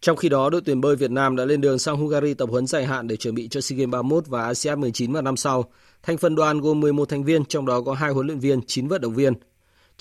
Trong 0.00 0.16
khi 0.16 0.28
đó, 0.28 0.50
đội 0.50 0.60
tuyển 0.64 0.80
bơi 0.80 0.96
Việt 0.96 1.10
Nam 1.10 1.36
đã 1.36 1.44
lên 1.44 1.60
đường 1.60 1.78
sang 1.78 1.96
Hungary 1.96 2.34
tập 2.34 2.48
huấn 2.50 2.66
dài 2.66 2.86
hạn 2.86 3.08
để 3.08 3.16
chuẩn 3.16 3.34
bị 3.34 3.48
cho 3.48 3.60
SEA 3.60 3.76
Games 3.76 3.92
31 3.92 4.26
và 4.26 4.44
ASEAN 4.44 4.80
19 4.80 5.12
vào 5.12 5.22
năm 5.22 5.36
sau. 5.36 5.64
Thành 6.02 6.18
phần 6.18 6.34
đoàn 6.34 6.60
gồm 6.60 6.80
11 6.80 7.08
thành 7.08 7.24
viên, 7.24 7.44
trong 7.44 7.66
đó 7.66 7.80
có 7.80 7.94
hai 7.94 8.10
huấn 8.10 8.26
luyện 8.26 8.38
viên, 8.38 8.60
9 8.66 8.88
vận 8.88 9.00
động 9.00 9.14
viên. 9.14 9.34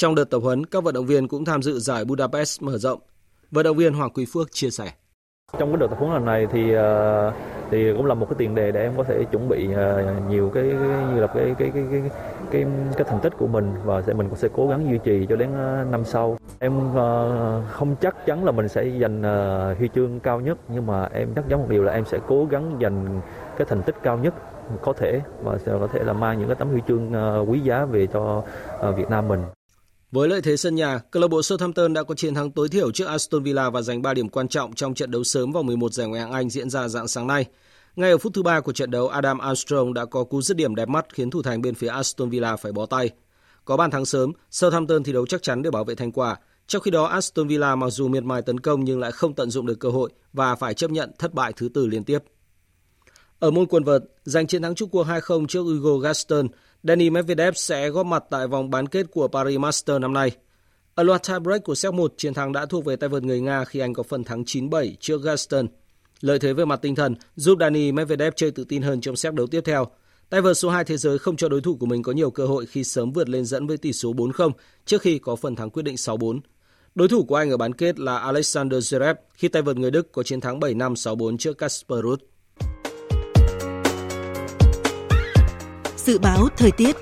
Trong 0.02 0.16
đợt 0.16 0.30
tập 0.30 0.40
huấn, 0.40 0.66
các 0.66 0.84
vận 0.84 0.94
động 0.94 1.06
viên 1.06 1.28
cũng 1.28 1.46
tham 1.46 1.62
dự 1.62 1.80
giải 1.80 2.06
Budapest 2.06 2.62
mở 2.62 2.78
rộng. 2.78 3.00
Vận 3.52 3.64
động 3.64 3.78
viên 3.78 3.94
Hoàng 3.94 4.10
Quý 4.10 4.26
Phước 4.34 4.52
chia 4.52 4.70
sẻ. 4.70 4.92
Trong 5.60 5.70
cái 5.70 5.78
đợt 5.78 5.88
tập 5.88 6.00
huấn 6.00 6.14
lần 6.14 6.26
này 6.26 6.48
thì 6.52 6.74
ờ, 6.74 7.34
thì 7.72 7.94
cũng 7.98 8.06
là 8.06 8.14
một 8.14 8.26
cái 8.30 8.36
tiền 8.38 8.56
đề 8.56 8.72
để 8.72 8.82
em 8.82 8.94
có 8.98 9.04
thể 9.04 9.24
chuẩn 9.32 9.50
bị 9.50 9.74
ờ, 9.74 10.16
nhiều 10.30 10.52
cái, 10.54 10.64
như 10.64 11.22
là 11.22 11.28
cái 11.28 11.56
cái 11.60 11.72
cái 11.74 11.84
cái 11.92 12.02
cái 12.52 12.66
cái 12.98 13.06
thành 13.10 13.20
tích 13.24 13.34
của 13.38 13.48
mình 13.48 13.74
và 13.86 14.02
sẽ 14.02 14.14
mình 14.14 14.30
cũng 14.30 14.38
sẽ 14.38 14.48
cố 14.54 14.68
gắng 14.68 14.90
duy 14.90 14.98
trì 15.04 15.26
cho 15.30 15.36
đến 15.36 15.50
ờ, 15.54 15.86
năm 15.92 16.06
sau. 16.06 16.38
Em 16.60 16.74
không 17.72 17.96
chắc 18.02 18.26
chắn 18.26 18.46
là 18.46 18.52
mình 18.52 18.68
sẽ 18.68 18.90
giành 19.02 19.24
huy 19.78 19.90
chương 19.96 20.20
cao 20.20 20.40
nhất 20.40 20.58
nhưng 20.70 20.86
mà 20.88 21.10
em 21.14 21.34
chắc 21.36 21.46
chắn 21.50 21.60
một 21.60 21.68
điều 21.70 21.84
là 21.84 21.94
em 21.94 22.06
sẽ 22.06 22.20
cố 22.28 22.46
gắng 22.46 22.78
giành 22.82 23.22
cái 23.58 23.68
thành 23.70 23.84
tích 23.84 23.96
cao 24.04 24.18
nhất 24.18 24.34
có 24.82 24.94
thể 24.94 25.22
và 25.44 25.58
sẽ 25.58 25.72
có 25.80 25.88
thể 25.88 26.04
là 26.04 26.14
mang 26.14 26.40
những 26.40 26.48
cái 26.48 26.56
tấm 26.56 26.70
huy 26.70 26.82
chương 26.88 27.14
quý 27.48 27.60
giá 27.60 27.86
về 27.86 28.08
cho 28.08 28.44
Việt 28.96 29.10
Nam 29.10 29.28
mình. 29.28 29.42
Với 30.12 30.30
lợi 30.30 30.42
thế 30.42 30.58
sân 30.58 30.76
nhà, 30.76 31.00
câu 31.12 31.22
lạc 31.22 31.28
bộ 31.28 31.42
Southampton 31.42 31.94
đã 31.94 32.04
có 32.04 32.16
chiến 32.16 32.34
thắng 32.34 32.52
tối 32.52 32.70
thiểu 32.70 32.92
trước 32.92 33.06
Aston 33.06 33.44
Villa 33.44 33.70
và 33.70 33.82
giành 33.82 34.02
3 34.02 34.14
điểm 34.14 34.30
quan 34.30 34.48
trọng 34.48 34.74
trong 34.74 34.94
trận 34.94 35.12
đấu 35.12 35.24
sớm 35.24 35.52
vào 35.52 35.64
11 35.64 35.94
giải 35.94 36.08
Ngoại 36.08 36.22
hạng 36.22 36.32
Anh 36.32 36.50
diễn 36.50 36.70
ra 36.70 36.88
dạng 36.88 37.08
sáng 37.08 37.28
nay. 37.28 37.46
Ngay 37.96 38.12
ở 38.12 38.18
phút 38.18 38.34
thứ 38.34 38.44
ba 38.44 38.60
của 38.60 38.72
trận 38.72 38.92
đấu, 38.92 39.08
Adam 39.08 39.38
Armstrong 39.38 39.94
đã 39.94 40.06
có 40.06 40.24
cú 40.24 40.42
dứt 40.42 40.58
điểm 40.58 40.76
đẹp 40.76 40.90
mắt 40.90 41.06
khiến 41.14 41.30
thủ 41.30 41.42
thành 41.42 41.62
bên 41.62 41.76
phía 41.76 41.88
Aston 41.88 42.30
Villa 42.30 42.56
phải 42.56 42.72
bó 42.72 42.86
tay. 42.86 43.10
Có 43.66 43.78
bàn 43.78 43.92
thắng 43.92 44.06
sớm, 44.06 44.32
Southampton 44.50 45.04
thi 45.04 45.14
đấu 45.14 45.26
chắc 45.26 45.44
chắn 45.44 45.62
để 45.62 45.72
bảo 45.72 45.84
vệ 45.84 45.96
thành 45.96 46.12
quả. 46.12 46.38
Trong 46.68 46.82
khi 46.82 46.92
đó, 46.92 47.04
Aston 47.04 47.48
Villa 47.48 47.76
mặc 47.76 47.90
dù 47.90 48.08
miệt 48.08 48.24
mài 48.24 48.42
tấn 48.42 48.60
công 48.60 48.86
nhưng 48.86 49.00
lại 49.00 49.12
không 49.12 49.34
tận 49.34 49.50
dụng 49.50 49.66
được 49.66 49.80
cơ 49.80 49.90
hội 49.90 50.12
và 50.34 50.56
phải 50.56 50.74
chấp 50.74 50.92
nhận 50.92 51.12
thất 51.20 51.34
bại 51.34 51.54
thứ 51.56 51.70
tư 51.74 51.88
liên 51.88 52.04
tiếp. 52.04 52.20
Ở 53.40 53.52
môn 53.52 53.66
quần 53.66 53.84
vợt, 53.84 54.04
giành 54.24 54.48
chiến 54.48 54.62
thắng 54.62 54.76
chung 54.76 54.90
cuộc 54.90 55.08
2-0 55.08 55.46
trước 55.48 55.62
Hugo 55.62 55.98
Gaston, 55.98 56.48
Danny 56.84 57.10
Medvedev 57.10 57.54
sẽ 57.56 57.90
góp 57.90 58.06
mặt 58.06 58.24
tại 58.30 58.48
vòng 58.48 58.70
bán 58.70 58.88
kết 58.88 59.06
của 59.12 59.28
Paris 59.28 59.60
Master 59.60 60.02
năm 60.02 60.14
nay. 60.14 60.32
Ở 60.96 61.04
loạt 61.04 61.22
tiebreak 61.28 61.64
của 61.64 61.76
set 61.76 61.94
1, 61.94 62.14
chiến 62.18 62.34
thắng 62.34 62.52
đã 62.52 62.66
thuộc 62.66 62.86
về 62.86 62.96
tay 62.96 63.10
vợt 63.10 63.24
người 63.24 63.42
Nga 63.42 63.66
khi 63.66 63.80
anh 63.80 63.94
có 63.94 64.04
phần 64.04 64.24
thắng 64.24 64.44
9-7 64.44 64.94
trước 65.00 65.24
Gaston. 65.24 65.68
Lợi 66.22 66.40
thế 66.40 66.54
về 66.54 66.66
mặt 66.66 66.80
tinh 66.82 66.96
thần 66.96 67.16
giúp 67.36 67.58
Danny 67.60 67.92
Medvedev 67.92 68.34
chơi 68.36 68.52
tự 68.52 68.64
tin 68.64 68.82
hơn 68.82 69.02
trong 69.02 69.16
set 69.16 69.34
đấu 69.34 69.48
tiếp 69.48 69.62
theo. 69.66 69.88
Tay 70.30 70.42
vợt 70.42 70.58
số 70.58 70.70
2 70.70 70.84
thế 70.84 70.98
giới 70.98 71.18
không 71.18 71.36
cho 71.36 71.50
đối 71.50 71.62
thủ 71.62 71.76
của 71.76 71.86
mình 71.86 72.04
có 72.04 72.12
nhiều 72.12 72.32
cơ 72.32 72.46
hội 72.46 72.66
khi 72.66 72.84
sớm 72.84 73.12
vượt 73.12 73.30
lên 73.30 73.46
dẫn 73.46 73.68
với 73.68 73.78
tỷ 73.78 73.94
số 73.94 74.14
4-0 74.14 74.52
trước 74.86 75.02
khi 75.02 75.20
có 75.20 75.36
phần 75.36 75.56
thắng 75.56 75.70
quyết 75.70 75.84
định 75.84 75.96
6-4. 75.96 76.40
Đối 76.96 77.08
thủ 77.08 77.24
của 77.24 77.36
anh 77.36 77.50
ở 77.50 77.58
bán 77.58 77.74
kết 77.74 78.00
là 78.00 78.18
Alexander 78.18 78.94
Zverev 78.94 79.16
khi 79.34 79.48
tay 79.48 79.62
vợt 79.62 79.78
người 79.78 79.92
Đức 79.92 80.12
có 80.12 80.24
chiến 80.24 80.42
thắng 80.42 80.60
7-5 80.60 80.94
6-4 80.94 81.38
trước 81.38 81.58
Casper 81.58 82.00
Ruud. 82.04 82.20
Dự 86.06 86.20
báo 86.20 86.48
thời 86.58 86.72
tiết 86.72 86.96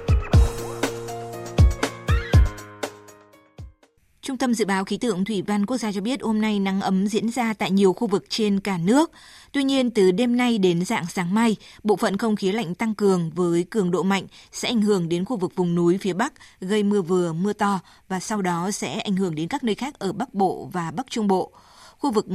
Trung 4.21 4.37
tâm 4.37 4.53
Dự 4.53 4.65
báo 4.65 4.85
Khí 4.85 4.97
tượng 4.97 5.25
Thủy 5.25 5.43
văn 5.47 5.65
Quốc 5.65 5.77
gia 5.77 5.91
cho 5.91 6.01
biết 6.01 6.21
hôm 6.21 6.41
nay 6.41 6.59
nắng 6.59 6.81
ấm 6.81 7.07
diễn 7.07 7.29
ra 7.29 7.53
tại 7.53 7.71
nhiều 7.71 7.93
khu 7.93 8.07
vực 8.07 8.25
trên 8.29 8.59
cả 8.59 8.77
nước. 8.77 9.11
Tuy 9.51 9.63
nhiên, 9.63 9.91
từ 9.91 10.11
đêm 10.11 10.37
nay 10.37 10.57
đến 10.57 10.85
dạng 10.85 11.05
sáng 11.05 11.33
mai, 11.33 11.55
bộ 11.83 11.95
phận 11.95 12.17
không 12.17 12.35
khí 12.35 12.51
lạnh 12.51 12.75
tăng 12.75 12.95
cường 12.95 13.29
với 13.35 13.65
cường 13.69 13.91
độ 13.91 14.03
mạnh 14.03 14.27
sẽ 14.51 14.67
ảnh 14.67 14.81
hưởng 14.81 15.09
đến 15.09 15.25
khu 15.25 15.37
vực 15.37 15.55
vùng 15.55 15.75
núi 15.75 15.97
phía 15.97 16.13
Bắc, 16.13 16.33
gây 16.61 16.83
mưa 16.83 17.01
vừa, 17.01 17.33
mưa 17.33 17.53
to 17.53 17.79
và 18.07 18.19
sau 18.19 18.41
đó 18.41 18.71
sẽ 18.71 18.99
ảnh 18.99 19.15
hưởng 19.15 19.35
đến 19.35 19.47
các 19.47 19.63
nơi 19.63 19.75
khác 19.75 19.99
ở 19.99 20.13
Bắc 20.13 20.33
Bộ 20.33 20.69
và 20.73 20.91
Bắc 20.91 21.05
Trung 21.09 21.27
Bộ. 21.27 21.51
Khu 21.99 22.11
vực 22.11 22.25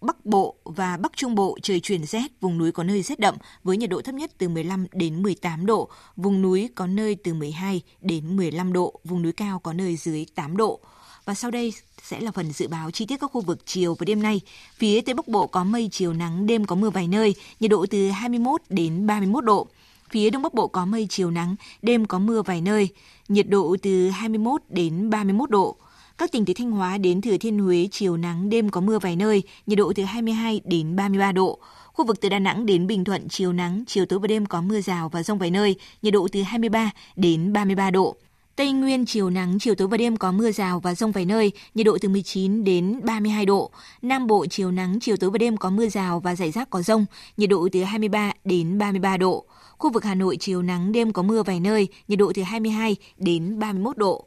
Bắc 0.00 0.26
Bộ 0.26 0.54
và 0.64 0.96
Bắc 0.96 1.12
Trung 1.16 1.34
Bộ 1.34 1.58
trời 1.62 1.80
chuyển 1.80 2.04
rét, 2.04 2.26
vùng 2.40 2.58
núi 2.58 2.72
có 2.72 2.84
nơi 2.84 3.02
rét 3.02 3.18
đậm 3.18 3.34
với 3.64 3.76
nhiệt 3.76 3.90
độ 3.90 4.02
thấp 4.02 4.14
nhất 4.14 4.30
từ 4.38 4.48
15 4.48 4.86
đến 4.92 5.22
18 5.22 5.66
độ, 5.66 5.88
vùng 6.16 6.42
núi 6.42 6.68
có 6.74 6.86
nơi 6.86 7.16
từ 7.24 7.34
12 7.34 7.82
đến 8.00 8.36
15 8.36 8.72
độ, 8.72 9.00
vùng 9.04 9.22
núi 9.22 9.32
cao 9.32 9.58
có 9.58 9.72
nơi 9.72 9.96
dưới 9.96 10.26
8 10.34 10.56
độ. 10.56 10.80
Và 11.24 11.34
sau 11.34 11.50
đây 11.50 11.72
sẽ 12.02 12.20
là 12.20 12.30
phần 12.30 12.52
dự 12.52 12.68
báo 12.68 12.90
chi 12.90 13.06
tiết 13.06 13.20
các 13.20 13.30
khu 13.32 13.40
vực 13.40 13.58
chiều 13.66 13.94
và 13.94 14.04
đêm 14.04 14.22
nay. 14.22 14.40
Phía 14.78 15.00
Tây 15.00 15.14
Bắc 15.14 15.28
Bộ 15.28 15.46
có 15.46 15.64
mây 15.64 15.88
chiều 15.92 16.12
nắng, 16.12 16.46
đêm 16.46 16.64
có 16.64 16.76
mưa 16.76 16.90
vài 16.90 17.08
nơi, 17.08 17.34
nhiệt 17.60 17.70
độ 17.70 17.86
từ 17.90 18.10
21 18.10 18.62
đến 18.68 19.06
31 19.06 19.44
độ. 19.44 19.66
Phía 20.10 20.30
Đông 20.30 20.42
Bắc 20.42 20.54
Bộ 20.54 20.68
có 20.68 20.84
mây 20.84 21.06
chiều 21.10 21.30
nắng, 21.30 21.56
đêm 21.82 22.06
có 22.06 22.18
mưa 22.18 22.42
vài 22.42 22.60
nơi, 22.60 22.88
nhiệt 23.28 23.48
độ 23.48 23.76
từ 23.82 24.10
21 24.10 24.62
đến 24.68 25.10
31 25.10 25.50
độ. 25.50 25.76
Các 26.18 26.32
tỉnh 26.32 26.44
từ 26.44 26.54
Thanh 26.54 26.70
Hóa 26.70 26.98
đến 26.98 27.20
Thừa 27.20 27.36
Thiên 27.36 27.58
Huế 27.58 27.88
chiều 27.90 28.16
nắng, 28.16 28.48
đêm 28.48 28.70
có 28.70 28.80
mưa 28.80 28.98
vài 28.98 29.16
nơi, 29.16 29.42
nhiệt 29.66 29.78
độ 29.78 29.92
từ 29.96 30.02
22 30.02 30.60
đến 30.64 30.96
33 30.96 31.32
độ. 31.32 31.58
Khu 31.92 32.06
vực 32.06 32.20
từ 32.20 32.28
Đà 32.28 32.38
Nẵng 32.38 32.66
đến 32.66 32.86
Bình 32.86 33.04
Thuận 33.04 33.28
chiều 33.28 33.52
nắng, 33.52 33.84
chiều 33.86 34.06
tối 34.06 34.18
và 34.18 34.26
đêm 34.26 34.46
có 34.46 34.60
mưa 34.60 34.80
rào 34.80 35.08
và 35.08 35.22
rông 35.22 35.38
vài 35.38 35.50
nơi, 35.50 35.76
nhiệt 36.02 36.14
độ 36.14 36.28
từ 36.32 36.42
23 36.42 36.90
đến 37.16 37.52
33 37.52 37.90
độ. 37.90 38.16
Tây 38.56 38.72
Nguyên 38.72 39.06
chiều 39.06 39.30
nắng, 39.30 39.58
chiều 39.60 39.74
tối 39.74 39.88
và 39.88 39.96
đêm 39.96 40.16
có 40.16 40.32
mưa 40.32 40.52
rào 40.52 40.80
và 40.80 40.94
rông 40.94 41.12
vài 41.12 41.24
nơi, 41.24 41.52
nhiệt 41.74 41.86
độ 41.86 41.98
từ 42.00 42.08
19 42.08 42.64
đến 42.64 43.00
32 43.02 43.46
độ. 43.46 43.70
Nam 44.02 44.26
Bộ 44.26 44.46
chiều 44.46 44.70
nắng, 44.70 44.98
chiều 45.00 45.16
tối 45.16 45.30
và 45.30 45.38
đêm 45.38 45.56
có 45.56 45.70
mưa 45.70 45.88
rào 45.88 46.20
và 46.20 46.34
rải 46.34 46.50
rác 46.50 46.70
có 46.70 46.82
rông, 46.82 47.06
nhiệt 47.36 47.50
độ 47.50 47.68
từ 47.72 47.82
23 47.82 48.32
đến 48.44 48.78
33 48.78 49.16
độ. 49.16 49.44
Khu 49.78 49.92
vực 49.92 50.04
Hà 50.04 50.14
Nội 50.14 50.36
chiều 50.40 50.62
nắng, 50.62 50.92
đêm 50.92 51.12
có 51.12 51.22
mưa 51.22 51.42
vài 51.42 51.60
nơi, 51.60 51.88
nhiệt 52.08 52.18
độ 52.18 52.32
từ 52.34 52.42
22 52.42 52.96
đến 53.18 53.58
31 53.58 53.96
độ. 53.96 54.26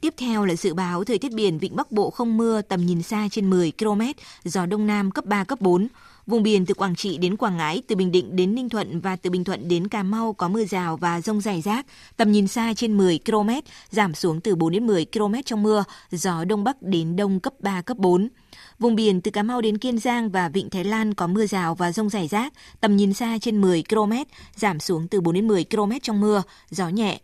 Tiếp 0.00 0.14
theo 0.16 0.44
là 0.44 0.54
dự 0.54 0.74
báo 0.74 1.04
thời 1.04 1.18
tiết 1.18 1.32
biển 1.32 1.58
Vịnh 1.58 1.76
Bắc 1.76 1.92
Bộ 1.92 2.10
không 2.10 2.36
mưa, 2.36 2.62
tầm 2.62 2.86
nhìn 2.86 3.02
xa 3.02 3.28
trên 3.30 3.50
10 3.50 3.72
km, 3.78 4.00
gió 4.44 4.66
Đông 4.66 4.86
Nam 4.86 5.10
cấp 5.10 5.24
3, 5.24 5.44
cấp 5.44 5.60
4. 5.60 5.88
Vùng 6.26 6.42
biển 6.42 6.66
từ 6.66 6.74
Quảng 6.74 6.96
Trị 6.96 7.18
đến 7.18 7.36
Quảng 7.36 7.56
Ngãi, 7.56 7.82
từ 7.86 7.96
Bình 7.96 8.12
Định 8.12 8.36
đến 8.36 8.54
Ninh 8.54 8.68
Thuận 8.68 9.00
và 9.00 9.16
từ 9.16 9.30
Bình 9.30 9.44
Thuận 9.44 9.68
đến 9.68 9.88
Cà 9.88 10.02
Mau 10.02 10.32
có 10.32 10.48
mưa 10.48 10.64
rào 10.64 10.96
và 10.96 11.20
rông 11.20 11.40
rải 11.40 11.60
rác. 11.60 11.86
Tầm 12.16 12.32
nhìn 12.32 12.46
xa 12.48 12.74
trên 12.76 12.96
10 12.96 13.20
km, 13.26 13.50
giảm 13.90 14.14
xuống 14.14 14.40
từ 14.40 14.54
4 14.54 14.72
đến 14.72 14.86
10 14.86 15.06
km 15.12 15.34
trong 15.44 15.62
mưa, 15.62 15.84
gió 16.10 16.44
Đông 16.44 16.64
Bắc 16.64 16.82
đến 16.82 17.16
Đông 17.16 17.40
cấp 17.40 17.52
3, 17.60 17.82
cấp 17.82 17.96
4. 17.96 18.28
Vùng 18.78 18.94
biển 18.94 19.20
từ 19.20 19.30
Cà 19.30 19.42
Mau 19.42 19.60
đến 19.60 19.78
Kiên 19.78 19.98
Giang 19.98 20.30
và 20.30 20.48
Vịnh 20.48 20.70
Thái 20.70 20.84
Lan 20.84 21.14
có 21.14 21.26
mưa 21.26 21.46
rào 21.46 21.74
và 21.74 21.92
rông 21.92 22.08
rải 22.08 22.28
rác, 22.28 22.52
tầm 22.80 22.96
nhìn 22.96 23.12
xa 23.12 23.38
trên 23.40 23.60
10 23.60 23.82
km, 23.88 24.12
giảm 24.56 24.80
xuống 24.80 25.08
từ 25.08 25.20
4 25.20 25.34
đến 25.34 25.48
10 25.48 25.64
km 25.64 25.92
trong 26.02 26.20
mưa, 26.20 26.42
gió 26.70 26.88
nhẹ. 26.88 27.20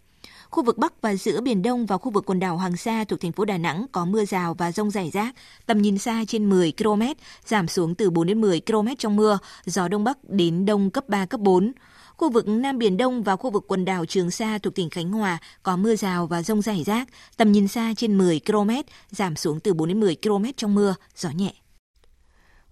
Khu 0.55 0.63
vực 0.63 0.79
Bắc 0.79 1.03
và 1.03 1.15
giữa 1.15 1.41
Biển 1.41 1.63
Đông 1.63 1.87
và 1.87 1.99
khu 1.99 2.11
vực 2.11 2.25
quần 2.27 2.41
đảo 2.41 2.57
Hoàng 2.57 2.77
Sa 2.77 3.05
thuộc 3.05 3.21
thành 3.21 3.33
phố 3.33 3.45
Đà 3.45 3.59
Nẵng 3.59 3.87
có 3.93 4.05
mưa 4.05 4.25
rào 4.25 4.55
và 4.55 4.73
rông 4.73 4.91
rải 4.91 5.11
rác, 5.11 5.35
tầm 5.67 5.83
nhìn 5.83 5.99
xa 5.99 6.25
trên 6.29 6.51
10 6.51 6.73
km, 6.79 7.03
giảm 7.47 7.69
xuống 7.69 7.95
từ 7.95 8.11
4 8.11 8.27
đến 8.27 8.41
10 8.41 8.61
km 8.61 8.89
trong 8.99 9.17
mưa, 9.17 9.39
gió 9.65 9.89
Đông 9.89 10.05
Bắc 10.05 10.19
đến 10.29 10.67
Đông 10.67 10.91
cấp 10.91 11.09
3, 11.09 11.27
cấp 11.27 11.41
4. 11.41 11.73
Khu 12.17 12.31
vực 12.31 12.49
Nam 12.49 12.79
Biển 12.79 12.97
Đông 12.97 13.23
và 13.23 13.37
khu 13.37 13.51
vực 13.51 13.65
quần 13.69 13.85
đảo 13.85 14.07
Trường 14.07 14.31
Sa 14.31 14.59
thuộc 14.59 14.75
tỉnh 14.75 14.91
Khánh 14.91 15.11
Hòa 15.11 15.39
có 15.63 15.77
mưa 15.77 15.97
rào 15.97 16.27
và 16.27 16.43
rông 16.43 16.63
rải 16.63 16.85
rác, 16.85 17.09
tầm 17.37 17.53
nhìn 17.53 17.69
xa 17.69 17.95
trên 17.97 18.19
10 18.19 18.41
km, 18.47 18.71
giảm 19.11 19.37
xuống 19.37 19.61
từ 19.61 19.75
4 19.75 19.89
đến 19.89 20.01
10 20.01 20.17
km 20.23 20.45
trong 20.57 20.75
mưa, 20.75 20.95
gió 21.17 21.31
nhẹ. 21.31 21.55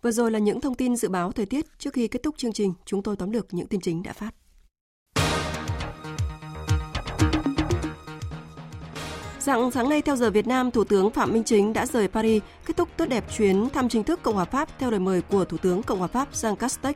Vừa 0.03 0.11
rồi 0.11 0.31
là 0.31 0.39
những 0.39 0.61
thông 0.61 0.75
tin 0.75 0.97
dự 0.97 1.09
báo 1.09 1.33
thời 1.33 1.47
tiết. 1.47 1.67
Trước 1.79 1.95
khi 1.95 2.09
kết 2.09 2.23
thúc 2.23 2.35
chương 2.39 2.53
trình, 2.53 2.75
chúng 2.87 3.03
tôi 3.03 3.17
tóm 3.17 3.31
lược 3.31 3.55
những 3.55 3.67
tin 3.67 3.81
chính 3.81 4.03
đã 4.03 4.13
phát. 4.13 4.35
Dạng 9.45 9.71
sáng 9.71 9.89
nay 9.89 10.03
theo 10.03 10.17
giờ 10.17 10.31
Việt 10.31 10.47
Nam, 10.47 10.71
Thủ 10.71 10.85
tướng 10.85 11.11
Phạm 11.11 11.33
Minh 11.33 11.45
Chính 11.45 11.73
đã 11.73 11.87
rời 11.87 12.09
Paris, 12.09 12.43
kết 12.67 12.77
thúc 12.77 12.89
tốt 12.97 13.07
đẹp 13.07 13.25
chuyến 13.37 13.71
thăm 13.71 13.89
chính 13.89 14.05
thức 14.05 14.23
Cộng 14.23 14.35
hòa 14.35 14.45
Pháp 14.45 14.69
theo 14.79 14.91
lời 14.91 15.01
mời 15.01 15.23
của 15.23 15.45
Thủ 15.45 15.57
tướng 15.57 15.83
Cộng 15.83 15.99
hòa 15.99 16.09
Pháp 16.09 16.33
Jean 16.33 16.55
Castex. 16.55 16.95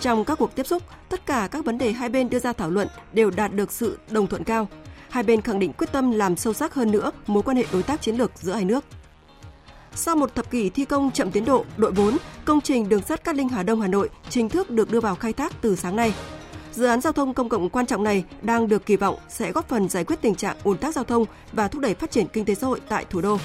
Trong 0.00 0.24
các 0.24 0.38
cuộc 0.38 0.54
tiếp 0.54 0.66
xúc, 0.66 0.82
tất 1.08 1.26
cả 1.26 1.48
các 1.50 1.64
vấn 1.64 1.78
đề 1.78 1.92
hai 1.92 2.08
bên 2.08 2.30
đưa 2.30 2.38
ra 2.38 2.52
thảo 2.52 2.70
luận 2.70 2.88
đều 3.12 3.30
đạt 3.30 3.54
được 3.54 3.72
sự 3.72 3.98
đồng 4.10 4.26
thuận 4.26 4.44
cao. 4.44 4.68
Hai 5.10 5.22
bên 5.22 5.40
khẳng 5.40 5.58
định 5.58 5.72
quyết 5.72 5.92
tâm 5.92 6.10
làm 6.10 6.36
sâu 6.36 6.52
sắc 6.52 6.74
hơn 6.74 6.90
nữa 6.90 7.10
mối 7.26 7.42
quan 7.42 7.56
hệ 7.56 7.64
đối 7.72 7.82
tác 7.82 8.02
chiến 8.02 8.16
lược 8.16 8.30
giữa 8.34 8.52
hai 8.52 8.64
nước. 8.64 8.84
Sau 9.94 10.16
một 10.16 10.34
thập 10.34 10.50
kỷ 10.50 10.70
thi 10.70 10.84
công 10.84 11.10
chậm 11.10 11.30
tiến 11.30 11.44
độ, 11.44 11.64
đội 11.76 11.92
4, 11.92 12.16
công 12.44 12.60
trình 12.60 12.88
đường 12.88 13.02
sắt 13.02 13.24
Cát 13.24 13.36
Linh 13.36 13.48
Hà 13.48 13.62
Đông 13.62 13.80
Hà 13.80 13.88
Nội 13.88 14.10
chính 14.30 14.48
thức 14.48 14.70
được 14.70 14.90
đưa 14.90 15.00
vào 15.00 15.14
khai 15.14 15.32
thác 15.32 15.52
từ 15.60 15.76
sáng 15.76 15.96
nay. 15.96 16.14
Dự 16.74 16.84
án 16.84 17.00
giao 17.00 17.12
thông 17.12 17.34
công 17.34 17.48
cộng 17.48 17.68
quan 17.68 17.86
trọng 17.86 18.04
này 18.04 18.24
đang 18.42 18.68
được 18.68 18.86
kỳ 18.86 18.96
vọng 18.96 19.16
sẽ 19.28 19.52
góp 19.52 19.68
phần 19.68 19.88
giải 19.88 20.04
quyết 20.04 20.16
tình 20.22 20.34
trạng 20.34 20.56
ùn 20.64 20.78
tắc 20.78 20.94
giao 20.94 21.04
thông 21.04 21.24
và 21.52 21.68
thúc 21.68 21.82
đẩy 21.82 21.94
phát 21.94 22.10
triển 22.10 22.26
kinh 22.32 22.44
tế 22.44 22.54
xã 22.54 22.66
hội 22.66 22.80
tại 22.88 23.04
thủ 23.10 23.20
đô. 23.20 23.38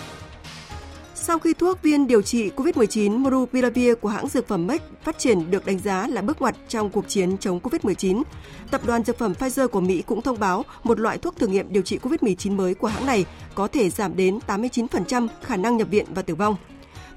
Sau 1.15 1.39
khi 1.39 1.53
thuốc 1.53 1.81
viên 1.81 2.07
điều 2.07 2.21
trị 2.21 2.51
COVID-19 2.55 3.17
Monupiravir 3.17 3.93
của 4.01 4.09
hãng 4.09 4.27
dược 4.27 4.47
phẩm 4.47 4.67
Merck 4.67 4.85
phát 5.03 5.19
triển 5.19 5.51
được 5.51 5.65
đánh 5.65 5.79
giá 5.79 6.07
là 6.07 6.21
bước 6.21 6.41
ngoặt 6.41 6.55
trong 6.67 6.89
cuộc 6.89 7.07
chiến 7.07 7.37
chống 7.37 7.59
COVID-19, 7.59 8.23
tập 8.71 8.81
đoàn 8.85 9.03
dược 9.03 9.17
phẩm 9.17 9.33
Pfizer 9.39 9.67
của 9.67 9.81
Mỹ 9.81 10.03
cũng 10.05 10.21
thông 10.21 10.39
báo 10.39 10.65
một 10.83 10.99
loại 10.99 11.17
thuốc 11.17 11.35
thử 11.39 11.47
nghiệm 11.47 11.73
điều 11.73 11.83
trị 11.83 11.99
COVID-19 12.03 12.55
mới 12.55 12.73
của 12.73 12.87
hãng 12.87 13.05
này 13.05 13.25
có 13.55 13.67
thể 13.67 13.89
giảm 13.89 14.15
đến 14.15 14.39
89% 14.47 15.27
khả 15.43 15.57
năng 15.57 15.77
nhập 15.77 15.87
viện 15.91 16.05
và 16.15 16.21
tử 16.21 16.35
vong. 16.35 16.55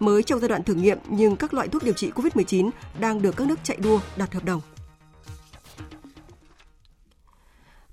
Mới 0.00 0.22
trong 0.22 0.40
giai 0.40 0.48
đoạn 0.48 0.62
thử 0.62 0.74
nghiệm 0.74 0.98
nhưng 1.08 1.36
các 1.36 1.54
loại 1.54 1.68
thuốc 1.68 1.82
điều 1.82 1.94
trị 1.94 2.10
COVID-19 2.14 2.70
đang 3.00 3.22
được 3.22 3.36
các 3.36 3.46
nước 3.46 3.58
chạy 3.62 3.76
đua 3.76 4.00
đặt 4.16 4.34
hợp 4.34 4.44
đồng. 4.44 4.60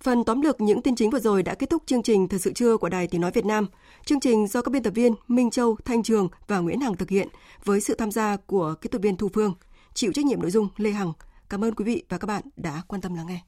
Phần 0.04 0.24
tóm 0.24 0.42
lược 0.42 0.62
những 0.62 0.82
tin 0.82 0.96
chính 0.96 1.10
vừa 1.10 1.20
rồi 1.20 1.44
đã 1.44 1.56
kết 1.56 1.70
thúc 1.70 1.84
chương 1.86 2.04
trình 2.04 2.28
Thời 2.28 2.40
sự 2.40 2.54
trưa 2.54 2.78
của 2.78 2.90
Đài 2.90 3.08
Tiếng 3.08 3.22
Nói 3.22 3.32
Việt 3.32 3.46
Nam. 3.46 3.68
Chương 4.06 4.20
trình 4.20 4.48
do 4.48 4.62
các 4.62 4.72
biên 4.72 4.84
tập 4.84 4.92
viên 4.96 5.16
Minh 5.28 5.50
Châu, 5.50 5.78
Thanh 5.86 6.04
Trường 6.04 6.30
và 6.48 6.60
Nguyễn 6.60 6.80
Hằng 6.80 6.96
thực 6.96 7.10
hiện 7.10 7.28
với 7.66 7.82
sự 7.82 7.96
tham 7.96 8.12
gia 8.12 8.38
của 8.38 8.74
kỹ 8.82 8.90
thuật 8.90 9.02
viên 9.02 9.18
Thu 9.18 9.30
Phương. 9.34 9.54
Chịu 9.94 10.12
trách 10.14 10.26
nhiệm 10.26 10.42
nội 10.42 10.52
dung 10.52 10.68
Lê 10.78 10.92
Hằng. 10.92 11.14
Cảm 11.50 11.64
ơn 11.64 11.76
quý 11.76 11.86
vị 11.86 12.04
và 12.10 12.18
các 12.18 12.26
bạn 12.26 12.44
đã 12.56 12.82
quan 12.88 13.02
tâm 13.02 13.16
lắng 13.16 13.28
nghe. 13.28 13.42